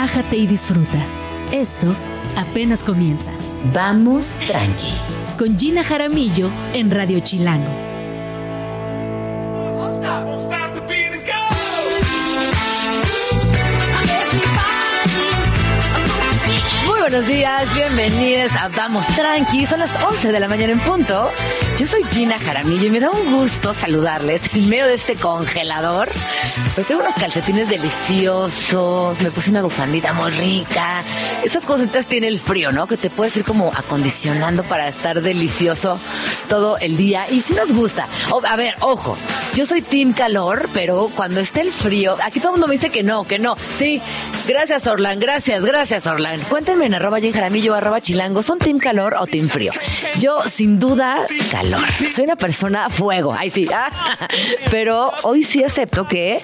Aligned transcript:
relájate 0.00 0.36
y 0.38 0.46
disfruta. 0.46 0.98
Esto 1.52 1.94
apenas 2.34 2.82
comienza. 2.82 3.32
Vamos 3.74 4.34
tranqui. 4.46 4.94
Con 5.38 5.58
Gina 5.58 5.84
Jaramillo 5.84 6.48
en 6.72 6.90
Radio 6.90 7.20
Chilango. 7.20 7.70
Muy 16.86 17.00
buenos 17.00 17.26
días, 17.26 17.74
bienvenidos 17.74 18.52
a 18.52 18.68
Vamos 18.68 19.06
Tranqui. 19.08 19.66
Son 19.66 19.80
las 19.80 19.94
11 20.02 20.32
de 20.32 20.40
la 20.40 20.48
mañana 20.48 20.72
en 20.72 20.80
punto. 20.80 21.30
Yo 21.78 21.86
soy 21.86 22.04
Gina 22.04 22.38
Jaramillo 22.38 22.86
y 22.86 22.90
me 22.90 23.00
da 23.00 23.10
un 23.10 23.32
gusto 23.32 23.74
saludarles 23.74 24.54
en 24.54 24.66
medio 24.66 24.86
de 24.86 24.94
este 24.94 25.14
congelador. 25.16 26.08
Pero 26.74 26.86
tengo 26.86 27.00
unos 27.00 27.14
calcetines 27.14 27.68
deliciosos, 27.68 29.20
me 29.20 29.30
puse 29.30 29.50
una 29.50 29.62
bufandita 29.62 30.12
muy 30.12 30.30
rica. 30.30 31.02
Esas 31.42 31.64
cositas 31.64 32.06
tiene 32.06 32.28
el 32.28 32.38
frío, 32.38 32.72
¿no? 32.72 32.86
Que 32.86 32.96
te 32.96 33.10
puedes 33.10 33.36
ir 33.36 33.44
como 33.44 33.68
acondicionando 33.68 34.62
para 34.64 34.88
estar 34.88 35.20
delicioso 35.20 35.98
todo 36.48 36.78
el 36.78 36.96
día. 36.96 37.26
Y 37.30 37.42
si 37.42 37.54
nos 37.54 37.72
gusta. 37.72 38.08
a 38.44 38.56
ver, 38.56 38.76
ojo, 38.80 39.16
yo 39.54 39.66
soy 39.66 39.82
team 39.82 40.12
calor, 40.12 40.68
pero 40.72 41.10
cuando 41.14 41.40
esté 41.40 41.62
el 41.62 41.72
frío, 41.72 42.16
aquí 42.22 42.38
todo 42.38 42.50
el 42.50 42.52
mundo 42.54 42.68
me 42.68 42.74
dice 42.74 42.90
que 42.90 43.02
no, 43.02 43.24
que 43.24 43.38
no. 43.38 43.56
Sí, 43.78 44.00
gracias 44.46 44.86
Orlan, 44.86 45.18
gracias, 45.18 45.64
gracias 45.64 46.06
Orlan. 46.06 46.40
Cuéntenme 46.42 46.86
en 46.86 46.94
arroba 46.94 47.18
Jaramillo, 47.20 47.74
arroba 47.74 48.00
chilango, 48.00 48.42
¿son 48.42 48.58
team 48.58 48.78
calor 48.78 49.16
o 49.18 49.26
team 49.26 49.48
frío? 49.48 49.72
Yo, 50.18 50.42
sin 50.46 50.78
duda, 50.78 51.26
calor. 51.50 51.86
Soy 52.08 52.24
una 52.24 52.36
persona 52.36 52.90
fuego, 52.90 53.32
ahí 53.32 53.50
sí. 53.50 53.68
Pero 54.70 55.12
hoy 55.22 55.42
sí 55.42 55.64
acepto 55.64 56.06
que 56.06 56.40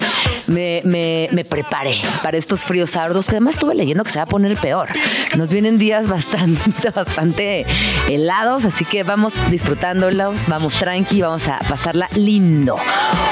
me, 0.47 0.81
me, 0.83 1.29
me 1.31 1.45
preparé 1.45 1.95
para 2.23 2.37
estos 2.37 2.61
fríos 2.61 2.91
sardos, 2.91 3.27
que 3.27 3.31
además 3.31 3.55
estuve 3.55 3.75
leyendo 3.75 4.03
que 4.03 4.11
se 4.11 4.19
va 4.19 4.23
a 4.23 4.27
poner 4.27 4.57
peor. 4.57 4.89
Nos 5.35 5.49
vienen 5.49 5.77
días 5.77 6.07
bastante, 6.07 6.89
bastante 6.95 7.65
helados, 8.09 8.65
así 8.65 8.85
que 8.85 9.03
vamos 9.03 9.33
disfrutándolos, 9.49 10.47
vamos 10.47 10.75
tranqui, 10.75 11.21
vamos 11.21 11.47
a 11.47 11.59
pasarla 11.59 12.09
lindo. 12.15 12.77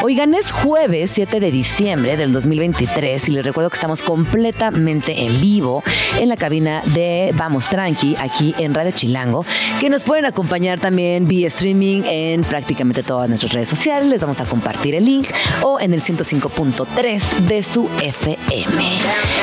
Oigan, 0.01 0.35
es 0.35 0.51
jueves 0.51 1.09
7 1.11 1.39
de 1.39 1.51
diciembre 1.51 2.17
del 2.17 2.31
2023 2.31 3.29
y 3.29 3.31
les 3.31 3.45
recuerdo 3.45 3.69
que 3.69 3.75
estamos 3.75 4.01
completamente 4.01 5.25
en 5.25 5.41
vivo 5.41 5.83
en 6.19 6.29
la 6.29 6.37
cabina 6.37 6.83
de 6.85 7.33
Vamos 7.35 7.69
Tranqui 7.69 8.15
aquí 8.19 8.53
en 8.59 8.73
Radio 8.73 8.91
Chilango, 8.91 9.45
que 9.79 9.89
nos 9.89 10.03
pueden 10.03 10.25
acompañar 10.25 10.79
también 10.79 11.27
vía 11.27 11.47
streaming 11.47 12.03
en 12.05 12.43
prácticamente 12.43 13.03
todas 13.03 13.27
nuestras 13.29 13.53
redes 13.53 13.69
sociales. 13.69 14.07
Les 14.07 14.21
vamos 14.21 14.39
a 14.41 14.45
compartir 14.45 14.95
el 14.95 15.05
link 15.05 15.27
o 15.63 15.79
en 15.79 15.93
el 15.93 16.01
105.3 16.01 17.39
de 17.47 17.63
su 17.63 17.89
FM. 18.01 18.99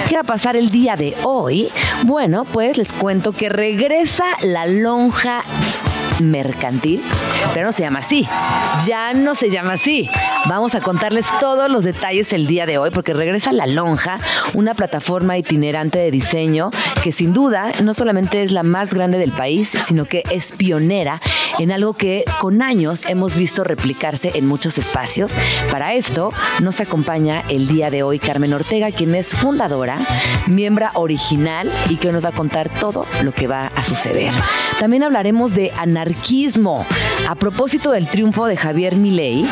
¿Qué 0.09 0.15
va 0.15 0.21
a 0.21 0.25
pasar 0.25 0.57
el 0.57 0.71
día 0.71 0.97
de 0.97 1.17
hoy? 1.25 1.69
Bueno, 2.05 2.45
pues 2.45 2.79
les 2.79 2.93
cuento 2.93 3.33
que 3.33 3.49
regresa 3.49 4.25
la 4.43 4.67
lonja 4.67 5.45
mercantil, 6.21 7.03
pero 7.55 7.67
no 7.67 7.73
se 7.73 7.83
llama 7.83 8.01
así. 8.01 8.27
Ya 8.87 9.13
no 9.15 9.35
se 9.35 9.51
llama 9.51 9.75
así. 9.75 10.09
Vamos 10.47 10.75
a 10.75 10.81
contarles 10.81 11.27
todos 11.41 11.71
los 11.71 11.85
detalles 11.85 12.33
el 12.33 12.47
día 12.47 12.67
de 12.67 12.79
hoy 12.79 12.91
porque 12.91 13.15
regresa 13.15 13.53
La 13.53 13.67
Lonja, 13.67 14.19
una 14.55 14.75
plataforma 14.75 15.39
itinerante 15.39 15.99
de 15.99 16.11
diseño 16.11 16.71
que 17.03 17.13
sin 17.13 17.33
duda 17.33 17.73
no 17.83 17.95
solamente 17.95 18.43
es 18.43 18.53
la 18.53 18.63
más 18.63 18.93
grande 18.93 19.19
del 19.19 19.31
país, 19.31 19.69
sino 19.69 20.07
que 20.07 20.25
es 20.31 20.53
pionera 20.53 21.21
en 21.59 21.71
algo 21.71 21.95
que 21.95 22.25
con 22.41 22.63
años 22.63 23.05
hemos 23.07 23.37
visto 23.37 23.65
replicarse 23.65 24.33
en 24.35 24.47
muchos 24.47 24.79
espacios. 24.79 25.31
Para 25.71 25.95
esto 25.95 26.33
nos 26.61 26.81
acompaña 26.81 27.43
el 27.49 27.69
día 27.69 27.91
de 27.91 28.03
hoy 28.03 28.19
Carmen 28.19 28.53
Ortega, 28.53 28.91
quien 28.91 29.15
es 29.15 29.35
fundadora, 29.35 29.99
miembro 30.47 30.89
original 30.95 31.71
y 31.89 31.97
que 31.97 32.13
nos 32.13 32.25
va 32.25 32.31
a 32.31 32.33
contar 32.33 32.69
todo 32.69 33.07
lo 33.23 33.33
que 33.33 33.47
va 33.47 33.71
a 33.75 33.85
suceder. 33.85 34.33
También 34.79 35.03
hablaremos 35.03 35.55
de 35.55 35.73
anarquismo. 36.03 36.85
A 37.29 37.35
propósito 37.37 37.93
del 37.93 38.09
triunfo 38.09 38.47
de 38.47 38.57
Javier 38.57 38.97
Milei, 38.97 39.47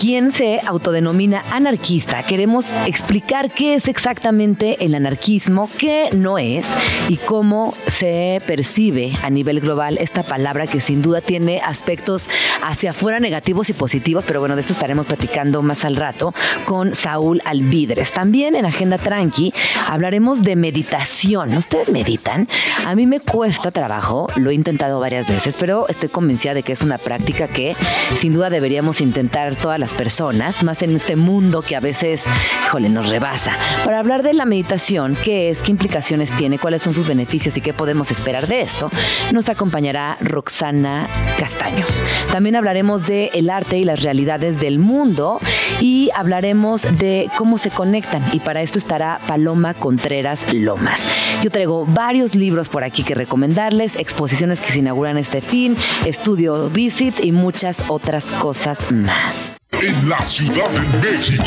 quien 0.00 0.32
se 0.32 0.60
autodenomina 0.66 1.42
anarquista. 1.50 2.22
Queremos 2.22 2.72
explicar 2.86 3.52
qué 3.52 3.74
es 3.74 3.88
exactamente 3.88 4.84
el 4.84 4.94
anarquismo, 4.94 5.68
qué 5.78 6.10
no 6.12 6.38
es 6.38 6.66
y 7.08 7.16
cómo 7.16 7.74
se 7.86 8.42
percibe 8.46 9.12
a 9.22 9.30
nivel 9.30 9.60
global 9.60 9.98
esta 10.00 10.22
palabra 10.22 10.66
que 10.66 10.80
sin 10.80 11.02
duda 11.02 11.20
tiene 11.20 11.60
aspectos 11.60 12.28
hacia 12.62 12.90
afuera 12.90 13.20
negativos 13.20 13.70
y 13.70 13.72
positivos, 13.72 14.24
pero 14.26 14.40
bueno, 14.40 14.54
de 14.54 14.62
eso 14.62 14.72
estaremos 14.72 15.06
platicando 15.06 15.62
más 15.62 15.84
al 15.84 15.96
rato 15.96 16.34
con 16.64 16.94
Saúl 16.94 17.40
Alvidres. 17.44 18.12
También 18.12 18.56
en 18.56 18.66
Agenda 18.66 18.98
Tranqui 18.98 19.52
hablaremos 19.88 20.42
de 20.42 20.56
meditación. 20.56 21.54
¿Ustedes 21.56 21.90
meditan? 21.90 22.48
A 22.86 22.94
mí 22.94 23.06
me 23.06 23.20
cuesta 23.20 23.70
trabajo, 23.70 24.26
lo 24.36 24.50
he 24.50 24.54
intentado 24.54 25.00
varias 25.00 25.28
veces, 25.28 25.56
pero 25.58 25.88
estoy 25.88 26.08
convencida 26.08 26.54
de 26.54 26.62
que 26.62 26.72
es 26.72 26.82
una 26.82 26.98
práctica 26.98 27.48
que 27.48 27.76
sin 28.16 28.32
duda 28.32 28.50
deberíamos 28.50 29.00
intentar 29.00 29.56
todas 29.56 29.78
las 29.78 29.83
personas, 29.92 30.62
más 30.62 30.82
en 30.82 30.96
este 30.96 31.16
mundo 31.16 31.62
que 31.62 31.76
a 31.76 31.80
veces, 31.80 32.22
híjole, 32.66 32.88
nos 32.88 33.08
rebasa. 33.08 33.56
Para 33.84 33.98
hablar 33.98 34.22
de 34.22 34.34
la 34.34 34.44
meditación, 34.44 35.16
qué 35.22 35.50
es, 35.50 35.62
qué 35.62 35.70
implicaciones 35.70 36.30
tiene, 36.36 36.58
cuáles 36.58 36.82
son 36.82 36.94
sus 36.94 37.06
beneficios 37.06 37.56
y 37.56 37.60
qué 37.60 37.72
podemos 37.72 38.10
esperar 38.10 38.46
de 38.46 38.62
esto, 38.62 38.90
nos 39.32 39.48
acompañará 39.48 40.16
Roxana 40.20 41.08
Castaños. 41.38 42.02
También 42.32 42.56
hablaremos 42.56 43.06
de 43.06 43.30
el 43.34 43.50
arte 43.50 43.78
y 43.78 43.84
las 43.84 44.02
realidades 44.02 44.60
del 44.60 44.78
mundo 44.78 45.40
y 45.80 46.10
hablaremos 46.14 46.82
de 46.82 47.28
cómo 47.36 47.58
se 47.58 47.70
conectan 47.70 48.24
y 48.32 48.40
para 48.40 48.62
esto 48.62 48.78
estará 48.78 49.18
Paloma 49.26 49.74
Contreras 49.74 50.52
Lomas. 50.52 51.02
Yo 51.42 51.50
traigo 51.50 51.84
varios 51.86 52.34
libros 52.34 52.68
por 52.68 52.84
aquí 52.84 53.02
que 53.02 53.14
recomendarles, 53.14 53.96
exposiciones 53.96 54.60
que 54.60 54.72
se 54.72 54.78
inauguran 54.78 55.18
este 55.18 55.40
fin, 55.40 55.76
estudio 56.04 56.70
visits 56.70 57.20
y 57.22 57.32
muchas 57.32 57.84
otras 57.88 58.26
cosas 58.32 58.78
más 58.90 59.52
en 59.82 60.08
la 60.08 60.20
Ciudad 60.22 60.68
de 60.70 61.10
México. 61.10 61.44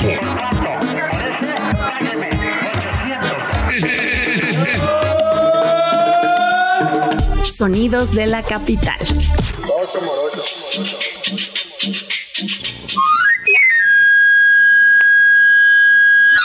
Sonidos 7.46 8.14
de 8.14 8.28
la 8.28 8.44
capital. 8.44 8.98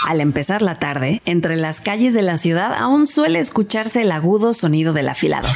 Al 0.09 0.21
empezar 0.21 0.63
la 0.63 0.79
tarde, 0.79 1.23
entre 1.25 1.57
las 1.57 1.81
calles 1.81 2.15
de 2.15 2.23
la 2.23 2.39
ciudad 2.39 2.75
aún 2.75 3.07
suele 3.07 3.39
escucharse 3.39 4.03
el 4.03 4.13
agudo 4.13 4.53
sonido 4.53 4.93
del 4.93 5.09
afilador. 5.09 5.51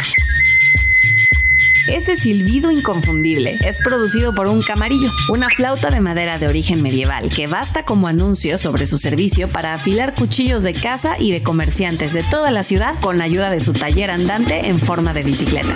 Ese 1.89 2.17
silbido 2.17 2.73
inconfundible 2.73 3.59
es 3.65 3.79
producido 3.79 4.35
por 4.35 4.49
un 4.49 4.61
camarillo, 4.61 5.09
una 5.29 5.49
flauta 5.49 5.89
de 5.91 6.01
madera 6.01 6.37
de 6.37 6.49
origen 6.49 6.83
medieval 6.83 7.31
que 7.31 7.47
basta 7.47 7.85
como 7.85 8.09
anuncio 8.09 8.59
sobre 8.59 8.87
su 8.87 8.99
servicio 8.99 9.49
para 9.49 9.73
afilar 9.73 10.15
cuchillos 10.15 10.65
de 10.65 10.73
casa 10.73 11.17
y 11.19 11.31
de 11.31 11.45
comerciantes 11.45 12.13
de 12.13 12.25
toda 12.25 12.51
la 12.51 12.65
ciudad 12.65 12.99
con 13.01 13.19
la 13.19 13.25
ayuda 13.25 13.51
de 13.51 13.61
su 13.61 13.73
taller 13.73 14.11
andante 14.11 14.69
en 14.69 14.81
forma 14.81 15.15
de 15.15 15.23
bicicleta. 15.23 15.75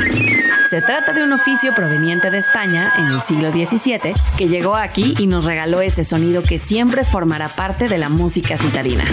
Se 0.68 0.82
trata 0.82 1.12
de 1.12 1.22
un 1.22 1.32
oficio 1.32 1.74
proveniente 1.76 2.30
de 2.30 2.38
España 2.38 2.92
en 2.98 3.06
el 3.06 3.20
siglo 3.20 3.52
XVII 3.52 4.12
que 4.36 4.48
llegó 4.48 4.74
aquí 4.74 5.14
y 5.16 5.28
nos 5.28 5.44
regaló 5.44 5.80
ese 5.80 6.02
sonido 6.02 6.42
que 6.42 6.58
siempre 6.58 7.04
formará 7.04 7.48
parte 7.48 7.88
de 7.88 7.98
la 7.98 8.08
música 8.08 8.58
citadina. 8.58 9.04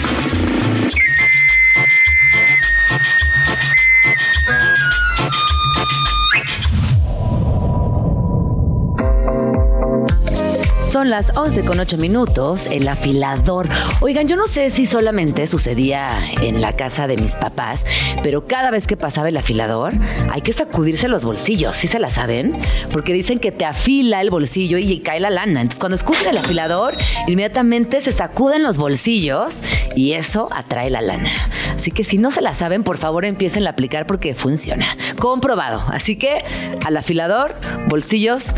Son 10.98 11.12
las 11.12 11.38
11 11.38 11.64
con 11.64 11.80
8 11.80 11.98
minutos, 11.98 12.66
el 12.66 12.88
afilador. 12.88 13.70
Oigan, 14.02 14.28
yo 14.28 14.36
no 14.36 14.48
sé 14.48 14.72
si 14.72 14.88
solamente 14.88 15.46
sucedía 15.46 16.10
en 16.42 16.60
la 16.60 16.76
casa 16.76 17.06
de 17.06 17.18
mis 17.18 17.36
papás, 17.36 17.86
pero 18.24 18.48
cada 18.48 18.72
vez 18.72 18.88
que 18.88 18.98
pasaba 18.98 19.30
el 19.30 19.38
afilador, 19.38 19.94
hay 20.32 20.42
que 20.42 20.54
sacudirse 20.54 21.08
los 21.08 21.24
bolsillos, 21.24 21.78
¿sí 21.78 21.88
se 21.88 22.00
la 22.00 22.10
saben? 22.10 22.60
Porque 22.92 23.14
dicen 23.14 23.38
que 23.38 23.52
te 23.52 23.64
afila 23.64 24.22
el 24.22 24.32
bolsillo 24.32 24.80
y 24.80 25.02
cae 25.02 25.20
la 25.20 25.30
lana. 25.30 25.62
Entonces, 25.62 25.80
cuando 25.80 25.98
escupen 25.98 26.26
el 26.26 26.38
afilador, 26.40 26.96
inmediatamente 27.28 28.02
se 28.02 28.12
sacuden 28.12 28.64
los 28.64 28.80
bolsillos 28.80 29.60
y 29.96 30.14
eso 30.14 30.50
atrae 30.52 30.90
la 30.90 31.04
lana. 31.04 31.32
Así 31.76 31.92
que 31.92 32.04
si 32.04 32.18
no 32.18 32.32
se 32.32 32.42
la 32.42 32.56
saben, 32.56 32.84
por 32.84 32.98
favor 32.98 33.24
empiecen 33.24 33.68
a 33.68 33.70
aplicar 33.70 34.08
porque 34.08 34.34
funciona. 34.34 34.98
Comprobado. 35.20 35.84
Así 35.90 36.16
que 36.16 36.44
al 36.84 36.98
afilador, 36.98 37.54
bolsillos 37.88 38.56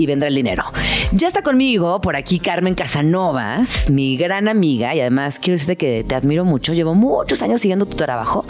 y 0.00 0.06
vendrá 0.06 0.28
el 0.28 0.34
dinero. 0.34 0.64
Ya 1.12 1.28
está 1.28 1.42
conmigo 1.42 2.00
por 2.00 2.16
aquí 2.16 2.38
Carmen 2.38 2.74
Casanovas, 2.74 3.90
mi 3.90 4.16
gran 4.16 4.48
amiga, 4.48 4.94
y 4.94 5.00
además 5.00 5.38
quiero 5.38 5.58
decirte 5.58 5.76
que 5.76 6.04
te 6.04 6.14
admiro 6.14 6.46
mucho. 6.46 6.72
Llevo 6.72 6.94
muchos 6.94 7.42
años 7.42 7.60
siguiendo 7.60 7.84
tu 7.84 7.98
trabajo 7.98 8.46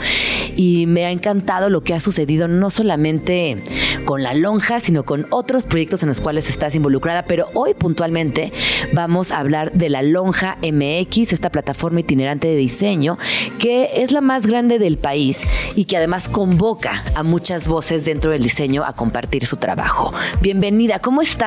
y 0.55 0.87
me 0.87 1.07
ha 1.07 1.11
encantado 1.11 1.69
lo 1.69 1.83
que 1.83 1.93
ha 1.93 1.99
sucedido, 1.99 2.47
no 2.47 2.71
solamente 2.71 3.65
con 4.05 4.23
la 4.23 4.33
lonja, 4.33 4.79
sino 4.79 5.05
con 5.05 5.27
otros 5.31 5.65
proyectos 5.67 6.05
en 6.05 6.11
los 6.11 6.21
cuales 6.21 6.49
estás 6.49 6.77
involucrada. 6.77 7.25
Pero 7.25 7.49
hoy 7.55 7.75
puntualmente 7.75 8.53
vamos 8.93 9.33
a 9.33 9.41
hablar 9.41 9.73
de 9.73 9.89
la 9.89 10.03
Lonja 10.03 10.57
MX, 10.63 11.33
esta 11.33 11.51
plataforma 11.51 11.99
itinerante 11.99 12.47
de 12.47 12.55
diseño 12.55 13.19
que 13.59 13.91
es 14.03 14.13
la 14.13 14.21
más 14.21 14.47
grande 14.47 14.79
del 14.79 14.99
país 14.99 15.43
y 15.75 15.87
que 15.87 15.97
además 15.97 16.29
convoca 16.29 17.05
a 17.17 17.25
muchas 17.25 17.67
voces 17.67 18.05
dentro 18.05 18.31
del 18.31 18.43
diseño 18.45 18.85
a 18.85 18.93
compartir 18.93 19.47
su 19.47 19.57
trabajo. 19.57 20.15
Bienvenida, 20.41 21.01
¿cómo 21.01 21.23
estás? 21.23 21.40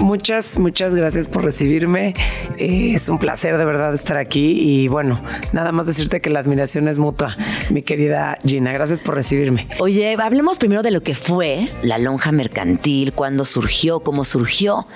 Muchas, 0.00 0.58
muchas 0.58 0.94
gracias 0.94 1.26
por 1.26 1.42
recibirme. 1.44 2.14
Eh, 2.58 2.92
es 2.94 3.08
un 3.08 3.18
placer 3.18 3.56
de 3.56 3.64
verdad 3.64 3.94
estar 3.94 4.18
aquí 4.18 4.58
y 4.60 4.88
bueno, 4.88 5.22
nada 5.52 5.72
más 5.72 5.86
decirte 5.86 6.20
que 6.20 6.28
la 6.28 6.40
admiración 6.40 6.88
es 6.88 6.98
mutua, 6.98 7.36
mi 7.70 7.80
querida 7.80 8.36
Gina. 8.44 8.72
Gracias 8.72 9.00
por 9.00 9.14
recibirme. 9.14 9.66
Oye, 9.78 10.14
hablemos 10.20 10.58
primero 10.58 10.82
de 10.82 10.90
lo 10.90 11.02
que 11.02 11.14
fue 11.14 11.68
la 11.82 11.96
lonja 11.96 12.32
mercantil, 12.32 13.14
cuándo 13.14 13.46
surgió, 13.46 14.00
cómo 14.00 14.24
surgió. 14.24 14.86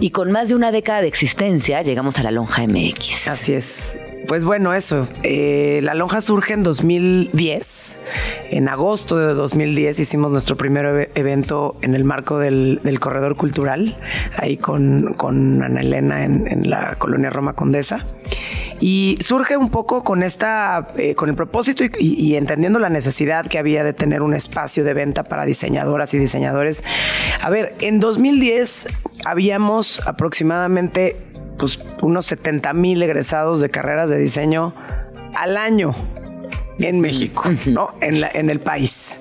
Y 0.00 0.10
con 0.10 0.30
más 0.30 0.48
de 0.48 0.54
una 0.54 0.70
década 0.70 1.00
de 1.02 1.08
existencia 1.08 1.82
llegamos 1.82 2.18
a 2.18 2.22
la 2.22 2.30
Lonja 2.30 2.66
MX. 2.66 3.28
Así 3.28 3.54
es. 3.54 3.98
Pues 4.28 4.44
bueno, 4.44 4.74
eso. 4.74 5.08
Eh, 5.22 5.80
la 5.82 5.94
lonja 5.94 6.20
surge 6.20 6.52
en 6.52 6.62
2010. 6.62 7.98
En 8.50 8.68
agosto 8.68 9.16
de 9.16 9.32
2010 9.32 9.98
hicimos 10.00 10.30
nuestro 10.30 10.54
primer 10.54 11.10
evento 11.14 11.76
en 11.80 11.94
el 11.94 12.04
marco 12.04 12.38
del, 12.38 12.78
Corredor 13.00 13.36
Cultural, 13.36 13.96
ahí 14.36 14.58
con, 14.58 15.16
Ana 15.62 15.80
Elena 15.80 16.24
en 16.24 16.68
la 16.68 16.96
colonia 16.96 17.30
Roma 17.30 17.54
Condesa. 17.54 18.04
Y 18.80 19.18
surge 19.20 19.56
un 19.56 19.70
poco 19.70 20.04
con 20.04 20.22
esta, 20.22 20.92
eh, 20.96 21.14
con 21.14 21.28
el 21.28 21.34
propósito 21.34 21.84
y, 21.98 22.36
entendiendo 22.36 22.78
la 22.78 22.88
necesidad 22.88 23.46
que 23.46 23.58
había 23.58 23.82
de 23.82 23.92
tener 23.92 24.22
un 24.22 24.34
espacio 24.34 24.84
de 24.84 24.94
venta 24.94 25.24
para 25.24 25.44
diseñadoras 25.44 26.14
y 26.14 26.18
diseñadores. 26.18 26.84
A 27.40 27.50
ver, 27.50 27.74
en 27.80 27.98
2010 27.98 28.86
habíamos 29.24 30.00
aproximadamente 30.06 31.16
pues, 31.58 31.80
unos 32.02 32.26
70 32.26 32.72
mil 32.72 33.02
egresados 33.02 33.60
de 33.60 33.68
carreras 33.68 34.10
de 34.10 34.18
diseño 34.18 34.74
al 35.34 35.56
año 35.56 35.94
en 36.78 37.00
México, 37.00 37.42
¿no? 37.66 37.94
En, 38.00 38.20
la, 38.20 38.30
en 38.32 38.48
el 38.48 38.60
país. 38.60 39.20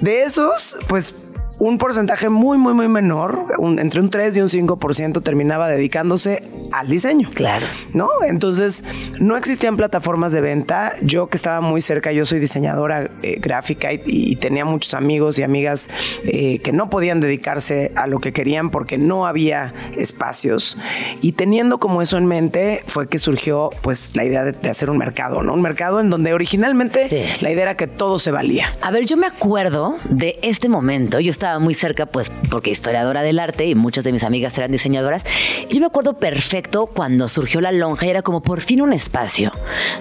De 0.00 0.22
esos, 0.22 0.78
pues 0.86 1.14
un 1.60 1.76
porcentaje 1.76 2.30
muy, 2.30 2.56
muy, 2.56 2.72
muy 2.72 2.88
menor, 2.88 3.46
entre 3.78 4.00
un 4.00 4.08
3 4.08 4.38
y 4.38 4.40
un 4.40 4.48
5% 4.48 5.22
terminaba 5.22 5.68
dedicándose 5.68 6.42
al 6.72 6.88
diseño. 6.88 7.28
Claro. 7.34 7.66
¿No? 7.92 8.08
Entonces, 8.26 8.82
no 9.20 9.36
existían 9.36 9.76
plataformas 9.76 10.32
de 10.32 10.40
venta. 10.40 10.94
Yo 11.02 11.26
que 11.26 11.36
estaba 11.36 11.60
muy 11.60 11.82
cerca, 11.82 12.12
yo 12.12 12.24
soy 12.24 12.38
diseñadora 12.38 13.10
eh, 13.22 13.36
gráfica 13.38 13.90
y, 13.92 14.30
tenía 14.40 14.64
muchos 14.64 14.94
amigos 14.94 15.38
y 15.38 15.42
amigas 15.42 15.90
eh, 16.24 16.60
que 16.60 16.72
no 16.72 16.88
podían 16.88 17.20
dedicarse 17.20 17.92
a 17.94 18.06
lo 18.06 18.20
que 18.20 18.32
querían 18.32 18.70
porque 18.70 18.96
no 18.96 19.26
había 19.26 19.74
espacios. 19.98 20.78
Y 21.20 21.32
teniendo 21.32 21.78
como 21.78 22.00
eso 22.00 22.16
en 22.16 22.24
mente, 22.24 22.82
fue 22.86 23.06
que 23.06 23.18
surgió 23.18 23.68
pues 23.82 24.16
la 24.16 24.24
idea 24.24 24.44
de, 24.44 24.70
hacer 24.70 24.88
un 24.88 24.96
mercado, 24.96 25.42
¿no? 25.42 25.52
Un 25.52 25.60
mercado 25.60 26.00
en 26.00 26.08
donde 26.08 26.32
originalmente 26.32 27.36
la 27.42 27.50
idea 27.50 27.64
era 27.64 27.76
que 27.76 27.86
todo 27.86 28.18
se 28.18 28.30
valía. 28.30 28.74
A 28.80 28.90
ver, 28.90 29.04
yo 29.04 29.18
me 29.18 29.26
acuerdo 29.26 29.96
de 30.08 30.38
este 30.40 30.70
momento. 30.70 31.20
Yo 31.20 31.30
estaba 31.30 31.49
muy 31.58 31.74
cerca, 31.74 32.06
pues 32.06 32.30
porque 32.50 32.70
historiadora 32.70 33.22
del 33.22 33.38
arte 33.38 33.66
y 33.66 33.74
muchas 33.74 34.04
de 34.04 34.12
mis 34.12 34.24
amigas 34.24 34.56
eran 34.58 34.72
diseñadoras. 34.72 35.24
yo 35.70 35.80
me 35.80 35.86
acuerdo 35.86 36.14
perfecto 36.14 36.86
cuando 36.86 37.28
surgió 37.28 37.60
la 37.60 37.72
lonja 37.72 38.06
y 38.06 38.10
era 38.10 38.22
como 38.22 38.42
por 38.42 38.60
fin 38.60 38.82
un 38.82 38.92
espacio 38.92 39.52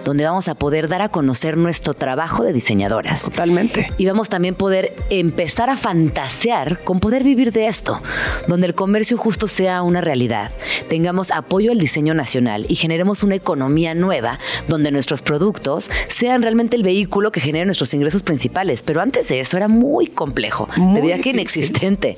donde 0.03 0.25
vamos 0.25 0.47
a 0.47 0.55
poder 0.55 0.87
dar 0.87 1.01
a 1.01 1.09
conocer 1.09 1.57
nuestro 1.57 1.93
trabajo 1.93 2.43
de 2.43 2.53
diseñadoras. 2.53 3.23
Totalmente. 3.23 3.91
Y 3.97 4.05
vamos 4.05 4.29
también 4.29 4.55
poder 4.55 4.95
empezar 5.09 5.69
a 5.69 5.77
fantasear 5.77 6.83
con 6.83 6.99
poder 6.99 7.23
vivir 7.23 7.51
de 7.51 7.67
esto, 7.67 8.01
donde 8.47 8.67
el 8.67 8.75
comercio 8.75 9.17
justo 9.17 9.47
sea 9.47 9.81
una 9.81 10.01
realidad, 10.01 10.51
tengamos 10.87 11.31
apoyo 11.31 11.71
al 11.71 11.79
diseño 11.79 12.13
nacional 12.13 12.65
y 12.69 12.75
generemos 12.75 13.23
una 13.23 13.35
economía 13.35 13.93
nueva 13.93 14.39
donde 14.67 14.91
nuestros 14.91 15.21
productos 15.21 15.89
sean 16.07 16.41
realmente 16.41 16.75
el 16.75 16.83
vehículo 16.83 17.31
que 17.31 17.39
genere 17.39 17.65
nuestros 17.65 17.93
ingresos 17.93 18.23
principales. 18.23 18.81
Pero 18.81 19.01
antes 19.01 19.27
de 19.27 19.39
eso 19.39 19.57
era 19.57 19.67
muy 19.67 20.07
complejo. 20.07 20.67
Muy 20.77 21.09
que 21.21 21.33
inexistente. 21.39 22.17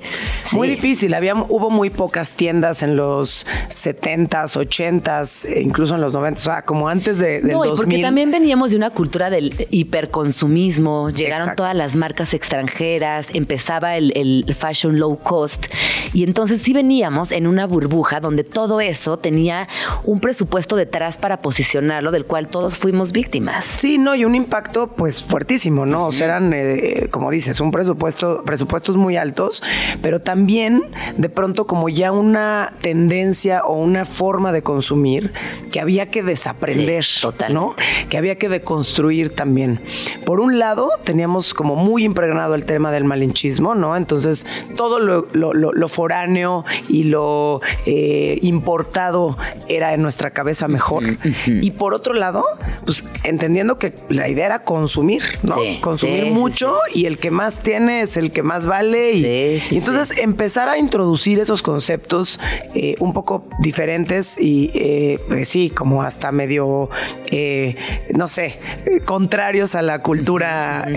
Muy 0.54 0.68
difícil. 0.68 1.14
Había, 1.14 1.36
hubo 1.36 1.70
muy 1.70 1.90
pocas 1.90 2.36
tiendas 2.36 2.84
en 2.84 2.96
los 2.96 3.46
70s, 3.70 4.58
80s, 4.58 5.46
e 5.46 5.62
incluso 5.62 5.96
en 5.96 6.02
los 6.02 6.14
90s, 6.14 6.34
o 6.34 6.38
sea, 6.40 6.62
como 6.64 6.90
antes 6.90 7.20
de, 7.20 7.42
del 7.42 7.54
no, 7.54 7.64
porque 7.76 8.02
también 8.02 8.32
veníamos 8.32 8.72
de 8.72 8.78
una 8.78 8.90
cultura 8.90 9.30
del 9.30 9.68
hiperconsumismo, 9.70 11.10
llegaron 11.10 11.56
todas 11.56 11.76
las 11.76 11.96
marcas 11.96 12.34
extranjeras, 12.34 13.30
empezaba 13.34 13.98
el, 13.98 14.12
el 14.16 14.56
fashion 14.56 15.00
low 15.00 15.18
cost, 15.18 15.66
y 16.14 16.24
entonces 16.24 16.62
sí 16.62 16.74
veníamos 16.74 17.32
en 17.32 17.48
una 17.48 17.68
burbuja 17.68 18.20
donde 18.20 18.44
todo 18.44 18.82
eso 18.82 19.18
tenía 19.18 19.68
un 20.04 20.20
presupuesto 20.20 20.76
detrás 20.76 21.18
para 21.18 21.42
posicionarlo, 21.42 22.12
del 22.12 22.26
cual 22.26 22.48
todos 22.48 22.78
fuimos 22.78 23.12
víctimas. 23.12 23.66
Sí, 23.66 23.98
no, 23.98 24.16
y 24.16 24.26
un 24.26 24.36
impacto 24.36 24.88
pues 24.88 25.24
fuertísimo, 25.24 25.86
¿no? 25.86 26.08
O 26.08 26.12
sea, 26.12 26.26
eran, 26.26 26.52
eh, 26.54 27.08
como 27.12 27.32
dices, 27.32 27.60
un 27.60 27.72
presupuesto, 27.72 28.44
presupuestos 28.46 28.98
muy 28.98 29.11
altos, 29.18 29.64
pero 30.02 30.22
también 30.22 30.82
de 31.18 31.30
pronto 31.30 31.68
como 31.68 31.90
ya 31.90 32.12
una 32.12 32.74
tendencia 32.82 33.64
o 33.66 33.74
una 33.74 34.06
forma 34.06 34.52
de 34.52 34.62
consumir 34.62 35.34
que 35.72 35.80
había 35.80 36.10
que 36.10 36.24
desaprender, 36.24 37.04
¿no? 37.50 37.76
Que 38.10 38.18
había 38.18 38.38
que 38.38 38.50
deconstruir 38.50 39.30
también. 39.36 39.82
Por 40.26 40.40
un 40.40 40.60
lado, 40.60 40.90
teníamos 41.04 41.54
como 41.54 41.76
muy 41.76 42.04
impregnado 42.04 42.56
el 42.56 42.66
tema 42.66 42.92
del 42.92 43.04
malinchismo, 43.04 43.76
¿no? 43.76 43.96
Entonces, 43.96 44.48
todo 44.76 45.00
lo, 45.00 45.90
foráneo 45.90 46.64
y 46.88 47.04
lo 47.04 47.62
eh, 47.86 48.40
importado 48.42 49.38
era 49.68 49.94
en 49.94 50.02
nuestra 50.02 50.32
cabeza 50.32 50.68
mejor. 50.68 51.04
Y 51.46 51.72
por 51.72 51.94
otro 51.94 52.14
lado, 52.14 52.44
pues 52.86 53.04
entendiendo 53.24 53.78
que 53.78 53.94
la 54.10 54.28
idea 54.28 54.46
era 54.46 54.64
consumir, 54.64 55.22
¿no? 55.44 55.58
consumir 55.82 56.26
mucho 56.28 56.78
y 56.94 57.06
el 57.06 57.18
que 57.18 57.32
más 57.32 57.60
tiene 57.60 58.02
es 58.02 58.18
el 58.18 58.32
que 58.32 58.44
más 58.44 58.66
vale 58.66 58.91
y, 58.96 59.78
entonces 59.78 60.18
empezar 60.18 60.70
a 60.70 60.78
introducir 60.78 61.40
esos 61.40 61.62
conceptos 61.62 62.40
eh, 62.76 62.96
un 63.00 63.14
poco 63.14 63.48
diferentes 63.60 64.38
y 64.40 64.72
eh, 64.74 65.20
pues 65.28 65.48
sí, 65.48 65.70
como 65.70 66.04
hasta 66.04 66.32
medio, 66.32 66.90
eh, 67.28 67.76
no 68.14 68.28
sé, 68.28 68.58
contrarios 69.06 69.76
a 69.76 69.82
la 69.82 70.02
cultura. 70.02 70.88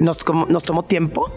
Nos, 0.00 0.18
nos, 0.48 0.64
tomó 0.64 0.84
tiempo. 0.84 1.30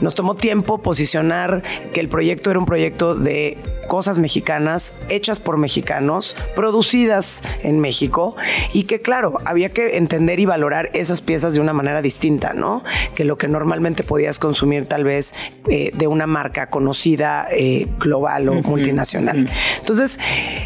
Nos 0.00 0.14
tomó 0.14 0.36
tiempo 0.36 0.78
posicionar 0.78 1.62
que 1.92 2.00
el 2.00 2.08
proyecto 2.08 2.50
era 2.50 2.58
un 2.58 2.66
proyecto 2.66 3.14
de 3.14 3.58
cosas 3.86 4.18
mexicanas 4.18 4.94
hechas 5.08 5.38
por 5.38 5.56
mexicanos, 5.56 6.36
producidas 6.54 7.42
en 7.62 7.80
México 7.80 8.36
y 8.72 8.84
que 8.84 9.00
claro, 9.00 9.38
había 9.44 9.70
que 9.70 9.96
entender 9.96 10.40
y 10.40 10.46
valorar 10.46 10.90
esas 10.92 11.22
piezas 11.22 11.54
de 11.54 11.60
una 11.60 11.72
manera 11.72 12.02
distinta, 12.02 12.52
¿no? 12.52 12.82
Que 13.14 13.24
lo 13.24 13.38
que 13.38 13.48
normalmente 13.48 14.02
podías 14.02 14.38
consumir 14.38 14.86
tal 14.86 15.04
vez 15.04 15.34
eh, 15.68 15.90
de 15.94 16.06
una 16.06 16.26
marca 16.26 16.68
conocida 16.68 17.46
eh, 17.50 17.86
global 17.98 18.48
o 18.48 18.54
multinacional. 18.62 19.50
Entonces, 19.78 20.18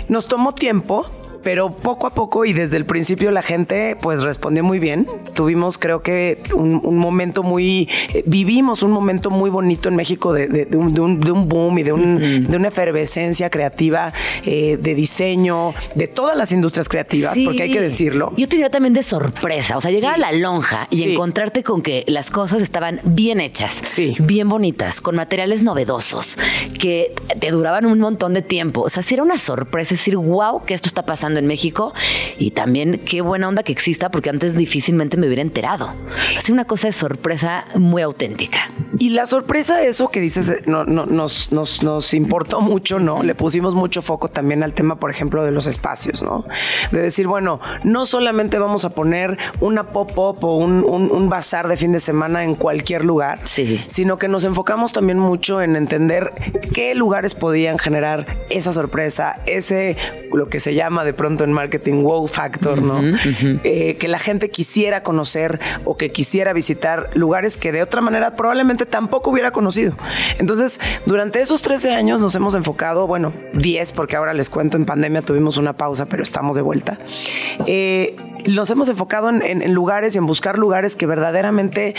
nos 0.08 0.28
tomó 0.28 0.54
tiempo 0.54 1.06
pero 1.42 1.72
poco 1.72 2.06
a 2.06 2.14
poco 2.14 2.44
y 2.44 2.52
desde 2.52 2.76
el 2.76 2.84
principio 2.86 3.30
la 3.30 3.42
gente 3.42 3.96
pues 4.00 4.22
respondió 4.22 4.64
muy 4.64 4.78
bien. 4.78 5.06
Tuvimos 5.34 5.78
creo 5.78 6.02
que 6.02 6.42
un, 6.54 6.98
momento 6.98 7.42
muy, 7.42 7.88
eh, 8.14 8.22
vivimos 8.26 8.82
un 8.82 8.90
momento 8.90 9.30
muy 9.30 9.50
bonito 9.50 9.88
en 9.88 9.96
México 9.96 10.32
de, 10.32 10.68
un, 10.76 11.48
boom 11.48 11.78
y 11.78 11.82
de, 11.82 11.92
una 11.92 12.68
efervescencia 12.68 13.50
creativa, 13.50 14.12
eh, 14.44 14.78
de 14.80 14.94
diseño, 14.94 15.74
de 15.94 16.08
todas 16.08 16.36
las 16.36 16.52
industrias 16.52 16.88
creativas, 16.88 17.38
porque 17.44 17.64
hay 17.64 17.72
que 17.72 17.80
decirlo. 17.80 18.32
Yo 18.36 18.48
te 18.48 18.56
diría 18.56 18.70
también 18.70 18.94
de 18.94 19.02
sorpresa, 19.02 19.76
o 19.76 19.80
sea, 19.80 19.90
llegar 19.90 20.14
a 20.14 20.18
la 20.18 20.32
lonja 20.32 20.86
y 20.90 21.12
encontrarte 21.12 21.62
con 21.62 21.82
que 21.82 22.04
las 22.06 22.30
cosas 22.30 22.62
estaban 22.62 23.00
bien 23.04 23.40
hechas, 23.40 23.80
bien 24.18 24.48
bonitas, 24.48 25.00
con 25.00 25.16
materiales 25.16 25.62
novedosos, 25.62 26.38
que 26.78 27.14
te 27.38 27.50
duraban 27.50 27.86
un 27.86 27.98
montón 27.98 28.34
de 28.34 28.42
tiempo. 28.42 28.82
O 28.82 28.88
sea, 28.88 29.02
sí 29.02 29.14
era 29.14 29.22
una 29.22 29.38
sorpresa 29.38 29.90
decir, 29.94 30.16
wow, 30.16 30.64
que 30.64 30.74
esto 30.74 30.88
está 30.88 31.04
pasando 31.04 31.29
en 31.38 31.46
México 31.46 31.92
y 32.38 32.50
también 32.50 33.00
qué 33.04 33.20
buena 33.20 33.48
onda 33.48 33.62
que 33.62 33.72
exista 33.72 34.10
porque 34.10 34.30
antes 34.30 34.56
difícilmente 34.56 35.16
me 35.16 35.26
hubiera 35.26 35.42
enterado. 35.42 35.92
Así 36.36 36.52
una 36.52 36.64
cosa 36.64 36.88
de 36.88 36.92
sorpresa 36.92 37.64
muy 37.76 38.02
auténtica. 38.02 38.70
Y 38.98 39.10
la 39.10 39.24
sorpresa, 39.26 39.82
eso 39.82 40.08
que 40.08 40.20
dices, 40.20 40.50
eh, 40.50 40.62
no, 40.66 40.84
no, 40.84 41.06
nos, 41.06 41.52
nos, 41.52 41.82
nos 41.82 42.12
importó 42.12 42.60
mucho, 42.60 42.98
¿no? 42.98 43.22
Le 43.22 43.34
pusimos 43.34 43.74
mucho 43.74 44.02
foco 44.02 44.28
también 44.28 44.62
al 44.62 44.72
tema, 44.74 44.96
por 44.98 45.10
ejemplo, 45.10 45.44
de 45.44 45.52
los 45.52 45.66
espacios, 45.66 46.22
¿no? 46.22 46.44
De 46.90 47.00
decir, 47.00 47.26
bueno, 47.26 47.60
no 47.84 48.04
solamente 48.04 48.58
vamos 48.58 48.84
a 48.84 48.90
poner 48.90 49.38
una 49.60 49.92
pop-up 49.92 50.44
o 50.44 50.56
un, 50.56 50.84
un, 50.84 51.10
un 51.10 51.28
bazar 51.30 51.68
de 51.68 51.76
fin 51.76 51.92
de 51.92 52.00
semana 52.00 52.44
en 52.44 52.54
cualquier 52.54 53.04
lugar, 53.04 53.40
Sí. 53.44 53.82
sino 53.86 54.18
que 54.18 54.28
nos 54.28 54.44
enfocamos 54.44 54.92
también 54.92 55.18
mucho 55.18 55.62
en 55.62 55.76
entender 55.76 56.32
qué 56.74 56.94
lugares 56.94 57.34
podían 57.34 57.78
generar 57.78 58.44
esa 58.50 58.72
sorpresa, 58.72 59.40
ese, 59.46 59.96
lo 60.32 60.48
que 60.48 60.60
se 60.60 60.74
llama 60.74 61.04
de 61.04 61.14
pronto 61.20 61.44
en 61.44 61.52
marketing, 61.52 62.02
wow 62.02 62.26
factor, 62.26 62.80
¿no? 62.80 63.02
Eh, 63.62 63.98
que 63.98 64.08
la 64.08 64.18
gente 64.18 64.48
quisiera 64.50 65.02
conocer 65.02 65.60
o 65.84 65.98
que 65.98 66.10
quisiera 66.12 66.54
visitar 66.54 67.10
lugares 67.12 67.58
que 67.58 67.72
de 67.72 67.82
otra 67.82 68.00
manera 68.00 68.34
probablemente 68.34 68.86
tampoco 68.86 69.28
hubiera 69.30 69.50
conocido. 69.50 69.92
Entonces, 70.38 70.80
durante 71.04 71.42
esos 71.42 71.60
13 71.60 71.92
años 71.94 72.20
nos 72.22 72.34
hemos 72.36 72.54
enfocado, 72.54 73.06
bueno, 73.06 73.34
10, 73.52 73.92
porque 73.92 74.16
ahora 74.16 74.32
les 74.32 74.48
cuento, 74.48 74.78
en 74.78 74.86
pandemia 74.86 75.20
tuvimos 75.20 75.58
una 75.58 75.74
pausa, 75.76 76.06
pero 76.06 76.22
estamos 76.22 76.56
de 76.56 76.62
vuelta. 76.62 76.96
Eh, 77.66 78.16
nos 78.48 78.70
hemos 78.70 78.88
enfocado 78.88 79.28
en, 79.28 79.42
en- 79.42 79.60
en 79.60 79.74
lugares 79.74 80.14
y 80.14 80.18
en 80.18 80.24
buscar 80.24 80.58
lugares 80.58 80.96
que 80.96 81.04
verdaderamente 81.04 81.94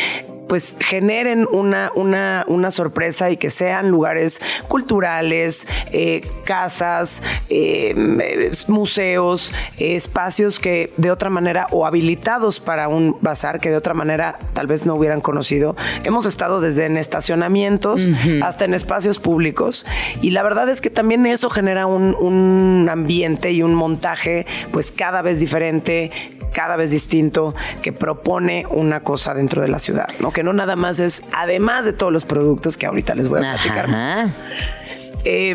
pues 0.51 0.75
generen 0.81 1.47
una, 1.53 1.93
una, 1.95 2.43
una 2.45 2.71
sorpresa 2.71 3.31
y 3.31 3.37
que 3.37 3.49
sean 3.49 3.87
lugares 3.87 4.41
culturales, 4.67 5.65
eh, 5.93 6.27
casas, 6.43 7.23
eh, 7.47 8.51
museos, 8.67 9.53
eh, 9.77 9.95
espacios 9.95 10.59
que 10.59 10.91
de 10.97 11.09
otra 11.09 11.29
manera 11.29 11.67
o 11.71 11.85
habilitados 11.85 12.59
para 12.59 12.89
un 12.89 13.15
bazar 13.21 13.61
que 13.61 13.69
de 13.69 13.77
otra 13.77 13.93
manera 13.93 14.39
tal 14.51 14.67
vez 14.67 14.85
no 14.85 14.95
hubieran 14.95 15.21
conocido. 15.21 15.77
Hemos 16.03 16.25
estado 16.25 16.59
desde 16.59 16.85
en 16.85 16.97
estacionamientos 16.97 18.09
hasta 18.43 18.65
en 18.65 18.73
espacios 18.73 19.19
públicos 19.19 19.85
y 20.19 20.31
la 20.31 20.43
verdad 20.43 20.67
es 20.67 20.81
que 20.81 20.89
también 20.89 21.25
eso 21.27 21.49
genera 21.49 21.85
un, 21.85 22.13
un 22.13 22.89
ambiente 22.89 23.53
y 23.53 23.63
un 23.63 23.73
montaje 23.73 24.45
pues 24.73 24.91
cada 24.91 25.21
vez 25.21 25.39
diferente, 25.39 26.11
cada 26.51 26.75
vez 26.75 26.91
distinto, 26.91 27.55
que 27.81 27.93
propone 27.93 28.65
una 28.69 28.99
cosa 29.01 29.33
dentro 29.33 29.61
de 29.61 29.69
la 29.69 29.79
ciudad, 29.79 30.07
¿no? 30.19 30.33
Que 30.33 30.40
no 30.43 30.53
nada 30.53 30.75
más 30.75 30.99
es, 30.99 31.23
además 31.33 31.85
de 31.85 31.93
todos 31.93 32.11
los 32.13 32.25
productos 32.25 32.77
que 32.77 32.85
ahorita 32.85 33.15
les 33.15 33.27
voy 33.29 33.39
a 33.39 33.53
platicar 33.53 33.87
más. 33.87 34.35
Eh, 35.23 35.53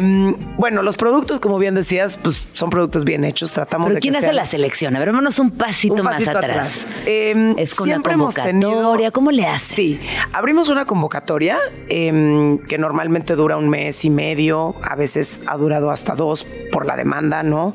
bueno, 0.58 0.82
los 0.82 0.96
productos, 0.96 1.40
como 1.40 1.58
bien 1.58 1.74
decías, 1.74 2.20
pues 2.22 2.46
son 2.52 2.70
productos 2.70 3.04
bien 3.04 3.24
hechos. 3.24 3.52
Tratamos 3.52 3.86
Pero 3.88 3.94
de 3.96 4.00
¿quién 4.00 4.12
que 4.12 4.18
hace 4.18 4.26
sean 4.26 4.36
la 4.36 4.46
selección? 4.46 4.94
A 4.94 5.00
ver, 5.00 5.08
vámonos 5.08 5.40
un 5.40 5.50
pasito, 5.50 5.94
un 5.94 6.02
pasito 6.04 6.34
más 6.34 6.44
atrás. 6.44 6.88
Eh, 7.04 7.54
Es 7.56 7.74
con 7.74 7.88
una 7.88 7.94
siempre 7.96 8.12
hemos 8.12 8.34
convocatoria. 8.36 8.60
tenido- 8.60 9.12
¿Cómo 9.12 9.32
le 9.32 9.44
hace? 9.44 9.74
Sí, 9.74 10.00
abrimos 10.32 10.68
una 10.68 10.84
convocatoria 10.84 11.58
eh, 11.88 12.58
que 12.68 12.78
normalmente 12.78 13.34
dura 13.34 13.56
un 13.56 13.68
mes 13.68 14.04
y 14.04 14.10
medio, 14.10 14.76
a 14.88 14.94
veces 14.94 15.42
ha 15.48 15.56
durado 15.56 15.90
hasta 15.90 16.14
dos 16.14 16.46
por 16.70 16.86
la 16.86 16.94
demanda, 16.94 17.42
¿no? 17.42 17.74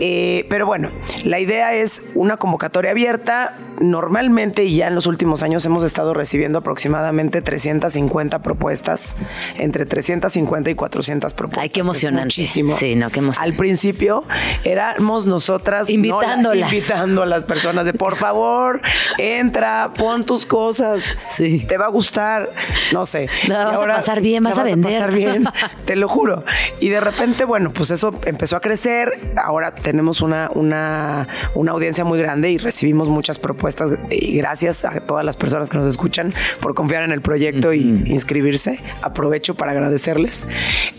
Eh, 0.00 0.46
pero 0.50 0.66
bueno, 0.66 0.90
la 1.22 1.38
idea 1.38 1.74
es 1.74 2.02
una 2.16 2.38
convocatoria 2.38 2.90
abierta. 2.90 3.56
Normalmente, 3.80 4.64
y 4.64 4.76
ya 4.76 4.88
en 4.88 4.94
los 4.94 5.06
últimos 5.06 5.42
años, 5.42 5.64
hemos 5.64 5.82
estado 5.84 6.12
recibiendo 6.14 6.58
aproximadamente 6.58 7.40
350 7.42 8.40
propuestas, 8.40 9.16
entre 9.56 9.86
350 9.86 10.70
y 10.70 10.74
400 10.74 11.32
propuestas. 11.32 11.62
Ay, 11.62 11.70
qué 11.70 11.80
emocionante. 11.80 12.24
muchísimo. 12.26 12.76
Sí, 12.76 12.94
no, 12.94 13.10
qué 13.10 13.20
emocionante. 13.20 13.50
Al 13.52 13.56
principio 13.56 14.22
éramos 14.64 15.24
nosotras 15.26 15.82
¿no? 15.82 15.86
La- 15.86 15.92
Invitándolas. 15.94 16.72
invitando 16.72 17.22
a 17.22 17.26
las 17.26 17.44
personas 17.44 17.86
de 17.86 17.94
por 17.94 18.16
favor, 18.16 18.82
entra, 19.16 19.92
pon 19.96 20.24
tus 20.24 20.44
cosas. 20.44 21.14
Sí. 21.30 21.64
Te 21.66 21.78
va 21.78 21.86
a 21.86 21.90
gustar. 21.90 22.50
No 22.92 23.06
sé. 23.06 23.28
La 23.48 23.64
vas 23.64 23.76
a 23.80 23.86
pasar 23.86 24.20
bien, 24.20 24.42
vas 24.44 24.56
la 24.56 24.62
a 24.62 24.64
vender. 24.64 24.92
pasar 24.92 25.12
bien, 25.14 25.44
te 25.86 25.96
lo 25.96 26.06
juro. 26.08 26.44
Y 26.80 26.90
de 26.90 27.00
repente, 27.00 27.44
bueno, 27.44 27.72
pues 27.72 27.90
eso 27.90 28.10
empezó 28.26 28.56
a 28.56 28.60
crecer. 28.60 29.32
Ahora 29.42 29.74
tenemos 29.74 30.20
una, 30.20 30.50
una, 30.54 31.28
una 31.54 31.72
audiencia 31.72 32.04
muy 32.04 32.18
grande 32.18 32.50
y 32.50 32.58
recibimos 32.58 33.08
muchas 33.08 33.38
propuestas. 33.38 33.69
Y 34.10 34.36
gracias 34.36 34.84
a 34.84 35.00
todas 35.00 35.24
las 35.24 35.36
personas 35.36 35.70
que 35.70 35.78
nos 35.78 35.86
escuchan 35.86 36.32
por 36.60 36.74
confiar 36.74 37.02
en 37.02 37.12
el 37.12 37.20
proyecto 37.20 37.72
y 37.72 37.80
inscribirse. 38.06 38.80
Aprovecho 39.02 39.54
para 39.54 39.72
agradecerles. 39.72 40.48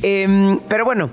Em, 0.02 0.60
pero 0.68 0.86
bueno, 0.86 1.10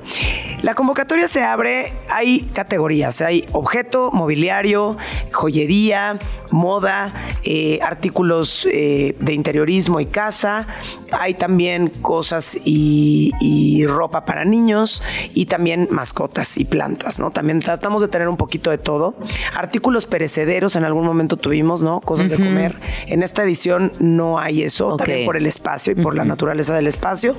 la 0.63 0.75
convocatoria 0.75 1.29
se 1.29 1.45
abre, 1.45 1.93
hay 2.11 2.41
categorías, 2.53 3.21
hay 3.21 3.47
objeto, 3.53 4.11
mobiliario, 4.13 4.97
joyería, 5.33 6.19
moda, 6.51 7.13
eh, 7.45 7.79
artículos 7.83 8.67
eh, 8.73 9.15
de 9.21 9.35
interiorismo 9.35 10.01
y 10.01 10.07
casa, 10.07 10.67
hay 11.13 11.35
también 11.35 11.89
cosas 11.89 12.59
y, 12.65 13.33
y 13.41 13.87
ropa 13.87 14.25
para 14.25 14.45
niños 14.45 15.03
y 15.33 15.47
también 15.47 15.89
mascotas 15.91 16.59
y 16.59 16.65
plantas, 16.65 17.21
¿no? 17.21 17.31
También 17.31 17.61
tratamos 17.61 18.03
de 18.03 18.09
tener 18.09 18.29
un 18.29 18.37
poquito 18.37 18.71
de 18.71 18.79
todo. 18.79 19.15
Artículos 19.55 20.07
perecederos 20.07 20.75
en 20.75 20.85
algún 20.85 21.05
momento 21.05 21.37
tuvimos, 21.37 21.83
¿no? 21.83 22.01
Cosas 22.01 22.31
de 22.31 22.37
comer. 22.37 22.81
En 23.07 23.23
esta 23.23 23.45
edición 23.45 23.93
no 24.01 24.39
hay 24.39 24.63
eso, 24.63 24.97
también 24.97 25.25
por 25.25 25.37
el 25.37 25.47
espacio 25.47 25.93
y 25.93 25.97
por 25.97 26.17
la 26.17 26.25
naturaleza 26.25 26.75
del 26.75 26.87
espacio, 26.87 27.37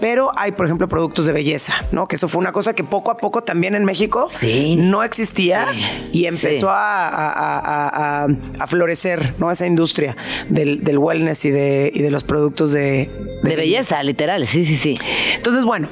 pero 0.00 0.30
hay, 0.38 0.52
por 0.52 0.66
ejemplo, 0.66 0.88
productos 0.88 1.26
de 1.26 1.32
belleza, 1.32 1.74
¿no? 1.92 2.08
Que 2.08 2.16
eso 2.16 2.28
fue 2.28 2.40
una 2.40 2.52
cosa 2.52 2.61
que 2.74 2.84
poco 2.84 3.10
a 3.10 3.16
poco 3.16 3.42
también 3.42 3.74
en 3.74 3.84
México 3.84 4.26
Sí. 4.30 4.76
no 4.76 5.02
existía 5.02 5.66
Sí. 5.72 5.82
y 6.12 6.26
empezó 6.26 6.66
Sí. 6.66 6.66
a, 6.68 7.08
a- 7.08 7.58
a- 7.58 8.24
a- 8.24 8.28
a 8.60 8.66
florecer, 8.66 9.34
¿no? 9.38 9.50
Esa 9.50 9.66
industria 9.66 10.16
del, 10.48 10.82
del 10.84 10.98
wellness 10.98 11.44
y 11.44 11.50
de, 11.50 11.90
y 11.92 12.00
de 12.02 12.10
los 12.10 12.24
productos 12.24 12.72
de, 12.72 13.10
De 13.42 13.56
belleza, 13.56 14.02
literal. 14.02 14.46
Sí, 14.46 14.64
sí, 14.64 14.76
sí. 14.76 14.98
entonces, 15.36 15.64
bueno, 15.64 15.88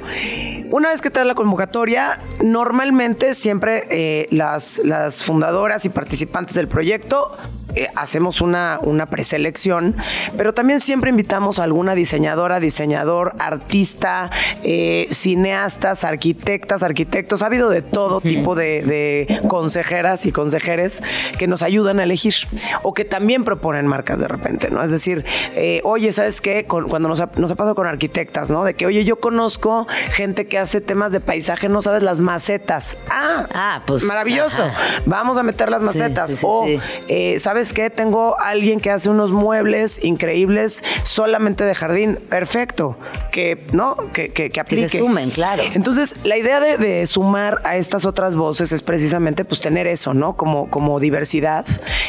una 0.71 0.91
vez 0.91 1.01
que 1.01 1.11
te 1.11 1.19
da 1.19 1.25
la 1.25 1.35
convocatoria, 1.35 2.21
normalmente 2.43 3.35
siempre 3.35 3.85
eh, 3.91 4.29
las, 4.31 4.81
las 4.85 5.25
fundadoras 5.25 5.85
y 5.85 5.89
participantes 5.89 6.55
del 6.55 6.69
proyecto 6.69 7.37
eh, 7.75 7.89
hacemos 7.97 8.41
una, 8.41 8.79
una 8.83 9.07
preselección, 9.07 9.97
pero 10.37 10.55
también 10.55 10.81
siempre 10.81 11.11
invitamos 11.11 11.59
a 11.59 11.65
alguna 11.65 11.95
diseñadora, 11.95 12.61
diseñador, 12.61 13.35
artista, 13.39 14.31
eh, 14.63 15.09
cineastas, 15.11 16.05
arquitectas, 16.05 16.83
arquitectos. 16.83 17.43
Ha 17.43 17.47
habido 17.47 17.69
de 17.71 17.83
todo 17.83 18.21
tipo 18.21 18.55
de, 18.55 18.83
de 18.83 19.41
consejeras 19.49 20.27
y 20.27 20.33
consejeres 20.33 21.03
que 21.39 21.47
nos 21.47 21.63
ayudan 21.63 22.01
a 22.01 22.05
elegir 22.05 22.35
o 22.83 22.95
que 22.95 23.05
también 23.05 23.45
proponen 23.45 23.87
marcas 23.87 24.21
de 24.21 24.29
repente, 24.29 24.71
¿no? 24.71 24.83
Es 24.83 24.91
decir, 24.91 25.25
eh, 25.55 25.81
oye, 25.85 26.13
¿sabes 26.13 26.41
qué? 26.41 26.67
Con- 26.67 26.89
cuando 26.89 27.09
nos 27.09 27.21
ha, 27.21 27.31
nos 27.37 27.51
ha 27.51 27.55
pasado 27.55 27.75
con 27.75 27.87
arquitectas, 27.87 28.51
¿no? 28.51 28.65
De 28.65 28.75
que, 28.75 28.87
oye, 28.87 29.05
yo 29.05 29.21
conozco 29.21 29.87
gente 30.11 30.47
que 30.47 30.59
hace 30.59 30.81
temas 30.81 31.13
de 31.13 31.21
paisaje, 31.21 31.69
no 31.69 31.83
sabes 31.83 32.03
las 32.03 32.21
macetas. 32.21 32.97
Ah, 33.11 33.47
Ah, 33.53 33.83
pues, 33.87 34.05
Maravilloso. 34.05 34.63
ajá. 34.65 34.77
Vamos 35.07 35.37
a 35.39 35.43
meter 35.43 35.71
las 35.71 35.83
macetas. 35.83 36.31
sí, 36.31 36.37
sí, 36.37 36.43
o, 36.47 36.67
sí. 37.09 37.39
¿sabes 37.39 37.60
qué? 37.73 37.91
Tengo 37.91 38.39
alguien 38.41 38.81
que 38.81 38.91
hace 38.91 39.11
unos 39.11 39.33
muebles 39.33 40.03
increíbles 40.05 40.83
solamente 41.05 41.65
de 41.65 41.75
jardín. 41.75 42.19
Perfecto. 42.29 42.97
Que, 43.31 43.65
¿no? 43.73 43.95
Que, 44.13 44.31
que, 44.31 44.51
que 44.51 44.61
aplique. 44.61 44.99
sumen, 44.99 45.31
claro. 45.31 45.63
Entonces, 45.75 46.17
la 46.25 46.37
idea 46.37 46.59
de, 46.61 46.79
de 46.79 47.07
sumar 47.07 47.61
a 47.65 47.77
estas 47.77 48.05
otras 48.05 48.35
voces 48.35 48.73
es 48.73 48.83
precisamente 48.83 49.45
pues 49.45 49.61
tener 49.61 49.87
eso, 49.87 50.15
¿no? 50.15 50.37
Como, 50.37 50.69
como 50.71 50.99
diversidad 50.99 51.65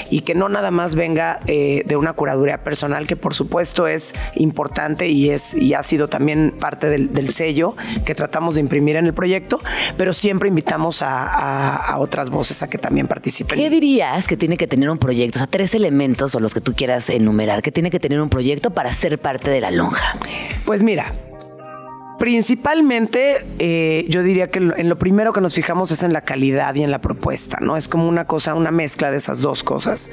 y 0.10 0.22
que 0.22 0.34
no 0.34 0.50
nada 0.50 0.72
más 0.72 0.96
venga 0.96 1.40
eh, 1.48 1.84
de 1.86 1.96
una 1.96 2.14
curaduría 2.14 2.64
personal, 2.64 3.06
que 3.08 3.16
por 3.16 3.34
supuesto 3.36 3.88
es 3.88 4.14
importante 4.36 5.08
y 5.10 5.30
es 5.30 5.54
y 5.54 5.74
ha 5.74 5.84
sido 5.84 6.08
también 6.08 6.56
parte 6.60 6.90
del, 6.90 7.14
del 7.14 7.30
sello 7.30 7.76
que 8.06 8.16
tratamos 8.16 8.56
de 8.56 8.62
imprimir 8.62 8.96
en 8.96 9.06
el 9.06 9.14
proyecto, 9.14 9.60
pero 9.98 10.14
siempre 10.14 10.50
invitamos 10.50 11.02
a, 11.02 11.24
a- 11.24 11.76
a 11.76 12.00
otras 12.00 12.30
voces 12.30 12.64
a 12.64 12.70
que 12.70 12.78
también 12.78 13.08
participen. 13.08 13.60
¿Qué 13.60 13.70
dirías 13.70 14.28
que 14.28 14.38
tiene 14.38 14.58
que 14.58 14.68
tener 14.68 14.90
un 14.90 14.98
proyecto? 14.98 15.40
Tres 15.48 15.76
elementos 15.76 16.36
o 16.36 16.40
los 16.40 16.54
que 16.54 16.62
tú 16.62 16.74
quieras 16.74 17.10
enumerar 17.10 17.62
que 17.62 17.72
tiene 17.72 17.92
que 17.92 18.00
tener 18.00 18.22
un 18.22 18.30
proyecto 18.30 18.72
para 18.72 18.94
ser 18.94 19.20
parte 19.20 19.50
de 19.50 19.62
la 19.62 19.72
lonja. 19.72 20.18
Pues 20.66 20.84
mira, 20.84 21.14
principalmente 22.22 23.44
eh, 23.58 24.06
yo 24.08 24.22
diría 24.22 24.52
que 24.52 24.60
en 24.60 24.90
lo 24.90 25.00
primero 25.00 25.34
que 25.34 25.42
nos 25.42 25.56
fijamos 25.56 25.90
es 25.90 26.04
en 26.04 26.14
la 26.14 26.22
calidad 26.22 26.76
y 26.76 26.84
en 26.84 26.92
la 26.92 27.00
propuesta, 27.02 27.58
¿no? 27.62 27.78
Es 27.78 27.88
como 27.88 28.08
una 28.08 28.26
cosa, 28.28 28.54
una 28.54 28.70
mezcla 28.70 29.10
de 29.10 29.18
esas 29.18 29.42
dos 29.42 29.64
cosas. 29.64 30.12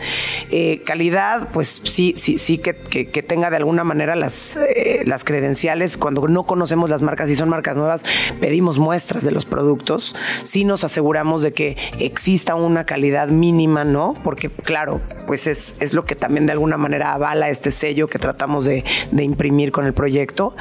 Eh, 0.50 0.82
calidad, 0.86 1.48
pues 1.52 1.82
sí, 1.84 2.14
sí, 2.16 2.38
sí 2.38 2.56
que, 2.58 2.74
que- 2.74 3.08
que 3.10 3.22
tenga 3.22 3.50
de 3.50 3.56
alguna 3.56 3.84
manera 3.84 4.16
las, 4.16 4.56
eh, 4.56 5.02
las 5.04 5.22
credenciales. 5.22 5.98
Cuando 5.98 6.26
no 6.28 6.44
conocemos 6.44 6.88
las 6.88 7.02
marcas 7.02 7.30
y 7.30 7.36
son 7.36 7.50
marcas 7.50 7.76
nuevas, 7.76 8.04
pedimos 8.40 8.78
muestras 8.78 9.24
de 9.24 9.30
los 9.30 9.44
productos. 9.44 10.16
Sí 10.44 10.64
nos 10.64 10.84
aseguramos 10.84 11.42
de 11.42 11.52
que 11.52 11.76
exista 11.98 12.54
una 12.54 12.84
calidad 12.86 13.28
mínima, 13.28 13.84
¿no? 13.84 14.14
Porque 14.24 14.48
claro, 14.48 15.00
pues 15.26 15.46
es, 15.46 15.76
es 15.80 15.92
lo 15.92 16.04
que 16.06 16.14
también 16.16 16.46
de 16.46 16.52
alguna 16.52 16.78
manera 16.78 17.12
avala 17.12 17.50
este 17.50 17.70
sello 17.70 18.08
que 18.08 18.18
tratamos 18.18 18.64
de, 18.64 18.82
de 19.12 19.24
imprimir 19.24 19.72
con 19.72 19.84
el 19.84 19.92
proyecto. 19.92 20.56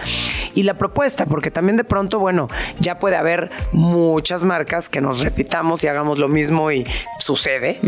Y 0.54 0.64
la 0.64 0.74
propuesta, 0.74 1.26
porque 1.38 1.52
también 1.52 1.78
de 1.78 1.84
pronto, 1.84 2.18
bueno, 2.18 2.48
ya 2.80 2.98
puede 2.98 3.16
haber 3.16 3.52
muchas 3.72 4.44
marcas 4.44 4.90
que 4.90 5.02
nos 5.02 5.20
repitamos 5.20 5.84
y 5.84 5.88
hagamos 5.88 6.18
lo 6.18 6.28
mismo 6.28 6.72
y 6.72 6.84
sucede. 7.20 7.80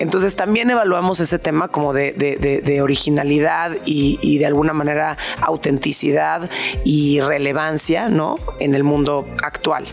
Entonces 0.00 0.34
también 0.34 0.70
evaluamos 0.70 1.20
ese 1.20 1.38
tema 1.38 1.68
como 1.68 1.92
de, 1.92 2.80
originalidad 2.82 3.76
y, 3.84 4.38
de 4.38 4.46
alguna 4.46 4.72
manera 4.72 5.16
autenticidad 5.40 6.50
y 6.82 7.20
relevancia, 7.20 8.08
¿no? 8.08 8.40
En 8.58 8.74
el 8.74 8.82
mundo 8.82 9.28
actual. 9.40 9.86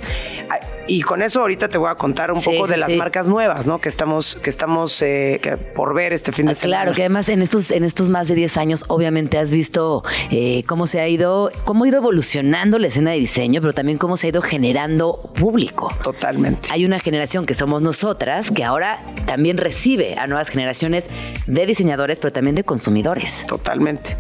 Y 0.88 1.02
con 1.02 1.22
eso 1.22 1.42
ahorita 1.42 1.70
te 1.70 1.78
voy 1.78 1.90
a 1.90 1.96
contar 1.96 2.32
un 2.32 2.42
poco 2.42 2.68
de 2.68 2.78
las 2.78 2.94
marcas 2.94 3.28
nuevas, 3.28 3.68
¿no? 3.68 3.80
Que 3.80 3.90
estamos, 3.90 4.36
que 4.36 4.50
estamos 4.50 5.02
eh, 5.02 5.40
por 5.76 5.94
ver 5.94 6.14
este 6.14 6.32
fin 6.32 6.48
de 6.48 6.52
ah, 6.52 6.56
semana. 6.56 6.82
Claro, 6.82 6.96
que 6.96 7.04
además 7.04 7.30
en 7.30 7.42
estos, 7.42 7.72
en 7.72 7.84
estos 7.84 8.10
más 8.10 8.28
de 8.28 8.36
10 8.36 8.58
años, 8.58 8.86
obviamente 8.88 9.38
has 9.38 9.52
visto 9.52 10.04
eh, 10.30 10.64
cómo 10.68 10.88
se 10.88 11.00
ha 11.00 11.08
ido, 11.08 11.52
cómo 11.64 11.86
ha 11.86 11.88
ido 11.88 11.98
evolucionando 11.98 12.80
la 12.80 12.88
escena 12.88 13.12
de 13.12 13.20
diseño, 13.20 13.62
pero 13.62 13.74
también 13.74 13.98
cómo 13.98 14.18
se 14.18 14.28
ha 14.28 14.30
ido 14.30 14.42
generando 14.42 15.32
público. 15.34 15.90
Totalmente. 16.04 16.70
Hay 16.72 16.86
una 16.86 17.00
generación 17.00 17.46
que 17.46 17.54
somos 17.54 17.82
nosotras 17.82 18.52
que 18.52 18.64
ahora 18.64 19.02
también 19.26 19.58
recibe 19.58 20.16
a 20.18 20.28
nuevas 20.28 20.50
generaciones 20.50 21.08
de 21.48 21.66
diseñadores, 21.66 22.20
pero 22.20 22.34
también 22.34 22.56
de 22.56 22.64
consumidores. 22.64 23.44
Totalmente. 23.48 24.18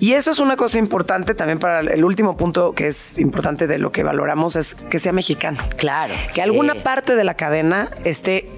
Y 0.00 0.14
eso 0.14 0.30
es 0.30 0.38
una 0.38 0.56
cosa 0.56 0.78
importante 0.78 1.34
también 1.34 1.58
para 1.58 1.80
el 1.80 2.04
último 2.04 2.34
punto 2.34 2.72
que 2.72 2.86
es 2.86 3.18
importante 3.18 3.66
de 3.66 3.78
lo 3.78 3.92
que 3.92 4.02
valoramos 4.02 4.56
es 4.56 4.74
que 4.74 4.98
sea 4.98 5.12
mexicano. 5.12 5.62
Claro. 5.76 6.14
Que 6.34 6.40
alguna 6.40 6.82
parte 6.82 7.14
de 7.14 7.22
la 7.22 7.34
cadena 7.34 7.90
esté 8.04 8.50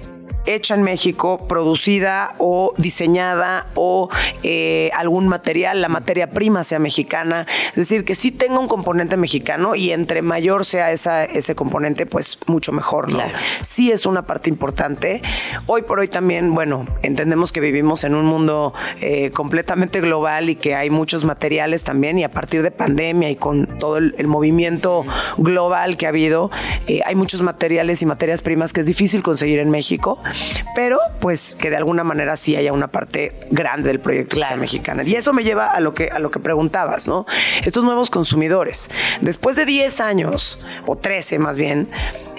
hecha 0.45 0.75
en 0.75 0.83
México, 0.83 1.45
producida 1.47 2.35
o 2.37 2.73
diseñada 2.77 3.67
o 3.75 4.09
eh, 4.43 4.89
algún 4.93 5.27
material, 5.27 5.81
la 5.81 5.89
materia 5.89 6.31
prima 6.31 6.63
sea 6.63 6.79
mexicana. 6.79 7.45
Es 7.69 7.75
decir, 7.75 8.05
que 8.05 8.15
sí 8.15 8.31
tenga 8.31 8.59
un 8.59 8.67
componente 8.67 9.17
mexicano 9.17 9.75
y 9.75 9.91
entre 9.91 10.21
mayor 10.21 10.65
sea 10.65 10.91
esa, 10.91 11.25
ese 11.25 11.55
componente, 11.55 12.05
pues 12.05 12.39
mucho 12.47 12.71
mejor, 12.71 13.11
¿no? 13.11 13.23
Sí 13.61 13.91
es 13.91 14.05
una 14.05 14.25
parte 14.25 14.49
importante. 14.49 15.21
Hoy 15.65 15.83
por 15.83 15.99
hoy 15.99 16.07
también, 16.07 16.53
bueno, 16.53 16.85
entendemos 17.01 17.51
que 17.51 17.59
vivimos 17.59 18.03
en 18.03 18.15
un 18.15 18.25
mundo 18.25 18.73
eh, 19.01 19.31
completamente 19.31 20.01
global 20.01 20.49
y 20.49 20.55
que 20.55 20.75
hay 20.75 20.89
muchos 20.89 21.25
materiales 21.25 21.83
también 21.83 22.19
y 22.19 22.23
a 22.23 22.31
partir 22.31 22.63
de 22.63 22.71
pandemia 22.71 23.29
y 23.29 23.35
con 23.35 23.67
todo 23.67 23.97
el, 23.97 24.13
movimiento 24.33 25.05
global 25.37 25.95
que 25.95 26.05
ha 26.05 26.09
habido, 26.09 26.49
eh, 26.87 27.01
hay 27.05 27.13
muchos 27.13 27.41
materiales 27.41 28.01
y 28.01 28.05
materias 28.05 28.41
primas 28.41 28.73
que 28.73 28.81
es 28.81 28.87
difícil 28.87 29.21
conseguir 29.21 29.59
en 29.59 29.69
México 29.69 30.19
pero 30.75 30.97
pues 31.19 31.55
que 31.55 31.69
de 31.69 31.77
alguna 31.77 32.03
manera 32.03 32.35
sí 32.35 32.55
haya 32.55 32.73
una 32.73 32.87
parte 32.87 33.33
grande 33.49 33.89
del 33.89 33.99
proyecto 33.99 34.37
que 34.37 34.43
sea 34.43 34.57
mexicana. 34.57 35.03
Y 35.03 35.15
eso 35.15 35.33
me 35.33 35.43
lleva 35.43 35.71
a 35.71 35.79
lo 35.79 35.93
que 35.93 36.09
a 36.09 36.19
lo 36.19 36.31
que 36.31 36.39
preguntabas, 36.39 37.07
¿no? 37.07 37.25
Estos 37.63 37.83
nuevos 37.83 38.09
consumidores, 38.09 38.89
después 39.21 39.55
de 39.55 39.65
10 39.65 39.99
años 40.01 40.59
o 40.85 40.97
13 40.97 41.39
más 41.39 41.57
bien, 41.57 41.89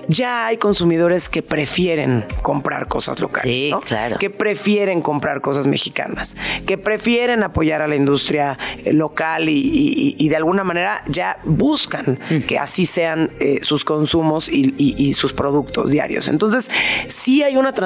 ya 0.09 0.47
hay 0.47 0.57
consumidores 0.57 1.29
que 1.29 1.43
prefieren 1.43 2.25
comprar 2.43 2.89
cosas 2.89 3.21
locales, 3.21 3.71
¿no? 3.71 3.81
claro. 3.81 4.19
que 4.19 4.31
prefieren 4.31 5.03
comprar 5.03 5.41
cosas 5.41 5.67
mexicanas, 5.67 6.37
que 6.67 6.79
prefieren 6.79 7.43
apoyar 7.43 7.83
a 7.83 7.87
la 7.89 7.97
industria 7.97 8.59
eh, 8.85 8.93
local 8.93 9.49
y, 9.49 10.29
de 10.29 10.37
alguna 10.37 10.65
manera 10.65 11.03
ya 11.07 11.39
buscan 11.45 12.19
mm. 12.29 12.47
que 12.47 12.59
así 12.59 12.87
sean 12.87 13.31
eh, 13.39 13.59
sus 13.63 13.85
consumos 13.85 14.49
y, 14.49 15.13
sus 15.15 15.33
productos 15.33 15.91
diarios. 15.91 16.29
Entonces, 16.29 16.71
sí 17.09 17.43
hay 17.43 17.57
una 17.57 17.73
transformación 17.73 17.84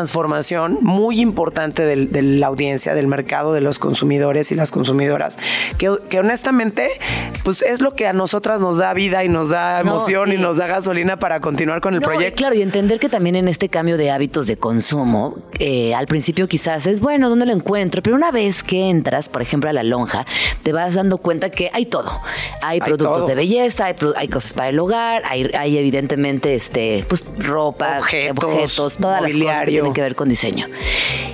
muy 0.81 1.21
importante 1.21 1.85
de 1.85 2.23
la 2.23 2.47
audiencia, 2.47 2.95
del 2.95 3.07
mercado, 3.07 3.53
de 3.53 3.61
los 3.61 3.79
consumidores 3.79 4.53
y 4.53 4.55
las 4.55 4.71
consumidoras, 4.71 5.39
que, 5.77 6.19
honestamente, 6.19 6.91
pues 7.45 7.63
es 7.63 7.81
lo 7.81 7.95
que 7.95 8.07
a 8.07 8.13
nosotras 8.13 8.61
nos 8.61 8.79
da 8.79 8.93
vida 8.95 9.25
y 9.25 9.29
nos 9.29 9.51
da 9.51 9.81
emoción 9.81 10.33
y 10.33 10.37
nos 10.37 10.57
da 10.57 10.67
gasolina 10.67 11.19
para 11.19 11.41
continuar 11.41 11.81
con 11.81 11.95
el 11.95 12.03
Claro, 12.35 12.55
y 12.55 12.63
entender 12.63 12.99
que 12.99 13.09
también 13.09 13.37
en 13.37 13.49
este 13.49 13.69
cambio 13.69 13.97
de 13.97 14.11
hábitos 14.11 14.47
de 14.47 14.57
consumo, 14.57 15.37
eh, 15.59 15.95
al 15.95 16.07
principio 16.07 16.49
quizás 16.49 16.87
es 16.87 17.01
bueno, 17.01 17.29
¿dónde 17.29 17.47
lo 17.47 17.53
encuentro? 17.53 18.03
Pero 18.03 18.17
una 18.17 18.31
vez 18.31 18.63
que 18.63 18.89
entras, 18.89 19.29
por 19.29 19.43
ejemplo, 19.43 19.69
a 19.71 19.73
la 19.73 19.83
lonja, 19.83 20.25
te 20.63 20.73
vas 20.73 20.95
dando 20.95 21.19
cuenta 21.19 21.51
que 21.51 21.71
hay 21.73 21.87
todo. 21.87 22.21
Hay, 22.63 22.81
productos 22.81 23.27
de 23.27 23.35
belleza, 23.35 23.87
hay, 24.17 24.29
cosas 24.29 24.53
para 24.53 24.71
el 24.71 24.79
hogar, 24.79 25.23
hay, 25.27 25.77
evidentemente 25.77 26.55
este, 26.55 27.05
pues, 27.09 27.27
ropa, 27.39 27.99
objetos, 27.99 28.97
todas 28.97 29.23
las 29.23 29.33
cosas 29.33 29.65
que 29.65 29.83
tienen 29.89 29.95
que 29.95 30.03
ver 30.03 30.15
con 30.15 30.29
diseño. 30.29 30.67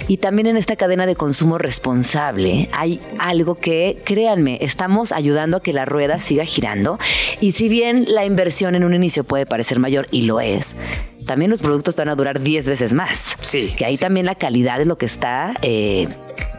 Y 0.06 0.18
también 0.18 0.46
en 0.46 0.56
esta 0.56 0.76
cadena 0.76 1.06
de 1.06 1.16
consumo 1.16 1.58
responsable 1.58 2.68
hay 2.72 3.00
algo 3.18 3.54
que, 3.54 4.00
créanme, 4.04 4.58
estamos 4.60 5.12
ayudando 5.12 5.58
a 5.58 5.62
que 5.62 5.72
la 5.72 5.84
rueda 5.84 6.18
siga 6.20 6.44
girando. 6.44 6.98
Y 7.40 7.52
si 7.52 7.68
bien 7.68 8.04
la 8.08 8.24
inversión 8.24 8.74
en 8.74 8.84
un 8.84 8.94
inicio 8.94 9.24
puede 9.24 9.46
parecer 9.46 9.78
mayor, 9.78 10.06
y 10.10 10.22
lo 10.22 10.40
es, 10.40 10.76
también 11.26 11.50
los 11.50 11.62
productos 11.62 11.96
van 11.96 12.10
a 12.10 12.14
durar 12.14 12.40
10 12.42 12.68
veces 12.68 12.92
más. 12.92 13.36
Sí. 13.40 13.74
Que 13.76 13.86
ahí 13.86 13.96
también 13.96 14.26
la 14.26 14.34
calidad 14.34 14.78
de 14.78 14.84
lo 14.84 14.98
que 14.98 15.06
está 15.06 15.54
eh, 15.62 16.08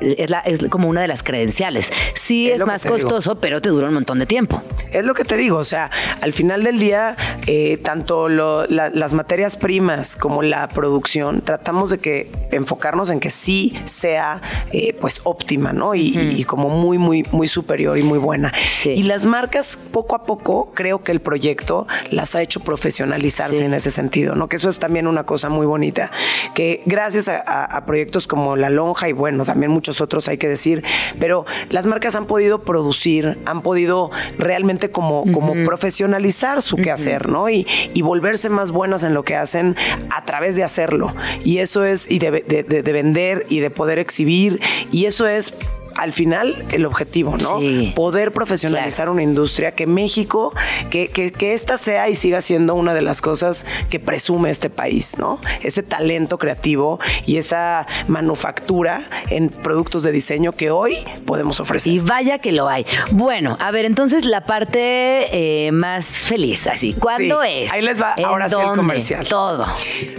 es, 0.01 0.29
la, 0.29 0.39
es 0.39 0.65
como 0.69 0.89
una 0.89 1.01
de 1.01 1.07
las 1.07 1.23
credenciales. 1.23 1.91
Sí 2.13 2.49
es, 2.49 2.65
más 2.65 2.83
costoso, 2.83 3.39
pero 3.39 3.61
te 3.61 3.69
dura 3.69 3.87
un 3.87 3.93
montón 3.93 4.19
de 4.19 4.25
tiempo. 4.25 4.61
Es 4.91 5.05
lo 5.05 5.13
que 5.13 5.23
te 5.23 5.37
digo, 5.37 5.57
o 5.57 5.63
sea, 5.63 5.91
al 6.21 6.33
final 6.33 6.63
del 6.63 6.79
día, 6.79 7.15
eh, 7.47 7.77
tanto 7.77 8.29
las 8.29 9.13
materias 9.13 9.57
primas 9.57 10.15
como 10.15 10.41
la 10.41 10.67
producción, 10.67 11.41
tratamos 11.41 11.89
de 11.89 11.99
que 11.99 12.31
enfocarnos 12.51 13.09
en 13.09 13.19
que 13.19 13.29
sí 13.29 13.77
sea 13.85 14.41
eh, 14.71 14.95
pues 14.99 15.21
óptima, 15.23 15.73
¿no? 15.73 15.95
Y, 15.95 16.43
como 16.45 16.69
muy, 16.69 16.97
muy, 16.97 17.23
muy 17.31 17.47
superior 17.47 17.97
y 17.97 18.03
muy 18.03 18.19
buena. 18.19 18.53
Y 18.83 19.03
las 19.03 19.25
marcas, 19.25 19.77
poco 19.91 20.15
a 20.15 20.23
poco, 20.23 20.71
creo 20.73 21.03
que 21.03 21.11
el 21.11 21.21
proyecto 21.21 21.87
las 22.11 22.35
ha 22.35 22.41
hecho 22.41 22.59
profesionalizarse 22.59 23.65
en 23.65 23.73
ese 23.73 23.91
sentido, 23.91 24.35
¿no? 24.35 24.47
Que 24.47 24.57
eso 24.57 24.69
es 24.69 24.79
también 24.79 25.07
una 25.07 25.25
cosa 25.25 25.49
muy 25.49 25.65
bonita, 25.65 26.11
que 26.53 26.81
gracias 26.85 27.27
a, 27.27 27.65
a 27.65 27.85
proyectos 27.85 28.27
como 28.27 28.55
La 28.55 28.69
Lonja 28.69 29.09
y 29.09 29.13
bueno, 29.13 29.43
también 29.43 29.71
muchos 29.71 29.84
otros 30.01 30.27
hay 30.27 30.37
que 30.37 30.47
decir, 30.47 30.83
pero 31.19 31.45
las 31.69 31.85
marcas 31.85 32.15
han 32.15 32.25
podido 32.25 32.61
producir, 32.63 33.37
han 33.45 33.61
podido 33.61 34.11
realmente 34.37 34.91
como, 34.91 35.31
como 35.31 35.53
profesionalizar 35.65 36.61
su 36.61 36.77
quehacer, 36.77 37.29
¿no? 37.29 37.49
Y, 37.49 37.67
y, 37.93 38.01
volverse 38.01 38.49
más 38.49 38.71
buenas 38.71 39.03
en 39.03 39.13
lo 39.13 39.23
que 39.23 39.35
hacen 39.35 39.75
a 40.11 40.25
través 40.25 40.55
de 40.55 40.63
hacerlo. 40.63 41.13
Y 41.43 41.59
eso 41.59 41.83
es, 41.83 42.09
y 42.09 42.19
de, 42.19 42.31
de 42.31 42.93
vender 42.93 43.45
y 43.49 43.59
de 43.59 43.69
poder 43.69 43.99
exhibir, 43.99 44.59
y 44.91 45.05
eso 45.05 45.27
es 45.27 45.53
al 45.95 46.13
final 46.13 46.65
el 46.71 46.85
objetivo, 46.85 47.37
¿no? 47.37 47.59
Poder 47.95 48.31
profesionalizar 48.31 49.09
una 49.09 49.23
industria 49.23 49.71
que 49.71 49.87
México, 49.87 50.53
que, 50.89 51.09
que, 51.09 51.31
que, 51.31 51.53
esta 51.53 51.77
sea 51.77 52.09
y 52.09 52.15
siga 52.15 52.41
siendo 52.41 52.75
una 52.75 52.93
de 52.93 53.01
las 53.01 53.21
cosas 53.21 53.65
que 53.89 53.99
presume 53.99 54.49
este 54.49 54.69
país, 54.69 55.17
¿no? 55.17 55.39
Ese 55.61 55.83
talento 55.83 56.37
creativo 56.37 56.99
y 57.25 57.37
esa 57.37 57.87
manufactura 58.07 58.99
en 59.29 59.49
productos 59.49 60.03
de 60.03 60.11
diseño 60.11 60.51
que 60.51 60.69
hoy 60.69 60.97
podemos 61.25 61.59
ofrecer. 61.59 61.93
Y 61.93 61.99
vaya 61.99 62.39
que 62.39 62.51
lo 62.51 62.67
hay. 62.67 62.85
Bueno, 63.11 63.57
a 63.59 63.71
ver, 63.71 63.85
entonces 63.85 64.25
la 64.25 64.41
parte 64.41 65.67
eh, 65.67 65.71
más 65.71 66.05
feliz, 66.05 66.67
así. 66.67 66.93
¿Cuándo 66.93 67.41
es? 67.41 67.71
Ahí 67.71 67.81
les 67.81 68.01
va 68.01 68.15
ahora 68.23 68.49
sí 68.49 68.55
el 68.59 68.75
comercial. 68.75 69.25
Todo. 69.27 69.65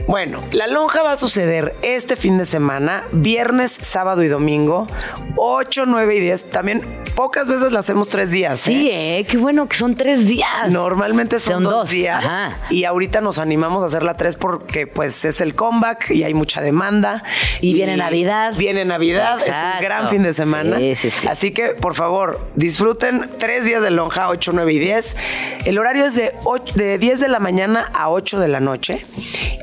Bueno, 0.09 0.43
la 0.53 0.67
lonja 0.67 1.03
va 1.03 1.13
a 1.13 1.17
suceder 1.17 1.77
este 1.83 2.17
fin 2.17 2.39
de 2.39 2.45
semana, 2.45 3.05
viernes, 3.13 3.73
sábado 3.73 4.23
y 4.23 4.29
domingo, 4.29 4.87
8, 5.37 5.66
9 5.87 6.17
y 6.17 6.21
10. 6.21 6.51
También 6.51 7.03
pocas 7.15 7.49
veces 7.49 7.73
la 7.73 7.81
hacemos 7.81 8.09
tres 8.09 8.31
días. 8.31 8.61
Sí, 8.61 8.89
¿eh? 8.91 9.27
qué 9.29 9.39
bueno 9.39 9.67
que 9.69 9.77
son 9.77 9.97
tres 9.97 10.27
días. 10.27 10.71
Normalmente 10.71 11.41
son, 11.41 11.65
dos, 11.65 11.91
días. 11.91 12.25
Y 12.71 12.85
ahorita 12.85 13.21
nos 13.21 13.39
animamos 13.39 13.83
a 13.83 13.87
hacerla 13.87 14.17
tres 14.17 14.37
porque 14.37 14.87
pues 14.87 15.25
es 15.25 15.41
el 15.41 15.55
comeback 15.55 16.11
y 16.11 16.23
hay 16.23 16.35
mucha 16.35 16.61
demanda. 16.61 17.25
Y, 17.61 17.75
viene 17.75 17.97
Navidad. 17.97 18.55
Viene 18.57 18.85
Navidad, 18.85 19.39
es 19.39 19.49
un 19.49 19.83
gran 19.83 20.07
fin 20.09 20.23
de 20.23 20.35
semana. 20.35 20.77
Sí, 20.77 20.95
sí, 20.95 21.11
sí. 21.11 21.27
Así 21.27 21.51
que 21.51 21.69
por 21.69 21.95
favor, 21.95 22.41
disfruten 22.55 23.31
tres 23.39 23.65
días 23.65 23.83
de 23.83 23.91
lonja, 23.91 24.29
8, 24.29 24.53
9 24.55 24.73
y 24.73 24.79
10. 24.79 25.17
El 25.65 25.79
horario 25.79 26.05
es 26.05 26.15
de, 26.15 26.33
de 26.75 26.99
10 26.99 27.21
de 27.21 27.29
la 27.29 27.41
mañana 27.41 27.87
a 27.95 28.11
8 28.11 28.39
de 28.39 28.49
la 28.49 28.61
noche. 28.61 29.07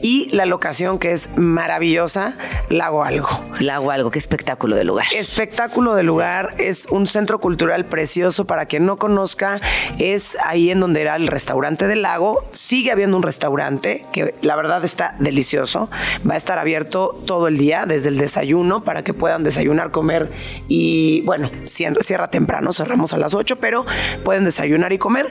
Y 0.01 0.29
la 0.31 0.45
locación 0.45 0.99
que 0.99 1.11
es 1.11 1.29
maravillosa, 1.37 2.33
Lago 2.69 3.03
Algo. 3.03 3.29
Lago 3.59 3.91
Algo, 3.91 4.11
qué 4.11 4.19
espectáculo 4.19 4.75
de 4.75 4.83
lugar. 4.83 5.05
Espectáculo 5.15 5.92
de 5.95 6.03
lugar, 6.03 6.53
es 6.57 6.87
un 6.89 7.07
centro 7.07 7.39
cultural 7.39 7.85
precioso. 7.85 8.45
Para 8.45 8.65
quien 8.65 8.85
no 8.85 8.97
conozca, 8.97 9.61
es 9.99 10.37
ahí 10.43 10.71
en 10.71 10.79
donde 10.79 11.01
era 11.01 11.15
el 11.15 11.27
restaurante 11.27 11.87
del 11.87 12.01
lago. 12.01 12.45
Sigue 12.51 12.91
habiendo 12.91 13.17
un 13.17 13.23
restaurante 13.23 14.05
que 14.11 14.35
la 14.41 14.55
verdad 14.55 14.83
está 14.83 15.15
delicioso. 15.19 15.89
Va 16.29 16.35
a 16.35 16.37
estar 16.37 16.59
abierto 16.59 17.21
todo 17.25 17.47
el 17.47 17.57
día, 17.57 17.85
desde 17.85 18.09
el 18.09 18.17
desayuno, 18.17 18.83
para 18.83 19.03
que 19.03 19.13
puedan 19.13 19.43
desayunar, 19.43 19.91
comer 19.91 20.31
y, 20.67 21.21
bueno, 21.21 21.51
cierra 21.63 22.29
temprano, 22.29 22.71
cerramos 22.73 23.13
a 23.13 23.17
las 23.17 23.33
8, 23.33 23.57
pero 23.59 23.85
pueden 24.23 24.45
desayunar 24.45 24.93
y 24.93 24.97
comer. 24.97 25.29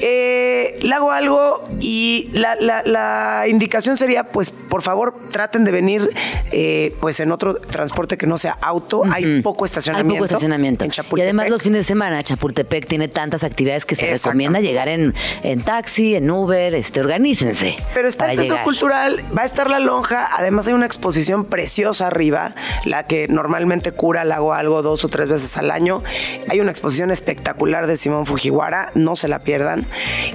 Eh, 0.00 0.78
le 0.82 0.94
hago 0.94 1.10
algo 1.12 1.62
y 1.80 2.28
la, 2.32 2.56
la, 2.56 3.46
indicación 3.48 3.96
sería, 3.96 4.24
pues, 4.24 4.50
por 4.50 4.82
favor, 4.82 5.14
traten 5.30 5.64
de 5.64 5.70
venir 5.70 6.10
eh, 6.52 6.94
pues 7.00 7.20
en 7.20 7.32
otro 7.32 7.54
transporte 7.54 8.16
que 8.16 8.26
no 8.26 8.38
sea 8.38 8.58
auto. 8.60 9.02
Hay 9.10 9.42
poco 9.42 9.64
estacionamiento. 9.64 10.14
Hay 10.14 10.18
poco 10.18 10.24
estacionamiento. 10.24 10.84
En 10.84 10.90
y 11.16 11.20
además 11.20 11.50
los 11.50 11.62
fines 11.62 11.80
de 11.80 11.84
semana, 11.84 12.22
Chapultepec 12.22 12.86
tiene 12.86 13.08
tantas 13.08 13.44
actividades 13.44 13.84
que 13.84 13.94
se 13.94 14.06
recomienda 14.06 14.60
llegar 14.60 14.88
en, 14.88 15.14
en 15.42 15.62
taxi, 15.62 16.14
en 16.14 16.30
Uber, 16.30 16.74
este, 16.74 17.00
organícense. 17.00 17.76
Pero 17.94 18.08
está 18.08 18.30
el 18.32 18.38
centro 18.38 18.62
cultural, 18.64 19.20
va 19.36 19.42
a 19.42 19.46
estar 19.46 19.70
la 19.70 19.78
lonja, 19.78 20.28
además 20.30 20.66
hay 20.66 20.74
una 20.74 20.86
exposición 20.86 21.44
preciosa 21.44 22.06
arriba, 22.06 22.54
la 22.84 23.06
que 23.06 23.28
normalmente 23.28 23.92
cura, 23.92 24.24
la 24.24 24.36
hago 24.36 24.54
algo 24.54 24.82
dos 24.82 25.04
o 25.04 25.08
tres 25.08 25.28
veces 25.28 25.56
al 25.56 25.70
año. 25.70 26.02
Hay 26.48 26.60
una 26.60 26.70
exposición 26.70 27.10
espectacular 27.10 27.86
de 27.86 27.96
Simón 27.96 28.26
Fujiwara, 28.26 28.90
no 28.94 29.16
se 29.16 29.28
la 29.28 29.40
pierdan. 29.40 29.83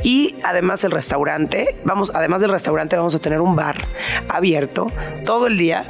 Y 0.04 0.36
además 0.44 0.84
el 0.84 0.92
restaurante, 0.92 1.76
vamos, 1.84 2.12
además 2.14 2.42
del 2.42 2.52
restaurante 2.52 2.96
vamos 2.96 3.16
a 3.16 3.20
tener 3.20 3.42
un 3.42 3.56
bar 3.56 3.78
abierto 4.28 4.88
todo 5.26 5.48
el 5.48 5.58
día 5.58 5.86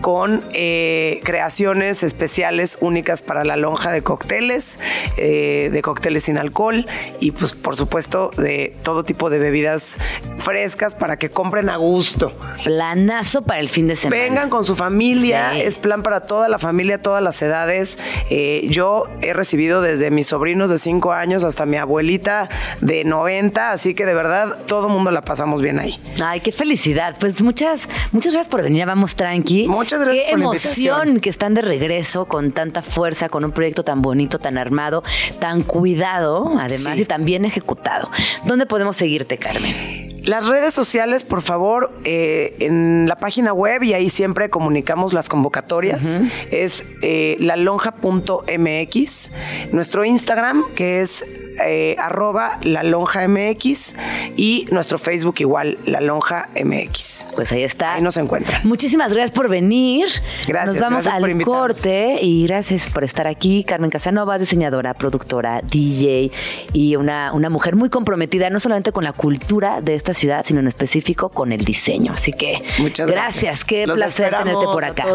con 0.00 0.42
eh, 0.52 1.20
creaciones 1.24 2.02
especiales 2.02 2.78
únicas 2.80 3.22
para 3.22 3.44
la 3.44 3.56
lonja 3.56 3.92
de 3.92 4.02
cócteles, 4.02 4.78
eh, 5.16 5.68
de 5.72 5.82
cócteles 5.82 6.24
sin 6.24 6.38
alcohol 6.38 6.86
y 7.20 7.32
pues 7.32 7.54
por 7.54 7.76
supuesto 7.76 8.30
de 8.36 8.74
todo 8.82 9.04
tipo 9.04 9.30
de 9.30 9.38
bebidas 9.38 9.98
frescas 10.38 10.94
para 10.94 11.18
que 11.18 11.30
compren 11.30 11.68
a 11.68 11.76
gusto. 11.76 12.32
Planazo 12.64 13.42
para 13.42 13.60
el 13.60 13.68
fin 13.68 13.88
de 13.88 13.96
semana. 13.96 14.22
Vengan 14.22 14.50
con 14.50 14.64
su 14.64 14.74
familia, 14.74 15.58
es 15.58 15.78
plan 15.78 16.02
para 16.02 16.20
toda 16.20 16.48
la 16.48 16.58
familia, 16.58 17.00
todas 17.02 17.22
las 17.22 17.40
edades. 17.42 17.98
Eh, 18.30 18.66
yo 18.70 19.04
he 19.22 19.32
recibido 19.32 19.82
desde 19.82 20.10
mis 20.10 20.26
sobrinos 20.28 20.70
de 20.70 20.78
5 20.78 21.12
años 21.12 21.44
hasta 21.44 21.66
mi 21.66 21.76
abuelita 21.76 22.48
de 22.80 22.99
90, 23.04 23.70
así 23.70 23.94
que 23.94 24.06
de 24.06 24.14
verdad 24.14 24.56
todo 24.66 24.88
mundo 24.88 25.10
la 25.10 25.22
pasamos 25.22 25.62
bien 25.62 25.78
ahí. 25.78 25.98
Ay, 26.22 26.40
qué 26.40 26.52
felicidad. 26.52 27.16
Pues 27.18 27.42
muchas, 27.42 27.88
muchas 28.12 28.32
gracias 28.32 28.50
por 28.50 28.62
venir, 28.62 28.86
vamos 28.86 29.14
tranqui. 29.14 29.68
Muchas 29.68 30.00
gracias. 30.00 30.24
Qué 30.26 30.32
emoción 30.32 31.20
que 31.20 31.30
están 31.30 31.54
de 31.54 31.62
regreso 31.62 32.26
con 32.26 32.52
tanta 32.52 32.82
fuerza, 32.82 33.28
con 33.28 33.44
un 33.44 33.52
proyecto 33.52 33.84
tan 33.84 34.02
bonito, 34.02 34.38
tan 34.38 34.58
armado, 34.58 35.02
tan 35.38 35.62
cuidado, 35.62 36.52
además, 36.58 36.98
y 36.98 37.04
tan 37.04 37.24
bien 37.24 37.44
ejecutado. 37.44 38.10
¿Dónde 38.44 38.66
podemos 38.66 38.96
seguirte, 38.96 39.38
Carmen? 39.38 40.10
Las 40.24 40.48
redes 40.48 40.74
sociales, 40.74 41.24
por 41.24 41.40
favor, 41.40 41.92
eh, 42.04 42.54
en 42.60 43.08
la 43.08 43.16
página 43.16 43.52
web 43.54 43.82
y 43.82 43.94
ahí 43.94 44.10
siempre 44.10 44.50
comunicamos 44.50 45.14
las 45.14 45.28
convocatorias. 45.28 46.20
Es 46.50 46.84
eh, 47.02 47.36
lalonja.mx. 47.40 49.32
Nuestro 49.72 50.04
Instagram, 50.04 50.64
que 50.74 51.00
es 51.00 51.24
eh, 51.64 51.96
arroba 51.98 52.58
la 52.62 52.82
lonja 52.82 53.26
MX 53.26 53.96
y 54.36 54.66
nuestro 54.70 54.98
Facebook 54.98 55.36
igual, 55.38 55.78
la 55.84 56.00
lonja 56.00 56.48
MX. 56.54 57.26
Pues 57.34 57.52
ahí 57.52 57.62
está. 57.62 57.94
Ahí 57.94 58.02
nos 58.02 58.16
encuentran. 58.16 58.66
Muchísimas 58.66 59.12
gracias 59.12 59.32
por 59.32 59.48
venir. 59.48 60.08
Gracias. 60.46 60.74
Nos 60.74 60.80
vamos 60.80 61.06
al 61.06 61.42
corte 61.42 62.18
y 62.22 62.46
gracias 62.46 62.90
por 62.90 63.04
estar 63.04 63.26
aquí. 63.26 63.64
Carmen 63.64 63.90
Casanova, 63.90 64.38
diseñadora, 64.38 64.94
productora, 64.94 65.60
DJ 65.62 66.30
y 66.72 66.96
una, 66.96 67.32
una 67.32 67.50
mujer 67.50 67.76
muy 67.76 67.90
comprometida 67.90 68.50
no 68.50 68.60
solamente 68.60 68.92
con 68.92 69.04
la 69.04 69.12
cultura 69.12 69.80
de 69.80 69.94
esta 69.94 70.14
ciudad, 70.14 70.44
sino 70.44 70.60
en 70.60 70.68
específico 70.68 71.30
con 71.30 71.52
el 71.52 71.64
diseño. 71.64 72.12
Así 72.12 72.32
que 72.32 72.62
muchas 72.78 73.06
gracias. 73.06 73.64
Qué 73.64 73.84
placer 73.84 74.30
tenerte 74.36 74.64
por 74.64 74.84
acá. 74.84 75.06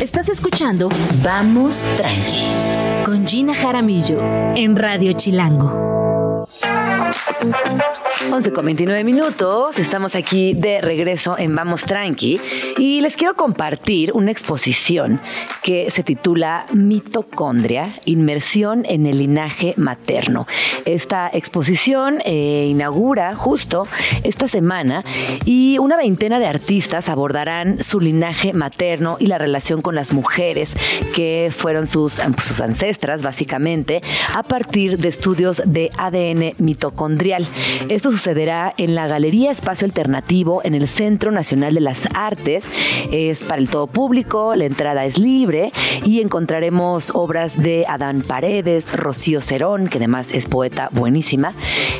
Estás 0.00 0.28
escuchando 0.28 0.88
Vamos 1.22 1.84
Tranqui 1.96 2.95
con 3.06 3.24
Gina 3.24 3.54
Jaramillo 3.54 4.18
en 4.56 4.74
Radio 4.74 5.12
Chilango. 5.12 6.44
11 8.18 8.52
con 8.52 8.64
29 8.64 9.04
minutos, 9.04 9.78
estamos 9.78 10.14
aquí 10.14 10.54
de 10.54 10.80
regreso 10.80 11.36
en 11.38 11.54
Vamos 11.54 11.84
Tranqui 11.84 12.40
y 12.78 13.00
les 13.02 13.14
quiero 13.14 13.34
compartir 13.34 14.12
una 14.14 14.30
exposición 14.30 15.20
que 15.62 15.90
se 15.90 16.02
titula 16.02 16.66
Mitocondria, 16.72 18.00
inmersión 18.06 18.84
en 18.86 19.06
el 19.06 19.18
linaje 19.18 19.74
materno. 19.76 20.46
Esta 20.86 21.30
exposición 21.32 22.22
eh, 22.24 22.66
inaugura 22.70 23.36
justo 23.36 23.86
esta 24.24 24.48
semana 24.48 25.04
y 25.44 25.78
una 25.78 25.96
veintena 25.96 26.38
de 26.38 26.46
artistas 26.46 27.10
abordarán 27.10 27.82
su 27.82 28.00
linaje 28.00 28.54
materno 28.54 29.18
y 29.20 29.26
la 29.26 29.38
relación 29.38 29.82
con 29.82 29.94
las 29.94 30.14
mujeres 30.14 30.74
que 31.14 31.52
fueron 31.54 31.86
sus, 31.86 32.14
sus 32.42 32.60
ancestras 32.62 33.22
básicamente 33.22 34.02
a 34.34 34.42
partir 34.42 34.98
de 34.98 35.08
estudios 35.08 35.62
de 35.66 35.90
ADN 35.98 36.54
mitocondrial. 36.58 37.46
Sucederá 38.10 38.72
en 38.76 38.94
la 38.94 39.08
Galería 39.08 39.50
Espacio 39.50 39.84
Alternativo 39.84 40.60
en 40.62 40.74
el 40.74 40.86
Centro 40.86 41.32
Nacional 41.32 41.74
de 41.74 41.80
las 41.80 42.08
Artes. 42.14 42.64
Es 43.10 43.42
para 43.42 43.60
el 43.60 43.68
todo 43.68 43.88
público, 43.88 44.54
la 44.54 44.64
entrada 44.64 45.04
es 45.04 45.18
libre 45.18 45.72
y 46.04 46.20
encontraremos 46.20 47.10
obras 47.14 47.60
de 47.60 47.84
Adán 47.88 48.22
Paredes, 48.22 48.92
Rocío 48.96 49.42
Cerón, 49.42 49.88
que 49.88 49.98
además 49.98 50.30
es 50.30 50.46
poeta 50.46 50.88
buenísima, 50.92 51.54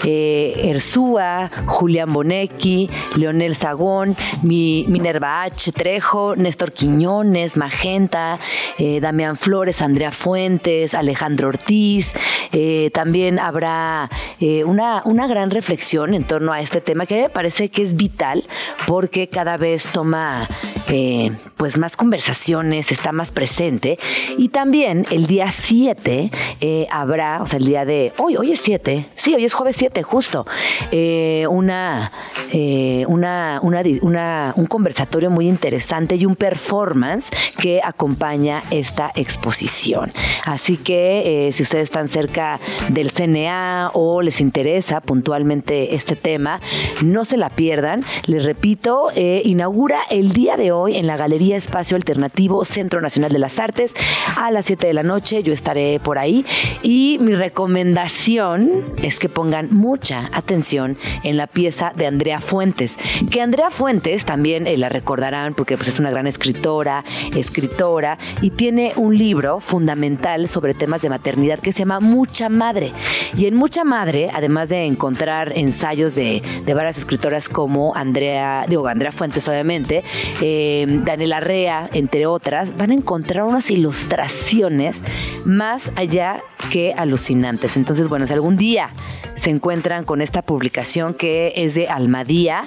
eh, 0.05 0.69
Erzúa, 0.71 1.51
Julián 1.67 2.13
Bonecchi, 2.13 2.89
Leonel 3.17 3.55
Sagón, 3.55 4.17
Minerva 4.43 5.43
H. 5.43 5.73
Trejo, 5.73 6.37
Néstor 6.37 6.73
Quiñones, 6.73 7.57
Magenta, 7.57 8.39
eh, 8.79 9.01
Damián 9.01 9.37
Flores, 9.37 9.83
Andrea 9.83 10.13
Fuentes, 10.13 10.95
Alejandro 10.95 11.49
Ortiz. 11.49 12.15
Eh, 12.53 12.91
también 12.95 13.39
habrá 13.39 14.09
una, 14.65 15.03
una 15.05 15.27
gran 15.27 15.51
reflexión 15.51 15.96
en 16.05 16.25
torno 16.25 16.53
a 16.53 16.61
este 16.61 16.81
tema 16.81 17.07
que 17.07 17.23
me 17.23 17.29
parece 17.31 17.71
que 17.71 17.83
es 17.83 17.97
vital 17.97 18.45
porque 18.87 19.29
cada 19.29 19.57
vez 19.57 19.89
toma 19.93 20.47
eh, 20.89 21.33
pues 21.57 21.79
más 21.79 21.97
conversaciones, 21.97 22.93
está 22.93 23.13
más 23.13 23.31
presente. 23.31 23.99
Y 24.37 24.49
también 24.49 25.07
el 25.11 25.27
día 25.27 25.51
7 25.51 26.31
eh, 26.61 26.87
habrá, 26.91 27.43
o 27.43 27.47
sea, 27.47 27.59
el 27.59 27.67
día 27.67 27.85
de 27.85 28.13
hoy, 28.19 28.37
hoy 28.37 28.53
es 28.53 28.61
7, 28.61 29.07
sí, 29.17 29.35
hoy 29.35 29.45
es 29.45 29.55
jueves 29.55 29.77
7, 29.77 30.03
justo, 30.03 30.47
eh, 30.93 31.47
una, 31.49 32.13
una, 33.09 33.61
una, 33.63 34.53
un 34.57 34.67
conversatorio 34.67 35.31
muy 35.31 35.49
interesante 35.49 36.17
y 36.17 36.27
un 36.27 36.37
performance 36.37 37.31
que 37.59 37.81
acompaña 37.83 38.63
esta 38.71 39.11
exposición. 39.15 40.13
Así 40.45 40.77
que 40.77 41.51
si 41.53 41.63
ustedes 41.63 41.85
están 41.85 42.09
cerca 42.09 42.61
del 42.89 43.11
CNA 43.11 43.91
o 43.95 44.23
les 44.23 44.41
interesa 44.41 45.01
puntualmente 45.01 45.95
este 45.95 46.17
tema, 46.17 46.61
no 47.03 47.25
se 47.25 47.37
la 47.37 47.51
pierdan. 47.51 48.05
Les 48.27 48.45
repito, 48.45 49.09
inaugura 49.15 50.01
el 50.11 50.33
día 50.33 50.57
de 50.57 50.73
hoy 50.73 50.97
en 50.97 51.07
la 51.07 51.17
Galería 51.17 51.46
Espacio 51.53 51.97
Alternativo 51.97 52.65
Centro 52.65 53.01
Nacional 53.01 53.33
de 53.33 53.39
las 53.39 53.59
Artes 53.59 53.95
a 54.37 54.51
las 54.51 54.67
7 54.67 54.87
de 54.87 54.95
la 54.95 55.03
noche. 55.03 55.43
Yo 55.43 55.53
estaré 55.53 56.01
por 56.01 56.19
ahí 56.19 56.45
y 56.83 57.19
mi 57.21 57.35
recomendación 57.35 58.71
es 59.03 59.19
que 59.19 59.29
pongan 59.29 59.69
mucha 59.71 60.29
atención 60.33 60.97
en 61.23 61.37
la 61.37 61.47
pieza 61.47 61.93
de 61.95 62.07
Andrea 62.07 62.41
Fuentes, 62.41 62.99
que 63.31 63.41
Andrea 63.41 63.71
Fuentes 63.71 64.25
también 64.25 64.67
eh, 64.67 64.77
la 64.77 64.89
recordarán 64.89 65.55
porque 65.55 65.77
pues, 65.77 65.89
es 65.89 66.01
una 66.01 66.11
gran 66.11 66.27
escritora, 66.27 67.05
escritora 67.35 68.19
y 68.41 68.51
tiene 68.51 68.93
un 68.97 69.17
libro 69.17 69.61
fundamental 69.61 70.49
sobre 70.49 70.75
temas 70.75 71.03
de 71.03 71.09
maternidad 71.09 71.59
que 71.59 71.73
se 71.73 71.81
llama 71.81 72.01
Mucha 72.01 72.49
Madre. 72.49 72.93
Y 73.37 73.47
en 73.47 73.55
Mucha 73.55 73.85
Madre, 73.85 74.31
además 74.33 74.69
de 74.69 74.85
encontrar 74.85 75.53
ensayos 75.57 76.15
de, 76.15 76.43
varias 76.67 76.99
escritoras 76.99 77.49
como 77.49 77.95
Andrea, 77.95 78.67
digo, 78.69 78.87
Andrea 78.87 79.13
Fuentes 79.13 79.49
obviamente, 79.49 80.05
eh, 80.43 80.85
Daniela 81.05 81.36
Entre 81.93 82.27
otras, 82.27 82.77
van 82.77 82.91
a 82.91 82.95
encontrar 82.95 83.45
unas 83.45 83.71
ilustraciones 83.71 84.99
más 85.45 85.93
allá 85.97 86.43
que 86.71 86.95
alucinantes. 86.95 87.77
Entonces, 87.77 88.09
bueno, 88.09 88.27
si 88.27 88.33
algún 88.33 88.57
día 88.57 88.91
se 89.35 89.51
encuentran 89.51 90.05
con 90.05 90.23
esta 90.23 90.43
publicación 90.43 91.15
que 91.15 91.53
es 91.57 91.75
de 91.75 91.89
Almadía, 91.89 92.65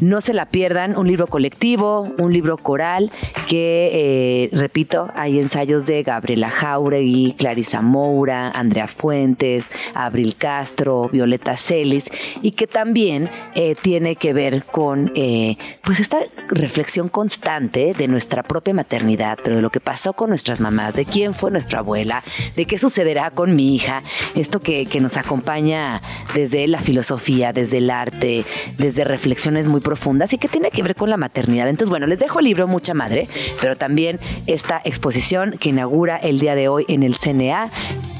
no 0.00 0.20
se 0.20 0.34
la 0.34 0.46
pierdan, 0.46 0.96
un 0.96 1.06
libro 1.06 1.26
colectivo, 1.26 2.08
un 2.18 2.32
libro 2.32 2.56
coral, 2.56 3.10
que, 3.48 3.90
eh, 3.94 4.50
repito, 4.52 5.08
hay 5.14 5.40
ensayos 5.40 5.86
de 5.86 6.02
Gabriela 6.02 6.50
Jauregui, 6.50 7.32
Clarisa 7.32 7.80
Moura, 7.80 8.50
Andrea 8.50 8.88
Fuentes, 8.88 9.72
Abril 9.94 10.36
Castro, 10.36 11.08
Violeta 11.08 11.56
Celis, 11.56 12.10
y 12.42 12.50
que 12.50 12.66
también 12.66 13.30
eh, 13.54 13.74
tiene 13.80 14.16
que 14.16 14.34
ver 14.34 14.64
con 14.64 15.12
eh, 15.14 15.56
pues 15.82 15.98
esta 15.98 16.18
reflexión 16.50 17.08
constante 17.08 17.94
de 17.96 18.06
nuestra 18.06 18.42
propia 18.42 18.74
maternidad, 18.74 19.38
pero 19.42 19.56
de 19.56 19.62
lo 19.62 19.70
que 19.70 19.80
pasó 19.80 20.12
con 20.12 20.28
nuestras 20.28 20.60
mamás, 20.60 20.94
de 20.94 21.06
quién 21.06 21.32
fue 21.32 21.50
nuestra 21.50 21.78
abuela, 21.78 22.22
de 22.54 22.66
qué 22.66 22.76
sucederá 22.76 23.30
con 23.30 23.56
mi 23.56 23.74
hija, 23.74 24.02
esto 24.34 24.60
que, 24.60 24.84
que 24.84 25.00
nos 25.00 25.16
acompaña 25.16 26.02
desde 26.34 26.66
la 26.66 26.82
filosofía, 26.82 27.54
desde 27.54 27.78
el 27.78 27.88
arte, 27.88 28.44
desde 28.76 29.04
reflexiones 29.04 29.68
muy 29.68 29.80
profundas 29.80 30.34
y 30.34 30.38
que 30.38 30.48
tiene 30.48 30.70
que 30.70 30.82
ver 30.82 30.96
con 30.96 31.08
la 31.08 31.16
maternidad. 31.16 31.66
Entonces, 31.66 31.88
bueno, 31.88 32.06
les 32.06 32.18
dejo 32.18 32.40
el 32.40 32.44
libro 32.44 32.68
Mucha 32.68 32.92
Madre, 32.92 33.26
pero 33.60 33.76
también 33.76 34.20
esta 34.46 34.80
exposición 34.84 35.56
que 35.58 35.70
inaugura 35.70 36.16
el 36.16 36.38
día 36.38 36.54
de 36.54 36.68
hoy 36.68 36.84
en 36.88 37.02
el 37.02 37.16
CNA 37.16 37.70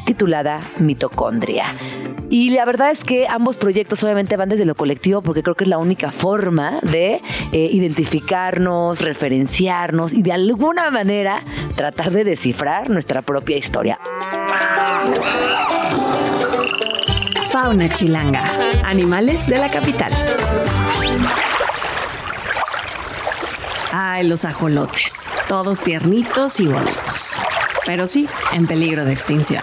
titulada 0.04 0.60
Mitocondria. 0.78 1.64
Y 2.30 2.50
la 2.50 2.64
verdad 2.64 2.90
es 2.90 3.04
que 3.04 3.26
ambos 3.28 3.56
proyectos 3.56 4.04
obviamente 4.04 4.36
van 4.36 4.48
desde 4.48 4.64
lo 4.64 4.74
colectivo 4.74 5.22
porque 5.22 5.42
creo 5.42 5.54
que 5.54 5.64
es 5.64 5.70
la 5.70 5.78
única 5.78 6.10
forma 6.12 6.78
de 6.82 7.22
eh, 7.52 7.68
identificarnos, 7.72 9.00
referenciarnos 9.00 10.12
y 10.12 10.22
de 10.22 10.32
alguna 10.32 10.90
manera 10.90 11.42
tratar 11.74 12.10
de 12.10 12.24
descifrar 12.24 12.90
nuestra 12.90 13.22
propia 13.22 13.56
historia. 13.56 13.98
Fauna 17.50 17.88
chilanga. 17.88 18.44
Animales 18.84 19.46
de 19.46 19.58
la 19.58 19.70
capital. 19.70 20.12
Ay, 23.92 24.26
los 24.26 24.44
ajolotes. 24.44 25.30
Todos 25.48 25.80
tiernitos 25.80 26.60
y 26.60 26.66
bonitos. 26.66 27.34
Pero 27.86 28.06
sí, 28.06 28.28
en 28.52 28.66
peligro 28.66 29.04
de 29.04 29.12
extinción. 29.12 29.62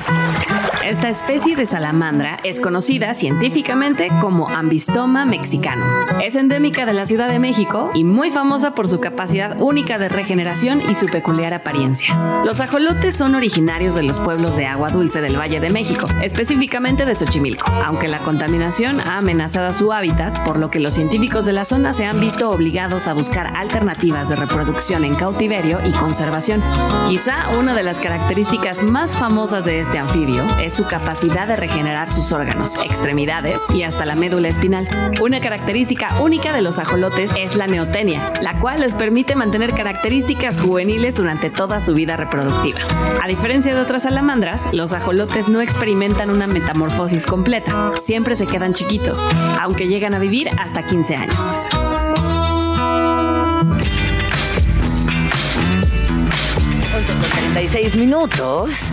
Esta 0.85 1.09
especie 1.09 1.55
de 1.55 1.65
salamandra 1.65 2.37
es 2.43 2.59
conocida 2.59 3.15
científicamente 3.15 4.11
como 4.21 4.47
Ambistoma 4.47 5.25
mexicano. 5.25 5.83
Es 6.23 6.35
endémica 6.35 6.85
de 6.85 6.93
la 6.93 7.05
Ciudad 7.07 7.27
de 7.27 7.39
México 7.39 7.89
y 7.95 8.03
muy 8.03 8.29
famosa 8.29 8.75
por 8.75 8.87
su 8.87 8.99
capacidad 8.99 9.59
única 9.59 9.97
de 9.97 10.09
regeneración 10.09 10.83
y 10.87 10.93
su 10.93 11.07
peculiar 11.07 11.55
apariencia. 11.55 12.43
Los 12.45 12.61
ajolotes 12.61 13.15
son 13.15 13.33
originarios 13.33 13.95
de 13.95 14.03
los 14.03 14.19
pueblos 14.19 14.57
de 14.57 14.67
agua 14.67 14.91
dulce 14.91 15.21
del 15.21 15.39
Valle 15.39 15.59
de 15.59 15.71
México, 15.71 16.07
específicamente 16.21 17.07
de 17.07 17.15
Xochimilco, 17.15 17.65
aunque 17.83 18.07
la 18.07 18.19
contaminación 18.19 18.99
ha 18.99 19.17
amenazado 19.17 19.73
su 19.73 19.91
hábitat, 19.91 20.45
por 20.45 20.59
lo 20.59 20.69
que 20.69 20.79
los 20.79 20.93
científicos 20.93 21.47
de 21.47 21.53
la 21.53 21.65
zona 21.65 21.93
se 21.93 22.05
han 22.05 22.19
visto 22.19 22.51
obligados 22.51 23.07
a 23.07 23.13
buscar 23.13 23.57
alternativas 23.57 24.29
de 24.29 24.35
reproducción 24.35 25.03
en 25.03 25.15
cautiverio 25.15 25.79
y 25.83 25.91
conservación. 25.93 26.61
Quizá 27.07 27.49
una 27.57 27.73
de 27.73 27.81
las 27.81 27.99
características 27.99 28.83
más 28.83 29.17
famosas 29.17 29.65
de 29.65 29.79
este 29.79 29.97
anfibio 29.97 30.43
es 30.59 30.74
su 30.75 30.85
capacidad 30.85 31.47
de 31.47 31.55
regenerar 31.55 32.09
sus 32.09 32.33
órganos, 32.33 32.75
extremidades 32.83 33.65
y 33.73 33.83
hasta 33.83 34.05
la 34.05 34.15
médula 34.15 34.49
espinal. 34.49 34.87
Una 35.21 35.39
característica 35.39 36.19
única 36.19 36.51
de 36.51 36.61
los 36.61 36.79
ajolotes 36.79 37.31
es 37.37 37.55
la 37.55 37.65
neotenia, 37.65 38.33
la 38.41 38.59
cual 38.59 38.81
les 38.81 38.93
permite 38.93 39.35
mantener 39.35 39.73
características 39.73 40.59
juveniles 40.59 41.15
durante 41.15 41.49
toda 41.49 41.79
su 41.79 41.93
vida 41.93 42.17
reproductiva. 42.17 42.79
A 43.21 43.27
diferencia 43.27 43.73
de 43.73 43.79
otras 43.79 44.03
salamandras, 44.03 44.67
los 44.73 44.91
ajolotes 44.91 45.47
no 45.47 45.61
experimentan 45.61 46.29
una 46.29 46.45
metamorfosis 46.45 47.25
completa, 47.25 47.93
siempre 47.95 48.35
se 48.35 48.45
quedan 48.45 48.73
chiquitos, 48.73 49.25
aunque 49.61 49.87
llegan 49.87 50.13
a 50.13 50.19
vivir 50.19 50.49
hasta 50.59 50.83
15 50.83 51.15
años. 51.15 51.94
36 57.55 57.95
minutos. 57.95 58.91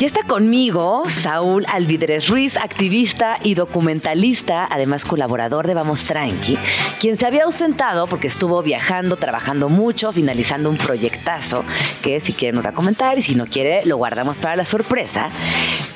Y 0.00 0.04
está 0.04 0.24
conmigo 0.24 1.04
Saúl 1.06 1.64
Alvidres 1.68 2.28
Ruiz, 2.28 2.56
activista 2.56 3.38
y 3.44 3.54
documentalista, 3.54 4.66
además 4.68 5.04
colaborador 5.04 5.68
de 5.68 5.74
Vamos 5.74 6.02
Tranqui, 6.02 6.58
quien 7.00 7.16
se 7.16 7.26
había 7.26 7.44
ausentado 7.44 8.08
porque 8.08 8.26
estuvo 8.26 8.60
viajando, 8.64 9.14
trabajando 9.14 9.68
mucho, 9.68 10.10
finalizando 10.10 10.68
un 10.68 10.78
proyectazo 10.78 11.64
que 12.02 12.18
si 12.18 12.32
quiere 12.32 12.56
nos 12.56 12.66
va 12.66 12.70
a 12.70 12.74
comentar 12.74 13.18
y 13.18 13.22
si 13.22 13.36
no 13.36 13.46
quiere 13.46 13.84
lo 13.84 13.98
guardamos 13.98 14.36
para 14.36 14.56
la 14.56 14.64
sorpresa. 14.64 15.28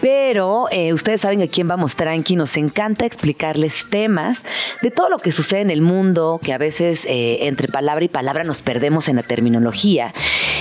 Pero 0.01 0.69
eh, 0.71 0.93
ustedes 0.93 1.23
saben 1.23 1.39
que 1.39 1.47
aquí 1.47 1.63
en 1.63 1.69
Vamos 1.69 1.97
Tranqui 1.97 2.37
nos 2.37 2.57
encanta 2.57 3.05
explicarles 3.05 3.85
temas 3.91 4.45
de 4.81 4.93
todo 4.93 5.09
lo 5.09 5.19
que 5.19 5.33
sucede 5.33 5.63
en 5.63 5.71
el 5.71 5.83
mundo, 5.83 6.39
que 6.41 6.53
a 6.53 6.59
veces 6.59 7.05
eh, 7.07 7.39
entre 7.49 7.67
palabra 7.67 8.05
y 8.05 8.09
palabra 8.09 8.45
nos 8.45 8.63
perdemos 8.63 9.09
en 9.09 9.17
la 9.17 9.25
terminología 9.25 10.15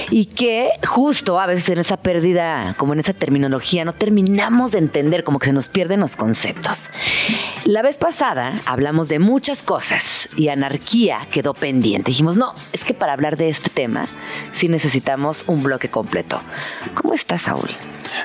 y 0.09 0.25
que 0.25 0.69
justo 0.87 1.34
a 1.39 1.47
veces 1.47 1.69
en 1.69 1.79
esa 1.79 1.97
pérdida, 1.97 2.75
como 2.77 2.93
en 2.93 2.99
esa 2.99 3.13
terminología, 3.13 3.85
no 3.85 3.93
terminamos 3.93 4.71
de 4.71 4.79
entender, 4.79 5.23
como 5.23 5.39
que 5.39 5.47
se 5.47 5.53
nos 5.53 5.69
pierden 5.69 5.99
los 5.99 6.15
conceptos. 6.15 6.89
La 7.65 7.81
vez 7.81 7.97
pasada 7.97 8.61
hablamos 8.65 9.09
de 9.09 9.19
muchas 9.19 9.63
cosas 9.63 10.29
y 10.35 10.49
anarquía 10.49 11.27
quedó 11.31 11.53
pendiente. 11.53 12.11
Dijimos, 12.11 12.37
no, 12.37 12.53
es 12.73 12.83
que 12.83 12.93
para 12.93 13.13
hablar 13.13 13.37
de 13.37 13.49
este 13.49 13.69
tema 13.69 14.07
sí 14.51 14.67
necesitamos 14.67 15.45
un 15.47 15.63
bloque 15.63 15.89
completo. 15.89 16.41
¿Cómo 16.93 17.13
estás, 17.13 17.43
Saúl? 17.43 17.69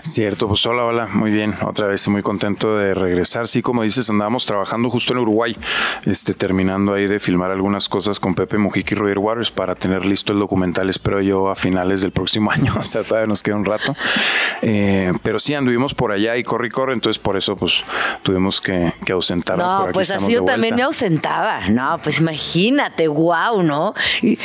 Cierto, 0.02 0.48
pues 0.48 0.64
hola, 0.66 0.84
hola, 0.84 1.06
muy 1.12 1.30
bien, 1.30 1.54
otra 1.66 1.86
vez 1.86 2.06
muy 2.08 2.22
contento 2.22 2.76
de 2.76 2.94
regresar. 2.94 3.48
Sí, 3.48 3.62
como 3.62 3.82
dices, 3.82 4.08
andábamos 4.10 4.46
trabajando 4.46 4.90
justo 4.90 5.12
en 5.12 5.20
Uruguay, 5.20 5.56
este, 6.06 6.34
terminando 6.34 6.94
ahí 6.94 7.06
de 7.06 7.20
filmar 7.20 7.50
algunas 7.50 7.88
cosas 7.88 8.20
con 8.20 8.34
Pepe 8.34 8.58
Mujica 8.58 8.94
y 8.94 8.98
Roger 8.98 9.18
Waters 9.18 9.50
para 9.50 9.74
tener 9.74 10.04
listo 10.04 10.32
el 10.32 10.38
documental, 10.38 10.88
espero 10.90 11.20
yo, 11.20 11.50
a 11.50 11.54
finales 11.54 12.02
del 12.02 12.12
próximo 12.12 12.50
año, 12.52 12.74
o 12.78 12.84
sea, 12.84 12.99
todavía 13.04 13.26
nos 13.26 13.42
queda 13.42 13.56
un 13.56 13.64
rato. 13.64 13.96
Eh, 14.62 15.12
pero 15.22 15.38
sí, 15.38 15.54
anduvimos 15.54 15.94
por 15.94 16.12
allá 16.12 16.36
y 16.36 16.44
corre 16.44 16.66
y 16.66 16.70
corre, 16.70 16.92
entonces 16.92 17.18
por 17.18 17.36
eso 17.36 17.56
pues 17.56 17.82
tuvimos 18.22 18.60
que, 18.60 18.92
que 19.04 19.12
ausentarnos. 19.12 19.86
No, 19.86 19.92
pues 19.92 20.10
así 20.10 20.32
yo 20.32 20.44
también 20.44 20.76
me 20.76 20.82
ausentaba, 20.82 21.68
no, 21.68 21.98
pues 22.02 22.20
imagínate, 22.20 23.08
wow, 23.08 23.62
¿no? 23.62 23.94
Y, 24.22 24.38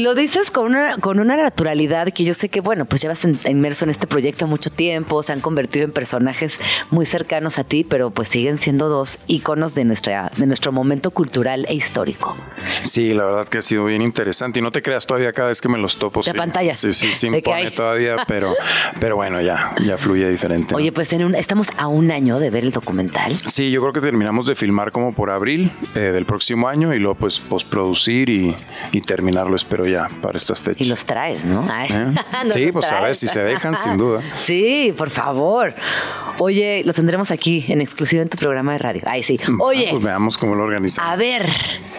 lo 0.00 0.14
dices 0.14 0.50
con 0.50 0.66
una, 0.66 0.96
con 0.98 1.20
una 1.20 1.36
naturalidad 1.36 2.08
que 2.08 2.24
yo 2.24 2.34
sé 2.34 2.48
que, 2.48 2.60
bueno, 2.60 2.86
pues 2.86 3.02
llevas 3.02 3.24
inmerso 3.24 3.84
en 3.84 3.90
este 3.90 4.06
proyecto 4.06 4.46
mucho 4.46 4.70
tiempo, 4.70 5.22
se 5.22 5.32
han 5.32 5.40
convertido 5.40 5.84
en 5.84 5.92
personajes 5.92 6.58
muy 6.90 7.06
cercanos 7.06 7.58
a 7.58 7.64
ti, 7.64 7.84
pero 7.84 8.10
pues 8.10 8.28
siguen 8.28 8.58
siendo 8.58 8.88
dos 8.88 9.20
íconos 9.28 9.74
de, 9.74 9.84
nuestra, 9.84 10.32
de 10.36 10.46
nuestro 10.46 10.72
momento 10.72 11.12
cultural 11.12 11.66
e 11.68 11.74
histórico. 11.74 12.36
Sí, 12.82 13.14
la 13.14 13.24
verdad 13.24 13.48
que 13.48 13.58
ha 13.58 13.62
sido 13.62 13.84
bien 13.84 14.02
interesante 14.02 14.58
y 14.58 14.62
no 14.62 14.72
te 14.72 14.82
creas 14.82 15.06
todavía 15.06 15.32
cada 15.32 15.48
vez 15.48 15.60
que 15.60 15.68
me 15.68 15.78
los 15.78 15.96
topo. 15.96 16.22
De 16.22 16.34
pantalla. 16.34 16.72
Sí, 16.72 16.92
sí, 16.92 17.12
sí, 17.12 17.28
impone 17.28 17.70
todavía, 17.92 18.24
pero, 18.26 18.54
pero 19.00 19.16
bueno, 19.16 19.40
ya, 19.40 19.74
ya 19.84 19.98
fluye 19.98 20.28
diferente. 20.28 20.74
Oye, 20.74 20.92
pues 20.92 21.12
en 21.12 21.24
un, 21.24 21.34
estamos 21.34 21.70
a 21.76 21.88
un 21.88 22.10
año 22.10 22.38
de 22.38 22.50
ver 22.50 22.64
el 22.64 22.70
documental. 22.70 23.38
Sí, 23.38 23.70
yo 23.70 23.80
creo 23.80 23.92
que 23.92 24.00
terminamos 24.00 24.46
de 24.46 24.54
filmar 24.54 24.92
como 24.92 25.12
por 25.14 25.30
abril 25.30 25.72
eh, 25.94 25.98
del 25.98 26.24
próximo 26.24 26.68
año 26.68 26.94
y 26.94 26.98
luego 26.98 27.16
pues 27.16 27.40
postproducir 27.40 28.30
y, 28.30 28.54
y 28.92 29.00
terminarlo, 29.02 29.56
espero 29.56 29.86
ya 29.86 30.08
para 30.20 30.38
estas 30.38 30.60
fechas. 30.60 30.86
Y 30.86 30.88
los 30.88 31.04
traes, 31.04 31.44
¿no? 31.44 31.62
¿Eh? 31.90 32.14
sí, 32.52 32.70
pues 32.72 32.90
a 32.90 33.00
ver 33.00 33.16
si 33.16 33.26
se 33.26 33.40
dejan, 33.40 33.76
sin 33.76 33.96
duda. 33.96 34.20
Sí, 34.36 34.92
por 34.96 35.10
favor. 35.10 35.74
Oye, 36.38 36.82
los 36.84 36.96
tendremos 36.96 37.30
aquí 37.30 37.64
en 37.68 37.80
exclusiva 37.80 38.22
en 38.22 38.28
tu 38.28 38.36
programa 38.38 38.72
de 38.72 38.78
radio. 38.78 39.02
Ay, 39.04 39.22
sí. 39.22 39.38
Oye. 39.60 39.88
Pues 39.90 40.02
veamos 40.02 40.38
cómo 40.38 40.54
lo 40.54 40.64
organizamos. 40.64 41.10
A 41.10 41.16
ver, 41.16 41.48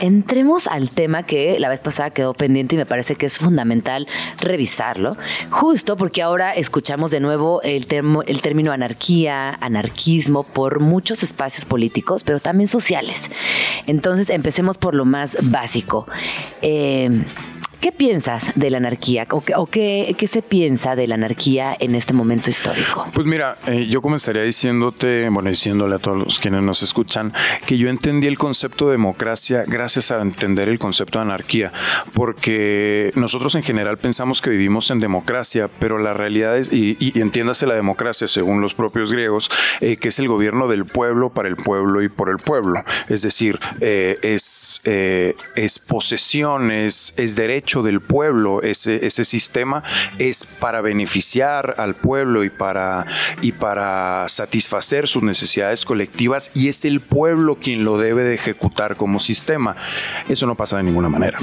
entremos 0.01 0.67
al 0.67 0.89
tema 0.89 1.23
que 1.23 1.60
la 1.60 1.69
vez 1.69 1.82
pasada 1.82 2.10
quedó 2.10 2.34
pendiente 2.34 2.75
y 2.75 2.77
me 2.77 2.86
parece 2.86 3.15
que 3.15 3.27
es 3.27 3.38
fundamental 3.38 4.08
revisarlo, 4.41 5.17
justo 5.49 5.82
porque 5.83 6.21
ahora 6.21 6.53
escuchamos 6.53 7.11
de 7.11 7.19
nuevo 7.19 7.61
el, 7.61 7.85
el 8.25 8.41
término 8.41 8.71
anarquía, 8.71 9.53
anarquismo 9.61 10.43
por 10.43 10.79
muchos 10.79 11.23
espacios 11.23 11.65
políticos, 11.65 12.23
pero 12.23 12.39
también 12.39 12.67
sociales. 12.67 13.21
Entonces, 13.85 14.29
empecemos 14.29 14.77
por 14.77 14.95
lo 14.95 15.05
más 15.05 15.37
básico. 15.41 16.07
Eh, 16.61 17.25
¿Qué 17.83 17.91
piensas 17.91 18.53
de 18.55 18.71
la 18.71 18.77
anarquía 18.77 19.27
o, 19.29 19.65
qué, 19.67 20.15
se 20.25 20.41
piensa 20.41 20.95
de 20.95 21.05
la 21.05 21.15
anarquía 21.15 21.75
en 21.77 21.95
este 21.95 22.13
momento 22.13 22.49
histórico? 22.49 23.05
Pues 23.13 23.27
mira, 23.27 23.57
eh, 23.67 23.87
yo 23.89 24.01
comenzaría 24.01 24.43
diciéndote, 24.43 25.27
bueno, 25.27 25.49
diciéndole 25.49 25.95
a 25.95 25.99
todos 25.99 26.17
los 26.17 26.39
quienes 26.39 26.61
nos 26.61 26.81
escuchan, 26.81 27.33
que 27.65 27.77
yo 27.77 27.89
entendí 27.89 28.27
el 28.27 28.37
concepto 28.37 28.85
de 28.85 28.93
democracia 28.93 29.65
gracias 29.67 30.11
a 30.11 30.21
entender 30.21 30.69
el 30.69 30.79
concepto 30.79 31.19
de 31.19 31.23
anarquía, 31.23 31.73
porque 32.13 33.11
nosotros 33.15 33.53
en 33.55 33.63
general 33.63 33.97
pensamos 33.97 34.39
que 34.39 34.49
vivimos 34.49 34.89
en 34.89 34.99
democracia, 34.99 35.69
pero 35.79 35.97
la 35.97 36.13
realidad 36.13 36.57
es, 36.57 36.71
y, 36.71 36.95
entiéndase 37.19 37.67
la 37.67 37.75
democracia 37.75 38.29
según 38.29 38.61
los 38.61 38.73
propios 38.73 39.11
griegos, 39.11 39.51
eh, 39.81 39.97
que 39.97 40.07
es 40.07 40.19
el 40.19 40.29
gobierno 40.29 40.69
del 40.69 40.85
pueblo 40.85 41.31
para 41.31 41.49
el 41.49 41.57
pueblo 41.57 42.01
y 42.01 42.07
por 42.07 42.29
el 42.29 42.37
pueblo. 42.37 42.81
Es 43.09 43.23
decir, 43.23 43.59
eh, 43.81 44.15
es, 44.21 44.79
es 44.85 45.79
posesión, 45.79 46.71
es, 46.71 47.13
es 47.17 47.35
derecho 47.35 47.72
del 47.81 48.01
pueblo, 48.01 48.62
ese, 48.62 49.05
ese 49.05 49.25
sistema 49.25 49.83
es 50.19 50.45
para 50.45 50.81
beneficiar 50.81 51.75
al 51.77 51.95
pueblo 51.95 52.43
y 52.43 52.49
para, 52.49 53.05
y 53.41 53.53
para 53.53 54.25
satisfacer 54.27 55.07
sus 55.07 55.23
necesidades 55.23 55.86
colectivas 55.86 56.51
y 56.53 56.67
es 56.67 56.86
el 56.86 57.01
pueblo 57.01 57.55
quien 57.55 57.83
lo 57.83 57.97
debe 57.97 58.23
de 58.23 58.36
ejecutar 58.36 58.95
como 58.95 59.19
sistema. 59.19 59.75
Eso 60.29 60.45
no 60.45 60.55
pasa 60.55 60.77
de 60.77 60.83
ninguna 60.83 61.09
manera. 61.09 61.39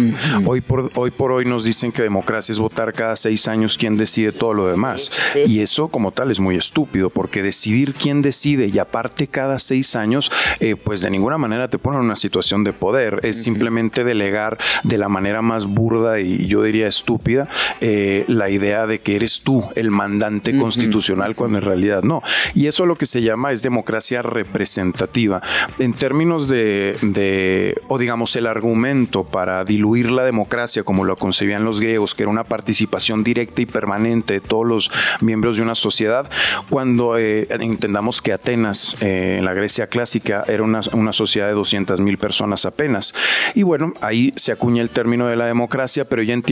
hoy, 0.47 0.61
por, 0.61 0.91
hoy 0.95 1.11
por 1.11 1.33
hoy 1.33 1.45
nos 1.45 1.65
dicen 1.65 1.93
que 1.93 2.03
democracia 2.03 2.53
es 2.53 2.59
votar 2.59 2.93
cada 2.93 3.17
seis 3.17 3.49
años 3.49 3.77
quién 3.79 3.97
decide 3.97 4.33
todo 4.33 4.55
lo 4.55 4.67
demás. 4.67 5.11
Y 5.47 5.61
eso 5.61 5.89
como 5.89 6.13
tal 6.13 6.31
es 6.31 6.41
muy 6.41 6.57
estúpido 6.57 7.11
porque 7.11 7.43
decidir 7.43 7.95
quién 7.95 8.23
decide 8.23 8.69
y 8.69 8.79
aparte 8.79 9.27
cada 9.27 9.59
seis 9.59 9.97
años, 9.97 10.31
eh, 10.61 10.77
pues 10.77 11.01
de 11.01 11.11
ninguna 11.11 11.39
manera 11.39 11.69
te 11.69 11.79
pone 11.79 11.99
en 11.99 12.05
una 12.05 12.17
situación 12.17 12.65
de 12.65 12.73
poder. 12.73 13.21
Es 13.23 13.43
simplemente 13.43 14.05
delegar 14.05 14.59
de 14.85 14.99
la 14.99 15.09
manera 15.09 15.43
más 15.43 15.67
burda 15.67 16.20
y 16.23 16.47
yo 16.47 16.63
diría 16.63 16.89
estúpida 16.89 17.49
eh, 17.81 18.25
la 18.29 18.51
idea 18.51 18.87
de 18.87 19.01
que 19.01 19.17
eres 19.17 19.43
tú 19.43 19.65
el 19.75 19.91
mandante 19.91 20.57
constitucional 20.57 21.35
cuando 21.35 21.59
en 21.59 21.65
realidad 21.65 22.03
no. 22.03 22.23
Y 22.55 22.67
eso 22.67 22.87
lo 22.87 22.97
que 22.97 23.07
se 23.07 23.23
llama 23.23 23.53
es 23.53 23.63
democracia 23.63 24.23
representativa. 24.23 25.43
En 25.79 25.95
términos 25.95 26.49
de, 26.49 26.97
de 27.03 27.81
o 27.89 27.99
digamos, 27.99 28.37
el 28.37 28.47
argumento 28.47 29.25
para 29.25 29.65
diluir 29.65 30.11
la 30.11 30.25
democracia 30.25 30.83
como 30.83 31.05
lo 31.05 31.17
concebían 31.17 31.65
los 31.65 31.81
griegos, 31.81 32.15
que 32.15 32.23
era 32.23 32.31
una 32.31 32.45
participación 32.45 33.25
directa 33.25 33.63
y 33.63 33.67
permanente 33.67 34.35
de 34.35 34.41
todos 34.41 34.67
los 34.67 34.91
miembros 35.21 35.57
de 35.57 35.63
una 35.63 35.75
sociedad, 35.75 36.31
cuando 36.69 37.19
eh, 37.19 37.47
entendamos 37.51 38.23
que 38.23 38.33
Atenas, 38.33 38.97
eh, 39.01 39.37
en 39.39 39.45
la 39.45 39.55
Grecia 39.55 39.87
clásica, 39.87 40.45
era 40.47 40.63
una, 40.63 40.83
una 40.93 41.13
sociedad 41.13 41.49
de 41.49 41.55
200 41.55 42.01
mil 42.01 42.19
personas 42.19 42.65
apenas. 42.65 43.15
Y 43.55 43.63
bueno, 43.63 43.93
ahí 44.01 44.33
se 44.37 44.53
acuña 44.53 44.83
el 44.83 44.91
término 44.91 45.27
de 45.27 45.37
la 45.37 45.47
democracia, 45.47 46.05
pero 46.11 46.23
ya 46.23 46.35
en 46.35 46.43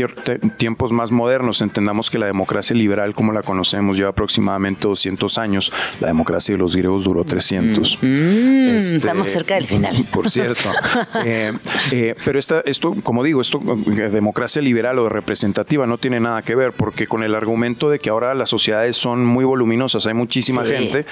tiempos 0.56 0.92
más 0.92 1.10
modernos 1.10 1.60
entendamos 1.60 2.08
que 2.10 2.18
la 2.18 2.26
democracia 2.26 2.74
liberal, 2.74 3.12
como 3.12 3.32
la 3.32 3.42
conocemos, 3.42 3.96
lleva 3.96 4.10
aproximadamente 4.10 4.82
200 4.88 5.36
años. 5.36 5.72
La 6.00 6.06
democracia 6.06 6.54
de 6.54 6.58
los 6.58 6.76
griegos 6.76 7.04
duró 7.04 7.24
300. 7.24 7.98
Mm, 8.00 8.06
mm, 8.06 8.68
este, 8.76 8.96
estamos 8.96 9.30
cerca 9.30 9.56
del 9.56 9.66
final. 9.66 10.06
Por 10.12 10.30
cierto. 10.30 10.70
Eh, 11.24 11.52
eh, 11.90 12.14
pero 12.24 12.38
esta, 12.38 12.60
esto, 12.60 12.94
como 13.02 13.24
digo, 13.24 13.40
esto, 13.40 13.60
eh, 13.88 14.08
democracia 14.10 14.62
liberal 14.62 14.98
o 15.00 15.08
representativa 15.08 15.86
no 15.86 15.98
tiene 15.98 16.20
nada 16.20 16.42
que 16.42 16.54
ver, 16.54 16.72
porque 16.72 17.06
con 17.08 17.24
el 17.24 17.34
argumento 17.34 17.90
de 17.90 17.98
que 17.98 18.10
ahora 18.10 18.34
las 18.34 18.48
sociedades 18.48 18.96
son 18.96 19.26
muy 19.26 19.44
voluminosas, 19.44 20.06
hay 20.06 20.14
muchísima 20.14 20.64
gente, 20.64 21.04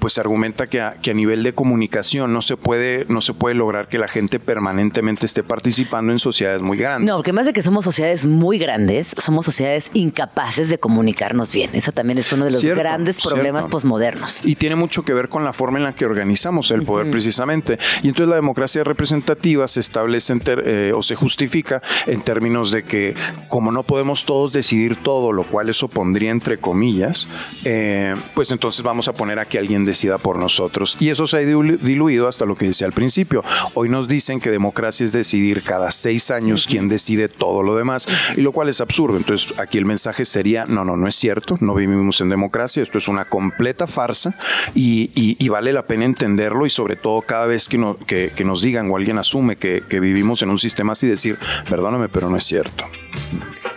pues 0.00 0.14
se 0.14 0.20
argumenta 0.20 0.66
que 0.66 0.80
a, 0.80 0.94
que 0.94 1.12
a 1.12 1.14
nivel 1.14 1.44
de 1.44 1.52
comunicación 1.52 2.32
no 2.32 2.42
se 2.42 2.56
puede, 2.56 3.06
no 3.08 3.20
se 3.20 3.32
puede 3.32 3.54
lograr 3.54 3.86
que 3.88 3.98
la 3.98 4.08
gente 4.08 4.40
permanentemente 4.40 5.26
esté 5.26 5.42
participando 5.42 6.12
en 6.12 6.18
sociedades 6.18 6.62
muy 6.62 6.78
grandes. 6.78 7.06
No, 7.06 7.16
porque 7.16 7.32
más 7.32 7.46
de 7.46 7.52
que 7.52 7.62
somos 7.66 7.84
sociedades 7.84 8.26
muy 8.26 8.58
grandes, 8.58 9.16
somos 9.18 9.44
sociedades 9.44 9.90
incapaces 9.92 10.68
de 10.68 10.78
comunicarnos 10.78 11.52
bien. 11.52 11.70
Esa 11.72 11.90
también 11.90 12.16
es 12.16 12.32
uno 12.32 12.44
de 12.44 12.52
los 12.52 12.64
grandes 12.64 13.20
problemas 13.20 13.66
posmodernos. 13.66 14.44
Y 14.44 14.54
tiene 14.54 14.76
mucho 14.76 15.04
que 15.04 15.12
ver 15.12 15.28
con 15.28 15.42
la 15.42 15.52
forma 15.52 15.78
en 15.78 15.84
la 15.84 15.92
que 15.92 16.04
organizamos 16.04 16.70
el 16.70 16.84
poder 16.84 17.10
precisamente. 17.10 17.76
Y 18.04 18.08
entonces 18.08 18.28
la 18.28 18.36
democracia 18.36 18.84
representativa 18.84 19.66
se 19.66 19.80
establece 19.80 20.32
eh, 20.46 20.92
o 20.94 21.02
se 21.02 21.16
justifica 21.16 21.82
en 22.06 22.22
términos 22.22 22.70
de 22.70 22.84
que 22.84 23.14
como 23.48 23.72
no 23.72 23.82
podemos 23.82 24.24
todos 24.24 24.52
decidir 24.52 25.02
todo, 25.02 25.32
lo 25.32 25.42
cual 25.42 25.68
eso 25.68 25.88
pondría 25.88 26.30
entre 26.30 26.58
comillas, 26.58 27.26
eh, 27.64 28.14
pues 28.34 28.52
entonces 28.52 28.84
vamos 28.84 29.08
a 29.08 29.12
poner 29.12 29.40
a 29.40 29.48
que 29.48 29.58
alguien 29.58 29.84
decida 29.84 30.18
por 30.18 30.38
nosotros. 30.38 30.96
Y 31.00 31.08
eso 31.08 31.26
se 31.26 31.38
ha 31.38 31.40
diluido 31.40 32.28
hasta 32.28 32.44
lo 32.44 32.54
que 32.54 32.66
decía 32.66 32.86
al 32.86 32.92
principio. 32.92 33.42
Hoy 33.74 33.88
nos 33.88 34.06
dicen 34.06 34.38
que 34.38 34.50
democracia 34.50 35.04
es 35.04 35.10
decidir 35.10 35.62
cada 35.62 35.90
seis 35.90 36.30
años 36.30 36.68
quién 36.68 36.88
decide 36.88 37.28
todo 37.28 37.55
lo 37.62 37.76
demás, 37.76 38.06
y 38.36 38.40
lo 38.40 38.52
cual 38.52 38.68
es 38.68 38.80
absurdo. 38.80 39.16
Entonces 39.16 39.58
aquí 39.58 39.78
el 39.78 39.84
mensaje 39.84 40.24
sería, 40.24 40.64
no, 40.66 40.84
no, 40.84 40.96
no 40.96 41.06
es 41.06 41.14
cierto, 41.14 41.56
no 41.60 41.74
vivimos 41.74 42.20
en 42.20 42.28
democracia, 42.28 42.82
esto 42.82 42.98
es 42.98 43.08
una 43.08 43.24
completa 43.24 43.86
farsa 43.86 44.34
y, 44.74 45.48
vale 45.48 45.72
la 45.72 45.86
pena 45.86 46.04
entenderlo 46.04 46.66
y 46.66 46.70
sobre 46.70 46.96
todo 46.96 47.22
cada 47.22 47.46
vez 47.46 47.68
que, 47.68 47.78
que, 48.06 48.44
nos 48.44 48.60
digan 48.60 48.90
o 48.90 48.96
alguien 48.96 49.16
asume 49.16 49.56
que, 49.56 49.82
que 49.88 50.00
vivimos 50.00 50.42
en 50.42 50.50
un 50.50 50.58
sistema 50.58 50.92
así, 50.92 51.06
decir, 51.06 51.38
perdóname, 51.70 52.08
pero 52.08 52.28
no 52.28 52.36
es 52.36 52.44
cierto. 52.44 52.84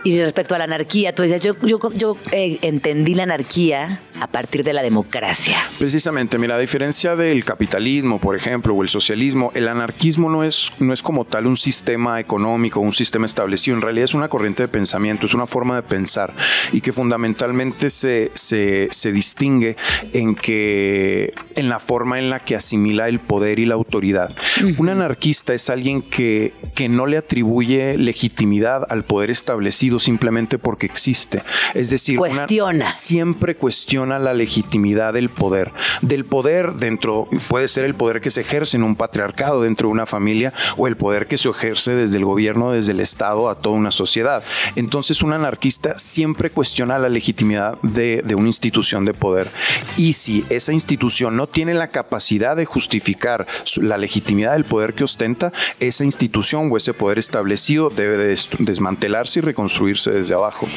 Y 0.04 0.20
respecto 0.22 0.56
a 0.56 0.58
la 0.58 0.64
anarquía, 0.64 1.14
tú 1.14 1.24
decías, 1.24 1.42
yo, 1.42 1.56
yo, 1.62 1.80
yo 1.94 2.18
eh, 2.32 2.58
entendí 2.62 3.14
la 3.14 3.24
anarquía 3.24 4.00
a 4.20 4.28
partir 4.28 4.64
de 4.64 4.74
la 4.74 4.82
democracia. 4.82 5.58
Precisamente, 5.78 6.38
mira, 6.38 6.56
a 6.56 6.60
diferencia 6.60 7.16
del 7.16 7.44
capitalismo, 7.44 8.20
por 8.20 8.36
ejemplo, 8.36 8.74
o 8.74 8.82
el 8.82 8.90
socialismo, 8.90 9.52
el 9.56 9.68
anarquismo 9.68 10.30
no 10.30 10.44
es, 10.44 10.72
no 10.80 10.94
es 10.94 11.02
como 11.02 11.26
tal 11.26 11.48
un 11.48 11.58
sistema 11.58 12.20
económico, 12.20 12.80
un 12.80 12.94
sistema 12.94 13.26
establecido, 13.26 13.76
en 13.76 13.82
realidad 13.82 14.06
es 14.06 14.14
una 14.14 14.30
corriente 14.30 14.64
de 14.64 14.68
pensamiento, 14.68 15.26
es 15.26 15.34
una 15.34 15.48
forma 15.48 15.76
de 15.76 15.84
pensar 15.84 16.34
y 16.72 16.82
que 16.82 16.94
fundamentalmente 16.94 17.90
se, 17.90 18.32
se, 18.34 18.88
se 18.92 19.12
distingue 19.12 19.76
en 20.14 20.36
que 20.36 21.34
en 21.56 21.70
la 21.70 21.80
forma 21.80 22.20
en 22.20 22.30
la 22.30 22.40
que 22.40 22.56
asimila 22.56 23.10
el 23.10 23.20
poder 23.20 23.60
y 23.60 23.66
la 23.66 23.76
autoridad. 23.76 24.36
Un 24.78 24.90
anarquista 24.90 25.54
es 25.54 25.70
alguien 25.70 26.02
que, 26.02 26.54
que 26.76 26.90
no 26.90 27.06
le 27.06 27.18
atribuye 27.18 27.98
legitimidad 27.98 28.86
al 28.90 29.04
poder 29.04 29.30
establecido 29.30 29.89
simplemente 29.98 30.60
porque 30.60 30.86
existe. 30.86 31.42
Es 31.74 31.90
decir, 31.90 32.18
cuestiona. 32.18 32.92
siempre 32.92 33.56
cuestiona 33.56 34.20
la 34.20 34.34
legitimidad 34.34 35.14
del 35.14 35.30
poder. 35.30 35.72
Del 36.02 36.26
poder 36.26 36.74
dentro, 36.74 37.28
puede 37.48 37.68
ser 37.68 37.86
el 37.86 37.96
poder 37.96 38.22
que 38.22 38.30
se 38.30 38.42
ejerce 38.42 38.78
en 38.78 38.84
un 38.84 38.96
patriarcado 38.96 39.64
dentro 39.64 39.88
de 39.88 39.94
una 39.94 40.06
familia 40.06 40.54
o 40.78 40.88
el 40.88 40.98
poder 40.98 41.28
que 41.28 41.38
se 41.38 41.50
ejerce 41.50 41.96
desde 41.96 42.18
el 42.18 42.26
gobierno, 42.26 42.72
desde 42.72 42.92
el 42.92 43.00
Estado 43.00 43.50
a 43.50 43.56
toda 43.56 43.76
una 43.76 43.92
sociedad. 43.92 44.44
Entonces 44.76 45.24
un 45.24 45.34
anarquista 45.34 45.98
siempre 45.98 46.50
cuestiona 46.50 47.00
la 47.00 47.10
legitimidad 47.10 47.80
de, 47.82 48.22
de 48.26 48.36
una 48.36 48.48
institución 48.48 49.06
de 49.06 49.14
poder. 49.14 49.48
Y 49.96 50.14
si 50.14 50.46
esa 50.50 50.74
institución 50.74 51.38
no 51.38 51.48
tiene 51.48 51.74
la 51.74 51.88
capacidad 51.88 52.56
de 52.56 52.66
justificar 52.66 53.48
la 53.78 53.98
legitimidad 53.98 54.54
del 54.54 54.66
poder 54.66 54.94
que 54.94 55.04
ostenta, 55.04 55.54
esa 55.80 56.04
institución 56.04 56.70
o 56.72 56.78
ese 56.78 56.94
poder 56.94 57.20
establecido 57.20 57.90
debe 57.90 58.36
desmantelarse 58.60 59.40
y 59.40 59.42
reconstruirse 59.42 59.79
desde 59.86 60.34
abajo. 60.34 60.68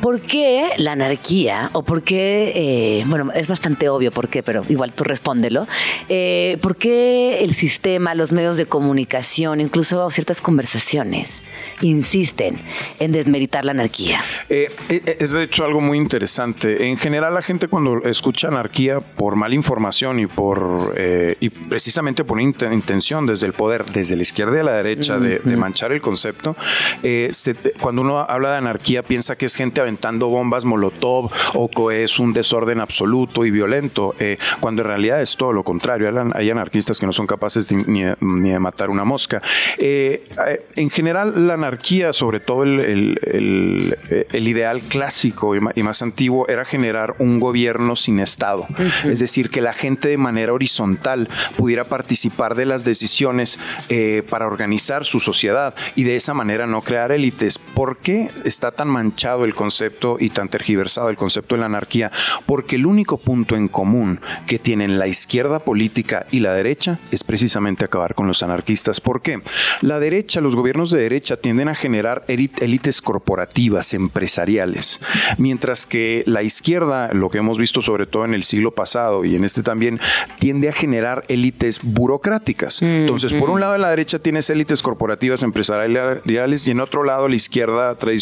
¿Por 0.00 0.20
qué 0.20 0.70
la 0.78 0.92
anarquía? 0.92 1.70
¿O 1.74 1.84
por 1.84 2.02
qué, 2.02 2.52
eh, 2.56 3.04
bueno, 3.06 3.30
es 3.34 3.46
bastante 3.46 3.88
obvio 3.88 4.10
por 4.10 4.28
qué, 4.28 4.42
pero 4.42 4.64
igual 4.68 4.92
tú 4.92 5.04
respóndelo. 5.04 5.66
Eh, 6.08 6.58
¿Por 6.60 6.74
qué 6.74 7.38
el 7.44 7.54
sistema, 7.54 8.14
los 8.14 8.32
medios 8.32 8.56
de 8.56 8.66
comunicación, 8.66 9.60
incluso 9.60 10.10
ciertas 10.10 10.40
conversaciones, 10.40 11.42
insisten 11.82 12.60
en 12.98 13.12
desmeritar 13.12 13.64
la 13.64 13.72
anarquía? 13.72 14.22
Eh, 14.48 14.70
es 14.88 15.30
de 15.30 15.44
hecho 15.44 15.64
algo 15.64 15.80
muy 15.80 15.98
interesante. 15.98 16.88
En 16.88 16.96
general 16.96 17.34
la 17.34 17.42
gente 17.42 17.68
cuando 17.68 18.02
escucha 18.04 18.48
anarquía 18.48 18.98
por 18.98 19.36
mala 19.36 19.54
información 19.54 20.18
y 20.18 20.26
por 20.26 20.94
y 21.40 21.48
precisamente 21.48 22.24
por 22.24 22.40
intención 22.40 23.26
desde 23.26 23.46
el 23.46 23.52
poder, 23.52 23.84
desde 23.86 24.16
la 24.16 24.22
izquierda 24.22 24.56
y 24.56 24.60
a 24.60 24.64
la 24.64 24.72
derecha, 24.72 25.18
de, 25.18 25.40
manchar 25.56 25.92
el 25.92 26.00
concepto, 26.00 26.56
cuando 27.80 28.02
uno 28.02 28.18
habla 28.18 28.41
de 28.50 28.56
anarquía 28.56 29.02
piensa 29.02 29.36
que 29.36 29.46
es 29.46 29.54
gente 29.54 29.80
aventando 29.80 30.28
bombas 30.28 30.64
molotov 30.64 31.30
o 31.54 31.68
que 31.68 32.04
es 32.04 32.18
un 32.18 32.32
desorden 32.32 32.80
absoluto 32.80 33.44
y 33.44 33.50
violento, 33.50 34.14
eh, 34.18 34.38
cuando 34.60 34.82
en 34.82 34.88
realidad 34.88 35.22
es 35.22 35.36
todo 35.36 35.52
lo 35.52 35.64
contrario. 35.64 36.10
Hay 36.34 36.50
anarquistas 36.50 36.98
que 36.98 37.06
no 37.06 37.12
son 37.12 37.26
capaces 37.26 37.70
ni, 37.70 38.02
de 38.02 38.58
matar 38.58 38.90
una 38.90 39.04
mosca. 39.04 39.42
Eh, 39.78 40.24
eh, 40.46 40.66
en 40.76 40.90
general, 40.90 41.46
la 41.46 41.54
anarquía, 41.54 42.12
sobre 42.12 42.40
todo 42.40 42.64
el, 42.64 43.98
ideal 44.32 44.80
clásico 44.82 45.54
y 45.56 45.82
más 45.82 46.02
antiguo, 46.02 46.48
era 46.48 46.64
generar 46.64 47.14
un 47.18 47.40
gobierno 47.40 47.96
sin 47.96 48.18
Estado. 48.18 48.66
Es 49.04 49.20
decir, 49.20 49.50
que 49.50 49.60
la 49.60 49.72
gente 49.72 50.08
de 50.08 50.18
manera 50.18 50.52
horizontal 50.52 51.28
pudiera 51.56 51.84
participar 51.84 52.54
de 52.54 52.66
las 52.66 52.84
decisiones 52.84 53.58
para 54.28 54.46
organizar 54.46 55.04
su 55.04 55.20
sociedad 55.20 55.74
y 55.96 56.04
de 56.04 56.16
esa 56.16 56.34
manera 56.34 56.66
no 56.66 56.82
crear 56.82 57.12
élites. 57.12 57.58
¿Por 57.58 57.96
qué? 57.98 58.28
Está 58.44 58.70
tan 58.72 58.88
manchado 58.88 59.44
el 59.44 59.54
concepto 59.54 60.16
y 60.18 60.30
tan 60.30 60.48
tergiversado 60.48 61.08
el 61.08 61.16
concepto 61.16 61.54
de 61.54 61.60
la 61.60 61.66
anarquía? 61.66 62.10
Porque 62.46 62.76
el 62.76 62.86
único 62.86 63.18
punto 63.18 63.56
en 63.56 63.68
común 63.68 64.20
que 64.46 64.58
tienen 64.58 64.98
la 64.98 65.06
izquierda 65.06 65.60
política 65.60 66.26
y 66.30 66.40
la 66.40 66.54
derecha 66.54 66.98
es 67.10 67.24
precisamente 67.24 67.84
acabar 67.84 68.14
con 68.14 68.26
los 68.26 68.42
anarquistas. 68.42 69.00
¿Por 69.00 69.22
qué? 69.22 69.42
La 69.80 69.98
derecha, 69.98 70.40
los 70.40 70.56
gobiernos 70.56 70.90
de 70.90 71.00
derecha 71.00 71.36
tienden 71.36 71.68
a 71.68 71.74
generar 71.74 72.24
élites 72.28 73.02
corporativas, 73.02 73.94
empresariales, 73.94 75.00
mientras 75.38 75.86
que 75.86 76.24
la 76.26 76.42
izquierda, 76.42 77.12
lo 77.12 77.30
que 77.30 77.38
hemos 77.38 77.58
visto 77.58 77.82
sobre 77.82 78.06
todo 78.06 78.24
en 78.24 78.34
el 78.34 78.42
siglo 78.42 78.72
pasado 78.72 79.24
y 79.24 79.36
en 79.36 79.44
este 79.44 79.62
también, 79.62 80.00
tiende 80.38 80.68
a 80.68 80.72
generar 80.72 81.24
élites 81.28 81.80
burocráticas. 81.82 82.82
Entonces, 82.82 83.32
por 83.34 83.50
un 83.50 83.60
lado, 83.60 83.76
la 83.78 83.90
derecha 83.90 84.18
tienes 84.18 84.48
élites 84.50 84.82
corporativas, 84.82 85.42
empresariales 85.42 86.66
y 86.66 86.70
en 86.70 86.80
otro 86.80 87.04
lado, 87.04 87.28
la 87.28 87.34
izquierda 87.34 87.94
tradicional 87.96 88.21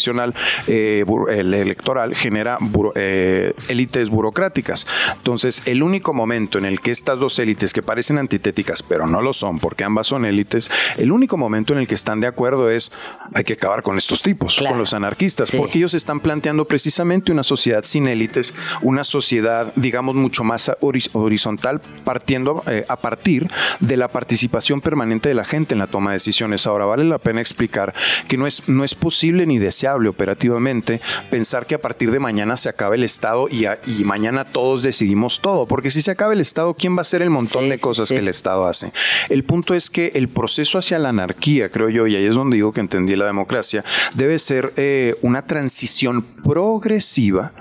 eh, 0.67 1.05
el 1.29 1.53
electoral 1.53 2.15
genera 2.15 2.57
eh, 2.95 3.53
élites 3.67 4.09
burocráticas. 4.09 4.87
Entonces, 5.17 5.63
el 5.65 5.83
único 5.83 6.13
momento 6.13 6.57
en 6.57 6.65
el 6.65 6.79
que 6.79 6.91
estas 6.91 7.19
dos 7.19 7.39
élites, 7.39 7.73
que 7.73 7.81
parecen 7.81 8.17
antitéticas, 8.17 8.83
pero 8.83 9.07
no 9.07 9.21
lo 9.21 9.33
son, 9.33 9.59
porque 9.59 9.83
ambas 9.83 10.07
son 10.07 10.25
élites, 10.25 10.71
el 10.97 11.11
único 11.11 11.37
momento 11.37 11.73
en 11.73 11.79
el 11.79 11.87
que 11.87 11.95
están 11.95 12.19
de 12.19 12.27
acuerdo 12.27 12.69
es 12.69 12.91
hay 13.33 13.43
que 13.43 13.53
acabar 13.53 13.83
con 13.83 13.97
estos 13.97 14.21
tipos, 14.21 14.57
con 14.57 14.77
los 14.77 14.93
anarquistas, 14.93 15.51
porque 15.51 15.77
ellos 15.77 15.93
están 15.93 16.19
planteando 16.19 16.65
precisamente 16.65 17.31
una 17.31 17.43
sociedad 17.43 17.83
sin 17.83 18.07
élites, 18.07 18.53
una 18.81 19.03
sociedad, 19.03 19.71
digamos, 19.75 20.15
mucho 20.15 20.43
más 20.43 20.71
horizontal, 20.81 21.81
partiendo 22.03 22.63
eh, 22.67 22.85
a 22.87 22.97
partir 22.97 23.49
de 23.79 23.97
la 23.97 24.07
participación 24.07 24.81
permanente 24.81 25.29
de 25.29 25.35
la 25.35 25.45
gente 25.45 25.75
en 25.75 25.79
la 25.79 25.87
toma 25.87 26.11
de 26.11 26.15
decisiones. 26.15 26.67
Ahora, 26.67 26.85
vale 26.85 27.03
la 27.03 27.17
pena 27.17 27.41
explicar 27.41 27.93
que 28.27 28.37
no 28.37 28.47
es, 28.47 28.67
no 28.67 28.83
es 28.83 28.95
posible 28.95 29.45
ni 29.45 29.59
deseable 29.59 29.90
operativamente 29.95 31.01
pensar 31.29 31.65
que 31.65 31.75
a 31.75 31.81
partir 31.81 32.11
de 32.11 32.19
mañana 32.19 32.57
se 32.57 32.69
acaba 32.69 32.95
el 32.95 33.03
Estado 33.03 33.47
y, 33.49 33.65
y 33.85 34.03
mañana 34.03 34.45
todos 34.45 34.83
decidimos 34.83 35.41
todo, 35.41 35.65
porque 35.65 35.89
si 35.89 36.01
se 36.01 36.11
acaba 36.11 36.33
el 36.33 36.41
Estado, 36.41 36.73
¿quién 36.73 36.95
va 36.95 36.99
a 36.99 37.01
hacer 37.01 37.21
el 37.21 37.29
montón 37.29 37.69
de 37.69 37.79
cosas 37.79 38.09
que 38.09 38.17
el 38.17 38.27
Estado 38.27 38.65
hace? 38.67 38.91
El 39.29 39.43
punto 39.43 39.75
es 39.75 39.89
que 39.89 40.11
el 40.15 40.29
proceso 40.29 40.77
hacia 40.77 40.99
la 40.99 41.09
anarquía, 41.09 41.69
creo 41.69 41.89
yo, 41.89 42.07
y 42.07 42.15
ahí 42.15 42.25
es 42.25 42.35
donde 42.35 42.55
digo 42.55 42.73
que 42.73 42.81
entendí 42.81 43.15
la 43.15 43.25
democracia, 43.25 43.83
debe 44.13 44.39
ser 44.39 44.73
eh, 44.77 45.15
una 45.21 45.43
transición 45.43 46.21
progresiva 46.21 47.51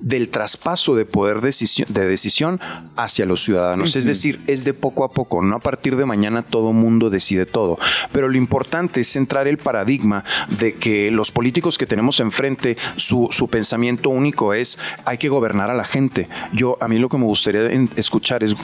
del 0.00 0.28
traspaso 0.28 0.94
de 0.94 1.04
poder 1.04 1.40
de 1.40 2.06
decisión 2.06 2.60
hacia 2.96 3.26
los 3.26 3.44
ciudadanos. 3.44 3.96
Es 3.96 4.04
decir, 4.04 4.40
es 4.46 4.64
de 4.64 4.74
poco 4.74 5.04
a 5.04 5.10
poco, 5.10 5.42
no 5.42 5.56
a 5.56 5.60
partir 5.60 5.96
de 5.96 6.06
mañana 6.06 6.42
todo 6.42 6.72
mundo 6.72 7.10
decide 7.10 7.46
todo. 7.46 7.78
Pero 8.12 8.28
lo 8.28 8.36
importante 8.36 9.00
es 9.00 9.12
centrar 9.12 9.48
el 9.48 9.58
paradigma 9.58 10.24
de 10.48 10.74
que 10.74 11.10
los 11.10 11.30
políticos 11.30 11.78
que 11.78 11.86
tenemos 11.86 12.20
enfrente, 12.20 12.76
su, 12.96 13.28
su 13.30 13.48
pensamiento 13.48 14.10
único 14.10 14.54
es 14.54 14.78
hay 15.04 15.18
que 15.18 15.28
gobernar 15.28 15.70
a 15.70 15.74
la 15.74 15.84
gente. 15.84 16.28
Yo, 16.52 16.78
a 16.80 16.88
mí 16.88 16.98
lo 16.98 17.08
que 17.08 17.18
me 17.18 17.24
gustaría 17.24 17.68
escuchar 17.96 18.42
es, 18.44 18.56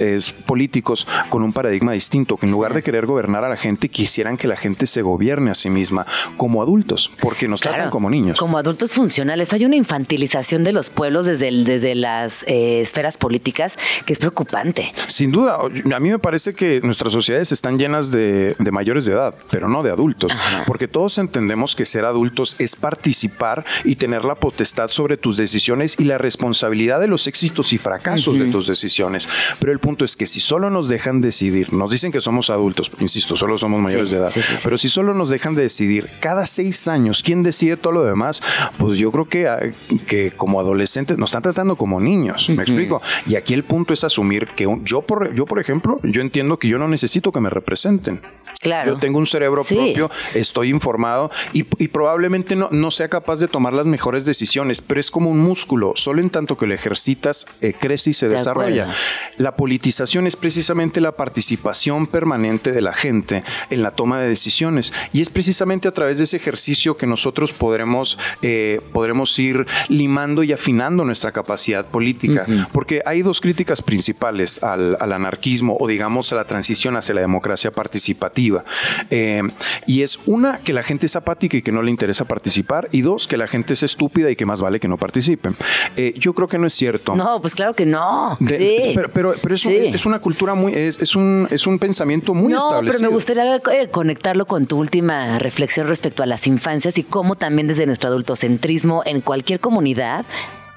es, 0.00 0.30
políticos 0.46 1.06
con 1.28 1.42
un 1.42 1.52
paradigma 1.52 1.92
distinto, 1.92 2.36
que 2.36 2.46
en 2.46 2.52
lugar 2.52 2.74
de 2.74 2.82
querer 2.82 3.06
gobernar 3.06 3.44
a 3.44 3.48
la 3.48 3.56
gente, 3.56 3.88
quisieran 3.88 4.36
que 4.36 4.48
la 4.48 4.56
gente 4.56 4.86
se 4.86 5.02
gobierne 5.02 5.50
a 5.50 5.54
sí 5.54 5.70
misma 5.70 6.06
como 6.36 6.62
adultos, 6.62 7.10
porque 7.20 7.48
nos 7.48 7.60
tratan 7.60 7.90
como 7.90 8.10
niños. 8.10 8.38
Como 8.38 8.58
adultos 8.58 8.94
funcionales. 8.94 9.52
Hay 9.52 9.64
una 9.64 9.76
infantilización 9.76 10.64
de 10.64 10.72
los 10.72 10.77
pueblos 10.86 11.26
desde, 11.26 11.50
desde 11.64 11.94
las 11.94 12.44
eh, 12.46 12.80
esferas 12.80 13.16
políticas 13.16 13.76
que 14.06 14.12
es 14.12 14.18
preocupante. 14.18 14.92
Sin 15.08 15.30
duda, 15.30 15.58
a 15.58 16.00
mí 16.00 16.10
me 16.10 16.18
parece 16.18 16.54
que 16.54 16.80
nuestras 16.82 17.12
sociedades 17.12 17.52
están 17.52 17.78
llenas 17.78 18.10
de, 18.10 18.54
mayores 18.70 19.04
de 19.04 19.12
edad, 19.12 19.34
pero 19.50 19.68
no 19.68 19.82
de 19.82 19.90
adultos, 19.90 20.32
porque 20.66 20.88
todos 20.88 21.18
entendemos 21.18 21.74
que 21.74 21.84
ser 21.84 22.04
adultos 22.04 22.56
es 22.58 22.76
participar 22.76 23.64
y 23.84 23.96
tener 23.96 24.24
la 24.24 24.36
potestad 24.36 24.90
sobre 24.90 25.16
tus 25.16 25.36
decisiones 25.36 25.96
y 25.98 26.04
la 26.04 26.18
responsabilidad 26.18 27.00
de 27.00 27.08
los 27.08 27.26
éxitos 27.26 27.72
y 27.72 27.78
fracasos 27.78 28.38
de 28.38 28.46
tus 28.46 28.66
decisiones. 28.66 29.28
Pero 29.58 29.72
el 29.72 29.78
punto 29.78 30.04
es 30.04 30.16
que 30.16 30.26
si 30.26 30.40
solo 30.40 30.70
nos 30.70 30.88
dejan 30.88 31.20
decidir, 31.20 31.72
nos 31.72 31.90
dicen 31.90 32.12
que 32.12 32.20
somos 32.20 32.50
adultos, 32.50 32.90
insisto, 33.00 33.36
solo 33.36 33.58
somos 33.58 33.80
mayores 33.80 34.10
de 34.10 34.18
edad, 34.18 34.30
pero 34.62 34.78
si 34.78 34.88
solo 34.88 35.14
nos 35.14 35.28
dejan 35.28 35.54
de 35.54 35.62
decidir 35.62 36.08
cada 36.20 36.46
seis 36.46 36.88
años 36.88 37.22
quién 37.22 37.42
decide 37.42 37.76
todo 37.76 37.92
lo 37.92 38.04
demás, 38.04 38.42
pues 38.78 38.98
yo 38.98 39.10
creo 39.10 39.28
que, 39.28 39.48
ah, 39.48 39.60
que 40.06 40.32
como 40.32 40.60
adolescentes 40.68 41.18
nos 41.18 41.30
están 41.30 41.42
tratando 41.42 41.76
como 41.76 42.00
niños, 42.00 42.48
me 42.50 42.62
explico. 42.62 43.02
Y 43.26 43.36
aquí 43.36 43.54
el 43.54 43.64
punto 43.64 43.92
es 43.92 44.04
asumir 44.04 44.48
que 44.48 44.66
yo, 44.82 45.02
por, 45.02 45.34
yo, 45.34 45.46
por 45.46 45.58
ejemplo, 45.58 45.98
yo 46.02 46.20
entiendo 46.20 46.58
que 46.58 46.68
yo 46.68 46.78
no 46.78 46.88
necesito 46.88 47.32
que 47.32 47.40
me 47.40 47.50
representen. 47.50 48.20
Claro. 48.60 48.94
Yo 48.94 48.98
tengo 48.98 49.18
un 49.18 49.26
cerebro 49.26 49.62
propio, 49.62 50.10
estoy 50.34 50.70
informado 50.70 51.30
y, 51.52 51.62
probablemente 51.62 52.56
no, 52.56 52.68
no, 52.72 52.90
sea 52.90 53.08
capaz 53.08 53.38
de 53.38 53.46
tomar 53.46 53.72
las 53.72 53.86
mejores 53.86 54.24
decisiones, 54.24 54.80
pero 54.80 54.98
es 54.98 55.10
como 55.10 55.30
un 55.30 55.38
músculo, 55.38 55.92
solo 55.94 56.20
en 56.20 56.30
tanto 56.30 56.56
que 56.56 56.66
lo 56.66 56.74
ejercitas, 56.74 57.46
eh, 57.60 57.72
crece 57.78 58.10
y 58.10 58.12
se 58.14 58.28
desarrolla. 58.28 58.88
La 59.36 59.54
politización 59.54 60.26
es 60.26 60.34
precisamente 60.34 61.00
la 61.00 61.12
participación 61.12 62.06
permanente 62.06 62.72
de 62.72 62.82
la 62.82 62.92
gente 62.92 63.44
en 63.70 63.82
la 63.82 63.92
toma 63.92 64.20
de 64.20 64.28
decisiones 64.28 64.92
y 65.12 65.20
es 65.20 65.30
precisamente 65.30 65.88
a 65.88 65.92
través 65.92 66.18
de 66.18 66.24
ese 66.24 66.36
ejercicio 66.36 66.96
que 66.96 67.06
nosotros 67.06 67.52
podremos, 67.52 68.18
eh, 68.42 68.80
podremos 68.92 69.38
ir 69.38 69.66
limando 69.88 70.42
y 70.42 70.52
afinando 70.58 71.04
nuestra 71.04 71.30
capacidad 71.30 71.86
política, 71.86 72.44
porque 72.72 73.00
hay 73.06 73.22
dos 73.22 73.40
críticas 73.40 73.80
principales 73.80 74.62
al, 74.62 74.96
anarquismo 75.00 75.76
o 75.78 75.86
digamos 75.86 76.32
a 76.32 76.36
la 76.36 76.44
transición 76.44 76.96
hacia 76.96 77.14
la 77.14 77.20
democracia 77.20 77.70
participativa. 77.70 78.64
Eh, 79.10 79.42
y 79.86 80.02
es 80.02 80.18
una, 80.26 80.58
que 80.58 80.72
la 80.72 80.82
gente 80.82 81.06
es 81.06 81.14
apática 81.14 81.56
y 81.56 81.62
que 81.62 81.70
no 81.70 81.82
le 81.82 81.90
interesa 81.90 82.24
participar, 82.24 82.88
y 82.90 83.02
dos, 83.02 83.28
que 83.28 83.36
la 83.36 83.46
gente 83.46 83.74
es 83.74 83.84
estúpida 83.84 84.30
y 84.30 84.36
que 84.36 84.44
más 84.46 84.60
vale 84.60 84.80
que 84.80 84.88
no 84.88 84.96
participen. 84.96 85.54
Eh, 85.96 86.14
yo 86.16 86.34
creo 86.34 86.48
que 86.48 86.58
no 86.58 86.66
es 86.66 86.74
cierto. 86.74 87.14
No, 87.14 87.40
pues 87.40 87.54
claro 87.54 87.74
que 87.74 87.86
no. 87.86 88.36
Pero, 88.44 89.10
pero, 89.12 89.54
es, 89.54 90.06
una 90.06 90.18
cultura 90.18 90.54
muy, 90.54 90.74
es, 90.74 91.14
un, 91.14 91.46
es 91.50 91.66
un 91.66 91.78
pensamiento 91.78 92.34
muy 92.34 92.52
no, 92.52 92.58
establecido. 92.58 92.98
Pero 92.98 93.10
me 93.10 93.14
gustaría 93.14 93.56
eh, 93.56 93.88
conectarlo 93.90 94.46
con 94.46 94.66
tu 94.66 94.76
última 94.78 95.38
reflexión 95.38 95.86
respecto 95.86 96.22
a 96.22 96.26
las 96.26 96.46
infancias 96.46 96.98
y 96.98 97.04
cómo 97.04 97.36
también 97.36 97.68
desde 97.68 97.86
nuestro 97.86 98.08
adultocentrismo 98.08 99.02
en 99.06 99.20
cualquier 99.20 99.60
comunidad 99.60 100.26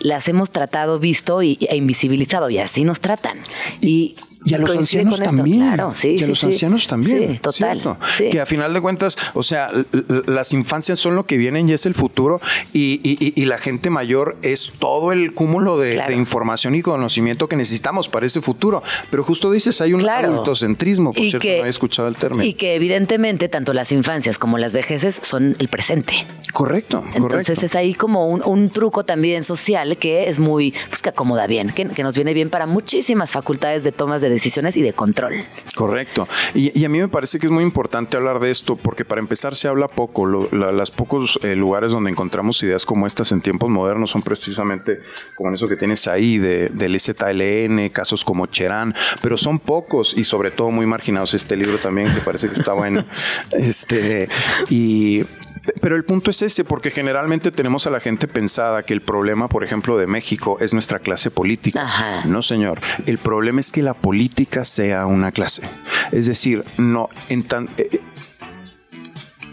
las 0.04 0.28
hemos 0.28 0.52
tratado, 0.52 1.00
visto 1.00 1.42
y, 1.42 1.58
e 1.62 1.76
invisibilizado 1.76 2.50
y 2.50 2.60
así 2.60 2.84
nos 2.84 3.00
tratan. 3.00 3.40
Y 3.82 4.16
y 4.44 4.56
a 4.56 4.58
los 4.58 4.76
ancianos 4.76 5.20
también. 5.20 5.60
Claro, 5.60 5.94
sí, 5.94 6.16
y 6.20 6.24
a 6.24 6.28
los 6.28 6.44
ancianos 6.44 6.88
también. 6.88 7.34
Sí, 7.34 7.40
total. 7.40 7.98
Que 8.18 8.40
a 8.40 8.46
final 8.46 8.74
de 8.74 8.82
cuentas, 8.82 9.18
o 9.34 9.44
sea, 9.44 9.70
las 10.26 10.54
infancias 10.54 11.00
son 11.00 11.16
lo 11.16 11.26
que 11.26 11.38
vienen 11.38 11.70
y 11.70 11.74
es 11.74 11.86
el 11.86 11.94
futuro. 11.94 12.42
Y, 12.74 13.00
y, 13.04 13.46
la 13.46 13.58
gente 13.58 13.90
mayor 13.90 14.38
es 14.44 14.72
todo 14.80 15.12
el 15.12 15.34
cúmulo 15.34 15.78
de, 15.78 16.02
información 16.16 16.76
y 16.76 16.82
conocimiento 16.82 17.48
que 17.48 17.56
necesitamos 17.56 18.10
para 18.10 18.26
ese 18.26 18.42
futuro. 18.42 18.82
Pero 19.10 19.24
justo 19.24 19.52
dices, 19.52 19.82
hay 19.82 19.94
un 19.94 20.08
adultocentrismo, 20.08 21.14
por 21.14 21.24
cierto, 21.24 21.48
no 21.48 21.66
he 21.66 21.70
escuchado 21.70 22.08
el 22.08 22.16
término. 22.16 22.44
Y 22.44 22.54
que 22.54 22.76
evidentemente 22.76 23.50
tanto 23.50 23.74
las 23.74 23.92
infancias 23.92 24.40
como 24.40 24.58
las 24.58 24.74
vejeces 24.74 25.20
son 25.22 25.56
el 25.60 25.68
presente. 25.68 26.26
Correcto. 26.54 27.04
Entonces 27.14 27.62
es 27.64 27.76
ahí 27.76 27.94
como 27.94 28.28
un, 28.28 28.70
truco 28.72 29.04
también 29.04 29.44
social 29.44 29.98
que 29.98 30.30
es 30.30 30.40
muy, 30.40 30.74
pues 30.90 31.02
que 31.02 31.10
acomoda 31.10 31.46
bien, 31.46 31.72
que, 31.72 31.88
que 31.88 32.04
nos 32.04 32.16
viene 32.16 32.34
bien 32.34 32.50
para 32.50 32.68
muchísimas 32.68 33.32
facultades 33.32 33.84
de 33.84 33.92
tomas 33.92 34.22
de 34.22 34.31
decisiones 34.32 34.78
y 34.78 34.82
de 34.82 34.94
control. 34.94 35.44
Correcto. 35.76 36.28
Y, 36.54 36.84
a 36.84 36.90
mí 36.90 37.00
me 37.00 37.08
parece 37.08 37.40
que 37.40 37.46
es 37.46 37.52
muy 37.52 37.64
importante 37.64 38.18
hablar 38.18 38.40
de 38.40 38.52
esto 38.52 38.76
porque 38.76 39.06
para 39.06 39.20
empezar 39.20 39.56
se 39.56 39.68
habla 39.68 39.88
poco. 39.88 40.26
las 40.52 40.92
pocos 40.92 41.40
eh, 41.44 41.56
lugares 41.56 41.92
donde 41.92 42.10
encontramos 42.10 42.62
ideas 42.64 42.86
como 42.86 43.08
estas 43.08 43.32
en 43.32 43.42
tiempos 43.42 43.70
modernos 43.70 44.12
son 44.12 44.22
precisamente 44.22 45.00
como 45.36 45.54
eso 45.54 45.68
que 45.68 45.76
tienes 45.76 46.08
ahí 46.08 46.38
de, 46.38 46.70
del 46.70 47.00
ZLN, 47.00 47.90
casos 47.90 48.24
como 48.24 48.48
Cherán, 48.48 48.96
pero 49.22 49.38
son 49.38 49.60
pocos 49.60 50.18
y 50.18 50.24
sobre 50.24 50.52
todo 50.52 50.72
muy 50.72 50.86
marginados. 50.86 51.34
Este 51.34 51.56
libro 51.56 51.78
también 51.78 52.14
que 52.14 52.22
parece 52.22 52.50
que 52.50 52.56
está 52.56 52.74
bueno. 52.74 53.06
este, 53.52 54.30
y 54.70 55.24
pero 55.82 55.96
el 55.96 56.04
punto 56.04 56.32
es 56.32 56.42
ese, 56.42 56.64
porque 56.64 56.92
generalmente 56.92 57.52
tenemos 57.52 57.88
a 57.88 57.92
la 57.92 58.00
gente 58.00 58.28
pensada 58.28 58.84
que 58.84 58.94
el 58.94 59.02
problema, 59.02 59.48
por 59.48 59.64
ejemplo, 59.64 59.98
de 59.98 60.08
México 60.08 60.58
es 60.60 60.74
nuestra 60.74 61.00
clase 61.00 61.32
política. 61.32 61.82
No, 62.26 62.42
señor. 62.42 62.82
El 63.06 63.18
problema 63.18 63.60
es 63.60 63.72
que 63.72 63.82
la 63.82 63.94
política 63.94 64.66
sea 64.66 65.06
una 65.06 65.32
clase. 65.32 65.64
Es 66.12 66.26
decir, 66.26 66.64
no 66.78 67.10
en 67.30 67.44
tan, 67.44 67.70
eh, 67.78 68.02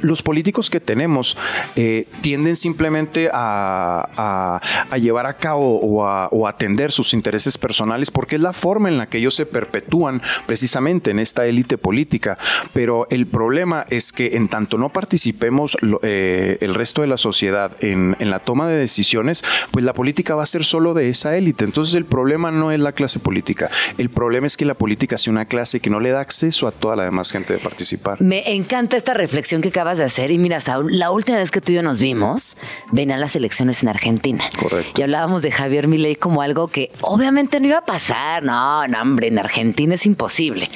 los 0.01 0.23
políticos 0.23 0.71
que 0.71 0.81
tenemos 0.81 1.37
eh, 1.77 2.07
tienden 2.21 2.57
simplemente 2.57 3.31
a, 3.33 4.61
llevar 4.99 5.27
a 5.27 5.37
cabo 5.37 5.79
o 5.81 6.47
atender 6.47 6.93
sus 6.93 7.15
intereses 7.15 7.57
personales 7.57 8.11
porque 8.11 8.37
es 8.37 8.43
la 8.43 8.53
forma 8.53 8.89
en 8.89 8.99
la 8.99 9.07
que 9.07 9.19
ellos 9.19 9.35
se 9.35 9.47
perpetúan 9.47 10.23
precisamente 10.47 11.11
en 11.11 11.19
esta 11.19 11.47
élite 11.47 11.79
política. 11.79 12.39
Pero 12.73 13.07
el 13.11 13.27
problema 13.27 13.87
es 13.91 14.13
que 14.13 14.37
en 14.37 14.49
tanto 14.49 14.79
no 14.79 14.91
participemos 14.91 15.77
eh, 16.03 16.59
el 16.61 16.75
resto 16.75 17.03
de 17.03 17.09
la 17.09 17.19
sociedad 17.19 17.73
en, 17.81 18.17
la 18.19 18.41
toma 18.41 18.69
de 18.69 18.77
decisiones, 18.77 19.45
pues 19.71 19.85
la 19.85 19.95
política 19.95 20.35
va 20.35 20.43
a 20.43 20.47
ser 20.47 20.65
solo 20.65 20.95
de 20.95 21.09
esa 21.09 21.37
élite. 21.37 21.65
Entonces 21.65 21.95
el 21.95 22.05
problema 22.05 22.51
no 22.51 22.73
es 22.73 22.81
la 22.81 22.93
clase 22.93 23.19
política, 23.19 23.71
el 23.97 24.11
problema 24.11 24.47
es 24.47 24.57
que 24.57 24.65
la 24.65 24.75
política 24.75 25.19
sea 25.19 25.33
una 25.33 25.47
clase 25.47 25.81
que 25.81 25.91
no 25.91 26.01
le 26.01 26.11
da 26.11 26.21
acceso 26.21 26.67
a 26.67 26.73
toda 26.73 26.97
la 26.97 27.05
demás 27.05 27.31
gente 27.31 27.55
de 27.55 27.59
participar. 27.59 28.21
Me 28.21 28.53
encanta 28.53 28.97
esta 28.97 29.15
reflexión 29.15 29.61
que 29.61 29.69
acaba 29.69 29.88
de 29.97 30.05
hacer. 30.05 30.31
Y 30.31 30.37
mira, 30.37 30.61
Saúl, 30.61 30.99
la 30.99 31.11
última 31.11 31.39
vez 31.39 31.51
que 31.51 31.63
tú 31.63 31.73
y 31.73 31.77
yo 31.77 31.83
nos 31.83 31.99
vimos, 31.99 32.59
venían 32.93 33.21
las 33.21 33.35
elecciones 33.35 33.83
en 33.83 33.89
Argentina. 33.89 34.45
Correcto. 34.61 35.01
Y 35.01 35.03
hablábamos 35.03 35.41
de 35.41 35.51
Javier 35.51 35.89
Milei 35.89 36.17
como 36.17 36.43
algo 36.43 36.69
que 36.69 36.91
obviamente 37.01 37.61
no 37.61 37.69
iba 37.69 37.79
a 37.79 37.85
pasar. 37.87 38.43
No, 38.43 38.87
no, 38.87 39.01
hombre, 39.01 39.29
en 39.29 39.39
Argentina 39.39 39.95
es 39.95 40.05
imposible. 40.05 40.71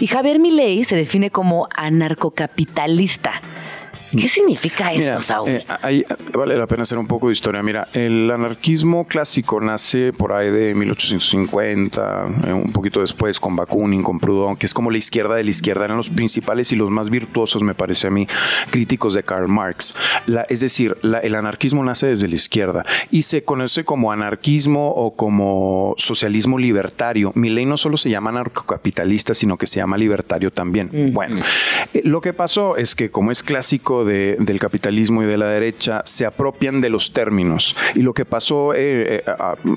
Y 0.00 0.06
Javier 0.08 0.38
Milei 0.38 0.84
se 0.84 0.96
define 0.96 1.30
como 1.30 1.68
anarcocapitalista. 1.74 3.40
¿Qué 4.10 4.28
significa 4.28 4.92
esto, 4.92 5.20
Saúl? 5.20 5.50
Eh, 5.50 5.66
ahí 5.82 6.04
vale 6.32 6.56
la 6.56 6.66
pena 6.66 6.82
hacer 6.82 6.98
un 6.98 7.06
poco 7.06 7.28
de 7.28 7.32
historia. 7.32 7.62
Mira, 7.62 7.88
el 7.92 8.30
anarquismo 8.30 9.06
clásico 9.06 9.60
nace 9.60 10.12
por 10.12 10.32
ahí 10.32 10.50
de 10.50 10.74
1850, 10.74 12.28
eh, 12.46 12.52
un 12.52 12.72
poquito 12.72 13.00
después 13.00 13.38
con 13.40 13.56
Bakunin, 13.56 14.02
con 14.02 14.18
Proudhon, 14.18 14.56
que 14.56 14.66
es 14.66 14.74
como 14.74 14.90
la 14.90 14.98
izquierda 14.98 15.34
de 15.34 15.44
la 15.44 15.50
izquierda, 15.50 15.84
eran 15.84 15.96
los 15.96 16.10
principales 16.10 16.72
y 16.72 16.76
los 16.76 16.90
más 16.90 17.10
virtuosos, 17.10 17.62
me 17.62 17.74
parece 17.74 18.06
a 18.06 18.10
mí, 18.10 18.26
críticos 18.70 19.14
de 19.14 19.22
Karl 19.22 19.48
Marx. 19.48 19.94
es 20.48 20.60
decir, 20.60 20.96
el 21.02 21.34
anarquismo 21.34 21.84
nace 21.84 22.06
desde 22.06 22.28
la 22.28 22.34
izquierda 22.34 22.84
y 23.10 23.22
se 23.22 23.44
conoce 23.44 23.84
como 23.84 24.12
anarquismo 24.12 24.90
o 24.90 25.14
como 25.14 25.94
socialismo 25.98 26.58
libertario. 26.58 27.32
Mi 27.34 27.50
ley 27.50 27.66
no 27.66 27.76
solo 27.76 27.96
se 27.96 28.10
llama 28.10 28.30
anarcocapitalista, 28.30 29.34
sino 29.34 29.56
que 29.56 29.66
se 29.66 29.76
llama 29.76 29.96
libertario 29.96 30.50
también. 30.50 31.12
Bueno, 31.12 31.42
eh, 31.94 32.02
lo 32.04 32.20
que 32.20 32.32
pasó 32.32 32.76
es 32.76 32.94
que 32.94 33.10
como 33.10 33.30
es 33.30 33.42
clásico 33.42 33.97
clásico 34.04 34.04
del 34.04 34.58
capitalismo 34.58 35.22
y 35.22 35.26
de 35.26 35.36
la 35.36 35.46
derecha 35.46 36.02
se 36.04 36.26
apropian 36.26 36.80
de 36.80 36.90
los 36.90 37.12
términos. 37.12 37.76
Y 37.94 38.02
lo 38.02 38.14
que 38.14 38.24
pasó 38.24 38.74
eh, 38.74 38.78
eh, 39.16 39.24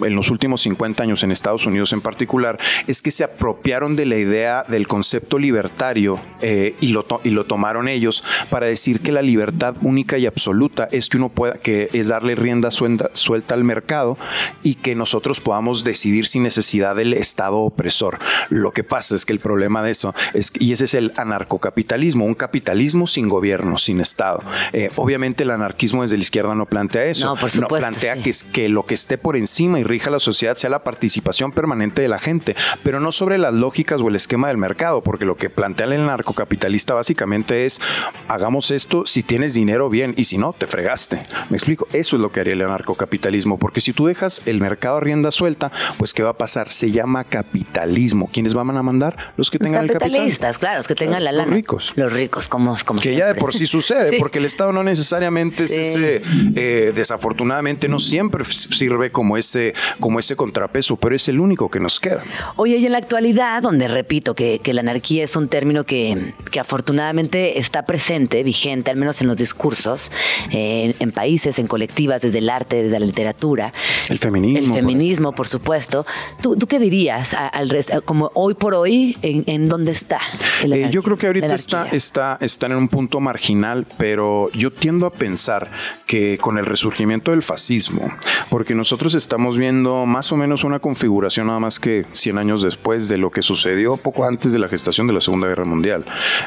en 0.06 0.16
los 0.16 0.30
últimos 0.32 0.62
50 0.62 1.04
años 1.04 1.24
en 1.24 1.32
Estados 1.32 1.66
Unidos 1.66 1.94
en 1.94 2.02
particular 2.02 2.60
es 2.88 3.02
que 3.02 3.12
se 3.12 3.24
apropiaron 3.24 3.96
de 3.96 4.06
la 4.06 4.18
idea 4.18 4.64
del 4.68 4.88
concepto 4.88 5.40
libertario 5.40 6.20
eh, 6.42 6.76
y, 6.82 6.88
lo 6.88 7.06
y 7.24 7.30
lo 7.30 7.46
tomaron 7.46 7.88
ellos 7.88 8.24
para 8.50 8.68
decir 8.68 9.00
que 9.00 9.12
la 9.12 9.22
libertad 9.22 9.76
única 9.82 10.18
y 10.18 10.26
absoluta 10.26 10.88
es 10.92 11.10
que 11.10 11.18
uno 11.18 11.30
pueda, 11.30 11.54
que 11.56 11.90
es 11.94 12.08
darle 12.08 12.36
rienda 12.36 12.72
suelta 12.72 13.54
al 13.54 13.64
mercado 13.64 14.18
y 14.64 14.76
que 14.76 14.96
nosotros 14.96 15.42
podamos 15.42 15.84
decidir 15.84 16.28
sin 16.28 16.44
necesidad 16.44 16.96
del 16.96 17.14
Estado 17.14 17.58
opresor. 17.58 18.20
Lo 18.50 18.72
que 18.72 18.84
pasa 18.84 19.16
es 19.16 19.26
que 19.26 19.34
el 19.34 19.40
problema 19.40 19.84
de 19.84 19.92
eso 19.92 20.14
es, 20.34 20.52
y 20.60 20.72
ese 20.72 20.86
es 20.86 20.94
el 20.94 21.14
anarcocapitalismo, 21.18 22.26
un 22.26 22.36
capitalismo 22.36 23.08
sin 23.08 23.30
gobierno, 23.30 23.78
sin 23.78 24.00
Estado. 24.00 24.11
Eh, 24.74 24.90
obviamente 24.96 25.44
el 25.44 25.52
anarquismo 25.52 26.02
desde 26.02 26.18
la 26.18 26.22
izquierda 26.22 26.56
no 26.56 26.66
plantea 26.66 27.06
eso. 27.06 27.28
No, 27.28 27.36
por 27.36 27.52
supuesto, 27.52 27.90
plantea 27.90 28.22
que, 28.22 28.30
es, 28.30 28.44
que 28.44 28.70
lo 28.70 28.86
que 28.86 28.94
esté 28.94 29.18
por 29.18 29.36
encima 29.36 29.80
y 29.80 29.84
rija 29.84 30.10
la 30.10 30.20
sociedad 30.20 30.56
sea 30.56 30.70
la 30.70 30.84
participación 30.84 31.52
permanente 31.52 32.02
de 32.02 32.08
la 32.08 32.20
gente, 32.20 32.56
pero 32.84 33.00
no 33.00 33.12
sobre 33.12 33.38
las 33.38 33.54
lógicas 33.54 34.02
o 34.02 34.08
el 34.08 34.16
esquema 34.16 34.48
del 34.48 34.58
mercado, 34.58 35.02
porque 35.02 35.26
lo 35.26 35.38
que 35.38 35.50
plantea 35.50 35.88
el 35.88 36.06
narcocapitalista 36.06 36.94
básicamente 36.94 37.66
es 37.66 37.82
hagamos 38.28 38.72
esto 38.72 39.06
si 39.06 39.24
tienes 39.24 39.54
dinero 39.54 39.90
bien 39.90 40.14
y 40.18 40.26
si 40.26 40.38
no, 40.38 40.54
te 40.54 40.68
fregaste. 40.68 41.22
Me 41.50 41.58
explico, 41.58 41.88
eso 41.94 42.16
es 42.16 42.22
lo 42.22 42.32
que 42.32 42.42
haría 42.42 42.54
el 42.54 42.62
anarcocapitalismo, 42.62 43.58
porque 43.58 43.82
si 43.82 43.94
tú 43.94 44.08
dejas 44.08 44.42
el 44.46 44.60
mercado 44.60 44.98
a 44.98 45.00
rienda 45.02 45.32
suelta, 45.32 45.72
pues 45.98 46.14
¿qué 46.14 46.24
va 46.24 46.32
a 46.32 46.38
pasar? 46.38 46.72
Se 46.72 46.92
llama 46.92 47.24
capitalismo. 47.24 48.30
¿Quiénes 48.32 48.54
van 48.54 48.76
a 48.78 48.84
mandar? 48.84 49.34
Los 49.38 49.50
que 49.50 49.60
tengan 49.60 49.84
el 49.84 49.88
capital. 49.92 50.10
Capitalistas, 50.12 50.58
claro, 50.58 50.78
los 50.78 50.88
que 50.88 50.96
tengan 50.96 51.24
la 51.24 51.32
lana. 51.32 51.46
Los 51.46 51.54
ricos. 51.56 51.94
Los 51.96 52.14
ricos, 52.14 52.48
como, 52.48 52.76
como 52.86 53.02
Que 53.02 53.16
ya 53.16 53.28
de 53.28 53.36
por 53.36 53.54
sí 53.54 53.66
sucede, 53.66 54.01
porque 54.20 54.40
el 54.40 54.46
Estado 54.46 54.74
no 54.74 54.84
necesariamente 54.84 55.64
es 55.64 55.72
ese, 55.72 56.22
eh, 56.56 56.92
desafortunadamente 56.96 57.88
no 57.88 58.00
siempre 58.00 58.44
sirve 58.46 59.12
como 59.12 59.38
ese, 59.38 59.74
como 60.00 60.20
ese 60.20 60.36
contrapeso, 60.36 60.96
pero 60.96 61.16
es 61.16 61.28
el 61.28 61.40
único 61.40 61.70
que 61.70 61.80
nos 61.80 62.00
queda. 62.00 62.24
Oye, 62.56 62.78
y 62.78 62.86
en 62.86 62.92
la 62.92 62.98
actualidad, 62.98 63.62
donde 63.62 63.88
repito 63.88 64.36
que, 64.36 64.60
que 64.60 64.74
la 64.74 64.82
anarquía 64.82 65.24
es 65.24 65.36
un 65.36 65.48
término 65.48 65.86
que, 65.86 66.34
que, 66.52 66.60
afortunadamente 66.60 67.60
está 67.60 67.86
presente, 67.86 68.44
vigente, 68.44 68.92
al 68.92 68.98
menos 68.98 69.22
en 69.22 69.28
los 69.28 69.38
discursos, 69.38 70.12
eh, 70.52 70.96
en 71.00 71.12
países, 71.12 71.60
en 71.60 71.68
colectivas, 71.68 72.22
desde 72.22 72.40
el 72.40 72.50
arte, 72.50 72.84
desde 72.84 73.00
la 73.00 73.06
literatura. 73.06 73.74
El 74.10 74.20
feminismo. 74.20 74.60
El 74.60 74.74
feminismo, 74.74 75.32
por, 75.34 75.48
supuesto. 75.48 76.06
¿Tú, 76.42 76.56
¿Tú, 76.56 76.68
qué 76.68 76.80
dirías 76.80 77.34
al 77.34 77.70
resto, 77.70 78.02
como 78.04 78.32
hoy 78.34 78.54
por 78.54 78.74
hoy, 78.74 79.18
en, 79.22 79.44
en 79.48 79.68
dónde 79.68 79.92
está? 79.92 80.20
Eh, 80.64 80.90
yo 80.92 81.04
creo 81.04 81.18
que 81.18 81.28
ahorita 81.28 81.54
está, 81.54 81.88
está, 81.88 82.38
está 82.42 82.66
en 82.68 82.76
un 82.76 82.88
punto 82.88 83.20
marginal, 83.20 83.86
pero 83.98 84.50
yo 84.54 84.72
tiendo 84.72 85.06
a 85.06 85.12
pensar 85.12 85.72
que 86.06 86.38
con 86.40 86.58
el 86.58 86.66
resurgimiento 86.66 87.32
del 87.32 87.44
fascismo, 87.44 88.12
porque 88.50 88.76
nosotros 88.76 89.14
estamos 89.14 89.58
viendo 89.58 90.06
más 90.06 90.32
o 90.32 90.38
menos 90.38 90.64
una 90.64 90.80
configuración 90.80 91.48
nada 91.48 91.60
más 91.60 91.80
que 91.80 92.06
100 92.12 92.38
años 92.38 92.62
después 92.62 93.08
de 93.08 93.18
lo 93.18 93.32
que 93.32 93.42
sucedió 93.42 93.98
poco 93.98 94.26
antes 94.26 94.54
de 94.54 94.60
la 94.60 94.68
gestación 94.68 95.08
de 95.08 95.14
la 95.14 95.22
Segunda 95.22 95.48
Guerra 95.48 95.66
Mundial. 95.66 96.06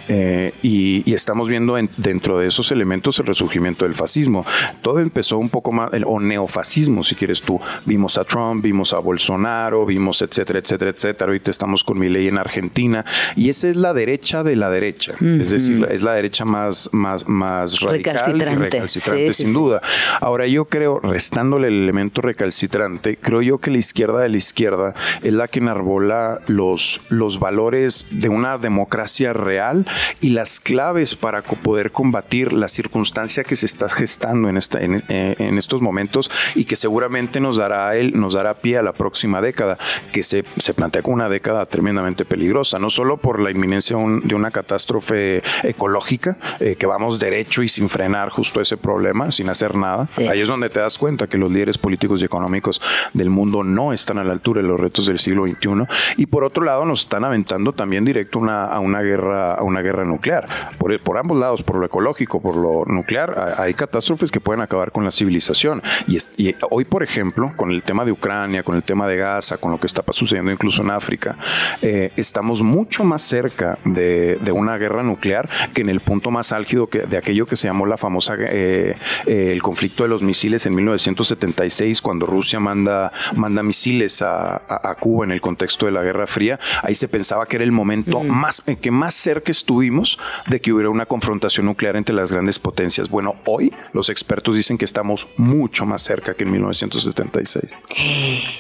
Eh, 0.09 0.53
y, 0.63 1.13
estamos 1.15 1.49
viendo 1.49 1.77
dentro 1.97 2.39
de 2.41 2.49
esos 2.49 2.73
elementos 2.73 3.19
el 3.21 3.27
resurgimiento 3.27 3.85
del 3.85 3.95
fascismo. 3.95 4.45
Todo 4.83 4.99
empezó 4.99 5.39
un 5.39 5.49
poco 5.49 5.71
más, 5.71 5.91
o 6.05 6.21
neofascismo, 6.21 7.05
si 7.05 7.15
quieres 7.15 7.41
tú. 7.41 7.61
Vimos 7.87 8.19
a 8.19 8.25
Trump, 8.25 8.65
vimos 8.65 8.93
a 8.93 8.99
Bolsonaro, 8.99 9.87
vimos 9.87 10.21
etcétera, 10.23 10.59
etcétera, 10.59 10.91
etcétera. 10.91 11.27
Ahorita 11.31 11.51
estamos 11.51 11.85
con 11.85 11.99
mi 11.99 12.09
ley 12.09 12.27
en 12.27 12.37
Argentina. 12.37 13.05
Y 13.37 13.49
esa 13.49 13.69
es 13.69 13.77
la 13.77 13.95
derecha 13.95 14.43
de 14.43 14.57
la 14.57 14.71
derecha. 14.71 15.15
Es 15.21 15.51
decir, 15.51 15.87
es 15.91 16.03
la 16.03 16.15
derecha 16.15 16.45
más, 16.45 16.91
más, 16.93 17.27
más 17.35 17.81
radical 17.81 18.15
recalcitrante, 18.15 18.61
y 18.61 18.71
recalcitrante 18.71 19.35
sin 19.35 19.53
duda. 19.53 19.83
Ahora 20.21 20.47
yo 20.47 20.67
creo, 20.67 21.01
restándole 21.01 21.69
el 21.69 21.83
elemento 21.83 22.21
recalcitrante, 22.21 23.19
creo 23.19 23.43
yo 23.43 23.59
que 23.59 23.71
la 23.71 23.79
izquierda 23.79 24.21
de 24.21 24.29
la 24.29 24.37
izquierda 24.37 24.95
es 25.23 25.33
la 25.33 25.49
que 25.49 25.59
enarbola 25.59 26.41
los, 26.47 27.01
los 27.11 27.39
valores 27.39 28.07
de 28.11 28.29
una 28.29 28.59
democracia 28.59 29.33
real 29.33 29.87
y 30.21 30.31
las 30.31 30.61
claves 30.61 31.17
para 31.17 31.43
poder 31.43 31.93
combatir 31.93 32.53
la 32.53 32.69
circunstancia 32.69 33.45
que 33.45 33.57
se 33.57 33.67
está 33.67 33.89
gestando 33.89 34.49
en, 34.49 34.57
esta, 34.57 34.81
en, 34.81 35.03
eh, 35.09 35.37
estos 35.57 35.81
momentos 35.81 36.31
y 36.55 36.65
que 36.65 36.77
seguramente 36.77 37.41
nos 37.41 37.57
dará 37.57 37.97
él, 37.97 38.13
nos 38.15 38.35
dará 38.35 38.55
pie 38.55 38.79
a 38.79 38.83
la 38.83 38.93
próxima 38.93 39.41
década, 39.41 39.79
que 40.13 40.23
se, 40.23 40.45
se 40.59 40.75
plantea 40.75 41.03
como 41.03 41.15
una 41.15 41.29
década 41.29 41.67
tremendamente 41.67 42.25
peligrosa, 42.25 42.79
no 42.79 42.91
solo 42.91 43.17
por 43.17 43.41
la 43.41 43.51
inminencia 43.51 43.97
de 43.97 44.35
una 44.35 44.51
catástrofe 44.51 45.43
ecológica, 45.63 46.37
eh, 46.61 46.77
que 46.77 46.87
vamos 46.87 47.19
derecho 47.25 47.63
y 47.63 47.69
sin 47.69 47.89
frenar 47.89 48.29
justo 48.31 48.61
ese 48.61 48.77
problema, 48.77 49.31
sin 49.31 49.49
hacer 49.49 49.75
nada. 49.75 50.07
Ahí 50.31 50.41
es 50.41 50.49
donde 50.49 50.71
te 50.71 50.81
das 50.81 50.99
cuenta 50.99 51.27
que 51.27 51.39
los 51.39 51.51
líderes 51.51 51.79
políticos 51.79 52.21
y 52.23 52.25
económicos 52.25 52.81
del 53.13 53.31
mundo 53.31 53.63
no 53.65 53.93
están 53.93 54.19
a 54.19 54.25
la 54.25 54.33
altura 54.33 54.63
de 54.63 54.69
los 54.69 54.79
retos 54.79 55.07
del 55.07 55.19
siglo 55.19 55.47
XXI. 55.47 55.87
Y 56.17 56.27
por 56.27 56.45
otro 56.45 56.65
lado, 56.65 56.85
nos 56.85 57.03
están 57.03 57.25
aventando 57.25 57.73
también 57.73 58.05
directo 58.05 58.41
a 58.49 58.79
una 58.81 59.01
guerra, 59.01 59.55
a 59.55 59.63
una 59.63 59.81
guerra 59.81 60.05
nuclear. 60.05 60.47
Por, 60.79 60.99
por 61.01 61.19
ambos 61.19 61.39
lados, 61.39 61.63
por 61.63 61.77
lo 61.77 61.87
ecológico, 61.87 62.41
por 62.41 62.57
lo 62.57 62.85
nuclear, 62.87 63.55
hay 63.59 63.75
catástrofes 63.75 64.31
que 64.31 64.41
pueden 64.41 64.61
acabar 64.61 64.93
con 64.93 65.05
la 65.05 65.11
civilización. 65.11 65.83
Y, 66.07 66.55
hoy, 66.71 66.85
por 66.85 67.03
ejemplo, 67.03 67.53
con 67.57 67.71
el 67.71 67.83
tema 67.83 68.05
de 68.05 68.13
Ucrania, 68.13 68.63
con 68.63 68.77
el 68.77 68.83
tema 68.83 69.07
de 69.07 69.17
Gaza, 69.17 69.57
con 69.57 69.73
lo 69.73 69.81
que 69.81 69.87
está 69.87 70.03
sucediendo 70.11 70.51
incluso 70.51 70.83
en 70.83 70.91
África, 70.91 71.37
eh, 71.83 72.13
estamos 72.17 72.63
mucho 72.63 73.05
más 73.05 73.23
cerca 73.23 73.79
de, 73.85 74.39
una 74.55 74.77
guerra 74.77 75.03
nuclear 75.03 75.49
que 75.75 75.81
en 75.81 75.89
el 75.89 75.99
punto 75.99 76.31
más 76.31 76.53
álgido 76.53 76.87
que, 76.87 77.01
de 77.15 77.19
aquello 77.19 77.47
que 77.47 77.55
se 77.55 77.69
llamó 77.69 77.87
la 77.87 77.97
famosa 77.97 78.35
eh, 78.39 78.97
eh, 79.27 79.53
el 79.53 79.63
conflicto 79.63 80.03
de 80.03 80.09
los 80.09 80.23
misiles 80.23 80.67
en 80.67 80.75
1976, 80.75 82.03
cuando 82.03 82.27
Rusia 82.27 82.59
manda, 82.59 83.13
manda 83.37 83.63
misiles 83.63 84.21
a, 84.23 84.63
Cuba 84.99 85.25
en 85.25 85.33
el 85.33 85.41
contexto 85.41 85.87
de 85.87 85.93
la 85.93 86.03
Guerra 86.03 86.27
Fría. 86.27 86.59
Ahí 86.83 86.95
se 86.95 87.09
pensaba 87.09 87.47
que 87.47 87.57
era 87.57 87.65
el 87.65 87.73
momento 87.73 88.23
más 88.23 88.63
en 88.67 88.77
que 88.77 88.91
más 88.91 89.15
cerca 89.15 89.51
estuvimos 89.51 90.19
de 90.47 90.61
que 90.61 90.73
hubiera 90.73 90.91
una 90.91 91.07
confrontación 91.07 91.67
nuclear 91.67 91.97
entre 91.97 92.15
las 92.15 92.33
grandes 92.33 92.59
potencias. 92.59 93.09
Bueno, 93.09 93.37
hoy 93.45 93.73
los 93.93 94.09
expertos 94.09 94.55
dicen 94.55 94.79
que 94.79 94.85
estamos 94.85 95.29
mucho 95.37 95.87
más 95.87 96.03
cerca 96.03 96.35
que 96.35 96.45
en 96.45 96.53
1976. 96.53 97.65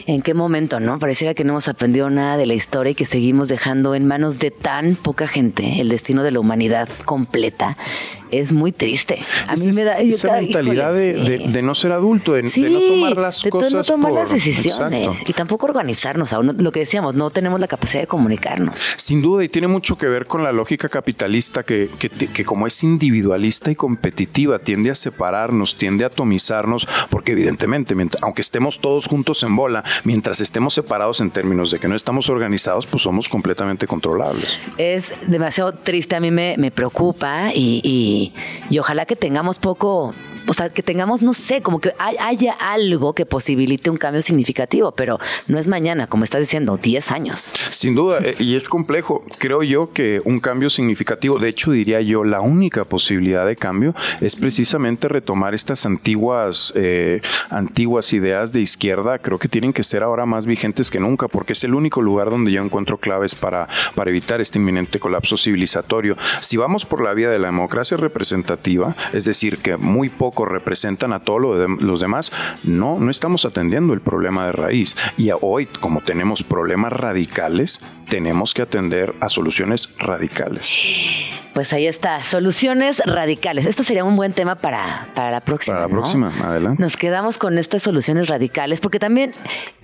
¿En 0.06 0.22
qué 0.22 0.34
momento, 0.34 0.80
no? 0.80 0.98
Pareciera 0.98 1.34
que 1.34 1.44
no 1.44 1.52
hemos 1.52 1.68
aprendido 1.68 2.10
nada 2.10 2.36
de 2.36 2.46
la 2.46 2.54
historia 2.54 2.92
y 2.92 2.94
que 2.94 3.06
seguimos 3.06 3.48
dejando 3.48 3.94
en 3.94 4.06
manos 4.06 4.38
de 4.38 4.50
tan 4.50 4.96
poca 4.96 5.26
gente 5.26 5.80
el 5.80 5.88
destino 5.88 6.22
de 6.22 6.30
la 6.30 6.40
humanidad 6.40 6.88
completa 7.04 7.76
es 8.30 8.43
muy 8.52 8.72
triste. 8.72 9.18
A 9.46 9.56
mí 9.56 9.72
me 9.72 9.84
da 9.84 9.98
esa 9.98 10.32
mentalidad 10.32 10.92
de, 10.94 11.62
no 11.62 11.74
ser 11.74 11.92
adulto, 11.92 12.32
de, 12.32 12.42
no 12.42 12.80
tomar 12.80 13.16
las 13.16 13.42
cosas, 13.44 13.72
no 13.72 13.82
tomar 13.82 14.12
las 14.12 14.30
decisiones 14.30 15.08
y 15.26 15.32
tampoco 15.32 15.66
organizarnos. 15.66 16.32
Aún 16.32 16.56
lo 16.58 16.72
que 16.72 16.80
decíamos, 16.80 17.14
no 17.14 17.30
tenemos 17.30 17.60
la 17.60 17.68
capacidad 17.68 18.02
de 18.02 18.06
comunicarnos. 18.06 18.92
Sin 18.96 19.22
duda 19.22 19.44
y 19.44 19.48
tiene 19.48 19.68
mucho 19.68 19.96
que 19.96 20.06
ver 20.06 20.26
con 20.26 20.42
la 20.42 20.52
lógica 20.52 20.88
capitalista 20.88 21.62
que, 21.62 21.90
que, 21.98 22.44
como 22.44 22.66
es 22.66 22.82
individualista 22.82 23.70
y 23.70 23.74
competitiva 23.74 24.58
tiende 24.58 24.90
a 24.90 24.94
separarnos, 24.94 25.76
tiende 25.76 26.04
a 26.04 26.08
atomizarnos, 26.08 26.86
porque 27.10 27.32
evidentemente, 27.32 27.94
aunque 28.22 28.42
estemos 28.42 28.80
todos 28.80 29.06
juntos 29.06 29.42
en 29.42 29.56
bola, 29.56 29.84
mientras 30.04 30.40
estemos 30.40 30.74
separados 30.74 31.20
en 31.20 31.30
términos 31.30 31.70
de 31.70 31.78
que 31.78 31.88
no 31.88 31.94
estamos 31.94 32.28
organizados, 32.28 32.86
pues 32.86 33.02
somos 33.02 33.28
completamente 33.28 33.86
controlables. 33.86 34.58
Es 34.78 35.14
demasiado 35.26 35.72
triste, 35.72 36.16
a 36.16 36.20
mí 36.20 36.30
me, 36.30 36.56
me 36.58 36.70
preocupa 36.70 37.52
y 37.54 37.74
y, 37.82 38.23
ojalá 38.78 39.06
que 39.06 39.16
tengamos 39.16 39.58
poco, 39.58 40.14
o 40.46 40.52
sea, 40.52 40.68
que 40.68 40.82
tengamos, 40.82 41.22
no 41.22 41.32
sé, 41.32 41.62
como 41.62 41.80
que 41.80 41.92
haya 41.98 42.52
algo 42.52 43.14
que 43.14 43.26
posibilite 43.26 43.90
un 43.90 43.96
cambio 43.96 44.22
significativo, 44.22 44.92
pero 44.92 45.18
no 45.48 45.58
es 45.58 45.66
mañana, 45.66 46.06
como 46.06 46.24
estás 46.24 46.40
diciendo, 46.40 46.76
10 46.76 47.12
años. 47.12 47.54
Sin 47.70 47.94
duda, 47.94 48.20
eh, 48.22 48.34
y 48.38 48.56
es 48.56 48.68
complejo. 48.68 49.24
Creo 49.38 49.62
yo 49.62 49.92
que 49.92 50.20
un 50.24 50.40
cambio 50.40 50.70
significativo, 50.70 51.38
de 51.38 51.48
hecho 51.48 51.72
diría 51.72 52.00
yo, 52.00 52.24
la 52.24 52.40
única 52.40 52.84
posibilidad 52.84 53.46
de 53.46 53.56
cambio 53.56 53.94
es 54.20 54.36
precisamente 54.36 55.08
retomar 55.08 55.54
estas 55.54 55.86
antiguas, 55.86 56.72
eh, 56.76 57.22
antiguas 57.50 58.12
ideas 58.12 58.52
de 58.52 58.60
izquierda. 58.60 59.18
Creo 59.18 59.38
que 59.38 59.48
tienen 59.48 59.72
que 59.72 59.82
ser 59.82 60.02
ahora 60.02 60.26
más 60.26 60.46
vigentes 60.46 60.90
que 60.90 61.00
nunca, 61.00 61.28
porque 61.28 61.52
es 61.52 61.64
el 61.64 61.74
único 61.74 62.02
lugar 62.02 62.30
donde 62.30 62.52
yo 62.52 62.62
encuentro 62.62 62.98
claves 62.98 63.34
para, 63.34 63.68
para 63.94 64.10
evitar 64.10 64.40
este 64.40 64.58
inminente 64.58 64.98
colapso 64.98 65.36
civilizatorio. 65.36 66.16
Si 66.40 66.56
vamos 66.56 66.84
por 66.84 67.02
la 67.02 67.14
vía 67.14 67.30
de 67.30 67.38
la 67.38 67.48
democracia 67.48 67.96
representativa, 68.14 68.94
es 69.12 69.24
decir, 69.24 69.58
que 69.58 69.76
muy 69.76 70.08
pocos 70.08 70.48
representan 70.48 71.12
a 71.12 71.18
todos 71.18 71.40
los 71.80 72.00
demás, 72.00 72.32
no, 72.62 73.00
no 73.00 73.10
estamos 73.10 73.44
atendiendo 73.44 73.92
el 73.92 74.00
problema 74.00 74.46
de 74.46 74.52
raíz. 74.52 74.96
Y 75.16 75.30
hoy, 75.40 75.66
como 75.66 76.00
tenemos 76.00 76.44
problemas 76.44 76.92
radicales, 76.92 77.80
tenemos 78.08 78.54
que 78.54 78.62
atender 78.62 79.14
a 79.20 79.28
soluciones 79.28 79.90
radicales. 79.98 80.74
Pues 81.54 81.72
ahí 81.72 81.86
está, 81.86 82.24
soluciones 82.24 83.00
radicales. 83.06 83.66
Esto 83.66 83.84
sería 83.84 84.04
un 84.04 84.16
buen 84.16 84.32
tema 84.32 84.56
para, 84.56 85.08
para 85.14 85.30
la 85.30 85.40
próxima. 85.40 85.76
Para 85.76 85.86
la 85.86 85.92
próxima, 85.92 86.32
adelante. 86.42 86.82
Nos 86.82 86.96
quedamos 86.96 87.38
con 87.38 87.58
estas 87.58 87.84
soluciones 87.84 88.26
radicales, 88.26 88.80
porque 88.80 88.98
también, 88.98 89.32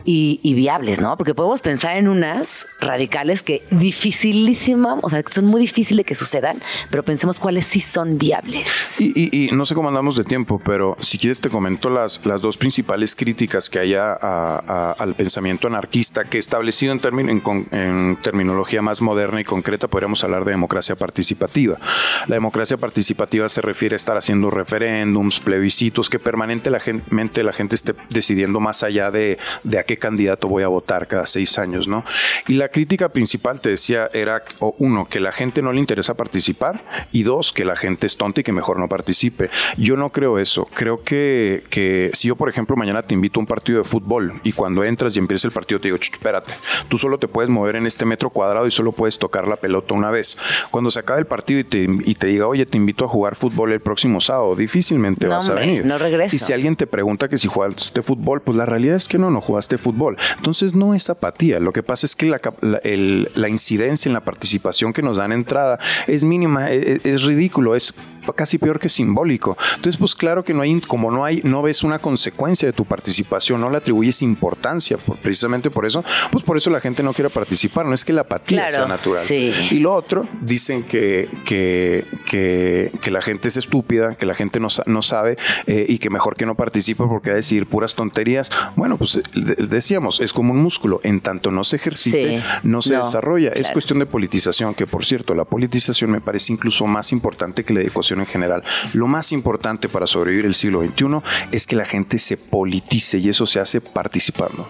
y, 0.04 0.40
y, 0.42 0.54
viables, 0.54 1.00
¿no? 1.00 1.16
Porque 1.16 1.32
podemos 1.32 1.62
pensar 1.62 1.96
en 1.96 2.08
unas 2.08 2.66
radicales 2.80 3.44
que 3.44 3.62
dificilísima, 3.70 4.98
o 5.00 5.08
sea, 5.10 5.22
que 5.22 5.32
son 5.32 5.44
muy 5.44 5.60
difíciles 5.60 6.04
que 6.04 6.16
sucedan, 6.16 6.60
pero 6.90 7.04
pensemos 7.04 7.38
cuáles 7.38 7.68
sí 7.68 7.78
son 7.78 8.18
viables. 8.18 9.00
Y, 9.00 9.12
y, 9.14 9.46
y 9.46 9.50
no 9.52 9.64
sé 9.64 9.76
cómo 9.76 9.90
andamos 9.90 10.16
de 10.16 10.24
tiempo, 10.24 10.60
pero 10.64 10.96
si 10.98 11.18
quieres 11.18 11.40
te 11.40 11.50
comento 11.50 11.88
las, 11.88 12.26
las 12.26 12.40
dos 12.40 12.56
principales 12.56 13.14
críticas 13.14 13.70
que 13.70 13.78
hay 13.78 13.94
a, 13.94 14.18
a, 14.20 14.96
al 14.98 15.14
pensamiento 15.14 15.68
anarquista 15.68 16.24
que 16.24 16.38
establecido 16.38 16.92
en, 16.92 17.00
en, 17.30 17.42
en 17.70 18.09
terminología 18.16 18.82
más 18.82 19.02
moderna 19.02 19.40
y 19.40 19.44
concreta 19.44 19.88
podríamos 19.88 20.22
hablar 20.24 20.44
de 20.44 20.52
democracia 20.52 20.96
participativa. 20.96 21.78
La 22.26 22.36
democracia 22.36 22.76
participativa 22.76 23.48
se 23.48 23.60
refiere 23.60 23.94
a 23.94 23.96
estar 23.96 24.16
haciendo 24.16 24.50
referéndums, 24.50 25.40
plebiscitos, 25.40 26.10
que 26.10 26.18
permanentemente 26.18 27.42
la 27.42 27.52
gente, 27.52 27.74
esté 27.74 27.94
decidiendo 28.08 28.60
más 28.60 28.82
allá 28.82 29.10
de, 29.10 29.38
de 29.64 29.78
a 29.78 29.84
qué 29.84 29.96
candidato 29.96 30.48
voy 30.48 30.62
a 30.62 30.68
votar 30.68 31.06
cada 31.08 31.26
seis 31.26 31.58
años, 31.58 31.88
¿no? 31.88 32.04
Y 32.46 32.54
la 32.54 32.68
crítica 32.68 33.10
principal, 33.10 33.60
te 33.60 33.70
decía, 33.70 34.08
era, 34.12 34.42
uno, 34.78 35.08
que 35.08 35.20
la 35.20 35.32
gente 35.32 35.62
no 35.62 35.72
le 35.72 35.80
interesa 35.80 36.14
participar 36.14 37.08
y 37.12 37.22
dos, 37.22 37.52
que 37.52 37.64
la 37.64 37.76
gente 37.76 38.06
es 38.06 38.16
tonta 38.16 38.40
y 38.40 38.44
que 38.44 38.52
mejor 38.52 38.78
no 38.78 38.88
participe. 38.88 39.50
Yo 39.76 39.96
no 39.96 40.10
creo 40.10 40.38
eso. 40.38 40.66
Creo 40.74 41.02
que, 41.02 41.64
que 41.70 42.10
si 42.14 42.28
yo, 42.28 42.36
por 42.36 42.48
ejemplo, 42.48 42.76
mañana 42.76 43.02
te 43.02 43.14
invito 43.14 43.40
a 43.40 43.42
un 43.42 43.46
partido 43.46 43.78
de 43.78 43.84
fútbol 43.84 44.40
y 44.44 44.52
cuando 44.52 44.84
entras 44.84 45.16
y 45.16 45.18
empieza 45.18 45.46
el 45.46 45.52
partido 45.52 45.80
te 45.80 45.88
digo, 45.88 45.98
espérate, 46.00 46.52
tú 46.88 46.98
solo 46.98 47.18
te 47.18 47.28
puedes 47.28 47.50
mover 47.50 47.76
en 47.76 47.86
este 47.86 47.99
metro 48.04 48.30
cuadrado 48.30 48.66
y 48.66 48.70
solo 48.70 48.92
puedes 48.92 49.18
tocar 49.18 49.48
la 49.48 49.56
pelota 49.56 49.94
una 49.94 50.10
vez. 50.10 50.38
Cuando 50.70 50.90
se 50.90 51.00
acabe 51.00 51.20
el 51.20 51.26
partido 51.26 51.60
y 51.60 51.64
te, 51.64 51.86
y 52.04 52.14
te 52.14 52.26
diga, 52.26 52.46
oye, 52.46 52.66
te 52.66 52.76
invito 52.76 53.04
a 53.04 53.08
jugar 53.08 53.34
fútbol 53.34 53.72
el 53.72 53.80
próximo 53.80 54.20
sábado, 54.20 54.54
difícilmente 54.56 55.26
no, 55.26 55.32
vas 55.32 55.48
hombre, 55.48 55.64
a 55.64 55.66
venir. 55.66 55.86
No 55.86 55.98
regreso. 55.98 56.36
Y 56.36 56.38
si 56.38 56.52
alguien 56.52 56.76
te 56.76 56.86
pregunta 56.86 57.28
que 57.28 57.38
si 57.38 57.48
jugaste 57.48 58.02
fútbol, 58.02 58.42
pues 58.42 58.56
la 58.56 58.66
realidad 58.66 58.96
es 58.96 59.08
que 59.08 59.18
no, 59.18 59.30
no 59.30 59.40
jugaste 59.40 59.78
fútbol. 59.78 60.16
Entonces 60.36 60.74
no 60.74 60.94
es 60.94 61.10
apatía. 61.10 61.60
Lo 61.60 61.72
que 61.72 61.82
pasa 61.82 62.06
es 62.06 62.16
que 62.16 62.26
la, 62.26 62.40
la, 62.60 62.78
el, 62.78 63.30
la 63.34 63.48
incidencia 63.48 64.08
en 64.08 64.14
la 64.14 64.20
participación 64.20 64.92
que 64.92 65.02
nos 65.02 65.16
dan 65.16 65.32
entrada 65.32 65.78
es 66.06 66.24
mínima, 66.24 66.70
es, 66.70 67.04
es 67.04 67.22
ridículo, 67.24 67.74
es 67.74 67.94
casi 68.34 68.58
peor 68.58 68.78
que 68.78 68.88
simbólico. 68.88 69.56
Entonces, 69.76 69.96
pues 69.96 70.14
claro 70.14 70.44
que 70.44 70.54
no 70.54 70.62
hay, 70.62 70.80
como 70.80 71.10
no 71.10 71.24
hay, 71.24 71.40
no 71.44 71.62
ves 71.62 71.82
una 71.82 71.98
consecuencia 71.98 72.66
de 72.66 72.72
tu 72.72 72.84
participación, 72.84 73.60
no 73.60 73.70
le 73.70 73.78
atribuyes 73.78 74.22
importancia, 74.22 74.98
por, 74.98 75.16
precisamente 75.16 75.70
por 75.70 75.86
eso, 75.86 76.04
pues 76.30 76.44
por 76.44 76.56
eso 76.56 76.70
la 76.70 76.80
gente 76.80 77.02
no 77.02 77.12
quiere 77.12 77.30
participar, 77.30 77.86
no 77.90 77.94
es 77.94 78.04
que 78.04 78.12
la 78.14 78.22
apatía 78.22 78.58
Claro, 78.66 78.74
sea 78.74 78.86
natural. 78.86 79.22
sí. 79.22 79.52
Y 79.70 79.80
lo 79.80 79.94
otro, 79.94 80.26
dicen 80.40 80.82
que, 80.84 81.28
que, 81.44 82.04
que, 82.28 82.90
que 83.02 83.10
la 83.10 83.20
gente 83.20 83.48
es 83.48 83.56
estúpida, 83.56 84.14
que 84.14 84.24
la 84.26 84.34
gente 84.34 84.60
no, 84.60 84.68
no 84.86 85.02
sabe 85.02 85.36
eh, 85.66 85.84
y 85.88 85.98
que 85.98 86.08
mejor 86.10 86.36
que 86.36 86.46
no 86.46 86.54
participe 86.54 87.04
porque 87.04 87.30
va 87.30 87.34
a 87.34 87.36
decir 87.36 87.66
puras 87.66 87.94
tonterías. 87.94 88.50
Bueno, 88.76 88.96
pues 88.96 89.16
eh, 89.16 89.22
de- 89.34 89.66
decíamos, 89.66 90.20
es 90.20 90.32
como 90.32 90.52
un 90.52 90.62
músculo, 90.62 91.00
en 91.04 91.20
tanto 91.20 91.50
no 91.50 91.64
se 91.64 91.76
ejercite, 91.76 92.38
Sí. 92.40 92.44
no 92.62 92.80
se 92.82 92.94
No, 92.94 93.04
desarrolla. 93.04 93.50
Es 93.50 93.70
cuestión 93.70 93.98
de 93.98 94.06
politización, 94.06 94.74
que 94.74 94.86
por 94.86 95.04
cierto, 95.04 95.34
la 95.34 95.44
politización 95.44 96.10
me 96.10 96.20
parece 96.20 96.52
incluso 96.52 96.86
más 96.86 97.12
importante 97.12 97.64
que 97.64 97.74
la 97.74 97.80
educación 97.80 98.20
en 98.20 98.26
general. 98.26 98.62
Lo 98.94 99.06
más 99.06 99.32
importante 99.32 99.88
para 99.88 100.06
sobrevivir 100.06 100.46
el 100.46 100.54
siglo 100.54 100.80
XXI 100.82 101.20
es 101.52 101.66
que 101.66 101.76
la 101.76 101.84
gente 101.84 102.18
se 102.18 102.36
politice 102.36 103.18
y 103.18 103.28
eso 103.28 103.46
se 103.46 103.60
hace 103.60 103.80
participando. 103.80 104.68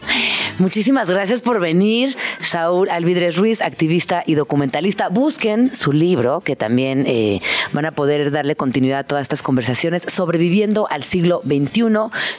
Muchísimas 0.58 1.08
gracias 1.10 1.40
por 1.40 1.60
venir, 1.60 2.16
Saúl 2.40 2.90
Alvidres 3.10 3.38
Ruiz, 3.38 3.60
activista 3.60 4.22
y 4.24 4.36
documentalista. 4.36 5.08
Busquen 5.08 5.74
su 5.74 5.90
libro, 5.90 6.42
que 6.42 6.54
también 6.54 7.06
eh, 7.08 7.40
van 7.72 7.84
a 7.84 7.90
poder 7.90 8.30
darle 8.30 8.54
continuidad 8.54 9.00
a 9.00 9.04
todas 9.04 9.22
estas 9.22 9.42
conversaciones, 9.42 10.04
Sobreviviendo 10.06 10.86
al 10.88 11.02
siglo 11.02 11.42
XXI, 11.44 11.82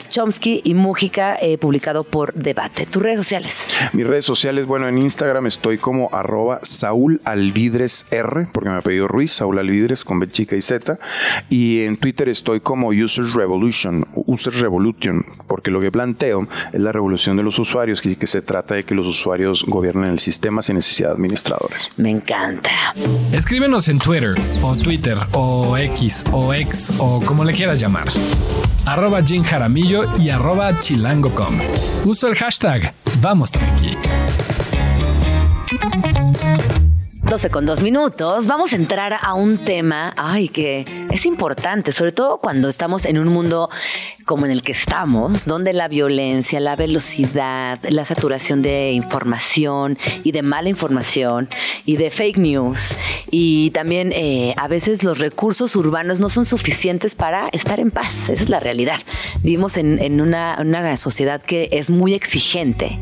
Chomsky 0.07 0.61
y 0.63 0.73
Mújica, 0.73 1.35
eh, 1.41 1.57
publicado 1.57 2.05
por 2.05 2.33
Debate. 2.35 2.85
Tus 2.85 3.03
redes 3.03 3.17
sociales. 3.17 3.67
Mis 3.91 4.07
redes 4.07 4.23
sociales, 4.23 4.65
bueno, 4.65 4.87
en 4.87 4.97
Instagram 4.97 5.45
estoy 5.47 5.77
como 5.77 6.09
arroba 6.13 6.61
Saúl 6.63 7.19
R, 7.25 8.47
porque 8.53 8.69
me 8.69 8.77
ha 8.77 8.81
pedido 8.81 9.09
Ruiz, 9.09 9.33
Saúl 9.33 9.59
Alvidres 9.59 10.05
con 10.05 10.21
B 10.21 10.29
chica 10.29 10.55
y 10.55 10.61
Z. 10.61 10.99
Y 11.49 11.81
en 11.81 11.97
Twitter 11.97 12.29
estoy 12.29 12.61
como 12.61 12.91
Users 12.91 13.33
Revolution, 13.33 14.07
Users 14.15 14.61
Revolution, 14.61 15.25
porque 15.49 15.69
lo 15.69 15.81
que 15.81 15.91
planteo 15.91 16.47
es 16.71 16.79
la 16.79 16.93
revolución 16.93 17.35
de 17.35 17.43
los 17.43 17.59
usuarios, 17.59 17.99
que, 17.99 18.15
que 18.15 18.27
se 18.27 18.41
trata 18.41 18.75
de 18.75 18.85
que 18.85 18.95
los 18.95 19.05
usuarios 19.05 19.65
gobiernen 19.67 20.11
el 20.11 20.19
sistema 20.19 20.60
sin 20.61 20.75
necesidad 20.75 21.09
de 21.09 21.13
administradores. 21.15 21.91
Me 21.97 22.09
encanta. 22.09 22.93
Escríbenos 23.31 23.87
en 23.87 23.99
Twitter 23.99 24.35
o 24.61 24.75
Twitter 24.75 25.17
o 25.33 25.77
X 25.77 26.25
o 26.31 26.53
X 26.53 26.93
o 26.97 27.21
como 27.21 27.43
le 27.43 27.53
quieras 27.53 27.79
llamar. 27.79 28.07
Arroba 28.85 29.21
Jim 29.23 29.43
Jaramillo 29.43 30.03
y 30.17 30.29
arroba 30.29 30.77
chilango.com. 30.77 31.59
Uso 32.05 32.27
el 32.27 32.35
hashtag 32.35 32.93
Vamos 33.21 33.51
Tranqui. 33.51 33.97
12 37.31 37.49
con 37.49 37.65
dos 37.65 37.81
minutos, 37.81 38.45
vamos 38.47 38.73
a 38.73 38.75
entrar 38.75 39.13
a 39.21 39.33
un 39.35 39.63
tema, 39.63 40.13
que 40.53 41.07
es 41.09 41.25
importante, 41.25 41.93
sobre 41.93 42.11
todo 42.11 42.39
cuando 42.39 42.67
estamos 42.67 43.05
en 43.05 43.17
un 43.17 43.29
mundo 43.29 43.69
como 44.25 44.45
en 44.45 44.51
el 44.51 44.61
que 44.61 44.73
estamos, 44.73 45.45
donde 45.45 45.71
la 45.71 45.87
violencia, 45.87 46.59
la 46.59 46.75
velocidad, 46.75 47.79
la 47.83 48.03
saturación 48.03 48.61
de 48.61 48.91
información 48.91 49.97
y 50.25 50.33
de 50.33 50.41
mala 50.41 50.67
información 50.67 51.49
y 51.85 51.95
de 51.95 52.11
fake 52.11 52.37
news 52.37 52.97
y 53.29 53.71
también 53.71 54.11
eh, 54.13 54.53
a 54.57 54.67
veces 54.67 55.03
los 55.03 55.17
recursos 55.17 55.73
urbanos 55.77 56.19
no 56.19 56.29
son 56.29 56.45
suficientes 56.45 57.15
para 57.15 57.47
estar 57.53 57.79
en 57.79 57.91
paz, 57.91 58.27
esa 58.29 58.43
es 58.43 58.49
la 58.49 58.59
realidad. 58.59 58.99
Vivimos 59.41 59.77
en, 59.77 60.19
una, 60.19 60.57
una 60.59 60.97
sociedad 60.97 61.41
que 61.41 61.69
es 61.71 61.89
muy 61.91 62.13
exigente 62.13 62.99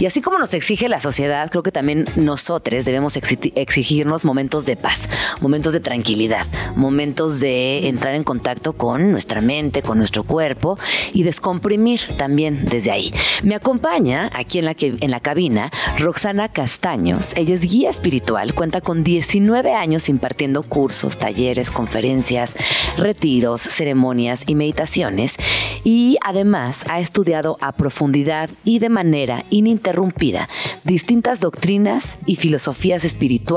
y 0.00 0.06
así 0.06 0.20
como 0.20 0.38
nos 0.38 0.54
exige 0.54 0.88
la 0.88 0.98
sociedad, 0.98 1.48
creo 1.50 1.62
que 1.62 1.72
también 1.72 2.04
nosotros 2.16 2.84
debemos 2.84 3.16
exi- 3.16 3.52
exigirnos 3.62 4.24
momentos 4.24 4.66
de 4.66 4.76
paz, 4.76 5.00
momentos 5.40 5.72
de 5.72 5.80
tranquilidad, 5.80 6.46
momentos 6.76 7.40
de 7.40 7.88
entrar 7.88 8.14
en 8.14 8.24
contacto 8.24 8.72
con 8.72 9.10
nuestra 9.10 9.40
mente, 9.40 9.82
con 9.82 9.98
nuestro 9.98 10.24
cuerpo 10.24 10.78
y 11.12 11.22
descomprimir 11.22 12.00
también 12.16 12.64
desde 12.64 12.90
ahí. 12.90 13.12
Me 13.42 13.54
acompaña 13.54 14.30
aquí 14.34 14.58
en 14.58 14.64
la, 14.64 14.74
que, 14.74 14.96
en 15.00 15.10
la 15.10 15.20
cabina 15.20 15.70
Roxana 15.98 16.48
Castaños. 16.48 17.32
Ella 17.36 17.54
es 17.54 17.62
guía 17.62 17.90
espiritual, 17.90 18.54
cuenta 18.54 18.80
con 18.80 19.04
19 19.04 19.72
años 19.74 20.08
impartiendo 20.08 20.62
cursos, 20.62 21.18
talleres, 21.18 21.70
conferencias, 21.70 22.52
retiros, 22.96 23.62
ceremonias 23.62 24.44
y 24.46 24.54
meditaciones 24.54 25.36
y 25.84 26.16
además 26.24 26.84
ha 26.88 27.00
estudiado 27.00 27.56
a 27.60 27.72
profundidad 27.72 28.50
y 28.64 28.78
de 28.78 28.88
manera 28.88 29.44
ininterrumpida 29.50 30.48
distintas 30.84 31.40
doctrinas 31.40 32.18
y 32.26 32.36
filosofías 32.36 33.04
espirituales 33.04 33.49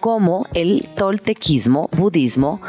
como 0.00 0.46
el 0.54 0.88
toltequismo, 0.96 1.88
budismo, 1.96 2.60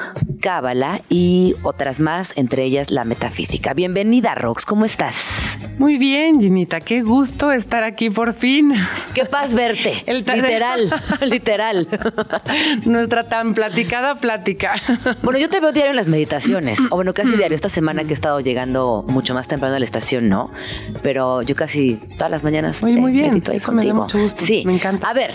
cábala 0.41 1.01
y 1.09 1.55
otras 1.63 1.99
más, 2.01 2.33
entre 2.35 2.63
ellas 2.65 2.91
la 2.91 3.05
metafísica. 3.05 3.73
Bienvenida, 3.73 4.35
Rox, 4.35 4.65
¿cómo 4.65 4.83
estás? 4.83 5.57
Muy 5.79 5.97
bien, 5.97 6.41
Ginita, 6.41 6.81
qué 6.81 7.01
gusto 7.01 7.51
estar 7.51 7.83
aquí 7.83 8.09
por 8.09 8.33
fin. 8.33 8.73
Qué 9.13 9.23
paz 9.25 9.53
verte. 9.53 9.93
El 10.05 10.17
literal, 10.17 10.93
literal. 11.21 11.87
Nuestra 12.85 13.29
tan 13.29 13.53
platicada 13.53 14.15
plática. 14.15 14.73
Bueno, 15.23 15.39
yo 15.39 15.49
te 15.49 15.59
veo 15.61 15.71
diario 15.71 15.91
en 15.91 15.95
las 15.95 16.09
meditaciones, 16.09 16.77
o 16.91 16.95
bueno, 16.95 17.13
casi 17.13 17.35
diario. 17.37 17.55
Esta 17.55 17.69
semana 17.69 18.03
que 18.03 18.09
he 18.09 18.13
estado 18.13 18.41
llegando 18.41 19.05
mucho 19.07 19.33
más 19.33 19.47
temprano 19.47 19.75
a 19.75 19.79
la 19.79 19.85
estación, 19.85 20.27
¿no? 20.27 20.51
Pero 21.01 21.41
yo 21.41 21.55
casi 21.55 21.95
todas 22.17 22.29
las 22.31 22.43
mañanas 22.43 22.83
eh, 22.83 22.87
muy 22.87 23.13
bien. 23.13 23.29
medito 23.29 23.51
ahí 23.51 23.57
Eso 23.57 23.71
me 23.71 23.77
da 23.77 23.89
contigo. 23.89 24.03
mucho 24.03 24.19
gusto. 24.19 24.45
Sí, 24.45 24.63
Me 24.65 24.73
encanta. 24.73 25.09
A 25.09 25.13
ver, 25.13 25.33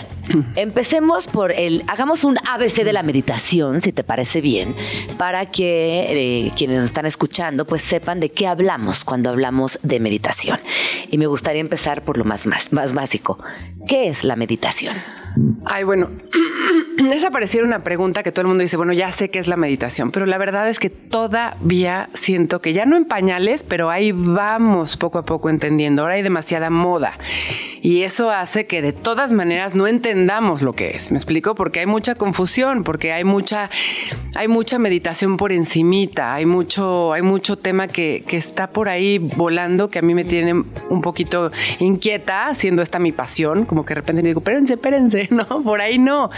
empecemos 0.99 1.27
por 1.27 1.53
el, 1.53 1.85
hagamos 1.87 2.25
un 2.25 2.37
ABC 2.45 2.83
de 2.83 2.91
la 2.91 3.03
meditación, 3.03 3.79
si 3.79 3.93
te 3.93 4.03
parece 4.03 4.41
bien, 4.41 4.75
para 5.17 5.45
que 5.45 6.47
eh, 6.47 6.51
quienes 6.57 6.77
nos 6.77 6.85
están 6.87 7.05
escuchando, 7.05 7.65
pues 7.65 7.81
sepan 7.81 8.19
de 8.19 8.31
qué 8.31 8.47
hablamos 8.47 9.05
cuando 9.05 9.29
hablamos 9.29 9.79
de 9.81 10.01
meditación. 10.01 10.59
Y 11.09 11.17
me 11.17 11.27
gustaría 11.27 11.61
empezar 11.61 12.03
por 12.03 12.17
lo 12.17 12.25
más, 12.25 12.45
más, 12.47 12.73
más 12.73 12.93
básico. 12.93 13.39
¿Qué 13.87 14.09
es 14.09 14.25
la 14.25 14.35
meditación? 14.35 14.97
Ay, 15.65 15.83
bueno, 15.83 16.09
esa 17.11 17.31
pareciera 17.31 17.65
una 17.65 17.79
pregunta 17.79 18.23
que 18.23 18.31
todo 18.31 18.41
el 18.41 18.47
mundo 18.47 18.61
dice, 18.61 18.77
bueno, 18.77 18.93
ya 18.93 19.11
sé 19.11 19.29
qué 19.29 19.39
es 19.39 19.47
la 19.47 19.57
meditación, 19.57 20.11
pero 20.11 20.25
la 20.25 20.37
verdad 20.37 20.69
es 20.69 20.79
que 20.79 20.89
todavía 20.89 22.09
siento 22.13 22.61
que 22.61 22.73
ya 22.73 22.85
no 22.85 22.97
en 22.97 23.05
pañales, 23.05 23.63
pero 23.63 23.89
ahí 23.89 24.11
vamos 24.11 24.97
poco 24.97 25.17
a 25.17 25.25
poco 25.25 25.49
entendiendo. 25.49 26.01
Ahora 26.01 26.15
hay 26.15 26.21
demasiada 26.21 26.69
moda. 26.69 27.17
Y 27.81 28.03
eso 28.03 28.29
hace 28.29 28.65
que 28.65 28.81
de 28.81 28.91
todas 28.91 29.31
maneras 29.31 29.73
no 29.73 29.87
entendamos 29.87 30.61
lo 30.61 30.73
que 30.73 30.91
es. 30.91 31.11
¿Me 31.11 31.17
explico? 31.17 31.55
Porque 31.55 31.79
hay 31.79 31.85
mucha 31.85 32.15
confusión, 32.15 32.83
porque 32.83 33.13
hay 33.13 33.23
mucha, 33.23 33.69
hay 34.35 34.49
mucha 34.49 34.79
meditación 34.79 35.37
por 35.37 35.53
encimita, 35.53 36.33
hay 36.33 36.45
mucho, 36.45 37.13
hay 37.13 37.21
mucho 37.21 37.57
tema 37.57 37.87
que, 37.87 38.25
que 38.27 38.35
está 38.35 38.71
por 38.71 38.89
ahí 38.89 39.17
volando 39.17 39.89
que 39.89 39.99
a 39.99 40.01
mí 40.01 40.13
me 40.13 40.25
tiene 40.25 40.53
un 40.53 41.01
poquito 41.01 41.51
inquieta, 41.79 42.53
siendo 42.53 42.81
esta 42.81 42.99
mi 42.99 43.13
pasión, 43.13 43.65
como 43.65 43.85
que 43.85 43.93
de 43.93 44.01
repente 44.01 44.21
digo, 44.21 44.39
espérense, 44.39 44.73
espérense, 44.73 45.28
no, 45.31 45.63
por 45.63 45.81
ahí 45.81 45.97
no. 45.97 46.29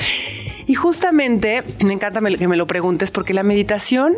Y 0.68 0.76
justamente 0.76 1.64
me 1.84 1.94
encanta 1.94 2.22
que 2.22 2.48
me 2.48 2.58
lo 2.58 2.68
preguntes 2.68 3.12
porque 3.12 3.34
la 3.34 3.44
meditación, 3.44 4.18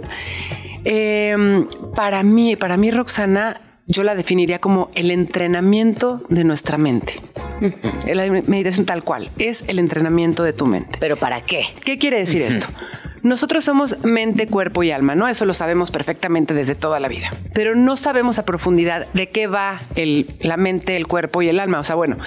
eh, 0.86 1.66
para 1.96 2.24
mí, 2.24 2.56
para 2.56 2.78
mí, 2.78 2.92
Roxana, 2.92 3.62
yo 3.88 4.04
la 4.04 4.16
definiría 4.16 4.60
como 4.60 4.90
el 4.96 5.12
entrenamiento 5.12 6.22
de 6.30 6.44
nuestra 6.44 6.78
mente. 6.78 7.16
La 8.06 8.30
meditación 8.30 8.86
tal 8.86 9.04
cual, 9.04 9.30
es 9.38 9.64
el 9.68 9.80
entrenamiento 9.80 10.44
de 10.44 10.54
tu 10.54 10.66
mente. 10.66 10.98
¿Pero 11.00 11.18
para 11.18 11.42
qué? 11.42 11.66
¿Qué 11.84 11.98
quiere 11.98 12.18
decir 12.18 12.42
esto? 12.42 12.68
Nosotros 13.24 13.64
somos 13.64 14.04
mente, 14.04 14.48
cuerpo 14.48 14.84
y 14.84 14.92
alma, 14.92 15.16
¿no? 15.16 15.30
Eso 15.30 15.46
lo 15.46 15.54
sabemos 15.54 15.92
perfectamente 15.92 16.54
desde 16.54 16.76
toda 16.76 17.00
la 17.00 17.08
vida. 17.08 17.32
Pero 17.54 17.74
no 17.74 17.96
sabemos 17.96 18.38
a 18.38 18.44
profundidad 18.44 19.08
de 19.14 19.30
qué 19.30 19.48
va 19.48 19.80
la 19.96 20.58
mente, 20.58 20.98
el 20.98 21.08
cuerpo 21.08 21.42
y 21.42 21.48
el 21.48 21.62
alma. 21.62 21.80
O 21.80 21.86
sea, 21.86 21.96
bueno, 21.96 22.18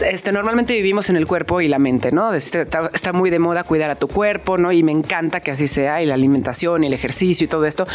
este, 0.00 0.30
normalmente 0.30 0.76
vivimos 0.76 1.10
en 1.10 1.16
el 1.16 1.26
cuerpo 1.26 1.60
y 1.60 1.66
la 1.66 1.80
mente, 1.80 2.12
¿no? 2.12 2.32
Este, 2.32 2.62
está, 2.62 2.88
está, 2.94 3.12
muy 3.12 3.30
de 3.30 3.40
moda 3.40 3.64
cuidar 3.64 3.90
a 3.90 3.96
tu 3.96 4.06
cuerpo, 4.06 4.56
¿no? 4.56 4.70
Y 4.70 4.84
me 4.84 4.92
encanta 4.92 5.40
que 5.40 5.50
así 5.50 5.66
sea, 5.66 6.00
y 6.02 6.06
la 6.06 6.14
alimentación, 6.14 6.84
y 6.84 6.86
el 6.86 6.92
ejercicio 6.92 7.46
y 7.46 7.48
todo 7.48 7.66
esto, 7.66 7.88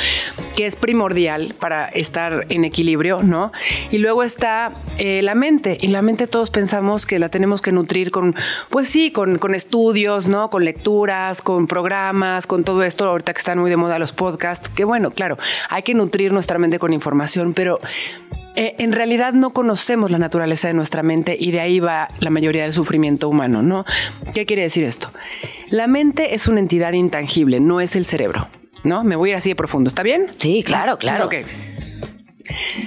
que 0.53 0.65
es 0.65 0.75
primordial 0.75 1.55
para 1.57 1.87
estar 1.87 2.45
en 2.49 2.65
equilibrio, 2.65 3.23
¿no? 3.23 3.53
Y 3.89 3.99
luego 3.99 4.21
está 4.23 4.73
eh, 4.97 5.21
la 5.21 5.33
mente, 5.33 5.77
y 5.79 5.87
la 5.87 6.01
mente 6.01 6.27
todos 6.27 6.51
pensamos 6.51 7.05
que 7.05 7.19
la 7.19 7.29
tenemos 7.29 7.61
que 7.61 7.71
nutrir 7.71 8.11
con, 8.11 8.35
pues 8.69 8.89
sí, 8.89 9.11
con, 9.11 9.37
con 9.37 9.55
estudios, 9.55 10.27
¿no? 10.27 10.49
Con 10.49 10.65
lecturas, 10.65 11.41
con 11.41 11.65
programas, 11.65 12.48
con 12.49 12.63
todo 12.63 12.83
esto, 12.83 13.05
ahorita 13.05 13.31
que 13.31 13.37
están 13.37 13.59
muy 13.59 13.69
de 13.69 13.77
moda 13.77 13.99
los 13.99 14.11
podcasts, 14.11 14.69
que 14.69 14.83
bueno, 14.83 15.11
claro, 15.11 15.37
hay 15.69 15.83
que 15.83 15.93
nutrir 15.93 16.33
nuestra 16.33 16.57
mente 16.57 16.79
con 16.79 16.93
información, 16.93 17.53
pero 17.53 17.79
eh, 18.55 18.75
en 18.79 18.91
realidad 18.91 19.33
no 19.33 19.51
conocemos 19.51 20.09
la 20.09 20.17
naturaleza 20.17 20.67
de 20.67 20.73
nuestra 20.73 21.03
mente 21.03 21.37
y 21.39 21.51
de 21.51 21.59
ahí 21.59 21.79
va 21.79 22.09
la 22.19 22.31
mayoría 22.31 22.63
del 22.63 22.73
sufrimiento 22.73 23.29
humano, 23.29 23.61
¿no? 23.61 23.85
¿Qué 24.33 24.47
quiere 24.47 24.63
decir 24.63 24.83
esto? 24.83 25.11
La 25.69 25.85
mente 25.85 26.33
es 26.33 26.47
una 26.47 26.59
entidad 26.59 26.91
intangible, 26.93 27.59
no 27.59 27.81
es 27.81 27.95
el 27.95 28.03
cerebro, 28.03 28.47
¿no? 28.83 29.03
Me 29.03 29.15
voy 29.15 29.29
a 29.29 29.33
ir 29.33 29.37
así 29.37 29.49
de 29.49 29.55
profundo, 29.55 29.87
¿está 29.87 30.01
bien? 30.01 30.31
Sí, 30.37 30.63
claro, 30.63 30.97
claro. 30.97 31.27
Ok. 31.27 31.35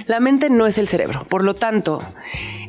La 0.05 0.19
mente 0.19 0.49
no 0.49 0.67
es 0.67 0.77
el 0.77 0.87
cerebro, 0.87 1.25
por 1.29 1.43
lo 1.43 1.55
tanto, 1.55 2.01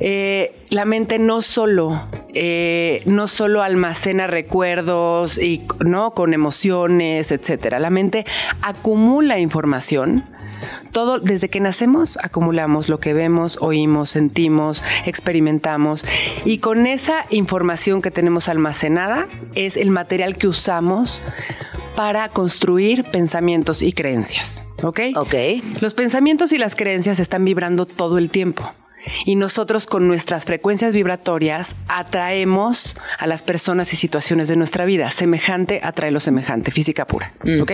eh, 0.00 0.54
la 0.70 0.84
mente 0.84 1.18
no 1.18 1.42
solo, 1.42 2.08
eh, 2.32 3.02
no 3.06 3.28
solo 3.28 3.62
almacena 3.62 4.26
recuerdos 4.26 5.38
y 5.38 5.62
no 5.84 6.14
con 6.14 6.34
emociones, 6.34 7.30
etcétera. 7.32 7.78
La 7.78 7.90
mente 7.90 8.24
acumula 8.62 9.38
información. 9.38 10.24
Todo 10.92 11.18
desde 11.18 11.48
que 11.50 11.60
nacemos 11.60 12.18
acumulamos 12.22 12.88
lo 12.88 13.00
que 13.00 13.12
vemos, 13.12 13.58
oímos, 13.60 14.10
sentimos, 14.10 14.84
experimentamos 15.04 16.06
y 16.44 16.58
con 16.58 16.86
esa 16.86 17.26
información 17.30 18.00
que 18.00 18.10
tenemos 18.10 18.48
almacenada 18.48 19.26
es 19.54 19.76
el 19.76 19.90
material 19.90 20.38
que 20.38 20.46
usamos 20.46 21.20
para 21.96 22.28
construir 22.28 23.04
pensamientos 23.04 23.82
y 23.82 23.92
creencias. 23.92 24.64
¿Ok? 24.82 25.00
Ok. 25.16 25.34
Los 25.80 25.94
pensamientos 25.94 26.52
y 26.52 26.58
las 26.58 26.76
creencias 26.76 27.20
están 27.20 27.44
vibrando 27.44 27.86
todo 27.86 28.18
el 28.18 28.30
tiempo. 28.30 28.70
Y 29.24 29.36
nosotros 29.36 29.86
con 29.86 30.08
nuestras 30.08 30.44
frecuencias 30.44 30.94
vibratorias 30.94 31.76
atraemos 31.88 32.96
a 33.18 33.26
las 33.26 33.42
personas 33.42 33.92
y 33.92 33.96
situaciones 33.96 34.48
de 34.48 34.56
nuestra 34.56 34.84
vida. 34.84 35.10
Semejante 35.10 35.80
atrae 35.82 36.10
lo 36.10 36.20
semejante, 36.20 36.70
física 36.70 37.06
pura. 37.06 37.34
¿Ok? 37.60 37.72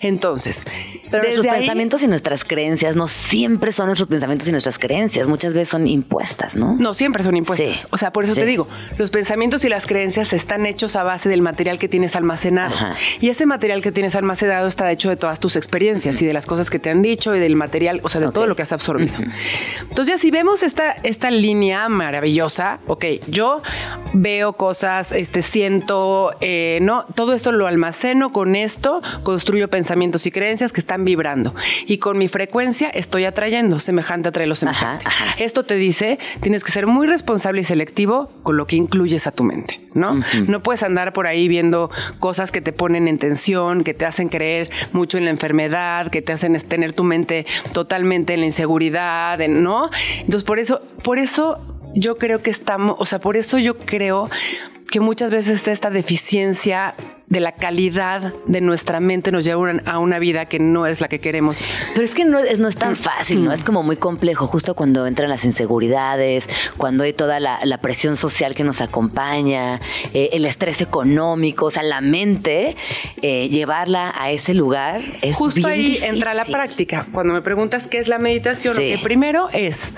Entonces. 0.00 0.64
Pero 1.10 1.24
nuestros 1.24 1.46
ahí, 1.46 1.60
pensamientos 1.60 2.02
y 2.02 2.08
nuestras 2.08 2.44
creencias 2.44 2.96
no 2.96 3.06
siempre 3.06 3.70
son 3.70 3.86
nuestros 3.86 4.08
pensamientos 4.08 4.48
y 4.48 4.52
nuestras 4.52 4.78
creencias. 4.78 5.28
Muchas 5.28 5.52
veces 5.52 5.68
son 5.68 5.86
impuestas, 5.86 6.56
¿no? 6.56 6.74
No, 6.78 6.94
siempre 6.94 7.22
son 7.22 7.36
impuestas. 7.36 7.80
Sí. 7.80 7.86
O 7.90 7.98
sea, 7.98 8.12
por 8.12 8.24
eso 8.24 8.34
sí. 8.34 8.40
te 8.40 8.46
digo, 8.46 8.66
los 8.96 9.10
pensamientos 9.10 9.64
y 9.64 9.68
las 9.68 9.86
creencias 9.86 10.32
están 10.32 10.64
hechos 10.64 10.96
a 10.96 11.02
base 11.02 11.28
del 11.28 11.42
material 11.42 11.78
que 11.78 11.88
tienes 11.88 12.16
almacenado. 12.16 12.74
Ajá. 12.74 12.96
Y 13.20 13.28
ese 13.28 13.44
material 13.44 13.82
que 13.82 13.92
tienes 13.92 14.16
almacenado 14.16 14.66
está 14.68 14.90
hecho 14.90 15.10
de 15.10 15.16
todas 15.16 15.38
tus 15.38 15.56
experiencias 15.56 16.22
y 16.22 16.26
de 16.26 16.32
las 16.32 16.46
cosas 16.46 16.70
que 16.70 16.78
te 16.78 16.88
han 16.88 17.02
dicho 17.02 17.36
y 17.36 17.40
del 17.40 17.56
material, 17.56 18.00
o 18.02 18.08
sea, 18.08 18.20
de 18.20 18.28
okay. 18.28 18.34
todo 18.34 18.46
lo 18.46 18.56
que 18.56 18.62
has 18.62 18.72
absorbido. 18.72 19.18
Entonces, 19.82 20.14
ya 20.14 20.18
si 20.18 20.30
vemos 20.30 20.51
esta, 20.62 20.92
esta 21.02 21.30
línea 21.30 21.88
maravillosa, 21.88 22.80
ok, 22.86 23.04
yo 23.28 23.62
veo 24.12 24.52
cosas, 24.52 25.12
este, 25.12 25.40
siento, 25.40 26.34
eh, 26.42 26.78
no, 26.82 27.06
todo 27.14 27.32
esto 27.32 27.52
lo 27.52 27.66
almaceno 27.66 28.32
con 28.32 28.54
esto, 28.54 29.00
construyo 29.22 29.68
pensamientos 29.68 30.26
y 30.26 30.30
creencias 30.30 30.72
que 30.72 30.80
están 30.80 31.06
vibrando. 31.06 31.54
Y 31.86 31.98
con 31.98 32.18
mi 32.18 32.28
frecuencia 32.28 32.90
estoy 32.90 33.24
atrayendo, 33.24 33.78
semejante 33.78 34.28
atrae 34.28 34.46
lo 34.46 34.54
semejante. 34.54 35.06
Ajá, 35.06 35.24
ajá. 35.24 35.42
Esto 35.42 35.64
te 35.64 35.76
dice, 35.76 36.18
tienes 36.40 36.64
que 36.64 36.72
ser 36.72 36.86
muy 36.86 37.06
responsable 37.06 37.62
y 37.62 37.64
selectivo 37.64 38.30
con 38.42 38.56
lo 38.58 38.66
que 38.66 38.76
incluyes 38.76 39.26
a 39.26 39.32
tu 39.32 39.44
mente, 39.44 39.80
¿no? 39.94 40.12
Uh 40.12 40.16
-huh. 40.16 40.48
No 40.48 40.62
puedes 40.62 40.82
andar 40.82 41.12
por 41.12 41.26
ahí 41.26 41.48
viendo 41.48 41.90
cosas 42.18 42.50
que 42.50 42.60
te 42.60 42.72
ponen 42.72 43.08
en 43.08 43.18
tensión, 43.18 43.84
que 43.84 43.94
te 43.94 44.04
hacen 44.04 44.28
creer 44.28 44.70
mucho 44.92 45.16
en 45.16 45.24
la 45.24 45.30
enfermedad, 45.30 46.10
que 46.10 46.20
te 46.20 46.32
hacen 46.32 46.52
tener 46.68 46.92
tu 46.92 47.04
mente 47.04 47.46
totalmente 47.72 48.34
en 48.34 48.40
la 48.40 48.46
inseguridad, 48.46 49.38
¿no? 49.48 49.90
Entonces, 50.18 50.41
por 50.44 50.58
eso, 50.58 50.80
por 51.02 51.18
eso 51.18 51.58
yo 51.94 52.16
creo 52.18 52.42
que 52.42 52.50
estamos, 52.50 52.96
o 52.98 53.04
sea, 53.04 53.20
por 53.20 53.36
eso 53.36 53.58
yo 53.58 53.78
creo 53.78 54.28
que 54.90 55.00
muchas 55.00 55.30
veces 55.30 55.54
está 55.54 55.72
esta 55.72 55.90
deficiencia 55.90 56.94
de 57.32 57.40
la 57.40 57.52
calidad 57.52 58.34
de 58.44 58.60
nuestra 58.60 59.00
mente 59.00 59.32
nos 59.32 59.46
lleva 59.46 59.72
a 59.86 59.98
una 59.98 60.18
vida 60.18 60.44
que 60.44 60.58
no 60.58 60.86
es 60.86 61.00
la 61.00 61.08
que 61.08 61.18
queremos. 61.18 61.64
Pero 61.94 62.04
es 62.04 62.14
que 62.14 62.26
no 62.26 62.38
es, 62.38 62.58
no 62.58 62.68
es 62.68 62.76
tan 62.76 62.94
fácil, 62.94 63.42
¿no? 63.42 63.52
Es 63.52 63.64
como 63.64 63.82
muy 63.82 63.96
complejo, 63.96 64.46
justo 64.46 64.74
cuando 64.74 65.06
entran 65.06 65.30
las 65.30 65.46
inseguridades, 65.46 66.50
cuando 66.76 67.04
hay 67.04 67.14
toda 67.14 67.40
la, 67.40 67.60
la 67.64 67.78
presión 67.78 68.18
social 68.18 68.54
que 68.54 68.64
nos 68.64 68.82
acompaña, 68.82 69.80
eh, 70.12 70.28
el 70.34 70.44
estrés 70.44 70.82
económico, 70.82 71.64
o 71.64 71.70
sea, 71.70 71.82
la 71.82 72.02
mente, 72.02 72.76
eh, 73.22 73.48
llevarla 73.48 74.12
a 74.14 74.30
ese 74.30 74.52
lugar 74.52 75.00
es 75.22 75.36
Justo 75.36 75.56
bien 75.56 75.70
ahí 75.70 75.82
difícil. 75.86 76.08
entra 76.10 76.34
la 76.34 76.44
práctica. 76.44 77.06
Cuando 77.12 77.32
me 77.32 77.40
preguntas 77.40 77.86
qué 77.86 77.96
es 77.96 78.08
la 78.08 78.18
meditación, 78.18 78.74
sí. 78.74 78.90
lo 78.90 78.96
que 78.98 79.02
primero 79.02 79.48
es, 79.54 79.92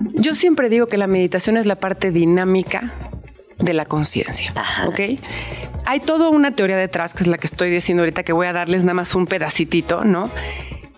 yo 0.00 0.34
siempre 0.34 0.68
digo 0.68 0.86
que 0.86 0.96
la 0.96 1.06
meditación 1.06 1.56
es 1.56 1.66
la 1.66 1.76
parte 1.76 2.10
dinámica 2.10 2.92
de 3.58 3.74
la 3.74 3.84
conciencia, 3.84 4.52
¿ok? 4.86 5.00
Hay 5.84 6.00
toda 6.00 6.28
una 6.28 6.52
teoría 6.52 6.76
detrás, 6.76 7.14
que 7.14 7.22
es 7.22 7.26
la 7.28 7.38
que 7.38 7.46
estoy 7.46 7.70
diciendo 7.70 8.02
ahorita, 8.02 8.22
que 8.22 8.32
voy 8.32 8.46
a 8.46 8.52
darles 8.52 8.82
nada 8.82 8.94
más 8.94 9.14
un 9.14 9.26
pedacitito, 9.26 10.04
¿no? 10.04 10.30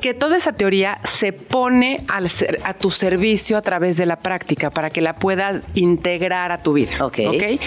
Que 0.01 0.15
toda 0.15 0.37
esa 0.37 0.53
teoría 0.53 0.99
se 1.05 1.33
pone 1.33 2.05
al 2.09 2.29
ser, 2.29 2.61
a 2.65 2.75
tu 2.75 2.91
servicio 2.91 3.57
a 3.57 3.63
través 3.63 3.97
de 3.97 4.07
la 4.07 4.19
práctica 4.19 4.71
para 4.71 4.91
que 4.91 5.01
la 5.01 5.15
puedas 5.15 5.63
integrar 5.75 6.53
a 6.53 6.63
tu 6.63 6.73
vida. 6.73 7.05
Okay. 7.05 7.27
ok. 7.27 7.61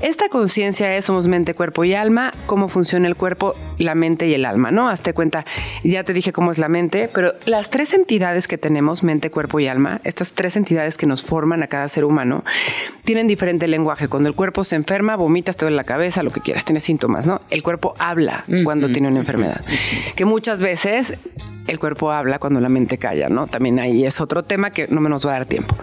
Esta 0.00 0.28
conciencia 0.28 0.94
es 0.94 1.04
somos 1.04 1.26
mente, 1.26 1.54
cuerpo 1.54 1.84
y 1.84 1.94
alma, 1.94 2.32
cómo 2.46 2.68
funciona 2.68 3.08
el 3.08 3.16
cuerpo, 3.16 3.54
la 3.78 3.94
mente 3.94 4.26
y 4.26 4.34
el 4.34 4.44
alma, 4.44 4.70
¿no? 4.70 4.88
Hazte 4.88 5.14
cuenta, 5.14 5.44
ya 5.82 6.04
te 6.04 6.12
dije 6.12 6.32
cómo 6.32 6.50
es 6.50 6.58
la 6.58 6.68
mente, 6.68 7.08
pero 7.12 7.32
las 7.46 7.70
tres 7.70 7.94
entidades 7.94 8.46
que 8.46 8.58
tenemos, 8.58 9.02
mente, 9.02 9.30
cuerpo 9.30 9.60
y 9.60 9.66
alma, 9.66 10.00
estas 10.04 10.32
tres 10.32 10.56
entidades 10.56 10.96
que 10.96 11.06
nos 11.06 11.22
forman 11.22 11.62
a 11.62 11.68
cada 11.68 11.88
ser 11.88 12.04
humano, 12.04 12.44
tienen 13.04 13.28
diferente 13.28 13.66
lenguaje. 13.66 14.08
Cuando 14.08 14.28
el 14.28 14.34
cuerpo 14.34 14.64
se 14.64 14.76
enferma, 14.76 15.16
vomitas, 15.16 15.56
te 15.56 15.64
duele 15.64 15.76
la 15.76 15.84
cabeza, 15.84 16.22
lo 16.22 16.30
que 16.30 16.40
quieras, 16.40 16.64
tienes 16.64 16.84
síntomas, 16.84 17.26
¿no? 17.26 17.40
El 17.50 17.62
cuerpo 17.62 17.94
habla 17.98 18.44
cuando 18.64 18.88
mm 18.88 18.90
-hmm. 18.90 18.92
tiene 18.92 19.08
una 19.08 19.20
enfermedad, 19.20 19.64
que 20.16 20.24
muchas 20.24 20.60
veces 20.60 21.14
el 21.66 21.78
cuerpo 21.78 22.12
habla 22.12 22.38
cuando 22.38 22.60
la 22.60 22.68
mente 22.68 22.98
calla, 22.98 23.28
¿no? 23.28 23.46
También 23.46 23.78
ahí 23.78 24.04
es 24.04 24.20
otro 24.20 24.42
tema 24.42 24.70
que 24.70 24.88
no 24.88 25.00
me 25.00 25.08
nos 25.08 25.26
va 25.26 25.30
a 25.30 25.38
dar 25.38 25.46
tiempo. 25.46 25.76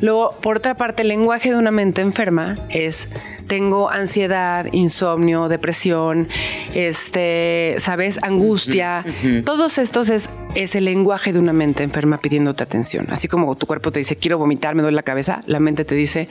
Luego, 0.00 0.34
por 0.40 0.58
otra 0.58 0.76
parte, 0.76 1.02
el 1.02 1.08
lenguaje 1.08 1.50
de 1.50 1.56
una 1.56 1.70
mente 1.70 2.00
enferma 2.00 2.58
es 2.70 3.08
tengo 3.46 3.90
ansiedad, 3.90 4.66
insomnio, 4.72 5.48
depresión, 5.48 6.28
este, 6.74 7.74
sabes, 7.78 8.22
angustia. 8.22 9.04
Uh 9.06 9.26
-huh. 9.26 9.44
Todos 9.44 9.78
estos 9.78 10.10
es, 10.10 10.30
es 10.54 10.74
el 10.74 10.84
lenguaje 10.84 11.32
de 11.32 11.38
una 11.38 11.52
mente 11.52 11.82
enferma 11.82 12.18
pidiéndote 12.18 12.62
atención. 12.62 13.06
Así 13.10 13.26
como 13.26 13.54
tu 13.56 13.66
cuerpo 13.66 13.90
te 13.90 13.98
dice 13.98 14.16
quiero 14.16 14.38
vomitar, 14.38 14.74
me 14.74 14.82
duele 14.82 14.96
la 14.96 15.02
cabeza, 15.02 15.42
la 15.46 15.60
mente 15.60 15.84
te 15.84 15.94
dice 15.94 16.28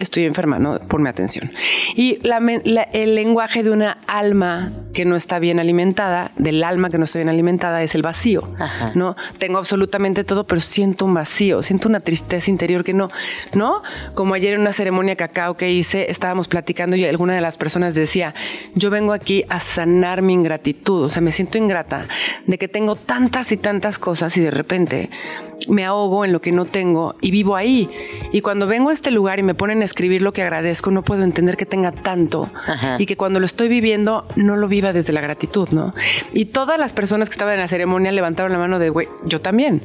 estoy 0.00 0.24
enferma, 0.24 0.58
¿no? 0.58 0.78
Ponme 0.80 1.08
atención. 1.08 1.52
Y 1.94 2.18
la, 2.26 2.40
la, 2.64 2.82
el 2.82 3.14
lenguaje 3.14 3.62
de 3.62 3.70
una 3.70 3.98
alma 4.06 4.72
que 4.92 5.04
no 5.04 5.14
está 5.14 5.38
bien 5.38 5.60
alimentada, 5.60 6.32
del 6.36 6.64
alma 6.64 6.90
que 6.90 6.98
no 6.98 7.04
está 7.04 7.18
bien 7.18 7.28
alimentada, 7.28 7.82
es 7.82 7.94
el 7.94 8.02
vacío, 8.02 8.48
Ajá. 8.58 8.92
¿no? 8.94 9.14
Tengo 9.38 9.58
absolutamente 9.58 10.24
todo, 10.24 10.44
pero 10.44 10.60
siento 10.60 11.04
un 11.04 11.14
vacío, 11.14 11.62
siento 11.62 11.88
una 11.88 12.00
tristeza 12.00 12.50
interior 12.50 12.82
que 12.82 12.94
no, 12.94 13.10
¿no? 13.54 13.82
Como 14.14 14.34
ayer 14.34 14.54
en 14.54 14.60
una 14.60 14.72
ceremonia 14.72 15.16
cacao 15.16 15.56
que 15.56 15.70
hice, 15.70 16.10
estábamos 16.10 16.48
platicando 16.48 16.96
y 16.96 17.04
alguna 17.04 17.34
de 17.34 17.40
las 17.40 17.56
personas 17.56 17.94
decía, 17.94 18.34
yo 18.74 18.90
vengo 18.90 19.12
aquí 19.12 19.44
a 19.48 19.60
sanar 19.60 20.22
mi 20.22 20.32
ingratitud, 20.32 21.04
o 21.04 21.08
sea, 21.08 21.20
me 21.20 21.32
siento 21.32 21.58
ingrata 21.58 22.06
de 22.46 22.58
que 22.58 22.68
tengo 22.68 22.96
tantas 22.96 23.52
y 23.52 23.58
tantas 23.58 23.98
cosas 23.98 24.36
y 24.36 24.40
de 24.40 24.50
repente 24.50 25.10
me 25.68 25.84
ahogo 25.84 26.24
en 26.24 26.32
lo 26.32 26.40
que 26.40 26.52
no 26.52 26.64
tengo 26.64 27.14
y 27.20 27.30
vivo 27.30 27.56
ahí. 27.56 27.90
Y 28.32 28.40
cuando 28.40 28.66
vengo 28.66 28.90
a 28.90 28.92
este 28.92 29.10
lugar 29.10 29.38
y 29.38 29.42
me 29.42 29.54
ponen 29.54 29.82
a 29.82 29.84
escribir 29.84 30.22
lo 30.22 30.32
que 30.32 30.42
agradezco, 30.42 30.90
no 30.90 31.02
puedo 31.02 31.22
entender 31.22 31.56
que 31.56 31.66
tenga 31.66 31.92
tanto 31.92 32.50
Ajá. 32.66 32.96
y 32.98 33.06
que 33.06 33.16
cuando 33.16 33.40
lo 33.40 33.46
estoy 33.46 33.68
viviendo 33.68 34.26
no 34.36 34.56
lo 34.56 34.68
viva 34.68 34.92
desde 34.92 35.12
la 35.12 35.20
gratitud, 35.20 35.68
¿no? 35.70 35.92
Y 36.32 36.46
todas 36.46 36.78
las 36.78 36.92
personas 36.92 37.28
que 37.28 37.34
estaban 37.34 37.54
en 37.54 37.60
la 37.60 37.68
ceremonia 37.68 38.12
levantaron 38.12 38.52
la 38.52 38.58
mano 38.58 38.78
de, 38.78 38.90
güey, 38.90 39.08
yo 39.24 39.40
también. 39.40 39.82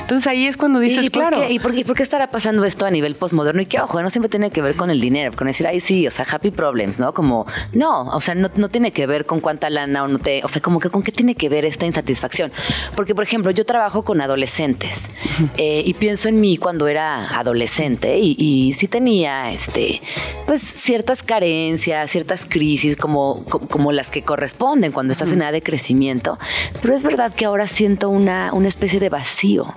Entonces 0.00 0.26
ahí 0.26 0.46
es 0.46 0.56
cuando 0.56 0.78
dices, 0.78 1.04
¿Y, 1.04 1.06
y 1.06 1.10
por 1.10 1.22
claro. 1.22 1.38
qué, 1.38 1.52
y, 1.52 1.58
por, 1.58 1.74
y 1.74 1.84
por 1.84 1.96
qué 1.96 2.02
estará 2.02 2.30
pasando 2.30 2.64
esto 2.64 2.86
a 2.86 2.90
nivel 2.90 3.14
postmoderno? 3.14 3.62
Y 3.62 3.66
que, 3.66 3.80
ojo, 3.80 4.02
no 4.02 4.10
siempre 4.10 4.28
tiene 4.28 4.50
que 4.50 4.62
ver 4.62 4.74
con 4.74 4.90
el 4.90 5.00
dinero, 5.00 5.32
con 5.36 5.46
decir, 5.46 5.66
ay, 5.66 5.80
sí, 5.80 6.06
o 6.06 6.10
sea, 6.10 6.26
happy 6.30 6.50
problems, 6.50 6.98
¿no? 6.98 7.12
Como, 7.12 7.46
no, 7.72 8.04
o 8.04 8.20
sea, 8.20 8.34
no, 8.34 8.50
no 8.56 8.68
tiene 8.68 8.92
que 8.92 9.06
ver 9.06 9.26
con 9.26 9.40
cuánta 9.40 9.70
lana 9.70 10.04
o 10.04 10.08
no 10.08 10.18
te. 10.18 10.42
O 10.44 10.48
sea, 10.48 10.62
como 10.62 10.80
que 10.80 10.90
con 10.90 11.02
qué 11.02 11.12
tiene 11.12 11.34
que 11.34 11.48
ver 11.48 11.64
esta 11.64 11.86
insatisfacción. 11.86 12.52
Porque, 12.96 13.14
por 13.14 13.24
ejemplo, 13.24 13.50
yo 13.50 13.64
trabajo 13.64 14.04
con 14.04 14.20
adolescentes 14.20 15.10
eh, 15.56 15.82
y 15.84 15.94
pienso 15.94 16.28
en 16.28 16.40
mí 16.40 16.56
cuando 16.56 16.88
era 16.88 17.38
adolescente 17.38 18.18
y, 18.18 18.36
y 18.38 18.72
sí 18.72 18.88
tenía, 18.88 19.52
este, 19.52 20.00
pues, 20.46 20.62
ciertas 20.62 21.22
carencias, 21.22 22.10
ciertas 22.10 22.44
crisis, 22.48 22.96
como, 22.96 23.44
co- 23.44 23.60
como 23.68 23.92
las 23.92 24.10
que 24.10 24.22
corresponden 24.22 24.92
cuando 24.92 25.12
estás 25.12 25.32
en 25.32 25.42
edad 25.42 25.52
de 25.52 25.62
crecimiento. 25.62 26.38
Pero 26.80 26.94
es 26.94 27.02
verdad 27.04 27.32
que 27.34 27.44
ahora 27.44 27.66
siento 27.66 28.08
una, 28.08 28.52
una 28.52 28.68
especie 28.68 29.00
de 29.00 29.08
vacío 29.08 29.72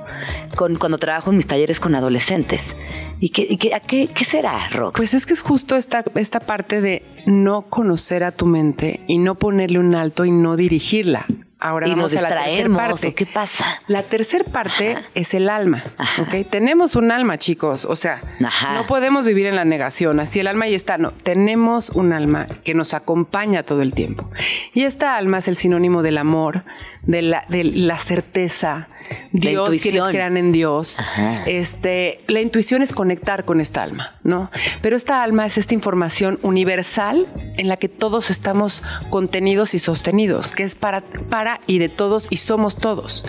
con, 0.55 0.75
cuando 0.77 0.97
trabajo 0.97 1.29
en 1.31 1.37
mis 1.37 1.47
talleres 1.47 1.79
con 1.79 1.95
adolescentes. 1.95 2.75
¿Y 3.19 3.29
qué, 3.29 3.57
qué- 3.57 3.73
a 3.73 3.79
qué, 3.79 4.07
qué 4.13 4.25
será, 4.25 4.67
Rox? 4.69 4.97
Pues 4.97 5.13
es 5.13 5.25
que 5.25 5.33
es 5.33 5.41
justo 5.41 5.75
esta, 5.77 6.03
esta 6.15 6.39
parte 6.39 6.81
de 6.81 7.03
no 7.25 7.63
conocer 7.63 8.23
a 8.23 8.31
tu 8.31 8.45
mente 8.45 8.99
y 9.07 9.17
no 9.17 9.35
ponerle 9.35 9.79
un 9.79 9.95
alto 9.95 10.25
y 10.25 10.31
no 10.31 10.57
dirigirla. 10.57 11.25
Ahora 11.65 11.87
y 11.87 11.91
vamos 11.91 12.13
nos 12.13 12.23
a 12.23 12.29
la 12.29 12.43
tercera 12.43 12.69
parte. 12.69 13.07
¿o 13.07 13.15
¿Qué 13.15 13.25
pasa? 13.25 13.81
La 13.87 14.03
tercera 14.03 14.45
parte 14.45 14.97
es 15.15 15.33
el 15.33 15.49
alma. 15.49 15.81
Ajá. 15.97 16.21
¿ok? 16.21 16.47
Tenemos 16.47 16.95
un 16.95 17.09
alma, 17.09 17.39
chicos. 17.39 17.85
O 17.85 17.95
sea, 17.95 18.21
Ajá. 18.45 18.75
no 18.75 18.85
podemos 18.85 19.25
vivir 19.25 19.47
en 19.47 19.55
la 19.55 19.65
negación. 19.65 20.19
Así 20.19 20.39
el 20.39 20.45
alma 20.45 20.65
ahí 20.65 20.75
está. 20.75 20.99
No, 20.99 21.11
tenemos 21.11 21.89
un 21.89 22.13
alma 22.13 22.45
que 22.63 22.75
nos 22.75 22.93
acompaña 22.93 23.63
todo 23.63 23.81
el 23.81 23.93
tiempo. 23.93 24.29
Y 24.75 24.83
esta 24.83 25.17
alma 25.17 25.39
es 25.39 25.47
el 25.47 25.55
sinónimo 25.55 26.03
del 26.03 26.19
amor, 26.19 26.65
de 27.01 27.23
la, 27.23 27.45
de 27.49 27.63
la 27.63 27.97
certeza. 27.97 28.87
Dios, 29.31 29.69
quienes 29.81 30.03
crean 30.07 30.37
en 30.37 30.51
Dios. 30.51 30.99
Ajá. 30.99 31.43
Este, 31.45 32.23
la 32.27 32.41
intuición 32.41 32.81
es 32.81 32.93
conectar 32.93 33.45
con 33.45 33.61
esta 33.61 33.83
alma, 33.83 34.15
¿no? 34.23 34.49
Pero 34.81 34.95
esta 34.95 35.23
alma 35.23 35.45
es 35.45 35.57
esta 35.57 35.73
información 35.73 36.39
universal 36.41 37.27
en 37.57 37.67
la 37.67 37.77
que 37.77 37.89
todos 37.89 38.29
estamos 38.29 38.83
contenidos 39.09 39.73
y 39.73 39.79
sostenidos, 39.79 40.53
que 40.53 40.63
es 40.63 40.75
para, 40.75 41.01
para 41.01 41.59
y 41.67 41.79
de 41.79 41.89
todos 41.89 42.27
y 42.29 42.37
somos 42.37 42.75
todos. 42.77 43.25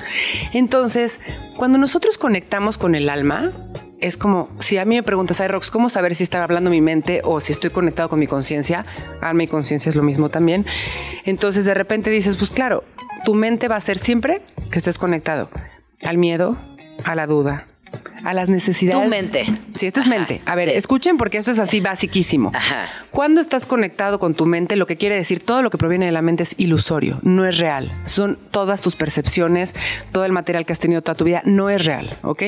Entonces, 0.53 1.21
cuando 1.57 1.79
nosotros 1.79 2.19
conectamos 2.19 2.79
con 2.79 2.95
el 2.95 3.09
alma, 3.09 3.51
es 4.01 4.17
como 4.17 4.51
si 4.59 4.79
a 4.79 4.85
mí 4.85 4.97
me 4.97 5.03
preguntas, 5.03 5.41
ay 5.41 5.49
Rox, 5.49 5.71
¿cómo 5.71 5.89
saber 5.89 6.15
si 6.15 6.25
está 6.25 6.43
hablando 6.43 6.71
mi 6.71 6.81
mente 6.81 7.23
o 7.25 7.41
si 7.41 7.53
estoy 7.53 7.71
conectado 7.71 8.09
con 8.09 8.19
mi 8.19 8.27
conciencia? 8.27 8.85
Alma 9.21 9.45
y 9.45 9.47
conciencia 9.47 9.91
es 9.91 9.97
lo 9.97 10.03
mismo 10.03 10.29
también. 10.29 10.67
Entonces, 11.25 11.65
de 11.65 11.75
repente 11.75 12.11
dices, 12.11 12.37
pues 12.37 12.51
claro, 12.51 12.85
tu 13.25 13.35
mente 13.35 13.69
va 13.69 13.77
a 13.77 13.81
ser 13.81 13.99
siempre 13.99 14.43
que 14.71 14.79
estés 14.79 14.99
conectado 14.99 15.51
al 16.05 16.19
miedo, 16.19 16.57
a 17.05 17.15
la 17.15 17.27
duda, 17.27 17.67
a 18.25 18.35
las 18.35 18.49
necesidades. 18.49 19.03
Tu 19.03 19.09
mente. 19.09 19.45
Sí, 19.75 19.87
esto 19.87 20.01
es 20.01 20.07
Ajá, 20.07 20.17
mente. 20.17 20.43
A 20.47 20.55
ver, 20.55 20.69
sí. 20.71 20.75
escuchen 20.77 21.17
porque 21.17 21.39
esto 21.39 21.51
es 21.51 21.59
así 21.59 21.81
basiquísimo. 21.81 22.51
Ajá. 22.55 22.89
Cuando 23.11 23.41
estás 23.41 23.67
conectado 23.67 24.19
con 24.19 24.35
tu 24.35 24.47
mente, 24.47 24.77
lo 24.77 24.87
que 24.87 24.97
quiere 24.97 25.15
decir 25.15 25.41
todo 25.41 25.63
lo 25.63 25.71
que 25.71 25.79
proviene 25.79 26.07
de 26.07 26.13
la 26.13 26.23
mente 26.23 26.43
es 26.43 26.59
ilusorio, 26.59 27.21
no 27.23 27.45
es 27.45 27.59
real. 27.59 27.99
Son 28.05 28.39
todas 28.51 28.81
tus 28.81 28.97
percepciones, 28.97 29.75
todo 30.13 30.25
el 30.25 30.33
material 30.33 30.67
que 30.67 30.73
has 30.73 30.79
tenido 30.79 31.03
toda 31.03 31.15
tu 31.15 31.25
vida, 31.25 31.43
no 31.45 31.71
es 31.71 31.85
real, 31.85 32.11
¿ok? 32.23 32.43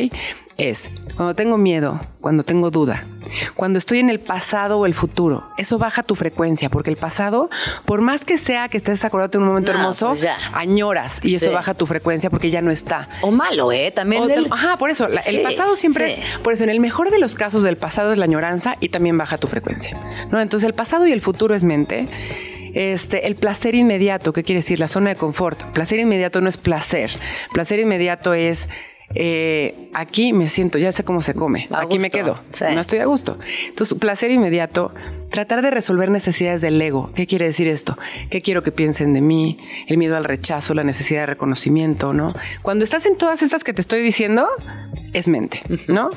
Es 0.58 0.90
cuando 1.14 1.36
tengo 1.36 1.56
miedo, 1.56 2.00
cuando 2.20 2.42
tengo 2.42 2.72
duda, 2.72 3.06
cuando 3.54 3.78
estoy 3.78 4.00
en 4.00 4.10
el 4.10 4.18
pasado 4.18 4.78
o 4.80 4.86
el 4.86 4.94
futuro, 4.94 5.48
eso 5.56 5.78
baja 5.78 6.02
tu 6.02 6.16
frecuencia, 6.16 6.68
porque 6.68 6.90
el 6.90 6.96
pasado, 6.96 7.48
por 7.84 8.00
más 8.00 8.24
que 8.24 8.38
sea 8.38 8.68
que 8.68 8.76
estés 8.76 9.04
acordado 9.04 9.28
de 9.28 9.38
un 9.38 9.44
momento 9.46 9.72
No, 9.72 9.78
hermoso, 9.78 10.08
pues 10.10 10.22
ya. 10.22 10.36
añoras 10.54 11.20
y 11.24 11.36
eso 11.36 11.46
Sí. 11.46 11.52
baja 11.52 11.74
tu 11.74 11.86
frecuencia 11.86 12.28
porque 12.28 12.50
ya 12.50 12.60
no 12.60 12.72
está. 12.72 13.08
O 13.22 13.30
malo, 13.30 13.70
¿eh? 13.70 13.92
También. 13.92 14.24
O 14.24 14.28
el- 14.28 14.46
tam- 14.46 14.52
ajá, 14.52 14.76
por 14.78 14.90
eso, 14.90 15.06
la- 15.06 15.20
el 15.20 15.42
pasado 15.42 15.76
siempre 15.76 16.16
sí. 16.16 16.20
es, 16.22 16.38
por 16.40 16.52
eso 16.52 16.64
en 16.64 16.70
el 16.70 16.80
mejor 16.80 17.12
de 17.12 17.20
los 17.20 17.36
casos 17.36 17.62
del 17.62 17.76
pasado 17.76 18.10
es 18.12 18.18
la 18.18 18.24
añoranza 18.24 18.74
y 18.80 18.88
también 18.88 19.16
baja 19.16 19.38
tu 19.38 19.46
frecuencia, 19.46 19.96
¿no? 20.32 20.40
Entonces 20.40 20.66
el 20.68 20.74
pasado 20.74 21.06
y 21.06 21.12
el 21.12 21.20
futuro 21.20 21.54
es 21.54 21.62
mente. 21.62 22.08
Este, 22.74 23.28
el 23.28 23.36
placer 23.36 23.76
inmediato, 23.76 24.32
¿qué 24.32 24.42
quiere 24.42 24.58
decir? 24.58 24.80
La 24.80 24.88
zona 24.88 25.10
de 25.10 25.16
confort. 25.16 25.62
Placer 25.72 26.00
inmediato 26.00 26.40
no 26.40 26.48
es 26.48 26.56
placer. 26.58 27.10
Placer 27.52 27.78
inmediato 27.78 28.34
es 28.34 28.68
eh, 29.14 29.88
aquí 29.94 30.32
me 30.32 30.48
siento, 30.48 30.78
ya 30.78 30.92
sé 30.92 31.02
cómo 31.04 31.22
se 31.22 31.34
come, 31.34 31.66
A 31.70 31.82
aquí 31.82 31.98
me 31.98 32.10
quedo, 32.10 32.38
sí. 32.52 32.64
no 32.74 32.80
estoy 32.80 32.98
a 32.98 33.06
gusto. 33.06 33.38
Entonces, 33.68 33.98
placer 33.98 34.30
inmediato, 34.30 34.92
tratar 35.30 35.62
de 35.62 35.70
resolver 35.70 36.10
necesidades 36.10 36.60
del 36.62 36.80
ego. 36.80 37.10
¿Qué 37.14 37.26
quiere 37.26 37.46
decir 37.46 37.68
esto? 37.68 37.96
¿Qué 38.30 38.42
quiero 38.42 38.62
que 38.62 38.72
piensen 38.72 39.12
de 39.14 39.20
mí? 39.20 39.58
El 39.86 39.98
miedo 39.98 40.16
al 40.16 40.24
rechazo, 40.24 40.74
la 40.74 40.84
necesidad 40.84 41.20
de 41.22 41.26
reconocimiento, 41.26 42.12
¿no? 42.12 42.32
Cuando 42.62 42.84
estás 42.84 43.06
en 43.06 43.16
todas 43.16 43.42
estas 43.42 43.64
que 43.64 43.72
te 43.72 43.80
estoy 43.80 44.00
diciendo, 44.02 44.46
es 45.12 45.28
mente, 45.28 45.62
¿no? 45.88 46.10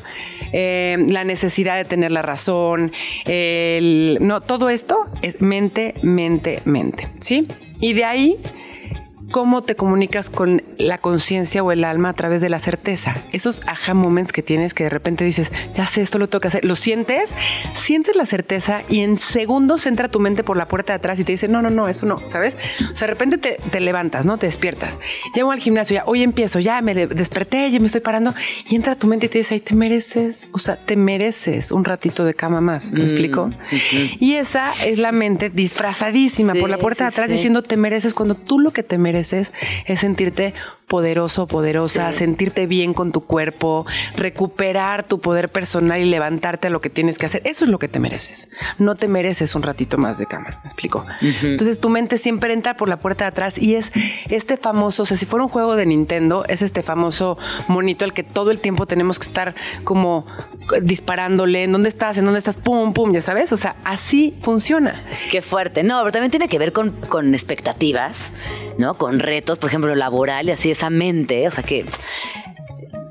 Eh, 0.54 0.98
la 1.08 1.24
necesidad 1.24 1.78
de 1.78 1.86
tener 1.86 2.12
la 2.12 2.22
razón, 2.22 2.92
el- 3.26 4.18
no, 4.22 4.42
todo 4.42 4.70
esto 4.70 5.08
es 5.22 5.42
mente, 5.42 5.96
mente, 6.04 6.62
mente, 6.66 7.10
¿sí? 7.20 7.48
Y 7.80 7.94
de 7.94 8.04
ahí 8.06 8.38
cómo 9.32 9.61
te 9.61 9.75
comunicas 9.75 10.29
con 10.29 10.61
la 10.77 10.97
conciencia 10.97 11.63
o 11.63 11.71
el 11.71 11.84
alma 11.84 12.09
a 12.09 12.13
través 12.13 12.41
de 12.41 12.49
la 12.49 12.59
certeza. 12.59 13.15
Esos 13.32 13.61
aha 13.67 13.93
moments 13.93 14.32
que 14.34 14.41
tienes 14.43 14.73
que 14.73 14.84
de 14.84 14.89
repente 14.89 15.23
dices, 15.23 15.51
ya 15.73 15.86
sé, 15.86 16.01
esto 16.01 16.19
lo 16.19 16.27
tengo 16.29 16.41
que 16.41 16.47
hacer. 16.49 16.65
Lo 16.65 16.75
sientes, 16.75 17.36
sientes 17.73 18.15
la 18.15 18.25
certeza 18.25 18.84
y 18.89 18.99
en 19.01 19.17
segundos 19.17 19.86
entra 19.86 20.09
tu 20.09 20.19
mente 20.19 20.43
por 20.43 20.57
la 20.57 20.67
puerta 20.67 20.93
de 20.93 20.97
atrás 20.97 21.19
y 21.19 21.23
te 21.23 21.32
dice, 21.32 21.47
no, 21.47 21.61
no, 21.61 21.69
no, 21.69 21.88
eso 21.88 22.05
no, 22.05 22.27
¿sabes? 22.27 22.57
O 22.91 22.95
sea, 22.95 23.07
de 23.07 23.13
repente 23.13 23.38
te, 23.38 23.57
te 23.71 23.79
levantas, 23.79 24.25
¿no? 24.25 24.38
Te 24.38 24.47
despiertas. 24.47 24.97
Llego 25.34 25.51
al 25.51 25.59
gimnasio, 25.59 25.95
ya, 25.95 26.03
hoy 26.05 26.23
empiezo, 26.23 26.59
ya 26.59 26.82
me 26.82 26.93
de- 26.93 27.07
desperté, 27.07 27.69
ya 27.71 27.79
me 27.79 27.86
estoy 27.86 28.01
parando 28.01 28.34
y 28.69 28.75
entra 28.75 28.95
tu 28.95 29.07
mente 29.07 29.27
y 29.27 29.29
te 29.29 29.38
dice, 29.39 29.53
ay, 29.55 29.59
te 29.61 29.75
mereces, 29.75 30.47
o 30.51 30.57
sea, 30.59 30.75
te 30.75 30.95
mereces 30.95 31.71
un 31.71 31.86
ratito 31.86 32.25
de 32.25 32.34
cama 32.34 32.59
más. 32.61 32.91
¿Me 32.91 33.03
explico? 33.03 33.49
Y 34.19 34.34
esa 34.36 34.71
es 34.86 34.97
la 34.99 35.11
mente 35.11 35.49
disfrazadísima 35.49 36.53
por 36.55 36.69
la 36.69 36.77
Sí, 36.77 36.82
puerta 36.82 37.03
de 37.05 37.07
atrás 37.09 37.27
sí. 37.27 37.34
diciendo 37.34 37.61
te 37.61 37.77
mereces 37.77 38.13
cuando 38.13 38.36
tú 38.36 38.59
lo 38.59 38.71
que 38.71 38.84
te 38.84 38.97
mereces 38.97 39.20
es 39.86 39.99
sentirte 39.99 40.53
poderoso, 40.92 41.48
poderosa, 41.48 42.12
sentirte 42.12 42.68
bien 42.68 42.94
con 42.94 43.14
tu 43.14 43.22
cuerpo, 43.22 43.86
recuperar 44.18 45.08
tu 45.08 45.22
poder 45.22 45.48
personal 45.48 46.02
y 46.02 46.04
levantarte 46.04 46.68
a 46.68 46.70
lo 46.70 46.82
que 46.82 46.89
tienes 46.89 47.18
que 47.18 47.28
hacer. 47.28 47.42
Eso 47.46 47.64
es 47.64 47.72
lo 47.72 47.80
que 47.80 47.88
te 47.88 48.02
mereces. 48.02 48.50
No 48.78 48.96
te 48.96 49.08
mereces 49.08 49.56
un 49.56 49.64
ratito 49.64 49.98
más 49.98 50.18
de 50.18 50.26
cama, 50.26 50.60
¿me 50.62 50.68
explico? 50.68 51.06
Entonces 51.22 51.80
tu 51.80 51.88
mente 51.88 52.18
siempre 52.18 52.52
entra 52.52 52.76
por 52.76 52.89
la 52.89 53.00
puerta 53.00 53.24
de 53.24 53.30
atrás 53.30 53.58
y 53.58 53.76
es 53.76 53.94
este 54.30 54.58
famoso, 54.58 55.04
o 55.04 55.06
sea, 55.06 55.16
si 55.16 55.26
fuera 55.26 55.46
un 55.46 55.50
juego 55.50 55.78
de 55.78 55.86
Nintendo, 55.86 56.44
es 56.50 56.62
este 56.62 56.84
famoso 56.84 57.38
monito 57.70 58.04
al 58.04 58.12
que 58.12 58.24
todo 58.24 58.52
el 58.52 58.60
tiempo 58.60 58.86
tenemos 58.86 59.18
que 59.18 59.28
estar 59.28 59.56
como 59.86 60.26
disparándole, 60.82 61.64
¿en 61.64 61.72
dónde 61.72 61.88
estás? 61.88 62.18
¿En 62.18 62.26
dónde 62.26 62.39
estás? 62.39 62.58
Pum, 62.58 62.92
pum, 62.92 63.14
ya 63.14 63.22
sabes, 63.22 63.54
o 63.54 63.58
sea, 63.58 63.78
así 63.86 64.36
funciona. 64.42 65.06
Qué 65.32 65.42
fuerte. 65.42 65.84
No, 65.84 66.02
pero 66.02 66.12
también 66.12 66.32
tiene 66.32 66.50
que 66.50 66.60
ver 66.60 66.74
con, 66.74 66.92
con 67.08 67.34
expectativas, 67.34 68.32
¿no? 68.78 68.96
Con 68.96 69.20
retos, 69.20 69.58
por 69.58 69.70
ejemplo, 69.70 69.96
laboral 69.96 70.50
y 70.50 70.52
así 70.52 70.70
esa 70.72 70.80
O 71.47 71.51
sea 71.51 71.63
que. 71.63 71.86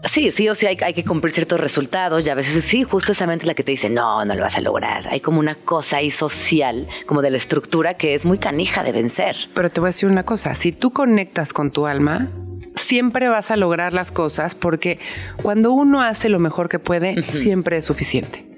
Sí, 0.04 0.32
sí 0.32 0.48
o 0.48 0.54
sí 0.54 0.66
hay, 0.66 0.78
hay 0.82 0.94
que 0.94 1.04
cumplir 1.04 1.30
ciertos 1.30 1.60
resultados 1.60 2.26
y 2.26 2.30
a 2.30 2.34
veces 2.34 2.64
sí, 2.64 2.84
justo 2.84 3.12
esa 3.12 3.26
mente 3.26 3.44
es 3.44 3.48
la 3.48 3.54
que 3.54 3.62
te 3.62 3.72
dice, 3.72 3.90
no, 3.90 4.24
no 4.24 4.34
lo 4.34 4.40
vas 4.40 4.56
a 4.56 4.60
lograr. 4.60 5.06
Hay 5.08 5.20
como 5.20 5.38
una 5.38 5.54
cosa 5.54 5.98
ahí 5.98 6.10
social, 6.10 6.88
como 7.06 7.20
de 7.20 7.30
la 7.30 7.36
estructura 7.36 7.94
que 7.94 8.14
es 8.14 8.24
muy 8.24 8.38
canija 8.38 8.82
de 8.82 8.92
vencer. 8.92 9.36
Pero 9.54 9.68
te 9.68 9.80
voy 9.80 9.88
a 9.88 9.90
decir 9.90 10.08
una 10.08 10.24
cosa, 10.24 10.54
si 10.54 10.72
tú 10.72 10.90
conectas 10.90 11.52
con 11.52 11.70
tu 11.70 11.86
alma, 11.86 12.30
siempre 12.76 13.28
vas 13.28 13.50
a 13.50 13.56
lograr 13.56 13.92
las 13.92 14.10
cosas 14.10 14.54
porque 14.54 14.98
cuando 15.42 15.72
uno 15.72 16.02
hace 16.02 16.28
lo 16.28 16.38
mejor 16.38 16.68
que 16.68 16.78
puede, 16.78 17.22
siempre 17.30 17.76
es 17.76 17.84
suficiente. 17.84 18.49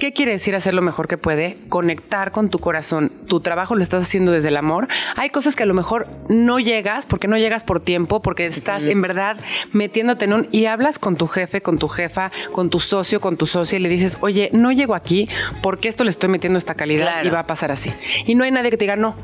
¿Qué 0.00 0.12
quiere 0.12 0.32
decir 0.32 0.54
hacer 0.54 0.74
lo 0.74 0.82
mejor 0.82 1.08
que 1.08 1.16
puede? 1.18 1.58
Conectar 1.68 2.32
con 2.32 2.50
tu 2.50 2.58
corazón. 2.58 3.10
Tu 3.28 3.40
trabajo 3.40 3.74
lo 3.76 3.82
estás 3.82 4.04
haciendo 4.04 4.32
desde 4.32 4.48
el 4.48 4.56
amor. 4.56 4.88
Hay 5.16 5.30
cosas 5.30 5.56
que 5.56 5.62
a 5.62 5.66
lo 5.66 5.74
mejor 5.74 6.06
no 6.28 6.58
llegas, 6.58 7.06
porque 7.06 7.28
no 7.28 7.36
llegas 7.38 7.64
por 7.64 7.80
tiempo, 7.80 8.20
porque 8.20 8.46
estás 8.46 8.82
en 8.84 9.00
verdad 9.00 9.36
metiéndote 9.72 10.24
en 10.26 10.32
un... 10.32 10.48
Y 10.52 10.66
hablas 10.66 10.98
con 10.98 11.16
tu 11.16 11.26
jefe, 11.28 11.62
con 11.62 11.78
tu 11.78 11.88
jefa, 11.88 12.30
con 12.52 12.70
tu 12.70 12.80
socio, 12.80 13.20
con 13.20 13.36
tu 13.36 13.46
socia 13.46 13.76
y 13.78 13.82
le 13.82 13.88
dices, 13.88 14.18
oye, 14.20 14.50
no 14.52 14.72
llego 14.72 14.94
aquí 14.94 15.28
porque 15.62 15.88
esto 15.88 16.04
le 16.04 16.10
estoy 16.10 16.28
metiendo 16.28 16.58
esta 16.58 16.74
calidad 16.74 17.06
Claro. 17.06 17.28
y 17.28 17.30
va 17.30 17.40
a 17.40 17.46
pasar 17.46 17.70
así. 17.72 17.92
Y 18.26 18.34
no 18.34 18.44
hay 18.44 18.50
nadie 18.50 18.70
que 18.70 18.76
te 18.76 18.84
diga 18.84 18.96
no. 18.96 19.14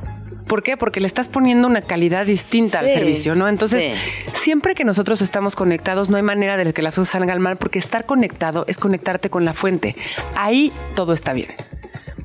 ¿Por 0.46 0.62
qué? 0.62 0.76
Porque 0.76 1.00
le 1.00 1.06
estás 1.06 1.28
poniendo 1.28 1.66
una 1.66 1.82
calidad 1.82 2.26
distinta 2.26 2.80
al 2.80 2.88
servicio, 2.88 3.34
¿no? 3.34 3.48
Entonces, 3.48 3.96
Sí. 3.96 4.30
siempre 4.32 4.74
que 4.74 4.84
nosotros 4.84 5.22
estamos 5.22 5.56
conectados, 5.56 6.10
no 6.10 6.16
hay 6.16 6.22
manera 6.22 6.56
de 6.56 6.72
que 6.72 6.82
las 6.82 6.94
cosas 6.94 7.08
salgan 7.10 7.40
mal, 7.40 7.56
porque 7.56 7.78
estar 7.78 8.06
conectado 8.06 8.64
es 8.68 8.78
conectarte 8.78 9.30
con 9.30 9.44
la 9.44 9.52
fuente. 9.54 9.96
Ahí 10.34 10.72
todo 10.94 11.12
está 11.12 11.32
bien. 11.32 11.48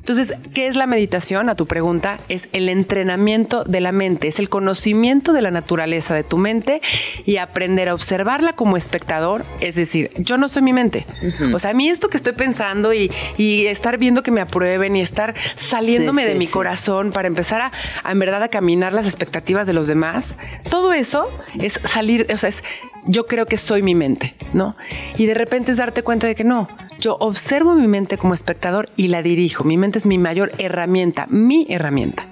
Entonces, 0.08 0.38
¿qué 0.54 0.68
es 0.68 0.74
la 0.74 0.86
meditación? 0.86 1.50
A 1.50 1.54
tu 1.54 1.66
pregunta, 1.66 2.18
es 2.30 2.48
el 2.54 2.70
entrenamiento 2.70 3.64
de 3.64 3.82
la 3.82 3.92
mente, 3.92 4.28
es 4.28 4.38
el 4.38 4.48
conocimiento 4.48 5.34
de 5.34 5.42
la 5.42 5.50
naturaleza 5.50 6.14
de 6.14 6.24
tu 6.24 6.38
mente 6.38 6.80
y 7.26 7.36
aprender 7.36 7.90
a 7.90 7.94
observarla 7.94 8.54
como 8.54 8.78
espectador. 8.78 9.44
Es 9.60 9.74
decir, 9.74 10.10
yo 10.16 10.38
no 10.38 10.48
soy 10.48 10.62
mi 10.62 10.72
mente. 10.72 11.04
O 11.52 11.58
sea, 11.58 11.72
a 11.72 11.74
mí 11.74 11.90
esto 11.90 12.08
que 12.08 12.16
estoy 12.16 12.32
pensando 12.32 12.94
y, 12.94 13.12
y 13.36 13.66
estar 13.66 13.98
viendo 13.98 14.22
que 14.22 14.30
me 14.30 14.40
aprueben 14.40 14.96
y 14.96 15.02
estar 15.02 15.34
saliéndome 15.56 16.22
Sí, 16.22 16.28
de 16.28 16.34
mi 16.36 16.46
sí. 16.46 16.52
corazón 16.52 17.12
para 17.12 17.28
empezar 17.28 17.60
a, 17.60 17.72
a, 18.02 18.10
en 18.12 18.18
verdad 18.18 18.42
a 18.42 18.48
caminar 18.48 18.94
las 18.94 19.04
expectativas 19.04 19.66
de 19.66 19.74
los 19.74 19.88
demás, 19.88 20.36
todo 20.70 20.94
eso 20.94 21.30
es 21.60 21.80
salir, 21.84 22.26
o 22.32 22.36
sea, 22.38 22.48
es, 22.48 22.64
yo 23.04 23.26
creo 23.26 23.44
que 23.44 23.58
soy 23.58 23.82
mi 23.82 23.94
mente, 23.94 24.34
¿no? 24.54 24.74
Y 25.18 25.26
de 25.26 25.34
repente 25.34 25.70
es 25.70 25.76
darte 25.76 26.02
cuenta 26.02 26.26
de 26.26 26.34
que 26.34 26.44
no, 26.44 26.66
yo 26.98 27.16
observo 27.20 27.74
mi 27.74 27.86
mente 27.86 28.18
como 28.18 28.34
espectador 28.34 28.90
y 28.96 29.08
la 29.08 29.22
dirijo. 29.22 29.64
Mi 29.64 29.76
mente 29.76 29.98
es 29.98 30.06
mi 30.06 30.18
mayor 30.18 30.50
herramienta, 30.58 31.26
mi 31.28 31.66
herramienta. 31.68 32.26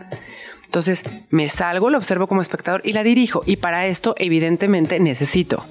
Entonces 0.65 1.05
me 1.31 1.49
salgo, 1.49 1.91
lo 1.91 1.99
observo 1.99 2.27
como 2.27 2.43
espectador 2.43 2.83
y 2.85 2.93
la 2.93 3.03
dirijo. 3.03 3.43
Y 3.47 3.57
para 3.57 3.87
esto, 3.87 4.15
evidentemente, 4.19 5.01
necesito 5.01 5.65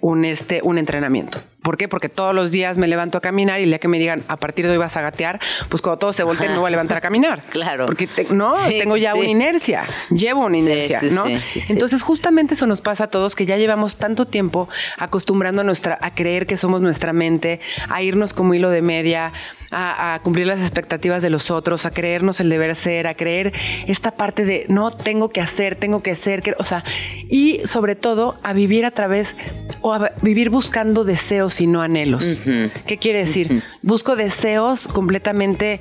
un, 0.00 0.24
este, 0.24 0.60
un 0.62 0.78
entrenamiento. 0.78 1.38
¿Por 1.64 1.76
qué? 1.78 1.88
Porque 1.88 2.08
todos 2.10 2.34
los 2.34 2.50
días 2.52 2.76
me 2.78 2.86
levanto 2.86 3.16
a 3.18 3.20
caminar 3.22 3.58
y 3.60 3.64
el 3.64 3.70
día 3.70 3.78
que 3.80 3.88
me 3.88 3.98
digan 3.98 4.22
a 4.28 4.36
partir 4.36 4.66
de 4.66 4.72
hoy 4.72 4.76
vas 4.78 4.96
a 4.96 5.00
gatear, 5.00 5.40
pues 5.70 5.80
cuando 5.82 5.98
todos 5.98 6.14
se 6.14 6.22
volteen 6.22 6.52
me 6.52 6.58
voy 6.58 6.68
a 6.68 6.70
levantar 6.70 6.98
a 6.98 7.00
caminar. 7.00 7.40
Claro. 7.50 7.86
Porque 7.86 8.06
te- 8.06 8.26
no, 8.32 8.54
Sí, 8.68 8.76
tengo 8.78 8.96
ya 8.98 9.14
sí. 9.14 9.18
una 9.20 9.28
inercia, 9.28 9.84
llevo 10.10 10.44
una 10.44 10.58
inercia, 10.58 11.00
sí, 11.00 11.08
¿no? 11.10 11.24
Entonces 11.68 12.02
justamente 12.02 12.52
eso 12.54 12.66
nos 12.66 12.82
pasa 12.82 13.04
a 13.04 13.06
todos 13.08 13.34
que 13.34 13.46
ya 13.46 13.56
llevamos 13.56 13.96
tanto 13.96 14.26
tiempo 14.26 14.68
acostumbrando 14.98 15.62
a 15.62 15.64
nuestra 15.64 15.98
a 16.02 16.14
creer 16.14 16.46
que 16.46 16.56
somos 16.58 16.82
nuestra 16.82 17.12
mente, 17.14 17.60
a 17.88 18.02
irnos 18.02 18.34
como 18.34 18.52
hilo 18.52 18.68
de 18.68 18.82
media, 18.82 19.32
a, 19.70 20.14
a 20.14 20.18
cumplir 20.20 20.46
las 20.46 20.60
expectativas 20.60 21.22
de 21.22 21.30
los 21.30 21.50
otros, 21.50 21.86
a 21.86 21.90
creernos 21.90 22.40
el 22.40 22.48
deber 22.50 22.74
ser, 22.76 23.06
a 23.06 23.14
creer 23.14 23.52
esta 23.86 24.10
parte 24.12 24.44
de 24.44 24.66
no 24.68 24.90
tengo 24.90 25.30
que 25.30 25.40
hacer, 25.40 25.76
tengo 25.76 26.02
que 26.02 26.14
ser, 26.16 26.42
que- 26.42 26.54
o 26.58 26.64
sea, 26.64 26.84
y 27.30 27.60
sobre 27.64 27.94
todo 27.94 28.36
a 28.42 28.52
vivir 28.52 28.84
a 28.84 28.90
través 28.90 29.36
o 29.80 29.94
a 29.94 30.12
vivir 30.22 30.50
buscando 30.50 31.04
deseos 31.04 31.53
y 31.60 31.66
no 31.66 31.82
anhelos. 31.82 32.40
¿Qué 32.86 32.98
quiere 32.98 33.20
decir? 33.20 33.62
Busco 33.82 34.16
deseos 34.16 34.88
completamente 34.88 35.80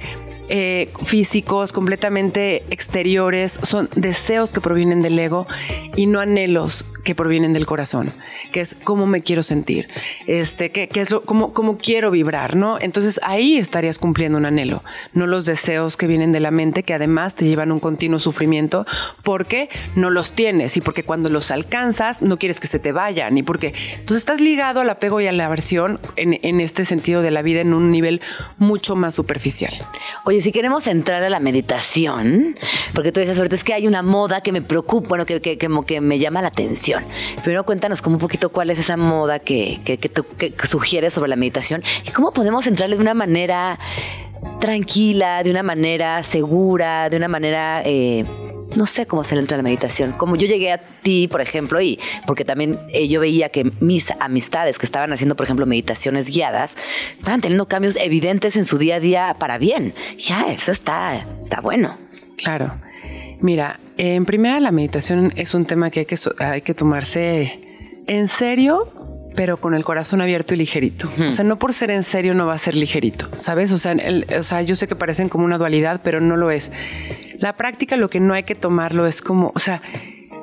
eh, 0.49 0.91
físicos, 1.03 1.71
completamente 1.71 2.63
exteriores, 2.69 3.51
son 3.63 3.89
deseos 3.95 4.53
que 4.53 4.61
provienen 4.61 5.01
del 5.01 5.17
ego 5.17 5.47
y 5.95 6.05
no 6.05 6.19
anhelos 6.19 6.85
que 7.03 7.15
provienen 7.15 7.53
del 7.53 7.65
corazón, 7.65 8.11
que 8.51 8.61
es 8.61 8.75
cómo 8.83 9.05
me 9.05 9.21
quiero 9.21 9.43
sentir, 9.43 9.89
este, 10.27 10.71
qué 10.71 10.89
es 10.95 11.11
lo, 11.11 11.23
cómo, 11.23 11.77
quiero 11.77 12.11
vibrar, 12.11 12.55
¿no? 12.55 12.79
Entonces 12.79 13.19
ahí 13.23 13.57
estarías 13.57 13.99
cumpliendo 13.99 14.37
un 14.37 14.45
anhelo, 14.45 14.83
no 15.13 15.27
los 15.27 15.45
deseos 15.45 15.97
que 15.97 16.07
vienen 16.07 16.31
de 16.31 16.39
la 16.39 16.51
mente, 16.51 16.83
que 16.83 16.93
además 16.93 17.35
te 17.35 17.45
llevan 17.45 17.71
a 17.71 17.73
un 17.73 17.79
continuo 17.79 18.19
sufrimiento 18.19 18.85
porque 19.23 19.69
no 19.95 20.09
los 20.09 20.33
tienes 20.33 20.77
y 20.77 20.81
porque 20.81 21.03
cuando 21.03 21.29
los 21.29 21.51
alcanzas 21.51 22.21
no 22.21 22.37
quieres 22.37 22.59
que 22.59 22.67
se 22.67 22.79
te 22.79 22.91
vayan 22.91 23.37
y 23.37 23.43
porque 23.43 23.73
entonces 23.93 24.17
estás 24.17 24.39
ligado 24.39 24.81
al 24.81 24.89
apego 24.89 25.19
y 25.19 25.27
a 25.27 25.31
la 25.31 25.45
aversión 25.45 25.99
en, 26.15 26.61
este 26.61 26.85
sentido 26.85 27.21
de 27.21 27.31
la 27.31 27.41
vida 27.41 27.61
en 27.61 27.73
un 27.73 27.91
nivel 27.91 28.21
mucho 28.57 28.95
más 28.95 29.15
superficial. 29.15 29.73
Oye, 30.25 30.39
si 30.39 30.51
queremos 30.51 30.87
entrar 30.87 31.23
a 31.23 31.29
la 31.29 31.39
meditación, 31.39 32.57
porque 32.93 33.11
tú 33.11 33.19
dices 33.19 33.37
ahorita 33.37 33.55
es 33.55 33.63
que 33.63 33.73
hay 33.73 33.87
una 33.87 34.03
moda 34.03 34.41
que 34.41 34.51
me 34.51 34.61
preocupa, 34.61 35.09
bueno, 35.09 35.25
que, 35.25 35.41
que, 35.41 35.57
que 35.57 35.67
que 35.85 36.01
me 36.01 36.19
llama 36.19 36.41
la 36.41 36.49
atención. 36.49 36.92
Primero 37.43 37.65
cuéntanos 37.65 38.01
como 38.01 38.15
un 38.15 38.19
poquito 38.19 38.49
cuál 38.49 38.69
es 38.69 38.79
esa 38.79 38.97
moda 38.97 39.39
que, 39.39 39.81
que, 39.83 39.97
tú 39.97 40.25
sugieres 40.63 41.13
sobre 41.13 41.29
la 41.29 41.35
meditación 41.35 41.83
y 42.05 42.11
cómo 42.11 42.31
podemos 42.31 42.67
entrarle 42.67 42.95
de 42.95 43.01
una 43.01 43.13
manera 43.13 43.79
tranquila, 44.59 45.43
de 45.43 45.51
una 45.51 45.63
manera 45.63 46.23
segura, 46.23 47.09
de 47.09 47.17
una 47.17 47.27
manera, 47.27 47.81
eh, 47.85 48.25
no 48.75 48.85
sé 48.85 49.05
cómo 49.05 49.23
se 49.23 49.35
le 49.35 49.41
entra 49.41 49.55
a 49.55 49.59
la 49.59 49.63
meditación. 49.63 50.11
Como 50.13 50.35
yo 50.35 50.47
llegué 50.47 50.71
a 50.71 50.77
ti, 50.77 51.27
por 51.27 51.41
ejemplo, 51.41 51.81
y 51.81 51.99
porque 52.25 52.45
también 52.45 52.79
eh, 52.89 53.07
yo 53.07 53.19
veía 53.19 53.49
que 53.49 53.71
mis 53.79 54.11
amistades 54.19 54.77
que 54.77 54.85
estaban 54.85 55.11
haciendo, 55.13 55.35
por 55.35 55.45
ejemplo, 55.45 55.65
meditaciones 55.65 56.27
guiadas, 56.27 56.77
estaban 57.17 57.41
teniendo 57.41 57.67
cambios 57.67 57.97
evidentes 57.97 58.55
en 58.55 58.65
su 58.65 58.77
día 58.77 58.95
a 58.95 58.99
día 58.99 59.35
para 59.39 59.57
bien. 59.57 59.93
Ya, 60.17 60.45
eso 60.51 60.71
está, 60.71 61.25
está 61.43 61.61
bueno. 61.61 61.97
Claro. 62.37 62.73
Mira, 63.43 63.79
en 63.97 64.25
primera 64.25 64.59
la 64.59 64.71
meditación 64.71 65.33
es 65.35 65.53
un 65.53 65.65
tema 65.65 65.91
que 65.91 65.99
hay 66.01 66.05
que, 66.05 66.17
so- 66.17 66.33
hay 66.39 66.61
que 66.61 66.73
tomarse 66.73 67.59
en 68.07 68.27
serio, 68.27 68.91
pero 69.35 69.57
con 69.57 69.73
el 69.75 69.83
corazón 69.83 70.21
abierto 70.21 70.53
y 70.53 70.57
ligerito. 70.57 71.09
O 71.27 71.31
sea, 71.31 71.43
no 71.43 71.59
por 71.59 71.73
ser 71.73 71.91
en 71.91 72.03
serio 72.03 72.33
no 72.33 72.45
va 72.45 72.53
a 72.53 72.57
ser 72.57 72.73
ligerito, 72.75 73.27
¿sabes? 73.37 73.71
O 73.73 73.77
sea, 73.77 73.91
el- 73.91 74.25
o 74.39 74.43
sea, 74.43 74.61
yo 74.61 74.75
sé 74.77 74.87
que 74.87 74.95
parecen 74.95 75.27
como 75.29 75.43
una 75.43 75.57
dualidad, 75.57 75.99
pero 76.03 76.21
no 76.21 76.37
lo 76.37 76.51
es. 76.51 76.71
La 77.37 77.57
práctica 77.57 77.97
lo 77.97 78.09
que 78.09 78.19
no 78.21 78.33
hay 78.33 78.43
que 78.43 78.55
tomarlo 78.55 79.05
es 79.05 79.21
como, 79.21 79.51
o 79.53 79.59
sea, 79.59 79.81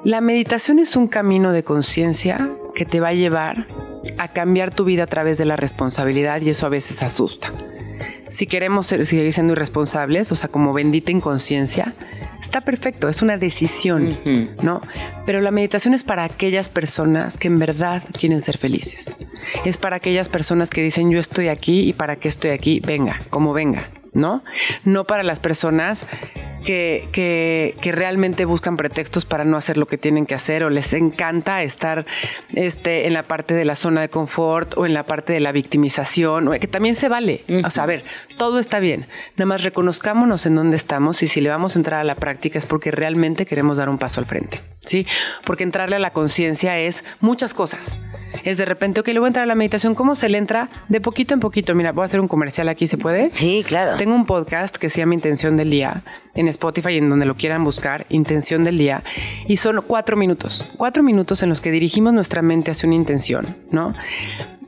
la 0.04 0.20
meditación 0.20 0.78
es 0.78 0.94
un 0.94 1.08
camino 1.08 1.52
de 1.52 1.62
conciencia 1.64 2.50
que 2.74 2.84
te 2.84 3.00
va 3.00 3.08
a 3.08 3.14
llevar 3.14 3.66
a 4.18 4.28
cambiar 4.28 4.74
tu 4.74 4.84
vida 4.84 5.04
a 5.04 5.06
través 5.06 5.38
de 5.38 5.44
la 5.46 5.56
responsabilidad 5.56 6.40
y 6.42 6.50
eso 6.50 6.66
a 6.66 6.68
veces 6.70 7.02
asusta 7.02 7.52
si 8.30 8.46
queremos 8.46 8.86
ser- 8.86 9.04
seguir 9.04 9.30
siendo 9.32 9.52
irresponsables, 9.52 10.32
o 10.32 10.36
sea, 10.36 10.48
como 10.48 10.72
bendita 10.72 11.10
inconsciencia, 11.10 11.92
está 12.40 12.62
perfecto, 12.62 13.08
es 13.08 13.20
una 13.22 13.36
decisión, 13.36 14.18
¿no? 14.62 14.80
Pero 15.26 15.40
la 15.42 15.50
meditación 15.50 15.92
es 15.94 16.04
para 16.04 16.24
aquellas 16.24 16.68
personas 16.68 17.36
que 17.36 17.48
en 17.48 17.58
verdad 17.58 18.02
quieren 18.18 18.40
ser 18.40 18.56
felices. 18.56 19.16
Es 19.64 19.76
para 19.76 19.96
aquellas 19.96 20.28
personas 20.28 20.70
que 20.70 20.82
dicen, 20.82 21.10
yo 21.10 21.18
estoy 21.20 21.48
aquí 21.48 21.80
y 21.88 21.92
para 21.92 22.16
qué 22.16 22.28
estoy 22.28 22.50
aquí, 22.52 22.80
venga, 22.80 23.20
como 23.30 23.52
venga, 23.52 23.84
¿no? 24.12 24.42
No 24.84 25.04
para 25.04 25.22
las 25.22 25.40
personas 25.40 26.06
que, 26.64 27.08
que, 27.12 27.76
que 27.80 27.92
realmente 27.92 28.44
buscan 28.44 28.76
pretextos 28.76 29.24
para 29.24 29.44
no 29.44 29.56
hacer 29.56 29.78
lo 29.78 29.86
que 29.86 29.98
tienen 29.98 30.26
que 30.26 30.34
hacer 30.34 30.62
o 30.62 30.70
les 30.70 30.92
encanta 30.92 31.62
estar 31.62 32.06
este, 32.54 33.06
en 33.06 33.14
la 33.14 33.22
parte 33.22 33.54
de 33.54 33.64
la 33.64 33.76
zona 33.76 34.00
de 34.02 34.10
confort 34.10 34.76
o 34.76 34.86
en 34.86 34.94
la 34.94 35.06
parte 35.06 35.32
de 35.32 35.40
la 35.40 35.52
victimización, 35.52 36.48
o 36.48 36.52
que 36.52 36.66
también 36.66 36.94
se 36.94 37.08
vale. 37.08 37.44
O 37.64 37.70
sea, 37.70 37.84
a 37.84 37.86
ver, 37.86 38.04
todo 38.36 38.58
está 38.58 38.80
bien. 38.80 39.06
Nada 39.36 39.46
más 39.46 39.62
reconozcámonos 39.62 40.46
en 40.46 40.54
dónde 40.54 40.76
estamos 40.76 41.22
y 41.22 41.28
si 41.28 41.40
le 41.40 41.48
vamos 41.48 41.76
a 41.76 41.78
entrar 41.78 42.00
a 42.00 42.04
la 42.04 42.14
práctica 42.14 42.58
es 42.58 42.66
porque 42.66 42.90
realmente 42.90 43.46
queremos 43.46 43.78
dar 43.78 43.88
un 43.88 43.98
paso 43.98 44.20
al 44.20 44.26
frente. 44.26 44.60
¿Sí? 44.82 45.06
Porque 45.44 45.62
entrarle 45.62 45.96
a 45.96 45.98
la 45.98 46.12
conciencia 46.12 46.78
es 46.78 47.04
muchas 47.20 47.52
cosas. 47.52 47.98
Es 48.44 48.56
de 48.56 48.64
repente, 48.64 49.00
ok, 49.00 49.08
le 49.08 49.18
voy 49.18 49.26
a 49.26 49.28
entrar 49.28 49.42
a 49.42 49.46
la 49.46 49.54
meditación. 49.54 49.94
¿Cómo 49.94 50.14
se 50.14 50.28
le 50.28 50.38
entra? 50.38 50.68
De 50.88 51.00
poquito 51.00 51.34
en 51.34 51.40
poquito. 51.40 51.74
Mira, 51.74 51.92
voy 51.92 52.02
a 52.02 52.04
hacer 52.06 52.20
un 52.20 52.28
comercial 52.28 52.68
aquí, 52.68 52.86
¿se 52.86 52.96
puede? 52.96 53.30
Sí, 53.34 53.64
claro. 53.66 53.96
Tengo 54.00 54.14
un 54.14 54.24
podcast 54.24 54.78
que 54.78 54.88
se 54.88 54.96
llama 54.96 55.12
Intención 55.12 55.58
del 55.58 55.68
Día 55.68 56.02
en 56.34 56.48
Spotify, 56.48 56.96
en 56.96 57.10
donde 57.10 57.26
lo 57.26 57.36
quieran 57.36 57.64
buscar, 57.64 58.06
Intención 58.08 58.64
del 58.64 58.78
Día, 58.78 59.04
y 59.46 59.58
son 59.58 59.84
cuatro 59.86 60.16
minutos, 60.16 60.72
cuatro 60.78 61.02
minutos 61.02 61.42
en 61.42 61.50
los 61.50 61.60
que 61.60 61.70
dirigimos 61.70 62.14
nuestra 62.14 62.40
mente 62.40 62.70
hacia 62.70 62.86
una 62.86 62.96
intención, 62.96 63.58
¿no? 63.72 63.92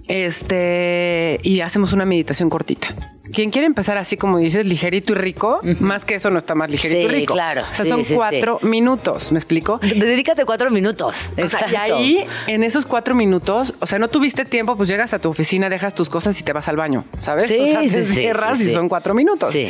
Este, 0.08 1.40
y 1.42 1.60
hacemos 1.60 1.92
una 1.92 2.04
meditación 2.04 2.50
cortita. 2.50 3.14
Quien 3.32 3.50
quiere 3.50 3.66
empezar 3.66 3.96
así 3.96 4.16
como 4.16 4.38
dices, 4.38 4.66
ligerito 4.66 5.12
y 5.12 5.16
rico, 5.16 5.60
más 5.80 6.04
que 6.04 6.16
eso 6.16 6.30
no 6.30 6.38
está 6.38 6.54
más 6.54 6.70
ligerito 6.70 7.00
Sí, 7.00 7.06
y 7.06 7.08
rico. 7.20 7.34
claro. 7.34 7.62
O 7.62 7.74
sea, 7.74 7.84
Sí, 7.84 7.90
son 7.90 8.04
sí, 8.04 8.14
cuatro 8.14 8.58
minutos, 8.62 9.32
¿me 9.32 9.38
explico? 9.38 9.78
Dedícate 9.82 10.44
cuatro 10.44 10.70
minutos. 10.70 11.30
O 11.42 11.48
sea, 11.48 11.66
y 11.70 11.76
ahí, 11.76 12.24
en 12.46 12.62
esos 12.62 12.84
cuatro 12.84 13.14
minutos, 13.14 13.74
o 13.80 13.86
sea, 13.86 13.98
no 13.98 14.08
tuviste 14.08 14.44
tiempo, 14.44 14.76
pues 14.76 14.88
llegas 14.88 15.14
a 15.14 15.18
tu 15.18 15.28
oficina, 15.30 15.70
dejas 15.70 15.94
tus 15.94 16.10
cosas 16.10 16.38
y 16.40 16.42
te 16.44 16.52
vas 16.52 16.68
al 16.68 16.76
baño, 16.76 17.04
¿sabes? 17.18 17.48
Sí, 17.48 17.58
o 17.60 17.66
sea, 17.66 17.80
te 17.80 17.88
sí, 17.88 18.02
sí, 18.04 18.14
cierras 18.14 18.60
y 18.60 18.72
son 18.72 18.88
cuatro 18.88 19.14
minutos. 19.14 19.52
Sí. 19.52 19.68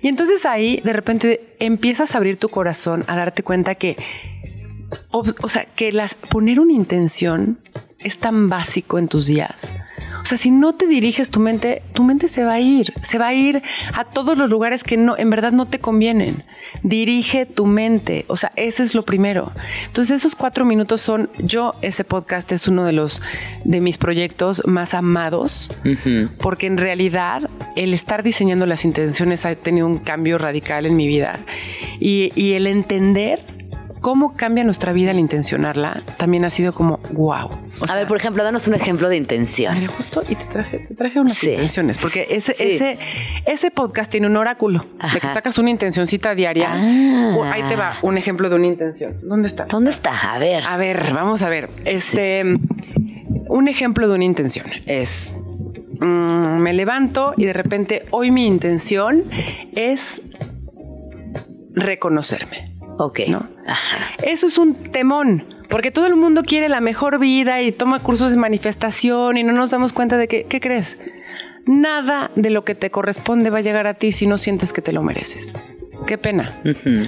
Y 0.00 0.08
entonces 0.08 0.44
ahí, 0.46 0.80
de 0.84 0.92
repente, 0.92 1.54
empiezas 1.60 2.14
a 2.14 2.18
abrir 2.18 2.36
tu 2.36 2.48
corazón, 2.50 3.04
a 3.06 3.16
darte 3.16 3.42
cuenta 3.42 3.74
que, 3.74 3.96
o, 5.10 5.24
o 5.42 5.48
sea, 5.48 5.64
que 5.64 5.92
las, 5.92 6.14
poner 6.14 6.60
una 6.60 6.72
intención 6.72 7.58
es 8.04 8.18
tan 8.18 8.48
básico 8.48 8.98
en 8.98 9.08
tus 9.08 9.26
días. 9.26 9.72
O 10.22 10.24
sea, 10.24 10.38
si 10.38 10.52
no 10.52 10.74
te 10.74 10.86
diriges 10.86 11.30
tu 11.30 11.40
mente, 11.40 11.82
tu 11.94 12.04
mente 12.04 12.28
se 12.28 12.44
va 12.44 12.54
a 12.54 12.60
ir, 12.60 12.94
se 13.02 13.18
va 13.18 13.28
a 13.28 13.34
ir 13.34 13.62
a 13.92 14.04
todos 14.04 14.38
los 14.38 14.50
lugares 14.50 14.84
que 14.84 14.96
no, 14.96 15.16
en 15.18 15.30
verdad 15.30 15.50
no 15.50 15.66
te 15.66 15.80
convienen. 15.80 16.44
Dirige 16.84 17.44
tu 17.44 17.66
mente, 17.66 18.24
o 18.28 18.36
sea, 18.36 18.52
ese 18.54 18.84
es 18.84 18.94
lo 18.94 19.04
primero. 19.04 19.52
Entonces, 19.86 20.18
esos 20.18 20.36
cuatro 20.36 20.64
minutos 20.64 21.00
son, 21.00 21.28
yo, 21.38 21.74
ese 21.82 22.04
podcast 22.04 22.50
es 22.52 22.68
uno 22.68 22.84
de 22.84 22.92
los, 22.92 23.20
de 23.64 23.80
mis 23.80 23.98
proyectos 23.98 24.62
más 24.66 24.94
amados, 24.94 25.72
porque 26.38 26.66
en 26.66 26.78
realidad 26.78 27.50
el 27.74 27.92
estar 27.92 28.22
diseñando 28.22 28.64
las 28.66 28.84
intenciones 28.84 29.44
ha 29.44 29.54
tenido 29.56 29.88
un 29.88 29.98
cambio 29.98 30.38
radical 30.38 30.86
en 30.86 30.94
mi 30.94 31.08
vida 31.08 31.40
y, 31.98 32.32
y 32.36 32.52
el 32.52 32.68
entender 32.68 33.61
cómo 34.02 34.34
cambia 34.36 34.64
nuestra 34.64 34.92
vida 34.92 35.12
al 35.12 35.18
intencionarla 35.18 36.02
también 36.18 36.44
ha 36.44 36.50
sido 36.50 36.74
como 36.74 36.98
wow. 37.12 37.48
a 37.88 37.94
ver, 37.96 38.06
por 38.06 38.18
ejemplo, 38.18 38.44
danos 38.44 38.68
un 38.68 38.74
ejemplo 38.74 39.08
de 39.08 39.16
intención. 39.16 39.74
Mira, 39.78 39.92
justo 39.96 40.22
y 40.28 40.34
te 40.34 40.44
traje, 40.44 40.78
te 40.80 40.94
traje 40.94 41.18
unas 41.20 41.32
Sí. 41.38 41.50
intenciones, 41.50 41.96
porque 41.98 42.26
ese, 42.28 42.52
Sí. 42.52 42.64
ese, 42.64 42.98
ese 43.46 43.70
podcast 43.70 44.10
tiene 44.10 44.26
un 44.26 44.36
oráculo 44.36 44.84
de 45.14 45.20
que 45.20 45.28
sacas 45.28 45.56
una 45.58 45.70
intencioncita 45.70 46.34
diaria. 46.34 46.68
Ah. 46.72 47.50
Ahí 47.52 47.62
te 47.62 47.76
va 47.76 47.96
un 48.02 48.18
ejemplo 48.18 48.50
de 48.50 48.56
una 48.56 48.66
intención. 48.66 49.16
¿Dónde 49.22 49.46
está? 49.46 49.64
¿Dónde 49.64 49.90
está? 49.90 50.34
A 50.34 50.38
ver. 50.38 50.64
A 50.66 50.76
ver, 50.76 51.12
vamos 51.14 51.42
a 51.42 51.48
ver. 51.48 51.70
Este, 51.84 52.42
un 53.48 53.68
ejemplo 53.68 54.08
de 54.08 54.14
una 54.16 54.24
intención 54.24 54.66
es. 54.86 55.32
mm, 56.00 56.58
Me 56.58 56.72
levanto 56.72 57.34
y 57.36 57.44
de 57.46 57.52
repente 57.52 58.04
hoy 58.10 58.30
mi 58.32 58.46
intención 58.46 59.22
es 59.76 60.22
reconocerme. 61.74 62.74
Ok. 62.98 63.20
¿no? 63.28 63.48
Eso 64.22 64.46
es 64.46 64.58
un 64.58 64.90
temón. 64.90 65.44
Porque 65.68 65.90
todo 65.90 66.06
el 66.06 66.16
mundo 66.16 66.42
quiere 66.42 66.68
la 66.68 66.80
mejor 66.80 67.18
vida 67.18 67.62
y 67.62 67.72
toma 67.72 68.00
cursos 68.00 68.30
de 68.30 68.36
manifestación 68.36 69.38
y 69.38 69.42
no 69.42 69.52
nos 69.52 69.70
damos 69.70 69.94
cuenta 69.94 70.18
de 70.18 70.28
que, 70.28 70.44
¿qué 70.44 70.60
crees? 70.60 70.98
Nada 71.64 72.30
de 72.36 72.50
lo 72.50 72.64
que 72.64 72.74
te 72.74 72.90
corresponde 72.90 73.48
va 73.48 73.58
a 73.58 73.62
llegar 73.62 73.86
a 73.86 73.94
ti 73.94 74.12
si 74.12 74.26
no 74.26 74.36
sientes 74.36 74.72
que 74.72 74.82
te 74.82 74.92
lo 74.92 75.02
mereces. 75.02 75.54
Qué 76.06 76.18
pena. 76.18 76.60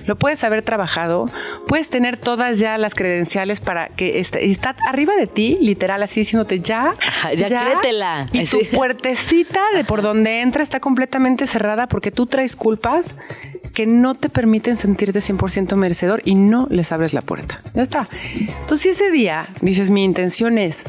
Lo 0.07 0.16
puedes 0.16 0.44
haber 0.44 0.62
trabajado, 0.62 1.28
puedes 1.66 1.88
tener 1.88 2.16
todas 2.16 2.59
ya 2.59 2.78
las 2.78 2.94
credenciales 2.94 3.61
para 3.61 3.88
que 3.88 4.20
esté, 4.20 4.48
está 4.48 4.76
arriba 4.88 5.14
de 5.16 5.26
ti, 5.26 5.59
literal, 5.61 6.02
así 6.02 6.20
diciéndote 6.20 6.61
ya, 6.61 6.94
ya, 7.36 7.48
créetela. 7.48 8.28
Y 8.32 8.44
tu 8.46 8.61
puertecita 8.72 9.61
de 9.74 9.84
por 9.84 10.02
donde 10.02 10.40
entra 10.40 10.62
está 10.62 10.80
completamente 10.80 11.46
cerrada 11.46 11.88
porque 11.88 12.11
tú 12.11 12.26
traes 12.26 12.57
culpas 12.57 13.18
que 13.75 13.87
no 13.87 14.14
te 14.14 14.29
permiten 14.29 14.77
sentirte 14.77 15.18
100% 15.18 15.77
merecedor 15.77 16.22
y 16.25 16.37
no 16.37 16.66
les 16.70 16.93
abres 16.93 17.12
la 17.12 17.22
puerta. 17.22 17.61
Ya 17.75 17.83
está. 17.83 18.09
Entonces, 18.35 18.81
si 18.81 18.89
ese 18.91 19.11
día 19.11 19.49
dices, 19.61 19.91
mi 19.91 20.05
intención 20.05 20.59
es 20.59 20.85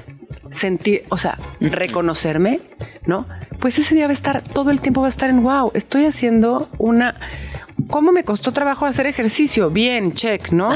sentir, 0.49 1.03
o 1.09 1.17
sea, 1.17 1.37
reconocerme, 1.59 2.59
¿no? 3.05 3.25
Pues 3.59 3.79
ese 3.79 3.95
día 3.95 4.05
va 4.05 4.11
a 4.11 4.13
estar, 4.13 4.41
todo 4.41 4.71
el 4.71 4.79
tiempo 4.79 5.01
va 5.01 5.07
a 5.07 5.09
estar 5.09 5.29
en, 5.29 5.41
wow, 5.41 5.71
estoy 5.73 6.05
haciendo 6.05 6.69
una 6.77 7.15
¿Cómo 7.89 8.13
me 8.13 8.23
costó 8.23 8.53
trabajo 8.53 8.85
hacer 8.85 9.05
ejercicio? 9.05 9.69
Bien, 9.69 10.13
check, 10.13 10.51
¿no? 10.51 10.69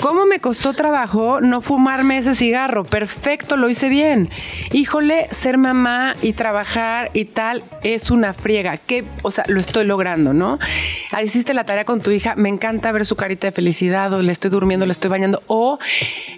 ¿Cómo 0.00 0.26
me 0.26 0.40
costó 0.40 0.74
trabajo 0.74 1.40
no 1.40 1.60
fumarme 1.60 2.18
ese 2.18 2.34
cigarro? 2.34 2.84
Perfecto, 2.84 3.56
lo 3.56 3.68
hice 3.68 3.88
bien. 3.88 4.28
Híjole, 4.72 5.28
ser 5.30 5.56
mamá 5.56 6.16
y 6.20 6.32
trabajar 6.32 7.10
y 7.14 7.26
tal 7.26 7.64
es 7.84 8.10
una 8.10 8.34
friega. 8.34 8.76
Que, 8.76 9.04
o 9.22 9.30
sea, 9.30 9.44
lo 9.46 9.60
estoy 9.60 9.86
logrando, 9.86 10.32
¿no? 10.34 10.58
Hiciste 11.22 11.54
la 11.54 11.64
tarea 11.64 11.84
con 11.84 12.00
tu 12.00 12.10
hija, 12.10 12.34
me 12.34 12.48
encanta 12.48 12.90
ver 12.90 13.06
su 13.06 13.14
carita 13.14 13.46
de 13.46 13.52
felicidad, 13.52 14.12
o 14.12 14.20
le 14.20 14.32
estoy 14.32 14.50
durmiendo, 14.50 14.84
le 14.84 14.92
estoy 14.92 15.10
bañando, 15.10 15.42
o 15.46 15.78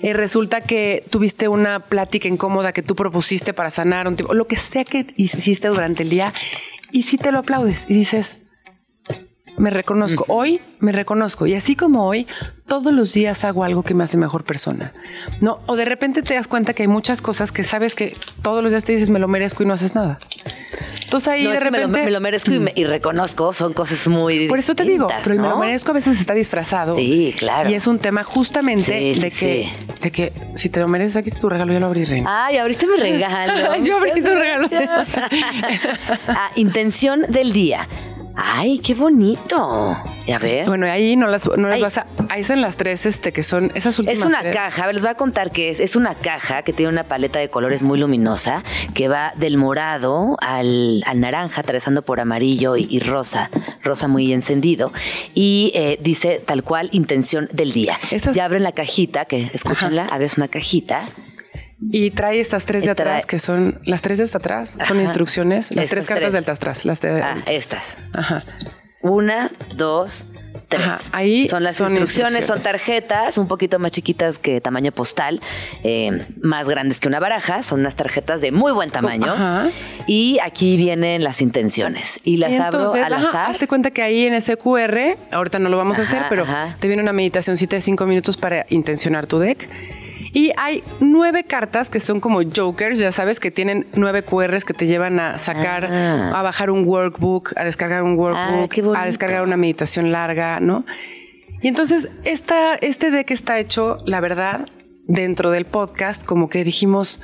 eh, 0.02 0.12
resulta 0.12 0.60
que 0.60 1.02
tuviste 1.08 1.48
una 1.48 1.80
plática 1.80 2.28
incómoda 2.28 2.72
que 2.72 2.82
tú 2.82 2.94
propusiste 2.94 3.54
para 3.54 3.70
sanar 3.70 4.06
un 4.06 4.16
tipo, 4.16 4.34
lo 4.34 4.46
que 4.46 4.56
sea 4.56 4.84
que 4.84 5.06
hiciste 5.16 5.68
durante 5.68 6.02
el 6.02 6.10
día, 6.10 6.34
y 6.92 7.02
si 7.02 7.18
te 7.18 7.32
lo 7.32 7.38
aplaudes 7.40 7.86
y 7.88 7.94
dices, 7.94 8.43
me 9.56 9.70
reconozco. 9.70 10.24
Hoy 10.28 10.60
me 10.80 10.92
reconozco. 10.92 11.46
Y 11.46 11.54
así 11.54 11.76
como 11.76 12.06
hoy, 12.06 12.26
todos 12.66 12.92
los 12.92 13.12
días 13.14 13.44
hago 13.44 13.64
algo 13.64 13.82
que 13.82 13.94
me 13.94 14.04
hace 14.04 14.16
mejor 14.16 14.44
persona. 14.44 14.92
No, 15.40 15.60
o 15.66 15.76
de 15.76 15.84
repente 15.84 16.22
te 16.22 16.34
das 16.34 16.48
cuenta 16.48 16.74
que 16.74 16.82
hay 16.82 16.88
muchas 16.88 17.20
cosas 17.20 17.52
que 17.52 17.62
sabes 17.62 17.94
que 17.94 18.16
todos 18.42 18.62
los 18.62 18.72
días 18.72 18.84
te 18.84 18.92
dices 18.92 19.10
me 19.10 19.18
lo 19.18 19.28
merezco 19.28 19.62
y 19.62 19.66
no 19.66 19.74
haces 19.74 19.94
nada. 19.94 20.18
Entonces 21.04 21.28
ahí 21.28 21.46
de 21.46 21.60
repente. 21.60 21.86
Me 21.86 22.10
lo, 22.10 22.20
merezco 22.20 22.50
y, 22.52 22.84
reconozco, 22.84 23.52
son 23.52 23.72
cosas 23.72 24.08
muy. 24.08 24.48
Por 24.48 24.58
eso 24.58 24.74
te 24.74 24.82
digo, 24.82 25.08
pero 25.22 25.40
me 25.40 25.48
lo 25.48 25.58
merezco 25.58 25.92
a 25.92 25.94
veces 25.94 26.18
está 26.18 26.34
disfrazado. 26.34 26.96
Sí, 26.96 27.34
claro. 27.38 27.70
Y 27.70 27.74
es 27.74 27.86
un 27.86 27.98
tema 27.98 28.24
justamente 28.24 28.92
de, 28.92 29.30
que, 29.30 29.70
de 30.00 30.10
que 30.10 30.32
si 30.56 30.70
te 30.70 30.80
lo 30.80 30.88
mereces, 30.88 31.16
aquí 31.16 31.30
tu 31.30 31.48
regalo, 31.48 31.72
ya 31.72 31.78
lo 31.78 31.86
abrí, 31.86 32.04
reina. 32.04 32.46
Ay, 32.46 32.56
abriste 32.56 32.86
mi 32.86 32.96
regalo. 32.96 33.76
Yo 33.84 33.98
abrí 33.98 34.22
tu 34.22 34.34
regalo. 34.34 34.68
ah, 36.28 36.50
intención 36.56 37.26
del 37.28 37.52
día 37.52 37.88
Ay, 38.36 38.78
qué 38.78 38.94
bonito. 38.94 39.56
A 39.56 40.38
ver. 40.40 40.66
Bueno, 40.66 40.86
ahí 40.86 41.16
no 41.16 41.26
las, 41.28 41.48
no 41.56 41.68
las 41.68 41.80
vas 41.80 41.98
a. 41.98 42.06
Ahí 42.30 42.42
son 42.42 42.60
las 42.60 42.76
tres, 42.76 43.06
este, 43.06 43.32
que 43.32 43.42
son 43.42 43.70
esas 43.74 43.98
últimas. 43.98 44.18
Es 44.18 44.24
una 44.24 44.42
caja. 44.50 44.82
A 44.82 44.86
ver, 44.86 44.94
les 44.94 45.02
voy 45.02 45.10
a 45.10 45.14
contar 45.14 45.50
qué 45.50 45.70
es. 45.70 45.80
Es 45.80 45.94
una 45.94 46.14
caja 46.14 46.62
que 46.62 46.72
tiene 46.72 46.90
una 46.90 47.04
paleta 47.04 47.38
de 47.38 47.48
colores 47.48 47.82
muy 47.82 47.98
luminosa 47.98 48.64
que 48.94 49.08
va 49.08 49.32
del 49.36 49.56
morado 49.56 50.36
al, 50.40 51.04
naranja, 51.14 51.60
atravesando 51.60 52.02
por 52.02 52.20
amarillo 52.20 52.76
y, 52.76 52.98
rosa, 52.98 53.50
rosa 53.82 54.08
muy 54.08 54.32
encendido. 54.32 54.92
Y 55.34 55.70
eh, 55.74 55.98
dice 56.00 56.42
tal 56.44 56.64
cual 56.64 56.88
intención 56.92 57.48
del 57.52 57.72
día. 57.72 57.98
Ya 58.34 58.44
abren 58.46 58.62
la 58.62 58.72
cajita, 58.72 59.26
que 59.26 59.50
escúchenla, 59.52 60.06
abres 60.06 60.38
una 60.38 60.48
cajita 60.48 61.08
y 61.90 62.10
trae 62.10 62.40
estas 62.40 62.64
tres 62.64 62.84
de 62.84 62.90
atrás, 62.90 63.26
que 63.26 63.38
son 63.38 63.80
las 63.84 64.02
tres 64.02 64.18
de 64.18 64.24
hasta 64.24 64.38
atrás, 64.38 64.78
son 64.86 65.00
instrucciones, 65.00 65.74
las 65.74 65.88
tres 65.88 66.06
cartas 66.06 66.32
del 66.32 66.48
atrás, 66.48 66.84
las 66.84 67.00
de... 67.00 67.22
Ah, 67.22 67.42
estas. 67.46 67.96
Ajá. 68.12 68.44
Una, 69.00 69.50
dos, 69.76 70.26
tres. 70.68 71.10
ahí 71.12 71.48
son 71.48 71.62
las 71.62 71.78
instrucciones, 71.78 72.46
son 72.46 72.60
tarjetas 72.60 73.36
un 73.38 73.48
poquito 73.48 73.78
más 73.78 73.92
chiquitas 73.92 74.38
que 74.38 74.60
tamaño 74.60 74.92
postal, 74.92 75.42
eh, 75.82 76.26
más 76.40 76.68
grandes 76.68 77.00
que 77.00 77.08
una 77.08 77.20
baraja, 77.20 77.62
son 77.62 77.80
unas 77.80 77.96
tarjetas 77.96 78.40
de 78.40 78.50
muy 78.50 78.72
buen 78.72 78.90
tamaño. 78.90 79.30
Ajá. 79.30 79.70
Y 80.06 80.38
aquí 80.42 80.76
vienen 80.76 81.22
las 81.22 81.42
intenciones 81.42 82.18
y 82.24 82.38
las 82.38 82.58
abro 82.58 82.92
al 82.92 83.12
azar. 83.12 83.50
hazte 83.50 83.68
cuenta 83.68 83.90
que 83.90 84.02
ahí 84.02 84.26
en 84.26 84.34
ese 84.34 84.56
QR, 84.56 85.16
ahorita 85.32 85.58
no 85.58 85.68
lo 85.68 85.76
vamos 85.76 85.98
a 85.98 86.02
hacer, 86.02 86.22
pero 86.28 86.46
te 86.80 86.88
viene 86.88 87.02
una 87.02 87.12
meditacióncita 87.12 87.76
de 87.76 87.82
cinco 87.82 88.06
minutos 88.06 88.36
para 88.36 88.66
intencionar 88.70 89.26
tu 89.26 89.38
deck 89.38 89.68
y 90.34 90.50
hay 90.56 90.82
nueve 90.98 91.44
cartas 91.44 91.88
que 91.88 92.00
son 92.00 92.20
como 92.20 92.40
jokers, 92.42 92.98
ya 92.98 93.12
sabes, 93.12 93.38
que 93.38 93.52
tienen 93.52 93.86
nueve 93.94 94.24
QRs 94.24 94.64
que 94.64 94.74
te 94.74 94.86
llevan 94.86 95.20
a 95.20 95.38
sacar, 95.38 95.86
ah. 95.86 96.32
a 96.34 96.42
bajar 96.42 96.70
un 96.70 96.86
workbook, 96.86 97.52
a 97.56 97.64
descargar 97.64 98.02
un 98.02 98.18
workbook, 98.18 98.96
a 98.96 99.06
descargar 99.06 99.42
una 99.42 99.56
meditación 99.56 100.10
larga, 100.10 100.58
¿no? 100.58 100.84
Y 101.62 101.68
entonces 101.68 102.10
esta, 102.24 102.74
este 102.74 103.12
deck 103.12 103.30
está 103.30 103.60
hecho, 103.60 103.98
la 104.06 104.20
verdad, 104.20 104.66
dentro 105.06 105.52
del 105.52 105.66
podcast, 105.66 106.24
como 106.24 106.48
que 106.48 106.64
dijimos, 106.64 107.20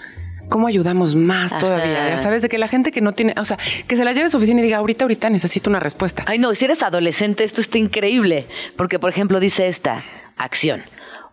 ¿cómo 0.49 0.69
ayudamos 0.69 1.17
más 1.17 1.59
todavía? 1.59 2.11
Ya 2.11 2.17
sabes, 2.17 2.43
de 2.43 2.49
que 2.49 2.59
la 2.59 2.69
gente 2.69 2.93
que 2.93 3.01
no 3.01 3.13
tiene, 3.13 3.35
o 3.37 3.45
sea, 3.45 3.59
que 3.89 3.97
se 3.97 4.05
la 4.05 4.13
lleve 4.13 4.27
a 4.27 4.31
su 4.31 4.37
oficina 4.37 4.61
y 4.61 4.63
diga, 4.63 4.79
ahorita, 4.79 5.05
ahorita 5.05 5.31
necesito 5.31 5.69
una 5.69 5.81
respuesta. 5.81 6.23
Ay, 6.27 6.39
no, 6.39 6.55
si 6.55 6.65
eres 6.65 6.85
adolescente, 6.85 7.43
esto 7.43 7.61
está 7.61 7.77
increíble. 7.77 8.47
Porque, 8.77 9.01
por 9.01 9.11
ejemplo, 9.11 9.41
dice 9.41 9.67
esta, 9.67 10.05
acción. 10.37 10.83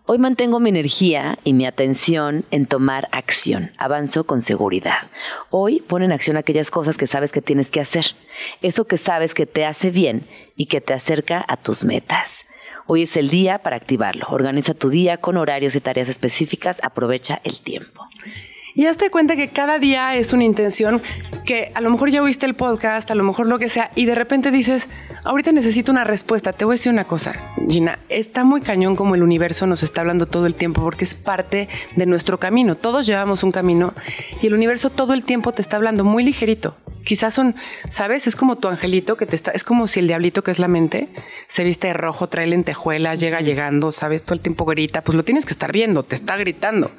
Hoy 0.10 0.20
mantengo 0.20 0.62
mi 0.62 0.70
energía 0.70 1.38
y 1.43 1.51
mi 1.51 1.66
atención 1.66 2.45
en 2.49 2.66
tomar 2.66 3.10
acción. 3.12 3.74
Avanzo 3.78 4.24
con 4.24 4.39
seguridad. 4.39 4.99
Hoy 5.49 5.82
pon 5.82 6.01
en 6.01 6.14
acción 6.14 6.38
aquellas 6.38 6.72
cosas 6.72 6.95
que 6.95 7.08
sabes 7.08 7.34
que 7.34 7.41
tienes 7.41 7.72
que 7.72 7.82
hacer. 7.82 8.05
Eso 8.62 8.88
que 8.88 8.97
sabes 8.97 9.34
que 9.34 9.45
te 9.45 9.66
hace 9.66 9.91
bien 9.91 10.26
y 10.55 10.68
que 10.68 10.80
te 10.80 10.93
acerca 10.93 11.43
a 11.45 11.58
tus 11.58 11.84
metas. 11.84 12.45
Hoy 12.86 13.01
es 13.01 13.18
el 13.18 13.28
día 13.30 13.58
para 13.58 13.76
activarlo. 13.76 14.28
Organiza 14.30 14.74
tu 14.74 14.88
día 14.88 15.18
con 15.18 15.36
horarios 15.36 15.76
y 15.76 15.82
tareas 15.82 16.08
específicas. 16.08 16.80
Aprovecha 16.84 17.41
el 17.43 17.60
tiempo. 17.60 18.05
Y 18.76 18.86
hazte 18.86 19.10
cuenta 19.10 19.36
que 19.36 19.49
cada 19.49 19.78
día 19.78 20.16
es 20.16 20.32
una 20.32 20.45
intención 20.45 21.01
que 21.45 21.74
a 21.76 21.82
lo 21.82 21.89
mejor 21.89 22.12
ya 22.12 22.22
oíste 22.22 22.45
el 22.45 22.53
podcast, 22.53 23.12
a 23.12 23.16
lo 23.16 23.24
mejor 23.24 23.47
lo 23.47 23.60
que 23.60 23.68
sea, 23.68 23.91
y 23.95 24.05
de 24.05 24.16
repente 24.16 24.51
dices, 24.51 24.88
ahorita 25.28 25.51
necesito 25.51 25.91
una 25.91 26.03
respuesta. 26.03 26.53
Te 26.53 26.65
voy 26.65 26.73
a 26.73 26.75
decir 26.75 26.91
una 26.91 27.05
cosa, 27.05 27.34
Gina, 27.67 27.99
está 28.09 28.43
muy 28.43 28.61
cañón 28.61 28.95
como 28.95 29.15
el 29.15 29.23
universo 29.23 29.67
nos 29.67 29.84
está 29.84 30.01
hablando 30.01 30.25
todo 30.25 30.45
el 30.45 30.55
tiempo 30.55 30.82
porque 30.82 31.03
es 31.03 31.15
parte 31.15 31.67
de 31.95 32.05
nuestro 32.05 32.39
camino. 32.39 32.75
Todos 32.75 33.05
llevamos 33.05 33.43
un 33.43 33.51
camino 33.51 33.93
y 34.41 34.47
el 34.47 34.53
universo 34.53 34.89
todo 34.89 35.13
el 35.13 35.23
tiempo 35.23 35.51
te 35.51 35.61
está 35.61 35.75
hablando 35.75 36.03
muy 36.03 36.23
ligerito. 36.23 36.78
Quizás 37.03 37.34
son, 37.34 37.55
¿sabes? 37.89 38.28
Es 38.28 38.36
como 38.36 38.57
tu 38.57 38.67
angelito 38.67 39.15
que 39.15 39.25
te 39.25 39.36
está, 39.36 39.51
es 39.51 39.63
como 39.63 39.88
si 39.88 40.01
el 40.01 40.07
diablito 40.07 40.43
que 40.43 40.51
es 40.51 40.59
la 40.59 40.67
mente 40.67 41.07
se 41.47 41.63
viste 41.63 41.88
de 41.88 41.93
rojo, 41.93 42.28
trae 42.28 42.47
lentejuelas, 42.47 43.19
llega 43.21 43.39
llegando, 43.39 43.93
¿sabes? 43.93 44.23
Todo 44.23 44.34
el 44.34 44.41
tiempo 44.41 44.65
grita, 44.65 45.01
pues 45.01 45.15
lo 45.15 45.23
tienes 45.23 45.45
que 45.45 45.53
estar 45.53 45.71
viendo, 45.71 46.03
te 46.03 46.15
está 46.15 46.36
gritando. 46.36 46.91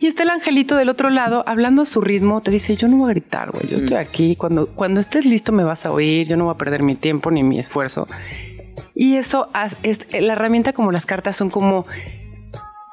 Y 0.00 0.08
está 0.08 0.24
el 0.24 0.30
angelito 0.30 0.76
del 0.76 0.88
otro 0.88 1.08
lado 1.08 1.44
hablando 1.46 1.82
a 1.82 1.86
su 1.86 2.00
ritmo, 2.00 2.40
te 2.40 2.50
dice, 2.50 2.76
yo 2.76 2.88
no 2.88 2.96
voy 2.96 3.10
a 3.10 3.14
gritar, 3.14 3.52
güey, 3.52 3.68
yo 3.68 3.76
estoy 3.76 3.96
mm. 3.96 4.00
aquí, 4.00 4.36
cuando, 4.36 4.66
cuando 4.66 4.98
estés 4.98 5.24
listo 5.24 5.52
me 5.52 5.62
vas 5.62 5.86
a 5.86 5.92
oír, 5.92 6.26
yo 6.26 6.36
no 6.36 6.46
voy 6.46 6.54
a 6.54 6.58
perder 6.58 6.82
mi 6.82 6.96
tiempo 6.96 7.30
ni 7.30 7.44
mi 7.44 7.60
esfuerzo. 7.64 8.06
Y 8.94 9.16
eso, 9.16 9.48
es, 9.82 10.06
la 10.12 10.34
herramienta 10.34 10.72
como 10.72 10.92
las 10.92 11.06
cartas 11.06 11.36
son 11.36 11.50
como, 11.50 11.84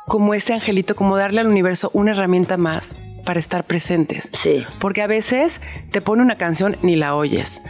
como 0.07 0.33
ese 0.33 0.53
angelito, 0.53 0.95
como 0.95 1.17
darle 1.17 1.41
al 1.41 1.47
universo 1.47 1.91
una 1.93 2.11
herramienta 2.11 2.57
más 2.57 2.97
para 3.25 3.39
estar 3.39 3.63
presentes. 3.65 4.29
Sí. 4.31 4.65
Porque 4.79 5.01
a 5.01 5.07
veces 5.07 5.61
te 5.91 6.01
pone 6.01 6.21
una 6.23 6.35
canción 6.35 6.77
ni 6.81 6.95
la 6.95 7.15
oyes. 7.15 7.61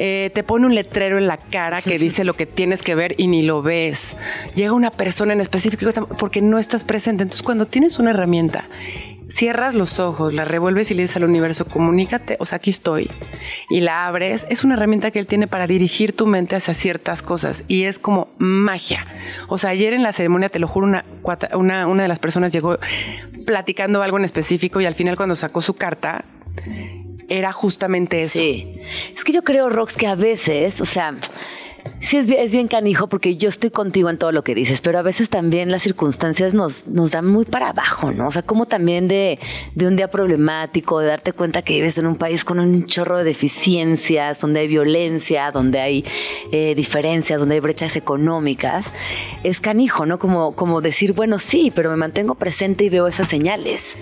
Eh, 0.00 0.30
te 0.32 0.44
pone 0.44 0.64
un 0.64 0.76
letrero 0.76 1.18
en 1.18 1.26
la 1.26 1.38
cara 1.38 1.82
que 1.82 1.98
dice 1.98 2.24
lo 2.24 2.34
que 2.34 2.46
tienes 2.46 2.82
que 2.82 2.94
ver 2.94 3.14
y 3.18 3.26
ni 3.26 3.42
lo 3.42 3.62
ves. 3.62 4.16
Llega 4.54 4.72
una 4.72 4.90
persona 4.90 5.32
en 5.32 5.40
específico 5.40 5.90
porque 6.18 6.40
no 6.40 6.58
estás 6.58 6.84
presente. 6.84 7.22
Entonces, 7.22 7.42
cuando 7.42 7.66
tienes 7.66 7.98
una 7.98 8.10
herramienta 8.10 8.68
cierras 9.28 9.74
los 9.74 9.98
ojos, 9.98 10.32
la 10.32 10.44
revuelves 10.44 10.90
y 10.90 10.94
le 10.94 11.02
dices 11.02 11.16
al 11.16 11.24
universo, 11.24 11.66
comunícate, 11.66 12.36
o 12.40 12.46
sea, 12.46 12.56
aquí 12.56 12.70
estoy, 12.70 13.10
y 13.68 13.80
la 13.80 14.06
abres, 14.06 14.46
es 14.50 14.64
una 14.64 14.74
herramienta 14.74 15.10
que 15.10 15.18
él 15.18 15.26
tiene 15.26 15.46
para 15.46 15.66
dirigir 15.66 16.16
tu 16.16 16.26
mente 16.26 16.56
hacia 16.56 16.74
ciertas 16.74 17.22
cosas 17.22 17.64
y 17.68 17.84
es 17.84 17.98
como 17.98 18.28
magia. 18.38 19.06
O 19.48 19.58
sea, 19.58 19.70
ayer 19.70 19.92
en 19.92 20.02
la 20.02 20.12
ceremonia, 20.12 20.48
te 20.48 20.58
lo 20.58 20.66
juro, 20.66 20.86
una, 20.86 21.04
una, 21.54 21.86
una 21.86 22.02
de 22.02 22.08
las 22.08 22.18
personas 22.18 22.52
llegó 22.52 22.78
platicando 23.46 24.02
algo 24.02 24.18
en 24.18 24.24
específico 24.24 24.80
y 24.80 24.86
al 24.86 24.94
final 24.94 25.16
cuando 25.16 25.36
sacó 25.36 25.60
su 25.60 25.74
carta, 25.74 26.24
era 27.28 27.52
justamente 27.52 28.22
eso. 28.22 28.38
Sí. 28.38 28.80
Es 29.14 29.24
que 29.24 29.32
yo 29.32 29.42
creo, 29.42 29.68
Rox, 29.68 29.96
que 29.96 30.06
a 30.06 30.14
veces, 30.14 30.80
o 30.80 30.84
sea, 30.86 31.14
Sí, 32.00 32.16
es 32.16 32.28
bien, 32.28 32.40
es 32.40 32.52
bien 32.52 32.68
canijo 32.68 33.08
porque 33.08 33.36
yo 33.36 33.48
estoy 33.48 33.70
contigo 33.70 34.08
en 34.08 34.18
todo 34.18 34.30
lo 34.30 34.44
que 34.44 34.54
dices, 34.54 34.80
pero 34.80 35.00
a 35.00 35.02
veces 35.02 35.28
también 35.28 35.72
las 35.72 35.82
circunstancias 35.82 36.54
nos, 36.54 36.86
nos 36.86 37.10
dan 37.10 37.26
muy 37.26 37.44
para 37.44 37.70
abajo, 37.70 38.12
¿no? 38.12 38.28
O 38.28 38.30
sea, 38.30 38.42
como 38.42 38.66
también 38.66 39.08
de, 39.08 39.40
de 39.74 39.86
un 39.86 39.96
día 39.96 40.08
problemático, 40.08 41.00
de 41.00 41.08
darte 41.08 41.32
cuenta 41.32 41.62
que 41.62 41.74
vives 41.74 41.98
en 41.98 42.06
un 42.06 42.16
país 42.16 42.44
con 42.44 42.60
un 42.60 42.86
chorro 42.86 43.18
de 43.18 43.24
deficiencias, 43.24 44.40
donde 44.40 44.60
hay 44.60 44.68
violencia, 44.68 45.50
donde 45.50 45.80
hay 45.80 46.04
eh, 46.52 46.74
diferencias, 46.76 47.40
donde 47.40 47.56
hay 47.56 47.60
brechas 47.60 47.96
económicas, 47.96 48.92
es 49.42 49.60
canijo, 49.60 50.06
¿no? 50.06 50.20
Como, 50.20 50.52
como 50.54 50.80
decir, 50.80 51.14
bueno, 51.14 51.40
sí, 51.40 51.72
pero 51.74 51.90
me 51.90 51.96
mantengo 51.96 52.36
presente 52.36 52.84
y 52.84 52.90
veo 52.90 53.08
esas 53.08 53.26
señales. 53.26 53.96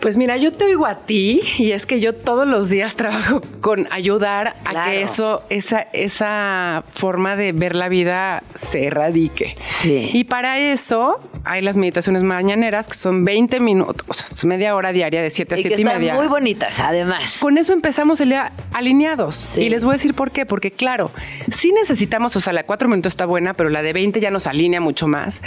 Pues 0.00 0.16
mira, 0.16 0.36
yo 0.36 0.52
te 0.52 0.64
oigo 0.64 0.86
a 0.86 1.04
ti 1.04 1.40
y 1.58 1.72
es 1.72 1.86
que 1.86 2.00
yo 2.00 2.14
todos 2.14 2.46
los 2.46 2.68
días 2.68 2.94
trabajo 2.94 3.40
con 3.60 3.88
ayudar 3.90 4.56
a 4.64 4.84
que 4.84 5.02
eso, 5.02 5.42
esa, 5.50 5.80
esa 5.92 6.84
forma 6.90 7.27
de 7.36 7.52
ver 7.52 7.74
la 7.74 7.88
vida 7.88 8.42
se 8.54 8.86
erradique. 8.86 9.54
Sí. 9.58 10.10
Y 10.12 10.24
para 10.24 10.58
eso 10.58 11.18
hay 11.44 11.62
las 11.62 11.76
meditaciones 11.76 12.22
mañaneras 12.22 12.88
que 12.88 12.94
son 12.94 13.24
20 13.24 13.60
minutos, 13.60 14.04
o 14.08 14.12
sea, 14.14 14.26
media 14.48 14.74
hora 14.74 14.92
diaria 14.92 15.22
de 15.22 15.30
7 15.30 15.54
a 15.54 15.58
Y 15.58 15.62
7 15.62 15.76
que 15.76 15.80
y 15.80 15.84
están 15.84 16.00
media. 16.00 16.14
muy 16.14 16.26
bonitas, 16.26 16.80
además. 16.80 17.38
Con 17.40 17.58
eso 17.58 17.72
empezamos 17.72 18.20
el 18.20 18.30
día 18.30 18.52
alineados. 18.72 19.34
Sí. 19.34 19.62
Y 19.62 19.68
les 19.68 19.84
voy 19.84 19.92
a 19.92 19.94
decir 19.94 20.14
por 20.14 20.30
qué. 20.30 20.46
Porque, 20.46 20.70
claro, 20.70 21.10
sí 21.50 21.72
necesitamos, 21.72 22.34
o 22.36 22.40
sea, 22.40 22.52
la 22.52 22.60
de 22.62 22.66
cuatro 22.66 22.88
minutos 22.88 23.12
está 23.12 23.26
buena, 23.26 23.54
pero 23.54 23.68
la 23.68 23.82
de 23.82 23.92
20 23.92 24.20
ya 24.20 24.30
nos 24.30 24.46
alinea 24.46 24.80
mucho 24.80 25.06
más. 25.08 25.42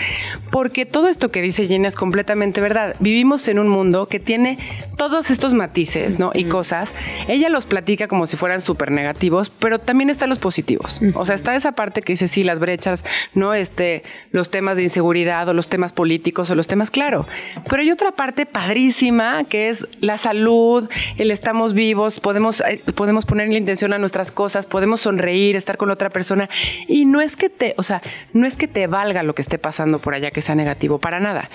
Porque 0.52 0.86
todo 0.86 1.08
esto 1.08 1.32
que 1.32 1.42
dice 1.42 1.68
Gina 1.68 1.88
es 1.88 1.96
completamente 1.96 2.62
verdad. 2.62 2.96
Vivimos 3.00 3.48
en 3.48 3.60
un 3.60 3.68
mundo 3.68 4.08
que 4.08 4.20
tiene 4.20 4.58
todos 4.98 5.32
estos 5.32 5.54
matices, 5.54 6.20
¿no? 6.20 6.32
Y 6.34 6.46
cosas. 6.46 6.94
Ella 7.28 7.50
los 7.50 7.66
platica 7.66 8.08
como 8.08 8.28
si 8.28 8.38
fueran 8.38 8.62
súper 8.62 8.92
negativos, 8.92 9.50
pero 9.50 9.80
también 9.80 10.10
están 10.10 10.30
los 10.30 10.40
positivos. 10.40 11.02
O 11.16 11.26
sea, 11.26 11.36
está 11.36 11.56
esa 11.56 11.71
parte 11.72 12.02
que 12.02 12.14
dice, 12.14 12.28
sí, 12.28 12.44
las 12.44 12.60
brechas, 12.60 13.04
¿no? 13.34 13.54
Este, 13.54 14.04
los 14.32 14.52
temas 14.52 14.78
de 14.78 14.84
inseguridad 14.84 15.48
o 15.50 15.54
los 15.54 15.68
temas 15.68 15.94
políticos 15.94 16.50
o 16.50 16.56
los 16.56 16.68
temas, 16.68 16.92
claro. 16.92 17.28
Pero 17.70 17.82
hay 17.82 17.92
otra 17.92 18.12
parte 18.12 18.46
padrísima 18.46 19.44
que 19.46 19.70
es 19.70 19.88
la 20.00 20.18
salud, 20.18 20.90
el 21.18 21.32
estamos 21.32 21.74
vivos, 21.74 22.20
podemos, 22.20 22.62
eh, 22.62 22.82
podemos 22.96 23.26
ponerle 23.26 23.58
intención 23.58 23.94
a 23.94 23.98
nuestras 23.98 24.32
cosas, 24.32 24.66
podemos 24.66 25.02
sonreír, 25.02 25.56
estar 25.56 25.78
con 25.78 25.90
otra 25.92 26.10
persona. 26.10 26.50
Y 26.88 27.06
no 27.06 27.22
es 27.22 27.38
que 27.38 27.50
te, 27.50 27.74
o 27.78 27.84
sea, 27.84 28.02
no 28.34 28.46
es 28.46 28.56
que 28.56 28.68
te 28.68 28.88
valga 28.88 29.24
lo 29.24 29.36
que 29.36 29.42
esté 29.42 29.58
pasando 29.58 30.00
por 30.00 30.14
allá 30.14 30.32
que 30.32 30.42
sea 30.42 30.56
negativo, 30.56 31.00
para 31.00 31.20
nada. 31.20 31.50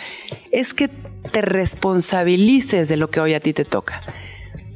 Es 0.50 0.74
que 0.74 0.88
te 0.88 1.42
responsabilices 1.42 2.88
de 2.88 2.96
lo 2.96 3.10
que 3.10 3.20
hoy 3.20 3.34
a 3.34 3.40
ti 3.40 3.52
te 3.52 3.64
toca. 3.64 4.02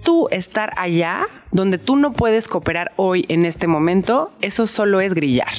Tú 0.02 0.28
estar 0.30 0.72
allá, 0.76 1.26
donde 1.52 1.78
tú 1.78 1.96
no 1.96 2.12
puedes 2.12 2.48
cooperar 2.48 2.92
hoy 2.96 3.26
en 3.28 3.44
este 3.44 3.66
momento, 3.66 4.32
eso 4.40 4.66
solo 4.66 5.00
es 5.00 5.14
grillar. 5.14 5.52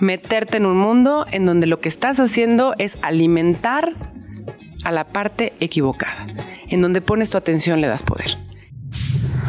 Meterte 0.00 0.56
en 0.56 0.66
un 0.66 0.78
mundo 0.78 1.26
en 1.30 1.46
donde 1.46 1.66
lo 1.66 1.80
que 1.80 1.88
estás 1.88 2.18
haciendo 2.20 2.74
es 2.78 2.98
alimentar 3.02 3.94
a 4.84 4.92
la 4.92 5.04
parte 5.04 5.52
equivocada. 5.60 6.26
En 6.68 6.82
donde 6.82 7.00
pones 7.00 7.30
tu 7.30 7.38
atención 7.38 7.80
le 7.80 7.88
das 7.88 8.02
poder. 8.02 8.38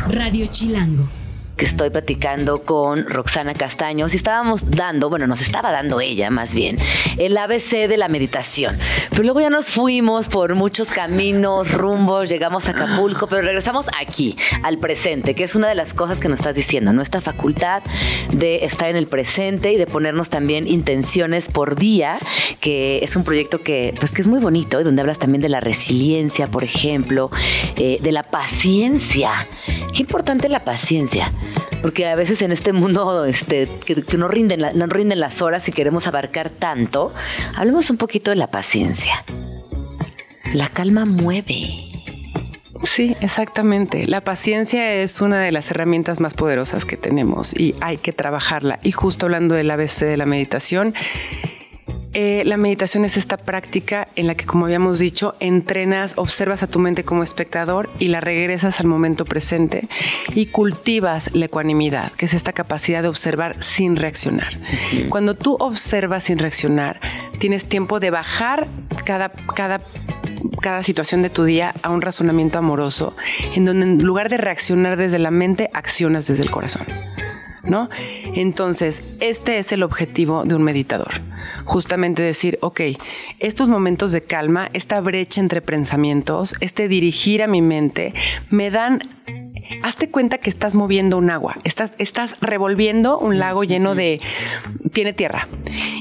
Radio 0.07 0.47
Chilango. 0.51 1.24
Que 1.55 1.65
estoy 1.65 1.89
platicando 1.89 2.63
con 2.63 3.05
Roxana 3.05 3.53
Castaños 3.53 4.13
y 4.13 4.17
estábamos 4.17 4.71
dando, 4.71 5.09
bueno, 5.09 5.27
nos 5.27 5.41
estaba 5.41 5.71
dando 5.71 6.01
ella 6.01 6.29
más 6.29 6.53
bien, 6.53 6.77
el 7.17 7.37
ABC 7.37 7.87
de 7.87 7.97
la 7.97 8.07
meditación. 8.07 8.77
Pero 9.09 9.23
luego 9.23 9.41
ya 9.41 9.49
nos 9.49 9.69
fuimos 9.69 10.27
por 10.27 10.55
muchos 10.55 10.91
caminos, 10.91 11.71
rumbos, 11.71 12.29
llegamos 12.29 12.67
a 12.67 12.71
Acapulco, 12.71 13.27
pero 13.27 13.41
regresamos 13.41 13.89
aquí, 13.99 14.35
al 14.63 14.77
presente, 14.77 15.35
que 15.35 15.43
es 15.43 15.55
una 15.55 15.69
de 15.69 15.75
las 15.75 15.93
cosas 15.93 16.19
que 16.19 16.27
nos 16.27 16.39
estás 16.39 16.55
diciendo, 16.55 16.91
nuestra 16.91 17.21
facultad 17.21 17.83
de 18.31 18.65
estar 18.65 18.89
en 18.89 18.95
el 18.97 19.07
presente 19.07 19.71
y 19.71 19.77
de 19.77 19.87
ponernos 19.87 20.29
también 20.29 20.67
intenciones 20.67 21.47
por 21.47 21.75
día, 21.75 22.19
que 22.59 22.99
es 23.01 23.15
un 23.15 23.23
proyecto 23.23 23.61
que, 23.61 23.93
pues, 23.99 24.13
que 24.13 24.21
es 24.21 24.27
muy 24.27 24.39
bonito 24.39 24.81
y 24.81 24.83
donde 24.83 25.01
hablas 25.01 25.19
también 25.19 25.41
de 25.41 25.49
la 25.49 25.59
resiliencia, 25.59 26.47
por 26.47 26.63
ejemplo, 26.63 27.29
eh, 27.77 27.97
de 28.01 28.11
la 28.11 28.23
paciencia. 28.23 29.47
Qué 29.93 30.01
importante 30.01 30.49
la 30.49 30.63
paciencia. 30.65 31.31
Porque 31.85 32.07
a 32.07 32.15
veces 32.15 32.41
en 32.41 32.51
este 32.51 32.73
mundo 32.73 33.25
este, 33.25 33.69
que, 33.85 34.17
no, 34.17 34.27
rinden 34.27 34.59
no 34.73 34.87
rinden 34.87 35.19
las 35.19 35.43
horas 35.43 35.67
y 35.69 35.71
queremos 35.71 36.07
abarcar 36.07 36.49
tanto, 36.49 37.13
hablemos 37.55 37.91
un 37.91 37.97
poquito 37.97 38.31
de 38.31 38.37
la 38.37 38.49
paciencia. 38.49 39.23
La 40.51 40.67
calma 40.67 41.05
mueve. 41.05 41.87
Sí, 42.81 43.15
exactamente. 43.21 44.07
La 44.07 44.23
paciencia 44.23 44.95
es 44.95 45.21
una 45.21 45.39
de 45.39 45.51
las 45.51 45.69
herramientas 45.69 46.19
más 46.19 46.33
poderosas 46.33 46.85
que 46.85 46.97
tenemos 46.97 47.53
y 47.53 47.75
hay 47.81 47.97
que 47.97 48.13
trabajarla. 48.13 48.79
Y 48.81 48.91
justo 48.91 49.27
hablando 49.27 49.53
del 49.53 49.69
ABC 49.69 50.05
de 50.05 50.17
la 50.17 50.25
meditación, 50.25 50.95
eh, 52.17 52.43
la 52.45 52.55
meditación 52.55 53.03
es 53.03 53.17
esta 53.17 53.35
práctica 53.35 54.07
en 54.15 54.27
la 54.27 54.35
que, 54.35 54.45
como 54.45 54.63
habíamos 54.63 54.99
dicho, 54.99 55.35
entrenas, 55.41 56.13
observas 56.15 56.63
a 56.63 56.67
tu 56.67 56.79
mente 56.79 57.03
como 57.03 57.23
espectador 57.23 57.89
y 57.99 58.07
la 58.07 58.21
regresas 58.21 58.79
al 58.79 58.87
momento 58.87 59.25
presente 59.25 59.89
y 60.33 60.45
cultivas 60.45 61.35
la 61.35 61.45
ecuanimidad, 61.45 62.13
que 62.13 62.23
es 62.23 62.33
esta 62.33 62.53
capacidad 62.53 63.01
de 63.01 63.09
observar 63.09 63.61
sin 63.61 63.97
reaccionar. 63.97 64.61
Cuando 65.09 65.35
tú 65.35 65.57
observas 65.59 66.23
sin 66.23 66.39
reaccionar, 66.39 67.01
tienes 67.39 67.65
tiempo 67.65 67.99
de 67.99 68.11
bajar 68.11 68.69
cada, 69.03 69.27
cada 69.29 69.81
cada 70.61 70.83
situación 70.83 71.21
de 71.21 71.29
tu 71.29 71.43
día 71.43 71.75
a 71.83 71.89
un 71.89 72.01
razonamiento 72.01 72.59
amoroso, 72.59 73.13
en 73.55 73.65
donde 73.65 73.85
en 73.85 73.97
lugar 73.99 74.29
de 74.29 74.37
reaccionar 74.37 74.95
desde 74.95 75.19
la 75.19 75.31
mente, 75.31 75.69
accionas 75.73 76.27
desde 76.27 76.43
el 76.43 76.49
corazón. 76.49 76.83
¿No? 77.63 77.89
Entonces, 78.35 79.17
este 79.19 79.57
es 79.57 79.73
el 79.73 79.83
objetivo 79.83 80.45
de 80.45 80.55
un 80.55 80.63
meditador. 80.63 81.34
Justamente 81.65 82.21
decir, 82.21 82.57
ok, 82.61 82.81
estos 83.39 83.67
momentos 83.67 84.11
de 84.11 84.21
calma, 84.21 84.69
esta 84.73 85.01
brecha 85.01 85.41
entre 85.41 85.61
pensamientos, 85.61 86.55
este 86.61 86.87
dirigir 86.87 87.43
a 87.43 87.47
mi 87.47 87.61
mente, 87.61 88.13
me 88.49 88.71
dan 88.71 89.01
hazte 89.83 90.09
cuenta 90.09 90.37
que 90.37 90.49
estás 90.49 90.75
moviendo 90.75 91.17
un 91.17 91.29
agua, 91.29 91.57
estás, 91.63 91.91
estás 91.97 92.39
revolviendo 92.41 93.17
un 93.17 93.39
lago 93.39 93.63
lleno 93.63 93.95
de, 93.95 94.21
tiene 94.93 95.13
tierra. 95.13 95.47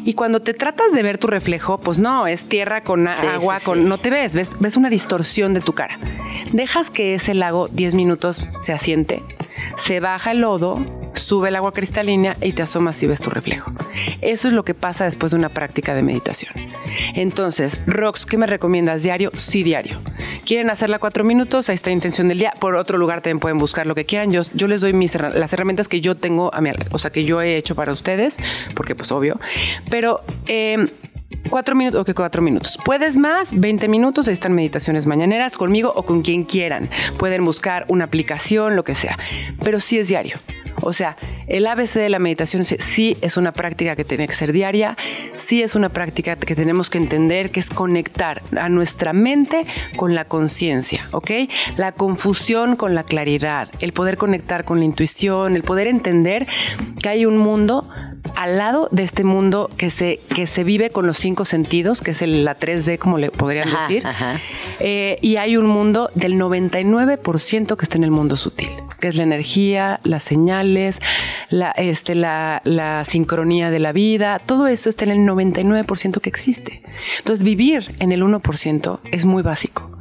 Y 0.04 0.14
cuando 0.14 0.40
te 0.40 0.54
tratas 0.54 0.92
de 0.92 1.02
ver 1.02 1.18
tu 1.18 1.26
reflejo, 1.26 1.78
pues 1.80 1.98
no, 1.98 2.26
es 2.26 2.46
tierra 2.48 2.82
con 2.82 3.04
Sí, 3.04 3.26
agua, 3.26 3.58
sí, 3.58 3.64
con, 3.64 3.78
sí. 3.78 3.84
no 3.84 3.98
te 3.98 4.10
ves, 4.10 4.34
ves, 4.34 4.50
ves 4.60 4.76
una 4.76 4.90
distorsión 4.90 5.54
de 5.54 5.60
tu 5.60 5.72
cara. 5.72 5.98
Dejas 6.52 6.90
que 6.90 7.14
ese 7.14 7.34
lago 7.34 7.68
10 7.68 7.94
minutos 7.94 8.44
se 8.60 8.72
asiente, 8.72 9.22
se 9.76 10.00
baja 10.00 10.32
el 10.32 10.40
lodo, 10.40 10.78
sube 11.14 11.48
el 11.48 11.56
agua 11.56 11.72
cristalina 11.72 12.36
y 12.40 12.52
te 12.52 12.62
asomas 12.62 13.02
y 13.02 13.06
ves 13.06 13.20
tu 13.20 13.30
reflejo. 13.30 13.72
Eso 14.20 14.48
es 14.48 14.54
lo 14.54 14.64
que 14.64 14.74
pasa 14.74 15.04
después 15.04 15.32
de 15.32 15.38
una 15.38 15.48
práctica 15.48 15.94
de 15.94 16.02
meditación. 16.02 16.52
Entonces, 17.14 17.78
Rox, 17.86 18.26
¿qué 18.26 18.36
me 18.38 18.46
recomiendas? 18.46 19.02
¿Diario? 19.02 19.30
Sí, 19.36 19.62
diario. 19.62 20.00
¿Quieren 20.44 20.70
hacerla 20.70 20.98
cuatro 20.98 21.24
minutos? 21.24 21.68
Ahí 21.68 21.74
está 21.74 21.90
intención 21.90 22.28
del 22.28 22.38
día. 22.38 22.52
Por 22.58 22.74
otro 22.74 22.98
lugar 22.98 23.20
también 23.20 23.40
pueden 23.40 23.58
buscar 23.58 23.86
lo 23.86 23.94
que 23.94 24.04
quieran. 24.04 24.32
Yo, 24.32 24.42
yo 24.54 24.68
les 24.68 24.80
doy 24.80 24.92
mis, 24.92 25.14
las 25.14 25.52
herramientas 25.52 25.88
que 25.88 26.00
yo 26.00 26.16
tengo 26.16 26.52
a 26.54 26.60
mi, 26.60 26.70
o 26.90 26.98
sea, 26.98 27.10
que 27.10 27.24
yo 27.24 27.40
he 27.40 27.56
hecho 27.56 27.74
para 27.74 27.92
ustedes, 27.92 28.38
porque 28.74 28.94
pues 28.94 29.10
obvio. 29.12 29.38
Pero... 29.90 30.22
eh, 30.46 30.86
Cuatro 31.48 31.74
minutos, 31.74 32.00
ok, 32.00 32.14
cuatro 32.14 32.42
minutos. 32.42 32.78
Puedes 32.84 33.16
más, 33.16 33.58
20 33.58 33.88
minutos. 33.88 34.28
Ahí 34.28 34.32
están 34.32 34.52
meditaciones 34.54 35.06
mañaneras 35.06 35.56
conmigo 35.56 35.92
o 35.94 36.04
con 36.04 36.22
quien 36.22 36.44
quieran. 36.44 36.90
Pueden 37.18 37.44
buscar 37.44 37.84
una 37.88 38.04
aplicación, 38.04 38.76
lo 38.76 38.84
que 38.84 38.94
sea. 38.94 39.18
Pero 39.62 39.80
sí 39.80 39.98
es 39.98 40.08
diario. 40.08 40.36
O 40.84 40.92
sea, 40.92 41.16
el 41.46 41.66
ABC 41.66 41.94
de 41.98 42.08
la 42.10 42.18
meditación 42.18 42.64
sí- 42.64 43.16
es 43.20 43.36
una 43.36 43.52
práctica 43.52 43.96
que 43.96 44.04
tiene 44.04 44.26
que 44.26 44.34
ser 44.34 44.52
diaria, 44.52 44.96
sí 45.34 45.62
es 45.62 45.74
una 45.74 45.88
práctica 45.88 46.36
que 46.36 46.54
tenemos 46.54 46.90
que 46.90 46.98
entender 46.98 47.50
que 47.50 47.60
es 47.60 47.70
conectar 47.70 48.42
a 48.58 48.68
nuestra 48.68 49.12
mente 49.12 49.66
con 49.96 50.14
la 50.14 50.24
conciencia, 50.26 51.00
¿ok? 51.12 51.30
La 51.76 51.92
confusión 51.92 52.76
con 52.76 52.94
la 52.94 53.02
claridad, 53.04 53.68
el 53.80 53.92
poder 53.92 54.16
conectar 54.18 54.64
con 54.64 54.78
la 54.78 54.84
intuición, 54.84 55.56
el 55.56 55.62
poder 55.62 55.86
entender 55.86 56.46
que 57.00 57.08
hay 57.08 57.26
un 57.26 57.38
mundo 57.38 57.88
al 58.36 58.56
lado 58.58 58.88
de 58.90 59.02
este 59.02 59.22
mundo 59.22 59.70
que 59.76 59.90
se, 59.90 60.18
que 60.34 60.46
se 60.46 60.64
vive 60.64 60.90
con 60.90 61.06
los 61.06 61.16
cinco 61.18 61.44
sentidos, 61.44 62.00
que 62.00 62.12
es 62.12 62.22
el- 62.22 62.44
la 62.44 62.54
3D, 62.54 62.98
como 62.98 63.18
le 63.18 63.30
podrían 63.30 63.68
Ajá, 63.68 63.86
decir. 63.86 64.06
ajá. 64.06 64.40
Eh, 64.80 65.18
y 65.20 65.36
hay 65.36 65.56
un 65.56 65.66
mundo 65.66 66.10
del 66.14 66.36
99% 66.38 67.76
que 67.76 67.84
está 67.84 67.96
en 67.98 68.04
el 68.04 68.10
mundo 68.10 68.36
sutil, 68.36 68.70
que 69.00 69.08
es 69.08 69.16
la 69.16 69.22
energía, 69.24 70.00
las 70.04 70.22
señales, 70.22 70.73
la, 71.50 71.70
este, 71.72 72.14
la, 72.14 72.60
la 72.64 73.04
sincronía 73.04 73.70
de 73.70 73.78
la 73.78 73.92
vida, 73.92 74.38
todo 74.38 74.66
eso 74.66 74.88
está 74.88 75.04
en 75.04 75.10
el 75.10 75.18
99% 75.28 76.20
que 76.20 76.28
existe. 76.28 76.82
Entonces 77.18 77.44
vivir 77.44 77.94
en 77.98 78.12
el 78.12 78.22
1% 78.22 79.00
es 79.10 79.24
muy 79.24 79.42
básico. 79.42 79.94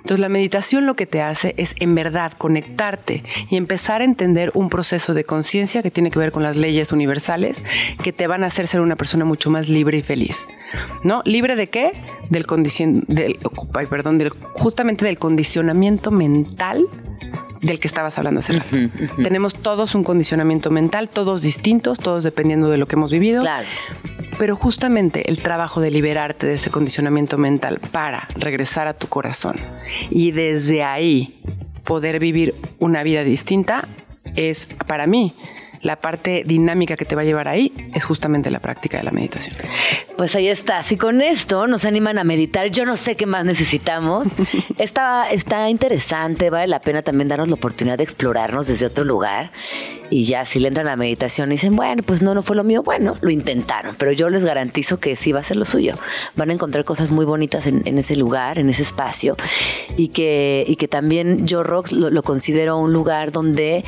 Entonces 0.00 0.20
la 0.20 0.28
meditación 0.28 0.86
lo 0.86 0.96
que 0.96 1.06
te 1.06 1.20
hace 1.20 1.54
es 1.58 1.74
en 1.78 1.94
verdad 1.94 2.32
conectarte 2.32 3.22
y 3.50 3.56
empezar 3.56 4.00
a 4.00 4.04
entender 4.04 4.50
un 4.54 4.70
proceso 4.70 5.14
de 5.14 5.24
conciencia 5.24 5.82
que 5.82 5.90
tiene 5.90 6.10
que 6.10 6.18
ver 6.18 6.32
con 6.32 6.42
las 6.42 6.56
leyes 6.56 6.92
universales 6.92 7.64
que 8.02 8.12
te 8.12 8.26
van 8.26 8.42
a 8.42 8.46
hacer 8.46 8.66
ser 8.66 8.80
una 8.80 8.96
persona 8.96 9.24
mucho 9.24 9.50
más 9.50 9.68
libre 9.68 9.98
y 9.98 10.02
feliz. 10.02 10.46
¿No? 11.04 11.22
¿Libre 11.24 11.54
de 11.54 11.68
qué? 11.68 11.92
Del 12.30 12.46
del 12.46 13.38
perdón, 13.88 14.18
del, 14.18 14.30
justamente 14.30 15.04
del 15.04 15.18
condicionamiento 15.18 16.10
mental 16.10 16.86
del 17.60 17.78
que 17.78 17.88
estabas 17.88 18.16
hablando 18.18 18.40
hace 18.40 18.54
rato. 18.54 18.76
Tenemos 19.22 19.54
todos 19.54 19.94
un 19.94 20.04
condicionamiento 20.04 20.70
mental, 20.70 21.08
todos 21.08 21.42
distintos, 21.42 21.98
todos 21.98 22.24
dependiendo 22.24 22.70
de 22.70 22.78
lo 22.78 22.86
que 22.86 22.96
hemos 22.96 23.10
vivido. 23.10 23.42
Claro. 23.42 23.66
Pero 24.38 24.56
justamente 24.56 25.28
el 25.30 25.42
trabajo 25.42 25.80
de 25.80 25.90
liberarte 25.90 26.46
de 26.46 26.54
ese 26.54 26.70
condicionamiento 26.70 27.36
mental 27.36 27.78
para 27.78 28.28
regresar 28.36 28.88
a 28.88 28.94
tu 28.94 29.06
corazón 29.06 29.56
y 30.10 30.30
desde 30.30 30.82
ahí 30.82 31.42
poder 31.84 32.18
vivir 32.18 32.54
una 32.78 33.02
vida 33.02 33.24
distinta 33.24 33.86
es 34.36 34.66
para 34.86 35.06
mí 35.06 35.34
la 35.82 35.96
parte 35.96 36.42
dinámica 36.46 36.96
que 36.96 37.04
te 37.04 37.14
va 37.14 37.22
a 37.22 37.24
llevar 37.24 37.48
ahí 37.48 37.72
es 37.94 38.04
justamente 38.04 38.50
la 38.50 38.60
práctica 38.60 38.98
de 38.98 39.04
la 39.04 39.10
meditación. 39.10 39.56
Pues 40.16 40.34
ahí 40.36 40.48
está. 40.48 40.82
Si 40.82 40.96
con 40.96 41.22
esto 41.22 41.66
nos 41.66 41.84
animan 41.84 42.18
a 42.18 42.24
meditar, 42.24 42.70
yo 42.70 42.84
no 42.84 42.96
sé 42.96 43.16
qué 43.16 43.26
más 43.26 43.44
necesitamos. 43.44 44.36
está, 44.78 45.30
está 45.30 45.70
interesante, 45.70 46.50
vale 46.50 46.66
la 46.66 46.80
pena 46.80 47.02
también 47.02 47.28
darnos 47.28 47.48
la 47.48 47.54
oportunidad 47.54 47.96
de 47.96 48.04
explorarnos 48.04 48.66
desde 48.66 48.86
otro 48.86 49.04
lugar. 49.04 49.52
Y 50.10 50.24
ya 50.24 50.44
si 50.44 50.58
le 50.58 50.68
entran 50.68 50.88
a 50.88 50.90
la 50.90 50.96
meditación 50.96 51.50
y 51.50 51.52
dicen, 51.52 51.76
bueno, 51.76 52.02
pues 52.02 52.20
no, 52.20 52.34
no 52.34 52.42
fue 52.42 52.56
lo 52.56 52.64
mío, 52.64 52.82
bueno, 52.82 53.16
lo 53.20 53.30
intentaron. 53.30 53.94
Pero 53.96 54.12
yo 54.12 54.28
les 54.28 54.44
garantizo 54.44 54.98
que 54.98 55.16
sí 55.16 55.32
va 55.32 55.40
a 55.40 55.42
ser 55.42 55.56
lo 55.56 55.64
suyo. 55.64 55.96
Van 56.36 56.50
a 56.50 56.52
encontrar 56.52 56.84
cosas 56.84 57.10
muy 57.12 57.24
bonitas 57.24 57.66
en, 57.66 57.98
ese 57.98 58.16
lugar, 58.16 58.58
en 58.58 58.68
ese 58.68 58.82
espacio. 58.82 59.36
Y 59.96 60.08
que, 60.08 60.64
y 60.66 60.76
que 60.76 60.88
también 60.88 61.46
yo, 61.46 61.62
Rox, 61.62 61.92
lo, 61.92 62.22
considero 62.22 62.76
un 62.78 62.92
lugar 62.92 63.32
donde, 63.32 63.84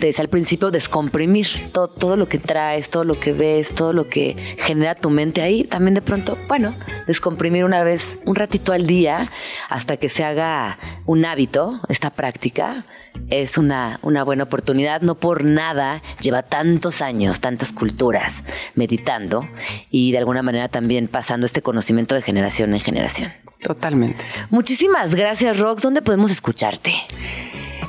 desde 0.00 0.22
al 0.22 0.28
principio, 0.28 0.70
descomprimir 0.70 1.46
todo, 1.72 1.88
todo 1.88 2.16
lo 2.16 2.26
que 2.28 2.38
traes, 2.38 2.90
todo 2.90 3.04
lo 3.04 3.20
que 3.20 3.32
ves, 3.32 3.74
todo 3.74 3.92
lo 3.92 4.08
que 4.08 4.56
genera 4.58 4.94
tu 4.94 5.10
mente 5.10 5.42
ahí, 5.42 5.64
también 5.64 5.94
de 5.94 6.02
pronto, 6.02 6.38
bueno, 6.48 6.74
descomprimir 7.06 7.64
una 7.64 7.84
vez, 7.84 8.18
un 8.24 8.34
ratito 8.34 8.72
al 8.72 8.86
día, 8.86 9.30
hasta 9.68 9.96
que 9.96 10.08
se 10.08 10.24
haga 10.24 10.78
un 11.04 11.24
hábito, 11.24 11.80
esta 11.88 12.10
práctica, 12.10 12.84
es 13.30 13.58
una, 13.58 13.98
una 14.02 14.24
buena 14.24 14.44
oportunidad. 14.44 15.00
No 15.02 15.16
por 15.16 15.44
nada 15.44 16.02
lleva 16.20 16.42
tantos 16.42 17.02
años, 17.02 17.40
tantas 17.40 17.72
culturas 17.72 18.44
meditando 18.74 19.48
y 19.90 20.12
de 20.12 20.18
alguna 20.18 20.42
manera 20.42 20.68
también 20.68 21.08
pasando 21.08 21.46
este 21.46 21.62
conocimiento 21.62 22.14
de 22.14 22.22
generación 22.22 22.74
en 22.74 22.80
generación. 22.80 23.32
Totalmente. 23.62 24.24
Muchísimas 24.50 25.14
gracias, 25.14 25.58
Rox. 25.58 25.82
¿Dónde 25.82 26.02
podemos 26.02 26.30
escucharte? 26.30 26.94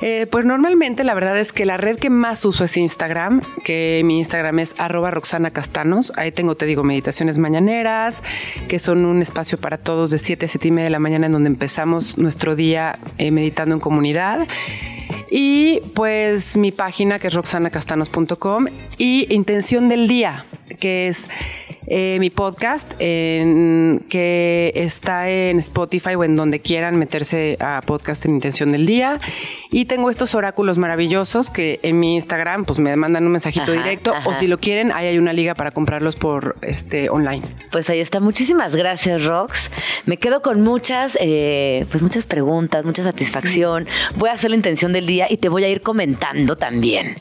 Eh, 0.02 0.28
pues 0.30 0.45
normalmente 0.45 1.04
la 1.04 1.14
verdad 1.14 1.38
es 1.40 1.54
que 1.54 1.66
la 1.66 1.78
red 1.78 1.98
que 1.98 2.10
más 2.10 2.45
uso 2.45 2.64
es 2.64 2.78
Instagram, 2.78 3.41
que 3.64 4.02
mi 4.06 4.20
Instagram 4.20 4.60
es 4.60 4.76
arroba 4.78 5.12
Roxana 5.12 5.52
Castanos. 5.52 6.14
Ahí 6.18 6.32
tengo, 6.32 6.56
te 6.56 6.66
digo, 6.66 6.84
meditaciones 6.84 7.38
mañaneras, 7.38 8.24
que 8.68 8.80
son 8.80 9.06
un 9.06 9.22
espacio 9.22 9.58
para 9.58 9.78
todos 9.78 10.12
de 10.12 10.20
7 10.20 10.45
a 10.45 10.49
7 10.49 10.68
y 10.68 10.72
media 10.72 10.86
de 10.86 10.91
la 10.91 10.99
mañana 10.99 11.26
en 11.26 11.32
donde 11.32 11.48
empezamos 11.48 12.18
nuestro 12.18 12.56
día 12.56 12.99
eh, 13.18 13.32
meditando 13.32 13.74
en 13.74 13.82
comunidad. 13.82 14.48
Y 15.30 15.82
pues 15.94 16.58
mi 16.58 16.72
página 16.72 17.20
que 17.20 17.28
es 17.28 17.34
roxanacastanos.com 17.34 18.68
y 18.98 19.34
Intención 19.34 19.90
del 19.90 20.08
Día, 20.08 20.45
que 20.80 21.08
es 21.08 21.30
eh, 21.88 22.18
mi 22.19 22.30
podcast 22.30 22.93
que 22.97 24.72
está 24.76 25.30
en 25.30 25.59
Spotify 25.59 26.15
o 26.15 26.23
en 26.23 26.35
donde 26.35 26.59
quieran 26.59 26.97
meterse 26.97 27.57
a 27.59 27.81
podcast 27.85 28.26
en 28.26 28.35
Intención 28.35 28.72
del 28.72 28.85
Día. 28.85 29.19
Y 29.72 29.85
tengo 29.85 30.09
estos 30.09 30.35
oráculos 30.35 30.77
maravillosos 30.77 31.49
que 31.49 31.80
en 31.84 31.99
mi 31.99 32.15
Instagram 32.15 32.65
pues 32.65 32.80
me 32.80 32.95
mandan 32.95 33.26
un 33.26 33.31
mensajito 33.31 33.72
directo 33.72 34.14
o 34.26 34.34
si 34.34 34.47
lo 34.47 34.59
quieren, 34.59 34.91
ahí 34.91 35.07
hay 35.07 35.18
una 35.18 35.34
liga 35.34 35.55
para 35.55 35.72
comprarlos 35.72 36.15
por 36.15 36.55
este 36.61 37.09
online. 37.09 37.43
Pues 37.72 37.89
ahí 37.89 37.99
está. 37.99 38.19
Muchísimas 38.19 38.76
gracias, 38.76 39.23
Rox. 39.26 39.72
Me 40.05 40.18
quedo 40.18 40.41
con 40.41 40.61
muchas, 40.61 41.18
eh, 41.19 41.85
pues 41.91 42.03
muchas 42.03 42.26
preguntas, 42.26 42.85
mucha 42.85 43.03
satisfacción. 43.03 43.88
Voy 44.15 44.30
a 44.30 44.34
hacer 44.34 44.51
la 44.51 44.55
intención 44.55 44.93
del 44.93 45.05
día 45.05 45.27
y 45.30 45.38
te 45.38 45.49
voy 45.49 45.64
a 45.64 45.69
ir 45.69 45.81
comentando 45.81 46.57
también. 46.57 47.18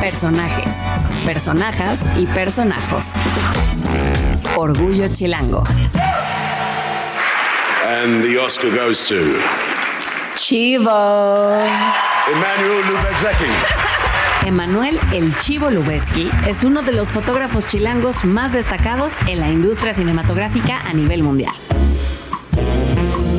Personajes, 0.00 0.84
personajas 1.26 2.06
y 2.16 2.26
personajos. 2.26 3.16
Orgullo 4.56 5.08
Chilango. 5.08 5.64
And 7.84 8.22
the 8.22 8.38
Oscar 8.38 8.70
goes 8.70 9.08
to 9.08 9.16
Chivo. 10.36 11.52
Emmanuel 12.32 12.82
Lubezki. 12.86 14.46
Emanuel 14.46 15.00
El 15.12 15.36
Chivo 15.36 15.70
Lubeski 15.70 16.30
es 16.46 16.62
uno 16.62 16.82
de 16.82 16.92
los 16.92 17.10
fotógrafos 17.10 17.66
chilangos 17.66 18.24
más 18.24 18.52
destacados 18.52 19.18
en 19.26 19.40
la 19.40 19.50
industria 19.50 19.92
cinematográfica 19.94 20.78
a 20.86 20.92
nivel 20.94 21.22
mundial 21.24 21.54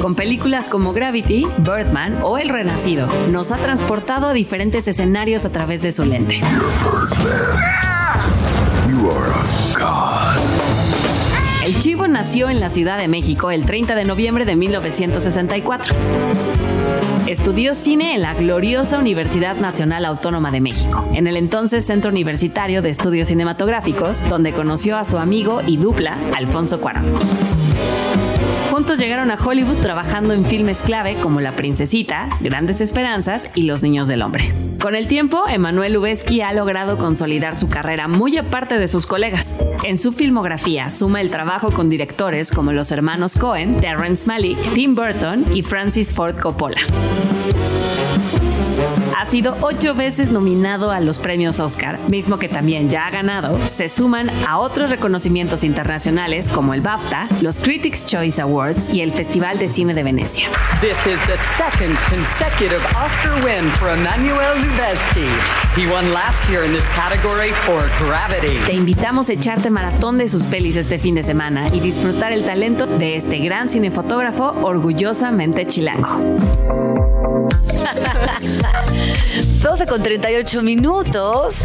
con 0.09 0.15
películas 0.15 0.67
como 0.69 0.91
Gravity, 0.91 1.45
Birdman 1.59 2.21
o 2.23 2.39
El 2.39 2.49
Renacido. 2.49 3.07
Nos 3.29 3.51
ha 3.51 3.57
transportado 3.57 4.25
a 4.29 4.33
diferentes 4.33 4.87
escenarios 4.87 5.45
a 5.45 5.51
través 5.51 5.83
de 5.83 5.91
su 5.91 6.03
lente. 6.03 6.41
El 11.63 11.77
Chivo 11.77 12.07
nació 12.07 12.49
en 12.49 12.59
la 12.59 12.69
Ciudad 12.69 12.97
de 12.97 13.07
México 13.07 13.51
el 13.51 13.65
30 13.65 13.93
de 13.93 14.03
noviembre 14.03 14.45
de 14.45 14.55
1964. 14.55 15.93
Estudió 17.27 17.75
cine 17.75 18.15
en 18.15 18.23
la 18.23 18.33
gloriosa 18.33 18.97
Universidad 18.97 19.57
Nacional 19.57 20.05
Autónoma 20.05 20.49
de 20.49 20.59
México, 20.59 21.07
en 21.13 21.27
el 21.27 21.37
entonces 21.37 21.85
Centro 21.85 22.09
Universitario 22.09 22.81
de 22.81 22.89
Estudios 22.89 23.27
Cinematográficos, 23.27 24.27
donde 24.27 24.53
conoció 24.53 24.97
a 24.97 25.05
su 25.05 25.19
amigo 25.19 25.61
y 25.67 25.77
dupla, 25.77 26.17
Alfonso 26.33 26.81
Cuarón. 26.81 27.13
Juntos 28.79 28.97
llegaron 28.97 29.29
a 29.29 29.35
Hollywood 29.35 29.81
trabajando 29.81 30.33
en 30.33 30.45
filmes 30.45 30.81
clave 30.81 31.15
como 31.15 31.41
La 31.41 31.51
Princesita, 31.51 32.29
Grandes 32.39 32.79
Esperanzas 32.79 33.49
y 33.53 33.63
Los 33.63 33.83
Niños 33.83 34.07
del 34.07 34.21
Hombre. 34.21 34.53
Con 34.81 34.95
el 34.95 35.07
tiempo, 35.07 35.49
Emanuel 35.49 35.91
Lubezki 35.91 36.39
ha 36.39 36.53
logrado 36.53 36.97
consolidar 36.97 37.57
su 37.57 37.69
carrera 37.69 38.07
muy 38.07 38.37
aparte 38.37 38.79
de 38.79 38.87
sus 38.87 39.05
colegas. 39.05 39.53
En 39.83 39.97
su 39.97 40.13
filmografía 40.13 40.89
suma 40.91 41.19
el 41.19 41.29
trabajo 41.29 41.71
con 41.71 41.89
directores 41.89 42.51
como 42.51 42.71
los 42.71 42.93
hermanos 42.93 43.37
Cohen, 43.37 43.81
Terrence 43.81 44.25
Malick, 44.25 44.57
Tim 44.73 44.95
Burton 44.95 45.45
y 45.53 45.61
Francis 45.61 46.13
Ford 46.13 46.39
Coppola. 46.39 46.79
Ha 49.19 49.25
sido 49.25 49.57
ocho 49.59 49.95
veces 49.95 50.31
nominado 50.31 50.91
a 50.91 51.01
los 51.01 51.19
premios 51.19 51.59
Oscar, 51.59 51.99
mismo 52.07 52.39
que 52.39 52.47
también 52.47 52.89
ya 52.89 53.05
ha 53.05 53.09
ganado. 53.09 53.59
Se 53.59 53.89
suman 53.89 54.29
a 54.47 54.59
otros 54.59 54.91
reconocimientos 54.91 55.65
internacionales 55.65 56.47
como 56.47 56.73
el 56.73 56.79
BAFTA, 56.79 57.27
los 57.41 57.59
Critics' 57.59 58.05
Choice 58.05 58.41
Awards 58.41 58.93
y 58.93 59.01
el 59.01 59.11
Festival 59.11 59.59
de 59.59 59.67
Cine 59.67 59.93
de 59.93 60.03
Venecia. 60.03 60.47
This 60.79 61.05
is 61.05 61.19
the 61.27 61.35
second 61.57 61.97
consecutive 62.09 62.81
Oscar 62.95 63.43
win 63.43 63.69
for 63.71 63.89
Emmanuel 63.89 64.55
Lubezki. 64.55 65.27
He 65.75 65.85
won 65.91 66.13
last 66.13 66.49
year 66.49 66.63
in 66.63 66.71
this 66.71 66.85
category 66.95 67.51
for 67.65 67.89
Gravity. 67.99 68.57
Te 68.67 68.73
invitamos 68.73 69.27
a 69.27 69.33
echarte 69.33 69.69
maratón 69.69 70.17
de 70.17 70.29
sus 70.29 70.43
pelis 70.43 70.77
este 70.77 70.97
fin 70.97 71.15
de 71.15 71.23
semana 71.23 71.67
y 71.73 71.81
disfrutar 71.81 72.31
el 72.31 72.45
talento 72.45 72.87
de 72.87 73.17
este 73.17 73.39
gran 73.39 73.67
cinefotógrafo 73.67 74.55
orgullosamente 74.61 75.67
chilango. 75.67 77.28
12 79.61 79.87
con 79.87 80.01
38 80.01 80.61
minutos. 80.61 81.63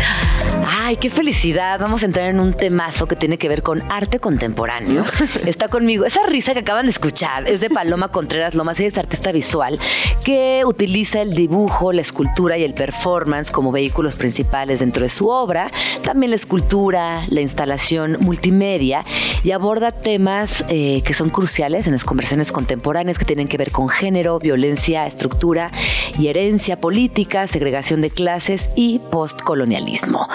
Ay, 0.66 0.96
qué 0.96 1.10
felicidad. 1.10 1.78
Vamos 1.78 2.02
a 2.02 2.06
entrar 2.06 2.28
en 2.28 2.40
un 2.40 2.52
temazo 2.54 3.06
que 3.06 3.14
tiene 3.16 3.38
que 3.38 3.48
ver 3.48 3.62
con 3.62 3.82
arte 3.90 4.18
contemporáneo. 4.18 5.04
Está 5.46 5.68
conmigo. 5.68 6.04
Esa 6.04 6.26
risa 6.26 6.54
que 6.54 6.60
acaban 6.60 6.86
de 6.86 6.90
escuchar 6.90 7.48
es 7.48 7.60
de 7.60 7.70
Paloma 7.70 8.08
Contreras 8.08 8.54
Lomas. 8.54 8.80
Ella 8.80 8.88
es 8.88 8.98
artista 8.98 9.30
visual 9.32 9.78
que 10.24 10.64
utiliza 10.66 11.22
el 11.22 11.34
dibujo, 11.34 11.92
la 11.92 12.00
escultura 12.00 12.58
y 12.58 12.64
el 12.64 12.74
performance 12.74 13.50
como 13.50 13.70
vehículos 13.70 14.16
principales 14.16 14.80
dentro 14.80 15.04
de 15.04 15.08
su 15.08 15.28
obra. 15.28 15.70
También 16.02 16.30
la 16.30 16.36
escultura, 16.36 17.24
la 17.28 17.40
instalación 17.40 18.18
multimedia 18.20 19.04
y 19.44 19.52
aborda 19.52 19.92
temas 19.92 20.64
eh, 20.68 21.02
que 21.04 21.14
son 21.14 21.30
cruciales 21.30 21.86
en 21.86 21.92
las 21.92 22.04
conversaciones 22.04 22.50
contemporáneas 22.50 23.18
que 23.18 23.24
tienen 23.24 23.46
que 23.46 23.56
ver 23.56 23.70
con 23.70 23.88
género, 23.88 24.38
violencia, 24.38 25.06
estructura 25.06 25.70
y 26.18 26.28
herencia 26.28 26.80
política, 26.80 27.46
segregación 27.46 28.00
de 28.00 28.10
clases 28.10 28.68
y 28.76 29.00
postcolonialismo. 29.10 30.28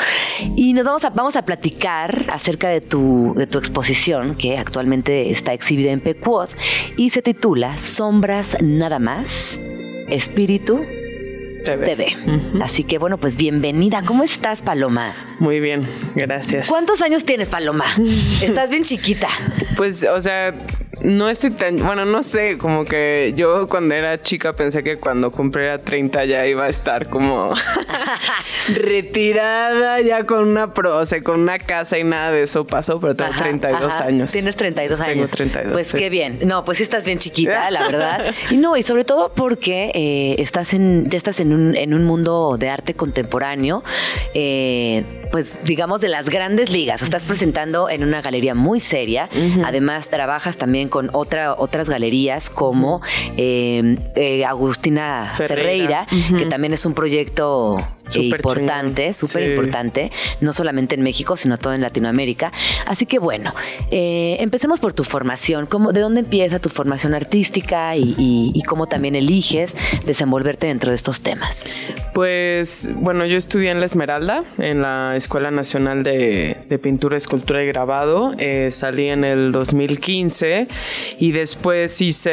Y 0.55 0.73
nos 0.73 0.85
vamos 0.85 1.05
a, 1.05 1.09
vamos 1.09 1.35
a 1.35 1.45
platicar 1.45 2.27
acerca 2.31 2.69
de 2.69 2.81
tu, 2.81 3.33
de 3.35 3.47
tu 3.47 3.57
exposición 3.57 4.35
que 4.35 4.57
actualmente 4.57 5.31
está 5.31 5.53
exhibida 5.53 5.91
en 5.91 6.01
Pequod 6.01 6.49
y 6.97 7.09
se 7.09 7.21
titula 7.21 7.77
Sombras 7.77 8.57
Nada 8.61 8.99
Más, 8.99 9.57
Espíritu 10.09 10.85
TV. 11.59 12.15
Así 12.61 12.83
que 12.83 12.97
bueno, 12.97 13.17
pues 13.17 13.35
bienvenida. 13.35 14.01
¿Cómo 14.05 14.23
estás, 14.23 14.61
Paloma? 14.61 15.13
Muy 15.39 15.59
bien, 15.59 15.87
gracias. 16.15 16.67
¿Cuántos 16.67 17.01
años 17.01 17.23
tienes, 17.25 17.49
Paloma? 17.49 17.85
Estás 18.41 18.69
bien 18.69 18.83
chiquita. 18.83 19.27
Pues, 19.77 20.03
o 20.05 20.19
sea, 20.19 20.53
no 21.03 21.29
estoy 21.29 21.51
tan, 21.51 21.77
bueno, 21.77 22.03
no 22.05 22.23
sé, 22.23 22.57
como 22.57 22.83
que 22.83 23.33
yo 23.37 23.67
cuando 23.67 23.95
era 23.95 24.19
chica 24.19 24.53
pensé 24.55 24.83
que 24.83 24.97
cuando 24.99 25.31
cumpliera 25.31 25.81
30 25.81 26.25
ya 26.25 26.45
iba 26.45 26.65
a 26.65 26.69
estar 26.69 27.09
como 27.09 27.53
retirada 28.75 30.01
ya 30.01 30.23
con 30.25 30.47
una 30.47 30.73
pro, 30.73 30.97
o 30.97 31.05
sea, 31.05 31.21
con 31.21 31.39
una 31.41 31.57
casa 31.57 31.97
y 31.97 32.03
nada 32.03 32.31
de 32.31 32.43
eso 32.43 32.65
pasó, 32.67 32.99
pero 32.99 33.15
tengo 33.15 33.31
32 33.37 33.81
Ajá. 33.83 34.05
años. 34.05 34.31
Tienes 34.31 34.55
32 34.55 34.99
Tengo 34.99 35.11
años. 35.11 35.31
32, 35.31 35.71
Pues 35.73 35.87
sí. 35.87 35.97
qué 35.97 36.09
bien. 36.09 36.39
No, 36.45 36.65
pues 36.65 36.77
sí 36.77 36.83
estás 36.83 37.05
bien 37.05 37.19
chiquita, 37.19 37.69
la 37.71 37.83
verdad. 37.83 38.25
Y 38.51 38.57
no, 38.57 38.75
y 38.77 38.83
sobre 38.83 39.03
todo 39.05 39.31
porque 39.33 39.91
eh, 39.93 40.35
estás 40.41 40.73
en, 40.73 41.07
ya 41.09 41.17
estás 41.17 41.39
en 41.39 41.48
un, 41.53 41.75
en 41.75 41.93
un 41.93 42.03
mundo 42.03 42.57
de 42.57 42.69
arte 42.69 42.93
contemporáneo, 42.93 43.83
eh, 44.33 45.18
pues 45.31 45.59
digamos 45.63 46.01
de 46.01 46.09
las 46.09 46.29
grandes 46.29 46.71
ligas. 46.71 47.01
Estás 47.01 47.25
presentando 47.25 47.89
en 47.89 48.03
una 48.03 48.21
galería 48.21 48.55
muy 48.55 48.79
seria. 48.79 49.29
Además, 49.65 50.09
trabajas 50.09 50.57
también 50.57 50.89
con 50.89 51.09
otra, 51.13 51.53
otras 51.55 51.89
galerías 51.89 52.49
como 52.49 53.01
eh, 53.37 53.97
eh, 54.15 54.45
Agustina 54.45 55.31
Ferreira, 55.35 56.05
Ferreira. 56.07 56.37
que 56.37 56.45
también 56.49 56.73
es 56.73 56.85
un 56.85 56.93
proyecto 56.93 57.77
eh, 58.15 58.19
importante, 58.23 59.13
súper 59.13 59.43
Sí. 59.43 59.49
importante, 59.49 60.11
no 60.41 60.51
solamente 60.51 60.95
en 60.95 61.01
México, 61.03 61.37
sino 61.37 61.57
todo 61.57 61.73
en 61.73 61.81
Latinoamérica. 61.81 62.51
Así 62.87 63.05
que 63.05 63.19
bueno, 63.19 63.51
eh, 63.91 64.37
empecemos 64.39 64.79
por 64.79 64.93
tu 64.93 65.03
formación. 65.03 65.65
¿Cómo, 65.67 65.91
¿De 65.93 65.99
dónde 66.01 66.21
empieza 66.21 66.59
tu 66.59 66.69
formación 66.69 67.13
artística 67.13 67.95
y, 67.95 68.15
y- 68.17 68.51
y 68.55 68.63
cómo 68.63 68.87
también 68.87 69.15
eliges 69.15 69.75
desenvolverte 70.05 70.67
dentro 70.67 70.89
de 70.89 70.95
estos 70.95 71.21
temas? 71.21 71.65
Pues 72.13 72.89
bueno, 72.95 73.25
yo 73.25 73.37
estudié 73.37 73.69
en 73.71 73.79
La 73.79 73.85
Esmeralda, 73.85 74.43
en 74.57 74.81
la 74.81 75.15
Escuela 75.19 75.51
Nacional 75.51 76.03
de, 76.03 76.57
de 76.67 76.79
Pintura, 76.79 77.17
Escultura 77.17 77.63
y 77.63 77.67
Grabado. 77.67 78.33
Eh, 78.37 78.71
salí 78.71 79.09
en 79.09 79.23
el 79.23 79.51
2015 79.51 80.67
y 81.19 81.31
después 81.31 82.01
hice 82.01 82.31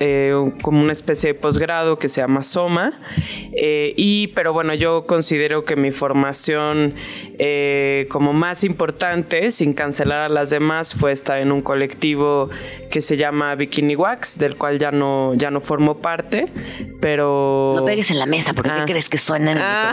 eh, 0.00 0.52
como 0.62 0.80
una 0.80 0.92
especie 0.92 1.34
de 1.34 1.38
posgrado 1.38 1.98
que 1.98 2.08
se 2.08 2.20
llama 2.20 2.42
Soma. 2.42 3.00
Eh, 3.54 3.92
y, 3.96 4.28
pero 4.28 4.52
bueno, 4.52 4.74
yo 4.74 5.06
considero 5.06 5.64
que 5.64 5.76
mi 5.76 5.90
formación 5.90 6.94
como 8.08 8.32
más 8.32 8.62
importante, 8.62 9.50
sin 9.50 9.72
cancelar 9.72 10.20
a 10.20 10.28
las 10.28 10.50
demás, 10.50 10.94
fue 10.94 11.10
estar 11.10 11.38
en 11.38 11.50
un 11.50 11.60
colectivo 11.60 12.50
que 12.88 13.00
se 13.00 13.16
llama 13.16 13.52
Bikini 13.56 13.96
Wax, 13.96 14.38
del 14.38 14.56
cual 14.56 14.78
ya 14.78 14.92
no, 14.92 15.34
ya 15.34 15.50
no 15.50 15.60
formo 15.60 15.98
parte, 15.98 16.46
pero... 17.00 17.74
No 17.76 17.84
pegues 17.84 18.12
en 18.12 18.20
la 18.20 18.26
mesa, 18.26 18.52
porque. 18.52 18.70
Ah. 18.70 18.84
¿qué 18.86 18.92
crees 18.92 19.08
que 19.08 19.18
suena 19.18 19.50
en 19.50 19.56
el 19.56 19.62
Ah. 19.64 19.92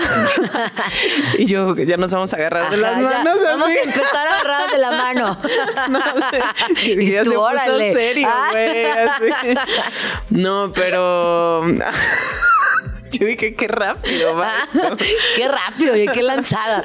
y 1.39 1.45
yo, 1.45 1.73
ya 1.85 1.97
nos 1.97 2.11
vamos 2.13 2.33
a 2.33 2.37
agarrar 2.37 2.69
de 2.71 2.77
las 2.77 2.91
Ajá, 2.93 3.01
manos. 3.01 3.37
vamos 3.43 3.67
así. 3.67 3.77
a 3.77 3.81
empezar 3.83 4.27
a 4.27 4.33
agarrar 4.39 4.71
de 4.71 4.77
la 4.77 4.91
mano. 4.91 5.37
No 5.89 5.99
sé. 6.79 6.95
Y 7.01 7.11
ya 7.11 7.23
tú, 7.23 7.29
se 7.31 7.35
puso 7.35 7.41
órale. 7.47 7.93
serio, 7.93 8.27
Ah. 8.31 8.47
güey. 8.51 8.85
así. 8.85 9.55
No, 10.29 10.71
pero. 10.73 11.63
Yo 13.11 13.25
dije, 13.25 13.53
qué 13.55 13.67
rápido, 13.67 14.41
esto". 14.43 14.97
qué 15.35 15.47
rápido 15.47 15.95
y 15.95 16.07
qué 16.07 16.23
lanzada. 16.23 16.83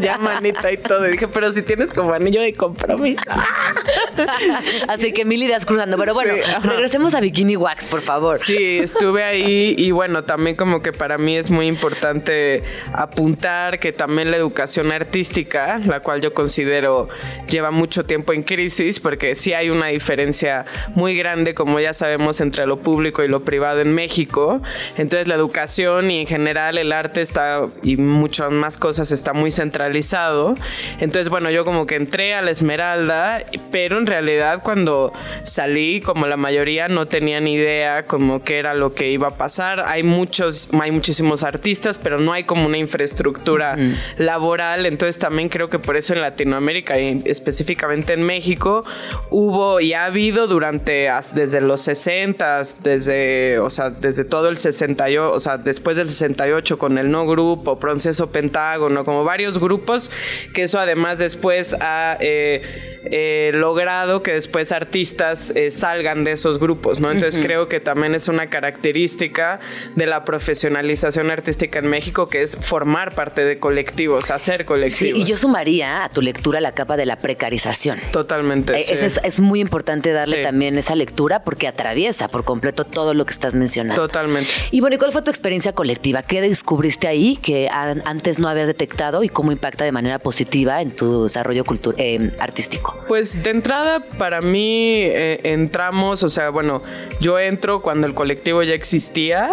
ya 0.00 0.18
manita 0.18 0.70
y 0.72 0.78
todo. 0.78 1.06
Y 1.06 1.12
dije, 1.12 1.28
pero 1.28 1.52
si 1.52 1.62
tienes 1.62 1.90
como 1.92 2.12
anillo 2.12 2.40
de 2.40 2.52
compromiso. 2.52 3.22
Así 4.88 5.12
que 5.12 5.24
mil 5.24 5.42
ideas 5.42 5.66
cruzando. 5.66 5.96
Pero 5.96 6.14
bueno, 6.14 6.34
Sí, 6.34 6.40
regresemos 6.62 7.14
a 7.14 7.20
Bikini 7.20 7.56
Wax, 7.56 7.86
por 7.86 8.00
favor. 8.00 8.38
Sí, 8.38 8.78
estuve 8.78 9.24
ahí 9.24 9.74
y 9.78 9.90
bueno, 9.90 10.24
también 10.24 10.56
como 10.56 10.82
que 10.82 10.92
para 10.92 11.18
mí 11.18 11.36
es 11.36 11.50
muy 11.50 11.66
importante 11.66 12.64
apuntar 12.92 13.78
que 13.78 13.92
también 13.92 14.30
la 14.30 14.36
educación 14.36 14.92
artística, 14.92 15.78
la 15.78 16.00
cual 16.00 16.20
yo 16.20 16.34
considero 16.34 17.08
lleva 17.48 17.70
mucho 17.70 18.04
tiempo 18.04 18.32
en 18.32 18.42
crisis, 18.42 19.00
porque 19.00 19.34
sí 19.34 19.52
hay 19.52 19.70
una 19.70 19.86
diferencia 19.88 20.64
muy 20.94 21.16
grande, 21.16 21.54
como 21.54 21.78
ya 21.80 21.92
sabemos, 21.92 22.40
entre 22.40 22.66
lo 22.66 22.80
público 22.80 23.22
y 23.22 23.28
lo 23.28 23.44
privado 23.44 23.80
en 23.80 23.92
México. 23.94 24.62
Entonces 24.96 25.25
la 25.26 25.34
educación 25.34 26.10
y 26.10 26.20
en 26.20 26.26
general 26.26 26.78
el 26.78 26.92
arte 26.92 27.20
está 27.20 27.68
y 27.82 27.96
muchas 27.96 28.50
más 28.50 28.78
cosas 28.78 29.12
está 29.12 29.32
muy 29.32 29.50
centralizado. 29.50 30.54
Entonces 31.00 31.28
bueno, 31.28 31.50
yo 31.50 31.64
como 31.64 31.86
que 31.86 31.96
entré 31.96 32.34
a 32.34 32.42
la 32.42 32.50
Esmeralda, 32.50 33.44
pero 33.70 33.98
en 33.98 34.06
realidad 34.06 34.62
cuando 34.62 35.12
salí, 35.42 36.00
como 36.00 36.26
la 36.26 36.36
mayoría, 36.36 36.88
no 36.88 37.06
tenía 37.06 37.40
ni 37.40 37.54
idea 37.54 38.06
como 38.06 38.42
qué 38.42 38.58
era 38.58 38.74
lo 38.74 38.94
que 38.94 39.10
iba 39.10 39.28
a 39.28 39.36
pasar. 39.36 39.84
Hay 39.86 40.02
muchos, 40.02 40.68
hay 40.80 40.90
muchísimos 40.90 41.42
artistas, 41.42 41.98
pero 41.98 42.18
no 42.18 42.32
hay 42.32 42.44
como 42.44 42.66
una 42.66 42.78
infraestructura 42.78 43.76
laboral. 44.18 44.86
Entonces 44.86 45.18
también 45.18 45.48
creo 45.48 45.68
que 45.68 45.78
por 45.78 45.96
eso 45.96 46.12
en 46.12 46.20
Latinoamérica 46.20 46.98
y 46.98 47.22
específicamente 47.24 48.12
en 48.12 48.22
México 48.22 48.84
hubo 49.30 49.80
y 49.80 49.92
ha 49.92 50.04
habido 50.04 50.46
durante 50.46 51.10
desde 51.34 51.60
los 51.60 51.80
60, 51.82 52.62
desde, 52.82 53.58
o 53.58 53.70
sea, 53.70 53.90
desde 53.90 54.24
todo 54.24 54.48
el 54.48 54.56
68, 54.56 55.15
o 55.18 55.40
sea, 55.40 55.58
después 55.58 55.96
del 55.96 56.10
68 56.10 56.78
con 56.78 56.98
el 56.98 57.10
no 57.10 57.26
grupo, 57.26 57.78
proceso 57.78 58.30
Pentágono, 58.30 59.04
como 59.04 59.24
varios 59.24 59.58
grupos 59.58 60.10
que 60.54 60.64
eso 60.64 60.78
además 60.78 61.18
después 61.18 61.74
ha 61.80 62.16
eh, 62.20 63.00
eh, 63.10 63.50
logrado 63.54 64.22
que 64.22 64.32
después 64.32 64.72
artistas 64.72 65.50
eh, 65.54 65.70
salgan 65.70 66.24
de 66.24 66.32
esos 66.32 66.58
grupos, 66.58 67.00
¿no? 67.00 67.10
Entonces 67.10 67.42
creo 67.42 67.68
que 67.68 67.80
también 67.80 68.14
es 68.14 68.28
una 68.28 68.48
característica 68.50 69.60
de 69.94 70.06
la 70.06 70.24
profesionalización 70.24 71.30
artística 71.30 71.78
en 71.78 71.86
México 71.88 72.28
que 72.28 72.42
es 72.42 72.56
formar 72.56 73.14
parte 73.14 73.44
de 73.44 73.58
colectivos, 73.58 74.30
hacer 74.30 74.62
Sí, 74.62 74.66
colectivos. 74.66 75.20
y 75.20 75.24
yo 75.24 75.36
sumaría 75.36 76.04
a 76.04 76.08
tu 76.08 76.22
lectura 76.22 76.60
la 76.60 76.72
capa 76.72 76.96
de 76.96 77.06
la 77.06 77.16
precarización. 77.18 77.98
Totalmente. 78.12 78.78
Sí. 78.82 78.94
Es, 78.94 79.20
es 79.22 79.40
muy 79.40 79.60
importante 79.60 80.12
darle 80.12 80.36
Sí. 80.38 80.42
también 80.42 80.76
esa 80.78 80.94
lectura 80.94 81.44
porque 81.44 81.68
atraviesa 81.68 82.28
por 82.28 82.44
completo 82.44 82.84
todo 82.84 83.14
lo 83.14 83.24
que 83.24 83.32
estás 83.32 83.54
mencionando. 83.54 84.00
Totalmente. 84.02 84.50
Y 84.70 84.80
bueno, 84.80 84.96
¿y 84.96 84.98
cuál 85.06 85.12
fue 85.12 85.22
tu 85.22 85.30
experiencia 85.30 85.72
colectiva? 85.72 86.22
¿Qué 86.24 86.40
descubriste 86.40 87.06
ahí 87.06 87.36
que 87.36 87.68
an- 87.70 88.02
antes 88.06 88.40
no 88.40 88.48
habías 88.48 88.66
detectado 88.66 89.22
y 89.22 89.28
cómo 89.28 89.52
impacta 89.52 89.84
de 89.84 89.92
manera 89.92 90.18
positiva 90.18 90.82
en 90.82 90.90
tu 90.96 91.22
desarrollo 91.22 91.62
eh, 91.96 92.32
artístico? 92.40 92.98
Pues 93.06 93.40
de 93.44 93.50
entrada 93.50 94.00
para 94.18 94.40
mí 94.40 95.02
eh, 95.04 95.40
entramos, 95.44 96.24
o 96.24 96.28
sea, 96.28 96.50
bueno, 96.50 96.82
yo 97.20 97.38
entro 97.38 97.82
cuando 97.82 98.08
el 98.08 98.14
colectivo 98.14 98.64
ya 98.64 98.74
existía. 98.74 99.50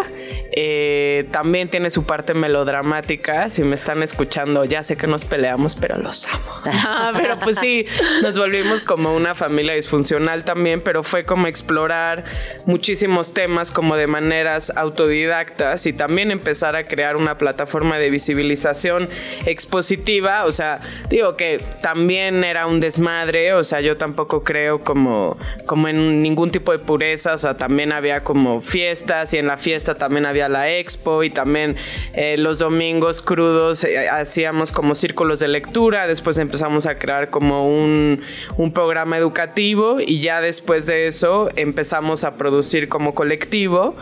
eh, 0.56 1.28
también 1.32 1.68
tiene 1.70 1.90
su 1.90 2.04
parte 2.04 2.34
melodramática. 2.36 3.50
Si 3.50 3.64
me 3.64 3.76
están 3.76 4.02
escuchando, 4.04 4.66
ya 4.66 4.82
sé 4.84 4.96
que 4.96 5.08
nos 5.08 5.24
peleamos, 5.26 5.76
pero 5.76 5.98
los 5.98 6.26
amo. 6.28 6.44
Ah, 6.86 7.12
pero 7.16 7.38
pues 7.40 7.58
sí, 7.60 7.86
nos 8.22 8.38
volvimos 8.38 8.84
como 8.84 9.16
una 9.16 9.36
familia 9.36 9.74
disfuncional 9.74 10.44
también, 10.46 10.82
pero 10.82 11.02
fue 11.04 11.26
como 11.26 11.48
explorar 11.48 12.24
muchísimos 12.66 13.34
temas 13.34 13.72
como 13.72 13.96
de 13.96 14.06
maneras 14.08 14.72
autodidactas 14.76 15.43
y 15.86 15.94
también 15.94 16.32
empezar 16.32 16.76
a 16.76 16.88
crear 16.88 17.16
una 17.16 17.38
plataforma 17.38 17.98
de 17.98 18.10
visibilización 18.10 19.10
expositiva. 19.46 20.46
O 20.46 20.52
sea, 20.52 20.80
digo 21.10 21.36
que 21.36 21.60
también 21.82 22.44
era 22.44 22.68
un 22.68 22.80
desmadre, 22.80 23.54
o 23.54 23.64
sea, 23.64 23.82
yo 23.82 23.98
tampoco 23.98 24.44
creo 24.44 24.84
como, 24.84 25.38
como 25.66 25.88
en 25.88 26.22
ningún 26.22 26.52
tipo 26.52 26.72
de 26.72 26.80
pureza, 26.80 27.34
o 27.34 27.38
sea, 27.38 27.58
también 27.58 27.92
había 27.92 28.24
como 28.24 28.62
fiestas 28.62 29.34
y 29.34 29.38
en 29.38 29.48
la 29.48 29.58
fiesta 29.58 29.96
también 29.96 30.26
había 30.26 30.50
la 30.50 30.72
expo 30.72 31.24
y 31.24 31.30
también 31.30 31.76
eh, 32.14 32.38
los 32.38 32.60
domingos 32.60 33.22
crudos 33.22 33.84
eh, 33.84 34.10
hacíamos 34.10 34.72
como 34.72 34.96
círculos 34.96 35.40
de 35.40 35.48
lectura, 35.48 36.08
después 36.08 36.38
empezamos 36.38 36.86
a 36.86 36.98
crear 36.98 37.30
como 37.30 37.68
un, 37.68 38.22
un 38.58 38.74
programa 38.74 39.18
educativo 39.18 39.98
y 40.00 40.22
ya 40.22 40.42
después 40.42 40.86
de 40.86 41.08
eso 41.08 41.50
empezamos 41.56 42.24
a 42.24 42.36
producir 42.36 42.90
como 42.90 43.14
colectivo 43.14 43.96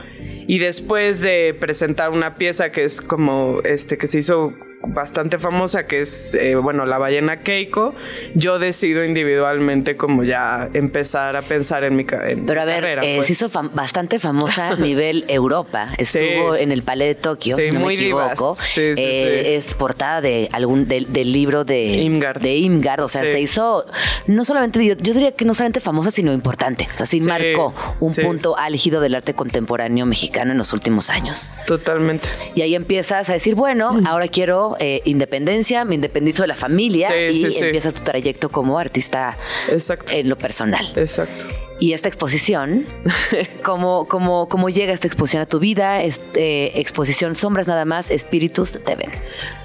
y 0.47 0.59
después 0.59 1.21
de 1.21 1.30
presentar 1.59 2.09
una 2.09 2.35
pieza 2.35 2.71
que 2.71 2.83
es 2.83 3.01
como 3.01 3.61
este 3.63 3.97
que 3.97 4.07
se 4.07 4.19
hizo 4.19 4.53
bastante 4.83 5.37
famosa 5.37 5.85
que 5.85 6.01
es 6.01 6.33
eh, 6.33 6.55
bueno 6.55 6.85
la 6.85 6.97
ballena 6.97 7.41
Keiko 7.41 7.93
yo 8.35 8.59
decido 8.59 9.05
individualmente 9.05 9.95
como 9.95 10.23
ya 10.23 10.69
empezar 10.73 11.35
a 11.37 11.43
pensar 11.43 11.83
en 11.83 11.95
mi, 11.95 12.05
en 12.09 12.45
Pero 12.45 12.61
a 12.61 12.65
ver, 12.65 12.75
carrera 12.81 13.05
eh, 13.05 13.15
pues. 13.17 13.27
se 13.27 13.33
hizo 13.33 13.49
fam- 13.49 13.71
bastante 13.73 14.19
famosa 14.19 14.69
a 14.69 14.75
nivel 14.75 15.25
Europa. 15.27 15.93
Estuvo 15.97 16.55
Sí. 16.55 16.61
en 16.61 16.71
el 16.71 16.83
Palais 16.83 17.15
de 17.15 17.21
Tokio, 17.21 17.55
Sí, 17.57 17.63
si 17.63 17.71
no 17.71 17.79
muy 17.79 17.95
me 17.95 18.01
equivoco. 18.01 18.27
divas. 18.55 18.57
Sí, 18.59 18.95
sí, 18.95 19.01
Eh, 19.01 19.41
sí. 19.45 19.53
Es 19.53 19.73
portada 19.75 20.21
de 20.21 20.49
algún 20.51 20.87
del, 20.87 21.11
del 21.13 21.31
libro 21.31 21.63
de 21.63 21.85
Imgard. 21.85 23.01
O 23.01 23.07
sea, 23.07 23.21
se 23.21 23.39
hizo 23.39 23.85
no 24.27 24.43
solamente, 24.45 24.83
yo, 24.85 24.95
yo 24.97 25.13
diría 25.13 25.31
que 25.33 25.45
no 25.45 25.53
solamente 25.53 25.79
famosa, 25.79 26.11
sino 26.11 26.33
importante. 26.33 26.87
O 26.93 26.97
sea, 26.97 27.05
sí, 27.05 27.21
marcó 27.21 27.73
un 27.99 28.13
punto 28.15 28.57
álgido 28.57 28.99
del 29.01 29.15
arte 29.15 29.33
contemporáneo 29.33 30.05
mexicano 30.05 30.51
en 30.51 30.57
los 30.57 30.73
últimos 30.73 31.09
años. 31.09 31.49
totalmente 31.67 32.27
Y 32.55 32.61
ahí 32.61 32.75
empiezas 32.75 33.29
a 33.29 33.33
decir, 33.33 33.55
bueno, 33.55 33.99
ahora 34.05 34.27
quiero 34.27 34.70
eh, 34.79 35.01
independencia, 35.05 35.85
me 35.85 35.95
independizo 35.95 36.43
de 36.43 36.47
la 36.47 36.55
familia 36.55 37.09
Sí, 37.09 37.13
y 37.15 37.41
sí, 37.43 37.51
sí. 37.51 37.63
empiezas 37.65 37.93
tu 37.93 38.03
trayecto 38.03 38.49
como 38.49 38.77
artista 38.79 39.37
Exacto. 39.69 40.11
en 40.13 40.29
lo 40.29 40.37
personal. 40.37 40.91
exacto 40.95 41.45
Y 41.81 41.93
esta 41.93 42.07
exposición, 42.07 42.85
¿cómo, 43.63 44.07
cómo, 44.07 44.47
cómo 44.47 44.69
llega 44.69 44.93
esta 44.93 45.07
exposición 45.07 45.41
a 45.41 45.47
tu 45.47 45.57
vida? 45.57 46.03
Este, 46.03 46.79
exposición 46.79 47.33
Sombras 47.33 47.67
nada 47.67 47.85
más, 47.85 48.11
Espíritus 48.11 48.77
te 48.85 48.95
ven. 48.95 49.09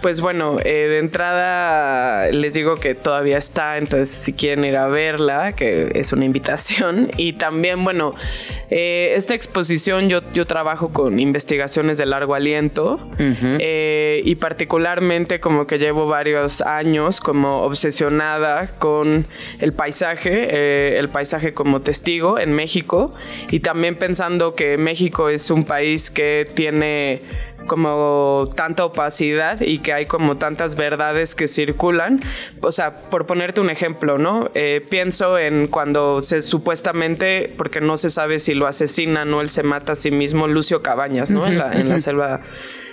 Pues 0.00 0.22
bueno, 0.22 0.56
eh, 0.64 0.88
de 0.88 0.98
entrada 0.98 2.30
les 2.30 2.54
digo 2.54 2.76
que 2.76 2.94
todavía 2.94 3.36
está, 3.36 3.76
entonces 3.76 4.08
si 4.08 4.32
quieren 4.32 4.64
ir 4.64 4.78
a 4.78 4.88
verla, 4.88 5.52
que 5.52 5.92
es 5.94 6.14
una 6.14 6.24
invitación. 6.24 7.10
Y 7.18 7.34
también, 7.34 7.82
bueno, 7.82 8.14
eh, 8.70 9.12
esta 9.16 9.34
exposición 9.34 10.08
yo, 10.08 10.20
yo 10.32 10.46
trabajo 10.46 10.90
con 10.92 11.18
investigaciones 11.18 11.98
de 11.98 12.06
largo 12.06 12.34
aliento 12.34 13.00
eh, 13.18 14.22
y 14.24 14.34
particularmente 14.36 15.40
como 15.40 15.66
que 15.66 15.78
llevo 15.78 16.06
varios 16.06 16.60
años 16.60 17.20
como 17.20 17.62
obsesionada 17.62 18.68
con 18.78 19.26
el 19.58 19.72
paisaje, 19.72 20.98
el 20.98 21.08
paisaje 21.08 21.52
como 21.52 21.80
testigo 21.80 22.05
en 22.06 22.52
México 22.52 23.12
y 23.50 23.60
también 23.60 23.96
pensando 23.96 24.54
que 24.54 24.78
México 24.78 25.28
es 25.28 25.50
un 25.50 25.64
país 25.64 26.08
que 26.08 26.48
tiene 26.54 27.20
como 27.66 28.48
tanta 28.54 28.84
opacidad 28.84 29.60
y 29.60 29.78
que 29.78 29.92
hay 29.92 30.06
como 30.06 30.36
tantas 30.36 30.76
verdades 30.76 31.34
que 31.34 31.48
circulan. 31.48 32.20
O 32.60 32.70
sea, 32.70 33.10
por 33.10 33.26
ponerte 33.26 33.60
un 33.60 33.70
ejemplo, 33.70 34.18
¿no? 34.18 34.50
Eh, 34.54 34.86
pienso 34.88 35.36
en 35.36 35.66
cuando 35.66 36.22
se 36.22 36.42
supuestamente, 36.42 37.52
porque 37.58 37.80
no 37.80 37.96
se 37.96 38.08
sabe 38.10 38.38
si 38.38 38.54
lo 38.54 38.68
asesina 38.68 39.24
o 39.24 39.40
él 39.40 39.48
se 39.48 39.64
mata 39.64 39.92
a 39.92 39.96
sí 39.96 40.12
mismo, 40.12 40.46
Lucio 40.46 40.82
Cabañas, 40.82 41.32
¿no? 41.32 41.44
en, 41.44 41.58
la, 41.58 41.72
en 41.72 41.88
la 41.88 41.98
selva 41.98 42.42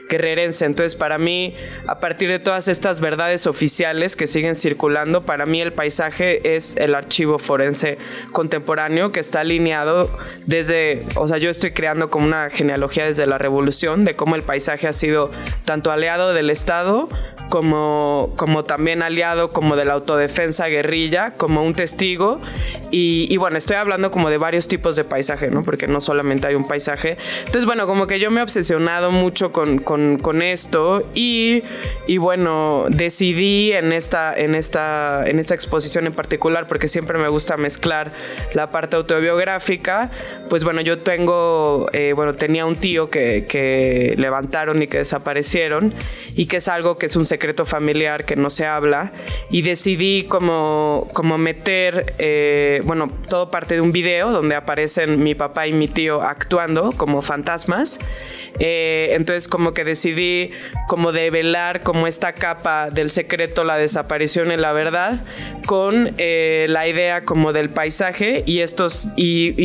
guerrerense. 0.09 0.65
Entonces, 0.65 0.95
para 0.95 1.17
mí, 1.17 1.55
a 1.87 1.99
partir 1.99 2.29
de 2.29 2.39
todas 2.39 2.67
estas 2.67 2.99
verdades 2.99 3.47
oficiales 3.47 4.15
que 4.15 4.27
siguen 4.27 4.55
circulando, 4.55 5.25
para 5.25 5.45
mí 5.45 5.61
el 5.61 5.73
paisaje 5.73 6.55
es 6.55 6.75
el 6.77 6.95
archivo 6.95 7.39
forense 7.39 7.97
contemporáneo 8.31 9.11
que 9.11 9.19
está 9.19 9.41
alineado 9.41 10.09
desde, 10.45 11.05
o 11.15 11.27
sea, 11.27 11.37
yo 11.37 11.49
estoy 11.49 11.71
creando 11.71 12.09
como 12.09 12.25
una 12.25 12.49
genealogía 12.49 13.05
desde 13.05 13.25
la 13.25 13.37
revolución 13.37 14.05
de 14.05 14.15
cómo 14.15 14.35
el 14.35 14.43
paisaje 14.43 14.87
ha 14.87 14.93
sido 14.93 15.31
tanto 15.65 15.91
aliado 15.91 16.33
del 16.33 16.49
Estado 16.49 17.09
como, 17.49 18.33
como 18.35 18.65
también 18.65 19.03
aliado 19.03 19.51
como 19.51 19.75
de 19.75 19.85
la 19.85 19.93
autodefensa 19.93 20.67
guerrilla, 20.67 21.35
como 21.35 21.63
un 21.63 21.73
testigo. 21.73 22.41
Y, 22.89 23.27
y, 23.29 23.37
bueno, 23.37 23.57
estoy 23.57 23.77
hablando 23.77 24.11
como 24.11 24.29
de 24.29 24.37
varios 24.37 24.67
tipos 24.67 24.95
de 24.95 25.03
paisaje, 25.03 25.49
¿no? 25.49 25.63
Porque 25.63 25.87
no 25.87 25.99
solamente 25.99 26.47
hay 26.47 26.55
un 26.55 26.67
paisaje. 26.67 27.17
Entonces, 27.39 27.65
bueno, 27.65 27.85
como 27.87 28.07
que 28.07 28.19
yo 28.19 28.31
me 28.31 28.39
he 28.39 28.43
obsesionado 28.43 29.11
mucho 29.11 29.51
con, 29.51 29.79
con, 29.79 29.92
con 30.21 30.41
esto 30.41 31.03
y, 31.13 31.63
y, 32.07 32.17
bueno, 32.17 32.85
decidí 32.89 33.73
en 33.73 33.93
esta, 33.93 34.33
en, 34.35 34.55
esta, 34.55 35.23
en 35.25 35.39
esta 35.39 35.55
exposición 35.55 36.07
en 36.07 36.13
particular, 36.13 36.67
porque 36.67 36.87
siempre 36.87 37.17
me 37.17 37.27
gusta 37.27 37.57
mezclar 37.57 38.11
la 38.53 38.71
parte 38.71 38.95
autobiográfica, 38.95 40.11
pues 40.49 40.63
bueno, 40.63 40.81
yo 40.81 40.99
tengo, 40.99 41.87
eh, 41.93 42.13
bueno, 42.13 42.35
tenía 42.35 42.65
un 42.65 42.75
tío 42.75 43.09
que, 43.09 43.45
que 43.47 44.15
levantaron 44.17 44.81
y 44.81 44.87
que 44.87 44.99
desaparecieron 44.99 45.93
y 46.35 46.47
que 46.47 46.57
es 46.57 46.67
algo 46.67 46.97
que 46.97 47.05
es 47.05 47.15
un 47.15 47.25
secreto 47.25 47.65
familiar 47.65 48.25
que 48.25 48.35
no 48.35 48.49
se 48.49 48.65
habla 48.65 49.11
y 49.49 49.61
decidí 49.61 50.23
como, 50.23 51.09
como 51.13 51.37
meter, 51.37 52.15
eh, 52.17 52.81
bueno, 52.85 53.09
todo 53.29 53.51
parte 53.51 53.75
de 53.75 53.81
un 53.81 53.91
video 53.91 54.31
donde 54.31 54.55
aparecen 54.55 55.23
mi 55.23 55.35
papá 55.35 55.67
y 55.67 55.73
mi 55.73 55.87
tío 55.87 56.21
actuando 56.21 56.91
como 56.91 57.21
fantasmas 57.21 57.99
eh, 58.59 59.09
entonces 59.11 59.47
como 59.47 59.73
que 59.73 59.83
decidí 59.83 60.51
como 60.87 61.11
develar 61.11 61.81
como 61.81 62.07
esta 62.07 62.33
capa 62.33 62.89
del 62.91 63.09
secreto, 63.09 63.63
la 63.63 63.77
desaparición 63.77 64.51
y 64.51 64.57
la 64.57 64.73
verdad, 64.73 65.23
con 65.65 66.13
eh, 66.17 66.67
la 66.69 66.87
idea 66.87 67.25
como 67.25 67.53
del 67.53 67.69
paisaje 67.69 68.43
y 68.45 68.59
estos, 68.59 69.09
y, 69.15 69.55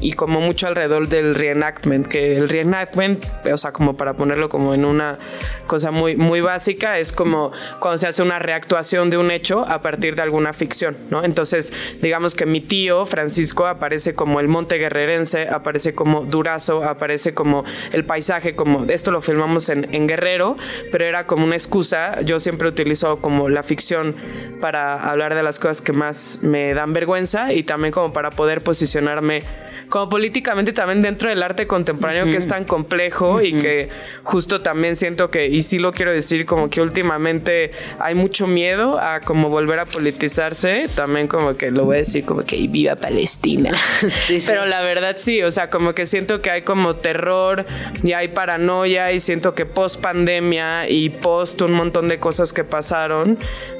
y, 0.00 0.12
como 0.12 0.40
mucho 0.40 0.66
alrededor 0.66 1.08
del 1.08 1.34
reenactment, 1.34 2.06
que 2.06 2.36
el 2.36 2.48
reenactment, 2.48 3.24
o 3.52 3.56
sea, 3.56 3.72
como 3.72 3.96
para 3.96 4.14
ponerlo 4.14 4.48
como 4.48 4.72
en 4.72 4.84
una 4.84 5.18
cosa 5.66 5.90
muy, 5.90 6.16
muy 6.16 6.40
básica, 6.40 6.98
es 6.98 7.12
como 7.12 7.52
cuando 7.80 7.98
se 7.98 8.06
hace 8.06 8.22
una 8.22 8.38
reactuación 8.38 9.10
de 9.10 9.18
un 9.18 9.30
hecho 9.30 9.66
a 9.68 9.82
partir 9.82 10.14
de 10.14 10.22
alguna 10.22 10.52
ficción, 10.52 10.96
¿no? 11.10 11.24
Entonces, 11.24 11.72
digamos 12.00 12.34
que 12.34 12.46
mi 12.46 12.60
tío 12.60 13.04
Francisco 13.04 13.66
aparece 13.66 14.14
como 14.14 14.40
el 14.40 14.48
monte 14.48 14.76
guerrerense, 14.78 15.48
aparece 15.48 15.94
como 15.94 16.24
Durazo, 16.24 16.84
aparece 16.84 17.34
como 17.34 17.64
el 17.92 18.04
paisaje 18.04 18.37
como 18.56 18.84
esto 18.84 19.10
lo 19.10 19.20
filmamos 19.20 19.68
en, 19.68 19.92
en, 19.94 20.06
Guerrero, 20.06 20.56
pero 20.90 21.04
era 21.04 21.26
como 21.26 21.44
una 21.44 21.54
excusa. 21.54 22.20
Yo 22.22 22.40
siempre 22.40 22.68
utilizo 22.68 23.20
como 23.20 23.48
la 23.48 23.62
ficción 23.62 24.16
para 24.60 24.96
hablar 24.96 25.34
de 25.34 25.42
las 25.42 25.58
cosas 25.58 25.80
que 25.82 25.92
más 25.92 26.40
me 26.42 26.74
dan 26.74 26.92
vergüenza 26.92 27.52
y 27.52 27.62
también 27.62 27.92
como 27.92 28.12
para 28.12 28.30
poder 28.30 28.62
posicionarme 28.62 29.42
como 29.88 30.08
políticamente 30.08 30.72
también 30.72 31.02
dentro 31.02 31.28
del 31.28 31.42
arte 31.42 31.66
contemporáneo 31.66 32.26
que 32.26 32.36
es 32.36 32.48
tan 32.48 32.64
complejo 32.64 33.40
y 33.42 33.54
que 33.54 33.88
justo 34.22 34.60
también 34.60 34.96
siento 34.96 35.30
que, 35.30 35.46
y 35.46 35.62
sí 35.62 35.78
lo 35.78 35.92
quiero 35.92 36.12
decir, 36.12 36.46
como 36.46 36.68
que 36.68 36.80
últimamente 36.80 37.72
hay 37.98 38.14
mucho 38.14 38.46
miedo 38.46 38.98
a 38.98 39.20
como 39.20 39.48
volver 39.48 39.78
a 39.78 39.86
politizarse, 39.86 40.88
también 40.94 41.26
como 41.26 41.56
que 41.56 41.70
lo 41.70 41.84
voy 41.84 41.96
a 41.96 41.98
decir 41.98 42.24
como 42.24 42.44
que 42.44 42.56
viva 42.66 42.96
Palestina. 42.96 43.72
sí, 44.20 44.42
Pero 44.46 44.66
la 44.66 44.82
verdad 44.82 45.16
sí, 45.18 45.42
o 45.42 45.50
sea, 45.50 45.70
como 45.70 45.94
que 45.94 46.06
siento 46.06 46.42
que 46.42 46.50
hay 46.50 46.62
como 46.62 46.96
terror 46.96 47.64
y 48.02 48.12
hay 48.12 48.28
paranoia 48.28 49.12
y 49.12 49.20
siento 49.20 49.54
que 49.54 49.66
post 49.66 50.00
pandemia 50.00 50.88
y 50.88 51.08
post 51.10 51.62
un 51.62 51.72
montón 51.72 52.08
de 52.08 52.18
cosas 52.18 52.52
que 52.52 52.64
pasaron, 52.64 53.38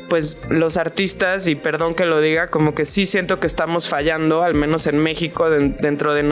pues 0.09 0.41
los 0.51 0.77
artistas, 0.77 1.49
y 1.49 1.55
perdón 1.55 1.95
que 1.95 2.05
lo 2.05 2.21
diga, 2.21 2.49
como 2.49 2.75
que 2.75 2.85
sí 2.85 3.07
siento 3.07 3.41
que 3.41 3.47
estamos 3.47 3.89
fallando, 3.89 4.43
al 4.43 4.55
menos 4.55 4.87
en 4.87 4.99
México, 4.99 5.49
dentro 5.51 6.15
de, 6.15 6.23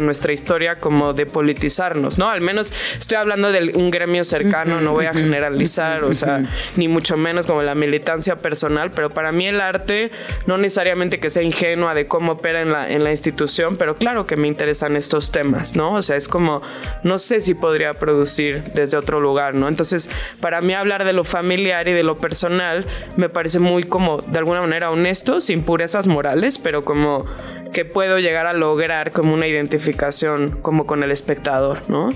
nuestra 0.00 0.32
historia, 0.32 0.80
como 0.80 1.12
de 1.12 1.26
politizarnos, 1.26 2.18
¿no? 2.18 2.28
Al 2.28 2.40
menos 2.40 2.72
estoy 2.98 3.16
hablando 3.16 3.52
de 3.52 3.72
un 3.74 3.90
gremio 3.90 4.24
cercano, 4.24 4.80
no 4.80 4.92
voy 4.92 5.06
a 5.06 5.14
generalizar, 5.14 6.04
o 6.04 6.14
sea, 6.14 6.44
ni 6.76 6.88
mucho 6.88 7.16
menos 7.16 7.46
como 7.46 7.62
la 7.62 7.74
militancia 7.74 8.36
personal, 8.36 8.90
pero 8.90 9.10
para 9.10 9.32
mí 9.32 9.46
el 9.46 9.60
arte, 9.60 10.10
no 10.46 10.58
necesariamente 10.58 11.20
que 11.20 11.30
sea 11.30 11.42
ingenua 11.42 11.94
de 11.94 12.06
cómo 12.06 12.32
opera 12.32 12.60
en 12.62 12.72
la, 12.72 12.90
en 12.90 13.04
la 13.04 13.10
institución, 13.10 13.76
pero 13.76 13.96
claro 13.96 14.26
que 14.26 14.36
me 14.36 14.48
interesan 14.48 14.96
estos 14.96 15.30
temas, 15.30 15.76
¿no? 15.76 15.94
O 15.94 16.02
sea, 16.02 16.16
es 16.16 16.28
como, 16.28 16.62
no 17.02 17.18
sé 17.18 17.40
si 17.40 17.54
podría 17.54 17.94
producir 17.94 18.64
desde 18.74 18.96
otro 18.96 19.20
lugar, 19.20 19.54
¿no? 19.54 19.68
Entonces, 19.68 20.10
para 20.40 20.60
mí 20.60 20.74
hablar 20.74 21.04
de 21.04 21.12
lo 21.12 21.24
familiar 21.24 21.88
y 21.88 21.92
de 21.92 22.02
lo 22.02 22.18
personal, 22.18 22.86
me 23.20 23.28
parece 23.28 23.60
muy 23.60 23.84
como 23.84 24.18
de 24.18 24.38
alguna 24.38 24.62
manera 24.62 24.90
honesto, 24.90 25.40
sin 25.40 25.62
purezas 25.62 26.06
morales, 26.06 26.58
pero 26.58 26.84
como 26.84 27.26
que 27.72 27.84
puedo 27.84 28.18
llegar 28.18 28.46
a 28.46 28.52
lograr 28.52 29.12
como 29.12 29.32
una 29.32 29.46
identificación 29.46 30.58
como 30.62 30.86
con 30.86 31.02
el 31.02 31.10
espectador, 31.10 31.88
¿no? 31.88 32.08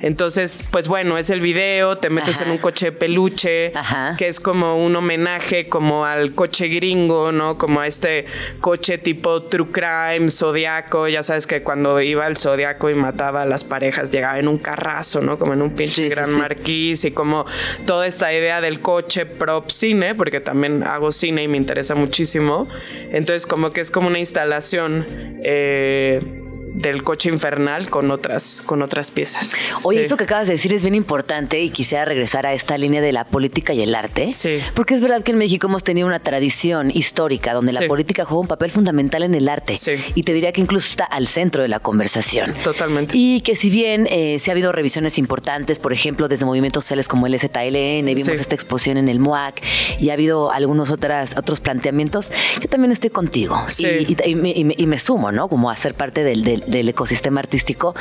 Entonces, 0.00 0.64
pues 0.70 0.88
bueno, 0.88 1.18
es 1.18 1.30
el 1.30 1.40
video, 1.40 1.98
te 1.98 2.10
metes 2.10 2.40
en 2.40 2.50
un 2.50 2.58
coche 2.58 2.86
de 2.86 2.92
peluche, 2.92 3.72
que 4.16 4.28
es 4.28 4.40
como 4.40 4.82
un 4.82 4.96
homenaje 4.96 5.68
como 5.68 6.06
al 6.06 6.34
coche 6.34 6.68
gringo, 6.68 7.32
¿no? 7.32 7.58
Como 7.58 7.80
a 7.80 7.86
este 7.86 8.24
coche 8.60 8.98
tipo 8.98 9.42
true 9.42 9.68
crime, 9.70 10.30
zodiaco, 10.30 11.08
ya 11.08 11.22
sabes 11.22 11.46
que 11.46 11.62
cuando 11.62 12.00
iba 12.00 12.26
el 12.26 12.36
zodiaco 12.36 12.88
y 12.88 12.94
mataba 12.94 13.42
a 13.42 13.46
las 13.46 13.64
parejas 13.64 14.10
llegaba 14.10 14.38
en 14.38 14.48
un 14.48 14.58
carrazo, 14.58 15.20
¿no? 15.20 15.38
Como 15.38 15.52
en 15.52 15.62
un 15.62 15.74
pinche 15.74 16.08
gran 16.08 16.30
marquís 16.32 17.04
y 17.04 17.10
como 17.10 17.44
toda 17.84 18.06
esta 18.06 18.32
idea 18.32 18.60
del 18.60 18.80
coche 18.80 19.26
prop 19.26 19.70
cine, 19.70 20.14
porque 20.14 20.40
también 20.50 20.82
hago 20.82 21.12
cine 21.12 21.44
y 21.44 21.48
me 21.48 21.56
interesa 21.56 21.94
muchísimo. 21.94 22.66
Entonces 23.12 23.46
como 23.46 23.70
que 23.70 23.80
es 23.80 23.92
como 23.92 24.08
una 24.08 24.18
instalación 24.18 25.06
eh, 25.44 26.39
del 26.74 27.02
coche 27.02 27.28
infernal 27.28 27.88
con 27.90 28.10
otras, 28.10 28.62
con 28.64 28.82
otras 28.82 29.10
piezas. 29.10 29.54
Oye, 29.82 30.02
esto 30.02 30.16
que 30.16 30.24
acabas 30.24 30.46
de 30.46 30.54
decir 30.54 30.72
es 30.72 30.82
bien 30.82 30.94
importante 30.94 31.60
y 31.60 31.70
quisiera 31.70 32.04
regresar 32.04 32.46
a 32.46 32.54
esta 32.54 32.78
línea 32.78 33.00
de 33.00 33.12
la 33.12 33.24
política 33.24 33.72
y 33.72 33.82
el 33.82 33.94
arte. 33.94 34.32
Sí. 34.34 34.58
Porque 34.74 34.94
es 34.94 35.00
verdad 35.00 35.22
que 35.22 35.32
en 35.32 35.38
México 35.38 35.66
hemos 35.66 35.84
tenido 35.84 36.06
una 36.06 36.20
tradición 36.20 36.90
histórica 36.92 37.54
donde 37.54 37.72
la 37.72 37.86
política 37.86 38.24
juega 38.24 38.40
un 38.40 38.48
papel 38.48 38.70
fundamental 38.70 39.22
en 39.22 39.34
el 39.34 39.48
arte. 39.48 39.74
Sí. 39.74 39.92
Y 40.14 40.22
te 40.22 40.32
diría 40.32 40.52
que 40.52 40.60
incluso 40.60 40.88
está 40.88 41.04
al 41.04 41.26
centro 41.26 41.62
de 41.62 41.68
la 41.68 41.80
conversación. 41.80 42.52
Totalmente. 42.62 43.16
Y 43.16 43.40
que 43.40 43.56
si 43.56 43.70
bien 43.70 44.06
eh, 44.10 44.38
se 44.38 44.50
ha 44.50 44.52
habido 44.52 44.72
revisiones 44.72 45.18
importantes, 45.18 45.78
por 45.78 45.92
ejemplo, 45.92 46.28
desde 46.28 46.44
movimientos 46.44 46.84
sociales 46.84 47.08
como 47.08 47.26
el 47.26 47.38
ZLN, 47.38 48.06
vimos 48.06 48.28
esta 48.28 48.54
exposición 48.54 48.96
en 48.96 49.08
el 49.08 49.18
MOAC 49.18 49.62
y 49.98 50.10
ha 50.10 50.14
habido 50.14 50.50
algunos 50.50 50.90
otras, 50.90 51.36
otros 51.36 51.60
planteamientos, 51.60 52.32
yo 52.60 52.68
también 52.68 52.92
estoy 52.92 53.10
contigo. 53.10 53.64
Y, 53.78 54.16
y, 54.30 54.86
me, 54.86 54.98
sumo, 54.98 55.32
¿no? 55.32 55.48
Como 55.48 55.70
a 55.70 55.76
ser 55.76 55.94
parte 55.94 56.24
del 56.24 56.44
del 56.44 56.59
ecosistema 56.68 57.40
artístico, 57.40 57.94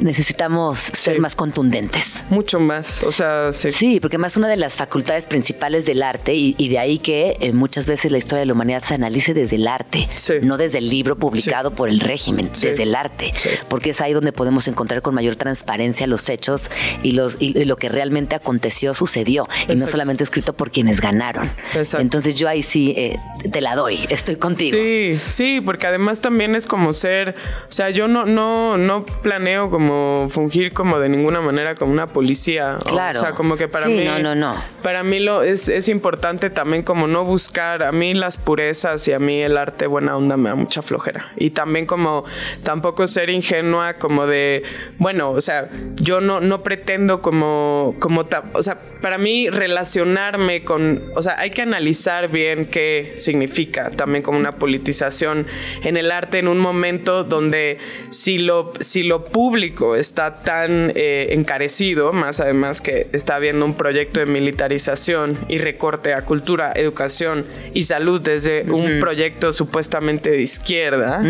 necesitamos 0.00 0.78
ser 0.78 1.20
más 1.20 1.34
contundentes. 1.34 2.22
Mucho 2.30 2.60
más, 2.60 3.02
o 3.02 3.12
sea, 3.12 3.52
sí. 3.52 3.70
Sí, 3.70 4.00
porque 4.00 4.18
más 4.18 4.36
una 4.36 4.48
de 4.48 4.56
las 4.56 4.74
facultades 4.74 5.26
principales 5.26 5.86
del 5.86 6.02
arte 6.02 6.34
y, 6.34 6.68
de 6.68 6.78
ahí 6.78 6.98
que 6.98 7.36
eh, 7.40 7.52
muchas 7.52 7.86
veces 7.86 8.10
la 8.12 8.18
historia 8.18 8.40
de 8.40 8.46
la 8.46 8.52
humanidad 8.52 8.82
se 8.82 8.94
analice 8.94 9.34
desde 9.34 9.56
el 9.56 9.66
arte, 9.66 10.08
no 10.42 10.56
desde 10.56 10.78
el 10.78 10.88
libro 10.88 11.16
publicado 11.16 11.74
por 11.74 11.88
el 11.88 12.00
régimen, 12.00 12.50
desde 12.52 12.82
el 12.82 12.94
arte, 12.94 13.32
porque 13.68 13.90
es 13.90 14.00
ahí 14.00 14.12
donde 14.12 14.32
podemos 14.32 14.68
encontrar 14.68 15.02
con 15.02 15.14
mayor 15.14 15.36
transparencia 15.36 16.06
los 16.06 16.28
hechos 16.28 16.70
y, 17.02 17.12
los, 17.12 17.40
y, 17.40 17.64
lo 17.64 17.76
que 17.76 17.88
realmente 17.88 18.34
aconteció, 18.34 18.94
sucedió, 18.94 19.48
y 19.68 19.76
no 19.76 19.86
solamente 19.86 20.24
escrito 20.24 20.52
por 20.52 20.70
quienes 20.70 21.00
ganaron. 21.00 21.50
Entonces 21.98 22.36
yo 22.36 22.48
ahí 22.48 22.62
sí 22.62 22.94
eh, 22.96 23.18
te 23.50 23.60
la 23.60 23.74
doy, 23.74 24.06
estoy 24.08 24.36
contigo. 24.36 24.76
Sí, 24.76 25.18
sí, 25.28 25.60
porque 25.60 25.86
además 25.86 26.20
también 26.20 26.54
es 26.54 26.66
como 26.66 26.92
ser, 26.92 27.34
o 27.68 27.72
sea, 27.72 27.90
yo 27.90 28.03
no, 28.08 28.24
no, 28.24 28.76
no 28.76 29.04
planeo 29.04 29.70
como 29.70 30.28
fungir 30.28 30.72
como 30.72 30.98
de 30.98 31.08
ninguna 31.08 31.40
manera 31.40 31.74
como 31.74 31.92
una 31.92 32.06
policía. 32.06 32.78
Claro. 32.84 33.18
O 33.18 33.22
sea, 33.22 33.32
como 33.32 33.56
que 33.56 33.68
para 33.68 33.86
mí. 33.86 34.04
No, 34.04 34.18
no, 34.18 34.34
no. 34.34 34.62
Para 34.82 35.02
mí 35.02 35.20
lo 35.20 35.42
es, 35.42 35.68
es 35.68 35.88
importante 35.88 36.50
también 36.50 36.82
como 36.82 37.06
no 37.06 37.24
buscar. 37.24 37.82
A 37.82 37.92
mí 37.92 38.14
las 38.14 38.36
purezas 38.36 39.06
y 39.08 39.12
a 39.12 39.18
mí 39.18 39.42
el 39.42 39.56
arte 39.56 39.86
buena 39.86 40.16
onda 40.16 40.36
me 40.36 40.50
da 40.50 40.54
mucha 40.54 40.82
flojera. 40.82 41.32
Y 41.36 41.50
también 41.50 41.86
como 41.86 42.24
tampoco 42.62 43.06
ser 43.06 43.30
ingenua 43.30 43.94
como 43.94 44.26
de, 44.26 44.62
bueno, 44.98 45.30
o 45.30 45.40
sea, 45.40 45.68
yo 45.96 46.20
no, 46.20 46.40
no 46.40 46.62
pretendo 46.62 47.22
como, 47.22 47.94
como, 47.98 48.26
o 48.52 48.62
sea, 48.62 48.78
para 49.00 49.18
mí 49.18 49.48
relacionarme 49.50 50.64
con, 50.64 51.10
o 51.14 51.22
sea, 51.22 51.38
hay 51.38 51.50
que 51.50 51.62
analizar 51.62 52.28
bien 52.28 52.66
qué 52.66 53.14
significa 53.16 53.90
también 53.90 54.22
como 54.22 54.38
una 54.38 54.56
politización 54.56 55.46
en 55.82 55.96
el 55.96 56.10
arte 56.10 56.38
en 56.38 56.48
un 56.48 56.58
momento 56.58 57.24
donde 57.24 57.78
si 58.10 58.38
lo, 58.38 58.72
si 58.80 59.02
lo 59.02 59.24
público 59.24 59.96
está 59.96 60.42
tan 60.42 60.92
eh, 60.94 61.28
encarecido, 61.30 62.12
más 62.12 62.40
además 62.40 62.80
que 62.80 63.08
está 63.12 63.36
habiendo 63.36 63.64
un 63.64 63.74
proyecto 63.74 64.20
de 64.20 64.26
militarización 64.26 65.38
y 65.48 65.58
recorte 65.58 66.14
a 66.14 66.24
cultura, 66.24 66.72
educación 66.74 67.44
y 67.72 67.82
salud 67.82 68.20
desde 68.20 68.70
un 68.70 69.00
proyecto 69.00 69.52
supuestamente 69.52 70.30
de 70.30 70.42
izquierda 70.42 71.22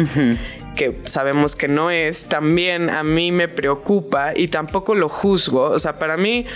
que 0.75 1.01
sabemos 1.05 1.57
que 1.57 1.69
no 1.69 1.91
es, 1.91 2.27
también 2.27 2.91
a 2.91 3.03
mí 3.03 3.33
me 3.33 3.49
preocupa 3.49 4.33
y 4.35 4.49
tampoco 4.49 4.95
lo 4.95 5.09
juzgo. 5.09 5.71
O 5.71 5.79
sea, 5.79 5.99
para 5.99 6.17
mí 6.17 6.47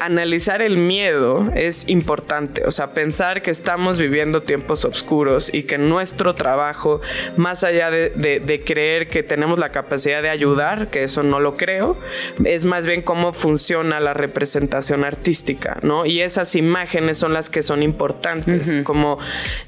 analizar 0.00 0.62
el 0.62 0.76
miedo 0.76 1.50
es 1.54 1.88
importante. 1.88 2.64
O 2.64 2.70
sea, 2.70 2.92
pensar 2.92 3.42
que 3.42 3.50
estamos 3.50 3.98
viviendo 3.98 4.42
tiempos 4.42 4.84
oscuros 4.84 5.52
y 5.52 5.64
que 5.64 5.78
nuestro 5.78 6.34
trabajo, 6.34 7.00
más 7.36 7.64
allá 7.64 7.90
de, 7.90 8.62
creer 8.66 9.08
que 9.08 9.22
tenemos 9.22 9.58
la 9.58 9.70
capacidad 9.70 10.22
de 10.22 10.28
ayudar, 10.28 10.88
que 10.88 11.02
eso 11.02 11.22
no 11.22 11.40
lo 11.40 11.56
creo, 11.56 11.98
es 12.44 12.64
más 12.64 12.86
bien 12.86 13.02
cómo 13.02 13.32
funciona 13.32 14.00
la 14.00 14.14
representación 14.14 15.04
artística, 15.04 15.78
¿no? 15.82 16.06
Y 16.06 16.20
esas 16.20 16.54
imágenes 16.56 17.18
son 17.18 17.32
las 17.32 17.50
que 17.50 17.62
son 17.62 17.82
importantes. 17.82 18.80
Como 18.84 19.18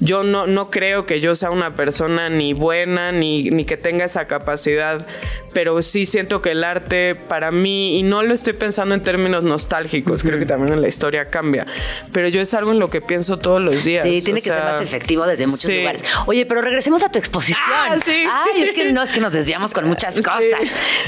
yo 0.01 0.25
no, 0.25 0.47
no 0.47 0.71
creo 0.71 1.07
que 1.07 1.21
yo 1.21 1.35
sea 1.35 1.51
una 1.51 1.77
persona 1.77 2.29
ni 2.29 2.53
buena 2.53 3.13
ni, 3.13 3.51
ni 3.51 3.65
que 3.65 3.77
tenga 3.77 3.92
tenga 3.93 4.07
esa 4.07 4.27
capacidad, 4.27 5.07
pero 5.53 5.83
sí 5.83 6.07
siento 6.07 6.41
que 6.41 6.53
el 6.53 6.65
arte 6.65 7.15
para 7.15 7.51
mí, 7.51 7.99
y 7.99 8.03
no 8.03 8.23
lo 8.23 8.33
estoy 8.33 8.55
pensando 8.55 8.95
en 8.95 9.03
términos 9.03 9.45
nostálgicos, 9.45 10.23
creo 10.23 10.39
que 10.39 10.47
también 10.47 10.73
en 10.73 10.81
la 10.81 10.89
historia 10.89 11.29
cambia, 11.29 11.67
pero 12.11 12.29
yo 12.29 12.41
es 12.41 12.55
algo 12.55 12.71
en 12.71 12.79
lo 12.79 12.89
que 12.89 13.03
pienso 13.03 13.37
todos 13.37 13.61
los 13.61 13.85
días. 13.85 14.09
Sí, 14.09 14.23
tiene 14.23 14.41
que 14.41 14.49
ser 14.49 14.65
más 14.65 14.81
efectivo 14.81 15.27
desde 15.27 15.47
muchos 15.47 15.71
lugares. 15.71 16.03
Oye, 16.25 16.47
pero 16.47 16.63
regresemos 16.63 17.03
a 17.03 17.11
tu 17.11 17.19
exposición. 17.19 17.61
Ah, 17.71 17.91
Ay, 17.93 18.63
es 18.63 18.73
que 18.73 18.91
no, 18.93 19.03
es 19.03 19.11
que 19.11 19.21
nos 19.21 19.33
desviamos 19.33 19.75
con 19.75 19.87
muchas 19.87 20.15
cosas. 20.15 20.43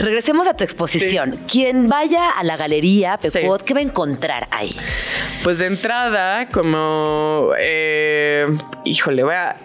Regresemos 0.00 0.46
a 0.46 0.54
tu 0.54 0.64
exposición. 0.64 1.38
Quien 1.50 1.88
vaya 1.88 2.28
a 2.28 2.44
la 2.44 2.58
galería 2.58 3.16
Pecuot, 3.16 3.62
¿qué 3.62 3.72
va 3.72 3.80
a 3.80 3.84
encontrar 3.84 4.46
ahí? 4.50 4.76
Pues 5.42 5.58
de 5.58 5.66
entrada, 5.68 6.48
como, 6.48 7.52
eh, 7.58 8.46
híjole, 8.84 9.24
voy 9.24 9.34
a 9.34 9.56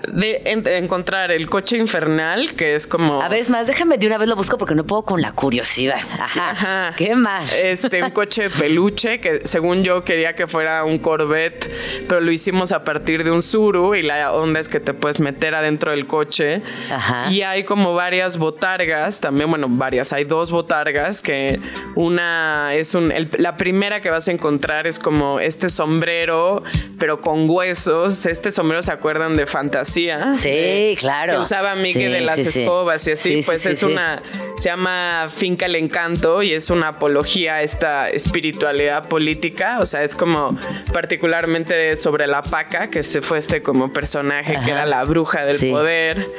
encontrar 0.77 1.31
el 1.31 1.49
coche 1.49 1.75
infernal, 1.75 2.53
que 2.55 2.75
es 2.75 2.87
como 2.87 3.08
a 3.21 3.29
ver, 3.29 3.39
es 3.39 3.49
más, 3.49 3.67
déjame 3.67 3.97
de 3.97 4.07
una 4.07 4.17
vez 4.17 4.27
lo 4.27 4.35
busco 4.35 4.57
porque 4.57 4.75
no 4.75 4.85
puedo 4.85 5.03
con 5.03 5.21
la 5.21 5.31
curiosidad. 5.31 5.99
Ajá. 6.19 6.93
¿Qué 6.95 7.15
más? 7.15 7.57
Este, 7.57 8.03
un 8.03 8.11
coche 8.11 8.43
de 8.43 8.49
peluche 8.49 9.19
que 9.19 9.41
según 9.45 9.83
yo 9.83 10.03
quería 10.03 10.35
que 10.35 10.47
fuera 10.47 10.83
un 10.83 10.99
Corvette, 10.99 11.69
pero 12.07 12.21
lo 12.21 12.31
hicimos 12.31 12.71
a 12.71 12.83
partir 12.83 13.23
de 13.23 13.31
un 13.31 13.41
Suru 13.41 13.95
y 13.95 14.03
la 14.03 14.33
onda 14.33 14.59
es 14.59 14.69
que 14.69 14.79
te 14.79 14.93
puedes 14.93 15.19
meter 15.19 15.55
adentro 15.55 15.91
del 15.91 16.07
coche. 16.07 16.61
Ajá. 16.91 17.31
Y 17.31 17.41
hay 17.41 17.63
como 17.63 17.93
varias 17.93 18.37
botargas, 18.37 19.19
también, 19.19 19.49
bueno, 19.49 19.67
varias. 19.69 20.13
Hay 20.13 20.25
dos 20.25 20.51
botargas 20.51 21.21
que 21.21 21.59
una 21.95 22.73
es 22.75 22.95
un. 22.95 23.13
la 23.37 23.57
primera 23.57 24.01
que 24.01 24.09
vas 24.09 24.27
a 24.27 24.31
encontrar 24.31 24.87
es 24.87 24.99
como 24.99 25.39
este 25.39 25.69
sombrero, 25.69 26.63
pero 26.97 27.21
con 27.21 27.49
huesos. 27.49 28.25
Este 28.25 28.51
sombrero 28.51 28.81
se 28.81 28.91
acuerdan 28.91 29.35
de 29.37 29.45
fantasía. 29.45 30.33
Sí, 30.35 30.95
claro. 30.99 31.33
Que 31.33 31.39
usaba 31.39 31.75
Miguel 31.75 32.11
de 32.11 32.21
las 32.21 32.39
escobas 32.39 32.98
y 33.07 33.11
así, 33.11 33.41
pues 33.45 33.65
es 33.65 33.83
una, 33.83 34.21
se 34.55 34.69
llama 34.69 35.29
Finca 35.31 35.65
el 35.65 35.75
Encanto 35.75 36.43
y 36.43 36.53
es 36.53 36.69
una 36.69 36.89
apología 36.89 37.55
a 37.55 37.63
esta 37.63 38.09
espiritualidad 38.09 39.07
política, 39.07 39.79
o 39.79 39.85
sea, 39.85 40.03
es 40.03 40.15
como 40.15 40.57
particularmente 40.91 41.95
sobre 41.95 42.27
la 42.27 42.43
paca, 42.43 42.89
que 42.89 43.03
se 43.03 43.21
fue 43.21 43.37
este 43.37 43.61
como 43.61 43.93
personaje 43.93 44.57
que 44.63 44.71
era 44.71 44.85
la 44.85 45.03
bruja 45.03 45.45
del 45.45 45.71
poder 45.71 46.29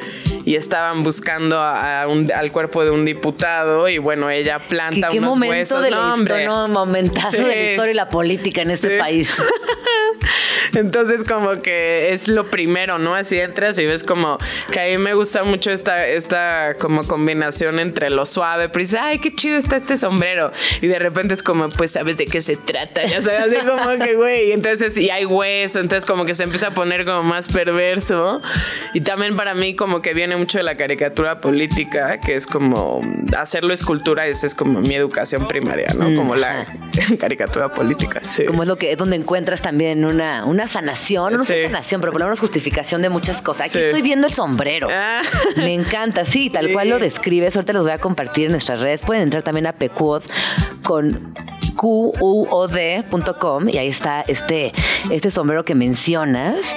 y 0.45 0.55
estaban 0.55 1.03
buscando 1.03 1.61
al 1.61 2.51
cuerpo 2.51 2.83
de 2.83 2.91
un 2.91 3.05
diputado 3.05 3.89
y 3.89 3.97
bueno, 3.97 4.29
ella 4.29 4.59
planta 4.59 5.07
¿Qué, 5.07 5.13
qué 5.13 5.19
unos 5.19 5.31
momento 5.31 5.57
huesos. 5.57 5.83
De 5.83 5.91
la 5.91 6.13
historia, 6.17 6.45
no, 6.45 6.67
momentazo 6.67 7.37
de 7.37 7.55
la 7.55 7.71
historia 7.71 7.91
y 7.91 7.95
la 7.95 8.09
política 8.09 8.61
en 8.61 8.71
ese 8.71 8.97
país. 8.97 9.41
Entonces 10.73 11.23
como 11.23 11.61
que 11.61 12.13
es 12.13 12.27
lo 12.27 12.49
primero, 12.49 12.99
¿no? 12.99 13.15
Así 13.15 13.39
entras 13.39 13.77
y 13.79 13.85
ves 13.85 14.03
como 14.03 14.37
que 14.71 14.79
a 14.79 14.85
mí 14.85 14.97
me 14.97 15.13
gusta 15.13 15.43
mucho 15.43 15.71
esta, 15.71 16.07
esta 16.07 16.50
como 16.79 17.05
combinación 17.05 17.79
entre 17.79 18.09
lo 18.09 18.25
suave, 18.25 18.69
pero 18.69 18.81
dices, 18.81 18.99
ay, 19.01 19.19
qué 19.19 19.33
chido 19.33 19.57
está 19.57 19.77
este 19.77 19.97
sombrero. 19.97 20.51
Y 20.81 20.87
de 20.87 20.99
repente 20.99 21.33
es 21.33 21.43
como, 21.43 21.69
pues 21.69 21.91
sabes 21.91 22.17
de 22.17 22.25
qué 22.25 22.41
se 22.41 22.57
trata, 22.57 23.05
ya 23.05 23.21
sabes, 23.21 23.55
así 23.55 23.65
como 23.65 24.03
que, 24.03 24.15
güey, 24.15 24.51
entonces, 24.51 24.97
y 24.97 25.09
hay 25.09 25.25
hueso, 25.25 25.79
entonces 25.79 26.05
como 26.05 26.25
que 26.25 26.33
se 26.33 26.43
empieza 26.43 26.67
a 26.67 26.71
poner 26.71 27.05
como 27.05 27.23
más 27.23 27.49
perverso. 27.49 28.41
Y 28.93 29.01
también 29.01 29.35
para 29.35 29.53
mí 29.53 29.75
como 29.75 30.01
que 30.01 30.13
viene 30.13 30.35
mucho 30.35 30.57
de 30.57 30.63
la 30.63 30.75
caricatura 30.75 31.41
política, 31.41 32.19
que 32.19 32.35
es 32.35 32.47
como 32.47 33.01
hacerlo 33.37 33.73
escultura, 33.73 34.27
esa 34.27 34.47
es 34.47 34.55
como 34.55 34.81
mi 34.81 34.95
educación 34.95 35.47
primaria, 35.47 35.87
¿no? 35.97 36.15
Como 36.15 36.35
la 36.35 36.67
caricatura 37.19 37.73
política, 37.73 38.21
sí. 38.23 38.45
Como 38.45 38.63
es 38.63 38.69
lo 38.69 38.77
que 38.77 38.91
es 38.91 38.97
donde 38.97 39.15
encuentras 39.15 39.61
también 39.61 40.05
una, 40.05 40.45
una 40.45 40.67
sanación, 40.67 41.33
no 41.33 41.45
sé 41.45 41.63
sanación, 41.63 42.01
pero 42.01 42.11
por 42.11 42.21
lo 42.21 42.25
menos 42.25 42.39
justificación 42.39 43.01
de 43.01 43.09
muchas 43.09 43.41
cosas. 43.41 43.67
Aquí 43.67 43.79
estoy 43.79 44.01
viendo 44.01 44.27
el 44.27 44.33
sombrero. 44.33 44.87
Ah. 44.91 45.21
Me 45.57 45.73
encanta, 45.73 46.25
sí, 46.25 46.40
tal 46.49 46.71
cual 46.71 46.89
lo 46.89 46.99
describes. 46.99 47.55
Ahorita 47.55 47.73
los 47.73 47.83
voy 47.83 47.91
a 47.91 47.99
compartir 47.99 48.45
en 48.45 48.51
nuestras 48.51 48.79
redes. 48.79 49.03
Pueden 49.03 49.23
entrar 49.23 49.43
también 49.43 49.67
a 49.67 49.73
Pecuod 49.73 50.23
con 50.83 51.33
QUOD.com 51.81 53.69
y 53.69 53.77
ahí 53.79 53.87
está 53.87 54.21
este, 54.27 54.71
este 55.09 55.31
sombrero 55.31 55.65
que 55.65 55.73
mencionas. 55.73 56.75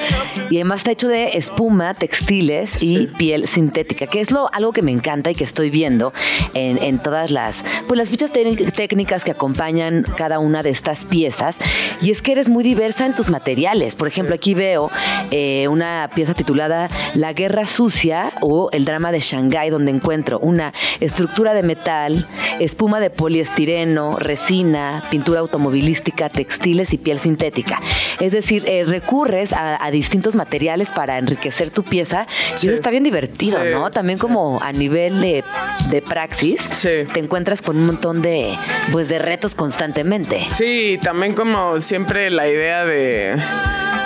Y 0.49 0.57
además 0.57 0.81
está 0.81 0.93
hecho 0.93 1.09
de 1.09 1.29
espuma, 1.35 1.93
textiles 1.93 2.83
y 2.83 3.09
piel 3.09 3.47
sintética, 3.47 4.07
que 4.07 4.23
es 4.23 4.31
lo, 4.31 4.53
algo 4.55 4.73
que 4.73 4.81
me 4.81 4.93
encanta 4.93 5.31
y 5.31 5.35
que 5.35 5.45
estoy 5.45 5.69
viendo 5.69 6.15
en, 6.55 6.83
en 6.83 7.01
todas 7.01 7.31
las, 7.31 7.67
pues 7.87 7.99
las 7.99 8.09
fichas 8.09 8.33
técnicas 8.33 9.25
que 9.25 9.31
acompañan 9.31 10.07
cada 10.17 10.39
una 10.39 10.63
de 10.63 10.71
estas 10.71 11.05
piezas. 11.05 11.57
Y 12.01 12.11
es 12.11 12.23
que 12.23 12.33
eres 12.33 12.49
muy 12.49 12.65
diversa 12.65 13.05
en 13.05 13.15
tus 13.15 13.29
materiales. 13.29 13.97
Por 13.97 14.09
ejemplo, 14.09 14.35
aquí 14.35 14.55
veo 14.55 14.91
eh, 15.31 15.69
una 15.69 16.09
pieza 16.15 16.33
titulada 16.33 16.89
La 17.15 17.35
Guerra 17.35 17.67
Sucia 17.67 18.33
o 18.41 18.71
El 18.73 18.87
Drama 18.87 19.13
de 19.13 19.21
Shanghái, 19.21 19.69
donde 19.69 19.91
encuentro 19.91 20.39
una 20.39 20.73
estructura 21.01 21.53
de 21.53 21.63
metal, 21.63 22.27
espuma 22.59 23.01
de 23.01 23.11
poliestireno, 23.11 24.17
resina, 24.19 24.94
pintura 25.11 25.41
automovilística, 25.41 26.29
textiles 26.29 26.93
y 26.93 26.99
piel 26.99 27.19
sintética. 27.19 27.81
Es 28.21 28.33
decir, 28.33 28.65
eh, 28.67 28.85
recurres 28.85 29.53
a, 29.53 29.91
distintos 29.91 30.35
materiales 30.35 30.91
para 30.91 31.19
enriquecer 31.19 31.71
tu 31.71 31.85
pieza 31.85 32.27
y 32.63 32.67
eso 32.67 32.75
está 32.75 32.91
bien 32.91 33.05
divertido, 33.05 33.63
¿no? 33.65 33.91
También 33.91 34.19
como 34.19 34.61
a 34.63 34.73
nivel 34.73 35.21
de, 35.21 35.45
de 35.91 36.03
praxis, 36.03 36.69
te 36.83 37.19
encuentras 37.19 37.63
con 37.63 37.77
un 37.77 37.87
montón 37.87 38.23
de, 38.23 38.57
pues, 38.91 39.09
de 39.09 39.19
retos 39.19 39.55
constantemente. 39.55 40.47
Sí, 40.49 40.99
también 41.03 41.35
como 41.35 41.81
siempre 41.81 42.31
la 42.31 42.49
idea 42.49 42.85
de 42.85 43.37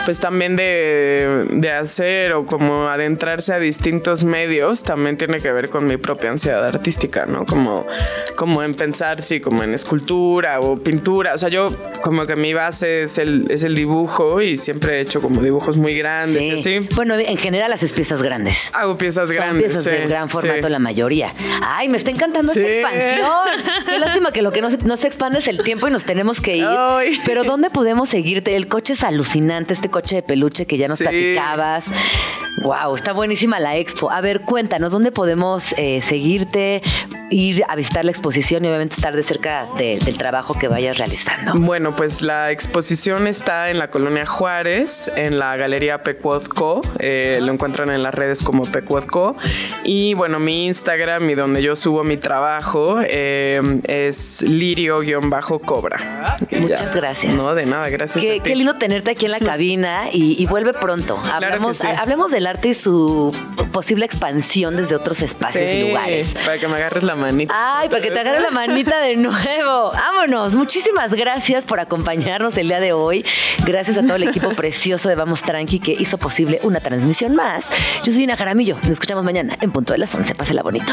pues 0.08 0.20
también 0.20 0.56
de, 0.56 1.46
de 1.50 1.70
hacer 1.70 2.32
o 2.32 2.46
como 2.46 2.88
adentrarse 2.88 3.52
a 3.52 3.58
distintos 3.58 4.24
medios, 4.24 4.82
también 4.82 5.18
tiene 5.18 5.38
que 5.38 5.52
ver 5.52 5.68
con 5.68 5.86
mi 5.86 5.98
propia 5.98 6.30
ansiedad 6.30 6.64
artística, 6.64 7.26
¿no? 7.26 7.44
Como, 7.44 7.86
como 8.34 8.62
en 8.62 8.74
pensar, 8.74 9.22
sí, 9.22 9.38
como 9.38 9.62
en 9.62 9.74
escultura 9.74 10.60
o 10.60 10.67
pintura. 10.76 11.34
O 11.34 11.38
sea, 11.38 11.48
yo 11.48 11.74
como 12.02 12.26
que 12.26 12.36
mi 12.36 12.52
base 12.52 13.02
es 13.04 13.18
el, 13.18 13.46
es 13.50 13.64
el 13.64 13.74
dibujo 13.74 14.40
y 14.42 14.56
siempre 14.56 14.98
he 14.98 15.00
hecho 15.00 15.20
como 15.20 15.40
dibujos 15.42 15.76
muy 15.76 15.96
grandes 15.96 16.42
y 16.42 16.50
así. 16.50 16.88
Bueno, 16.94 17.14
en 17.14 17.36
general 17.36 17.72
haces 17.72 17.92
piezas 17.92 18.22
grandes. 18.22 18.70
Hago 18.74 18.98
piezas 18.98 19.28
Son 19.28 19.36
grandes. 19.36 19.64
piezas 19.64 19.84
de 19.84 20.06
gran 20.06 20.28
formato 20.28 20.66
sí. 20.66 20.72
la 20.72 20.78
mayoría. 20.78 21.34
Ay, 21.62 21.88
me 21.88 21.96
está 21.96 22.10
encantando 22.10 22.52
esta 22.52 22.66
expansión. 22.68 23.28
Qué 23.86 23.98
lástima 23.98 24.32
que 24.32 24.42
lo 24.42 24.52
que 24.52 24.60
no 24.60 24.70
se, 24.70 24.78
no 24.78 24.96
se 24.96 25.06
expande 25.08 25.38
es 25.38 25.48
el 25.48 25.62
tiempo 25.62 25.88
y 25.88 25.90
nos 25.90 26.04
tenemos 26.04 26.40
que 26.40 26.56
ir. 26.58 26.66
Ay. 26.68 27.18
Pero 27.24 27.44
¿dónde 27.44 27.70
podemos 27.70 28.08
seguirte? 28.08 28.54
El 28.56 28.68
coche 28.68 28.92
es 28.92 29.02
alucinante, 29.04 29.72
este 29.74 29.88
coche 29.90 30.16
de 30.16 30.22
peluche 30.22 30.66
que 30.66 30.76
ya 30.76 30.88
nos 30.88 30.98
platicabas. 30.98 31.86
Wow, 32.62 32.94
está 32.96 33.12
buenísima 33.12 33.60
la 33.60 33.76
expo. 33.76 34.10
A 34.10 34.20
ver, 34.20 34.40
cuéntanos, 34.40 34.92
¿dónde 34.92 35.12
podemos 35.12 35.74
eh, 35.78 36.02
seguirte, 36.04 36.82
ir 37.30 37.62
a 37.68 37.76
visitar 37.76 38.04
la 38.04 38.10
exposición 38.10 38.64
y 38.64 38.68
obviamente 38.68 38.96
estar 38.96 39.14
de 39.14 39.22
cerca 39.22 39.68
de- 39.78 40.00
del 40.04 40.16
trabajo 40.18 40.57
que 40.58 40.68
vayas 40.68 40.98
realizando? 40.98 41.54
Bueno, 41.54 41.94
pues 41.94 42.22
la 42.22 42.50
exposición 42.50 43.26
está 43.26 43.70
en 43.70 43.78
la 43.78 43.88
colonia 43.88 44.26
Juárez, 44.26 45.10
en 45.16 45.38
la 45.38 45.56
galería 45.56 46.02
Pecuodco. 46.02 46.82
Eh, 46.98 47.38
lo 47.42 47.52
encuentran 47.52 47.90
en 47.90 48.02
las 48.02 48.14
redes 48.14 48.42
como 48.42 48.70
Pecuodco. 48.70 49.36
Y 49.84 50.14
bueno, 50.14 50.38
mi 50.38 50.66
Instagram 50.66 51.28
y 51.30 51.34
donde 51.34 51.62
yo 51.62 51.76
subo 51.76 52.04
mi 52.04 52.16
trabajo 52.16 52.98
eh, 53.02 53.60
es 53.84 54.42
lirio-cobra. 54.42 56.38
Muchas 56.50 56.94
gracias. 56.94 57.34
No, 57.34 57.54
de 57.54 57.66
nada, 57.66 57.88
gracias. 57.88 58.24
Qué, 58.24 58.32
a 58.32 58.42
ti. 58.42 58.50
qué 58.50 58.56
lindo 58.56 58.76
tenerte 58.76 59.10
aquí 59.12 59.26
en 59.26 59.32
la 59.32 59.40
cabina 59.40 60.08
y, 60.12 60.42
y 60.42 60.46
vuelve 60.46 60.72
pronto. 60.74 61.18
Hablamos, 61.18 61.78
sí. 61.78 61.86
hablemos 61.86 62.30
del 62.30 62.46
arte 62.46 62.68
y 62.68 62.74
su 62.74 63.32
posible 63.72 64.04
expansión 64.04 64.76
desde 64.76 64.96
otros 64.96 65.22
espacios 65.22 65.72
y 65.72 65.82
lugares. 65.82 66.34
Para 66.44 66.58
que 66.58 66.68
me 66.68 66.76
agarres 66.76 67.04
la 67.04 67.14
manita. 67.14 67.54
Ay, 67.56 67.88
para 67.88 68.02
que 68.02 68.10
te 68.10 68.20
agarre 68.20 68.40
la 68.40 68.50
manita 68.50 69.00
de 69.00 69.16
nuevo. 69.16 69.92
Vámonos. 69.92 70.47
Muchísimas 70.54 71.12
gracias 71.14 71.64
por 71.64 71.80
acompañarnos 71.80 72.56
el 72.56 72.68
día 72.68 72.80
de 72.80 72.92
hoy. 72.92 73.24
Gracias 73.64 73.98
a 73.98 74.02
todo 74.02 74.16
el 74.16 74.24
equipo 74.24 74.50
precioso 74.50 75.08
de 75.08 75.14
Vamos 75.14 75.42
Tranqui 75.42 75.78
que 75.80 75.92
hizo 75.92 76.18
posible 76.18 76.60
una 76.62 76.80
transmisión 76.80 77.34
más. 77.34 77.70
Yo 78.04 78.12
soy 78.12 78.24
Ina 78.24 78.36
Jaramillo. 78.36 78.76
Nos 78.76 78.90
escuchamos 78.90 79.24
mañana 79.24 79.56
en 79.60 79.72
punto 79.72 79.92
de 79.92 79.98
las 79.98 80.14
11. 80.14 80.34
Pásela 80.34 80.62
bonito. 80.62 80.92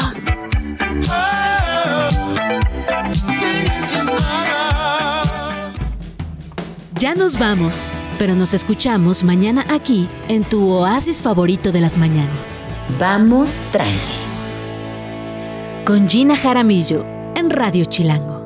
Ya 6.98 7.14
nos 7.14 7.38
vamos, 7.38 7.92
pero 8.18 8.34
nos 8.34 8.54
escuchamos 8.54 9.22
mañana 9.22 9.64
aquí 9.68 10.08
en 10.28 10.48
tu 10.48 10.70
oasis 10.70 11.22
favorito 11.22 11.72
de 11.72 11.80
las 11.80 11.98
mañanas. 11.98 12.60
Vamos 12.98 13.60
Tranqui. 13.70 14.12
Con 15.84 16.08
Gina 16.08 16.34
Jaramillo 16.36 17.04
en 17.34 17.50
Radio 17.50 17.84
Chilango. 17.84 18.45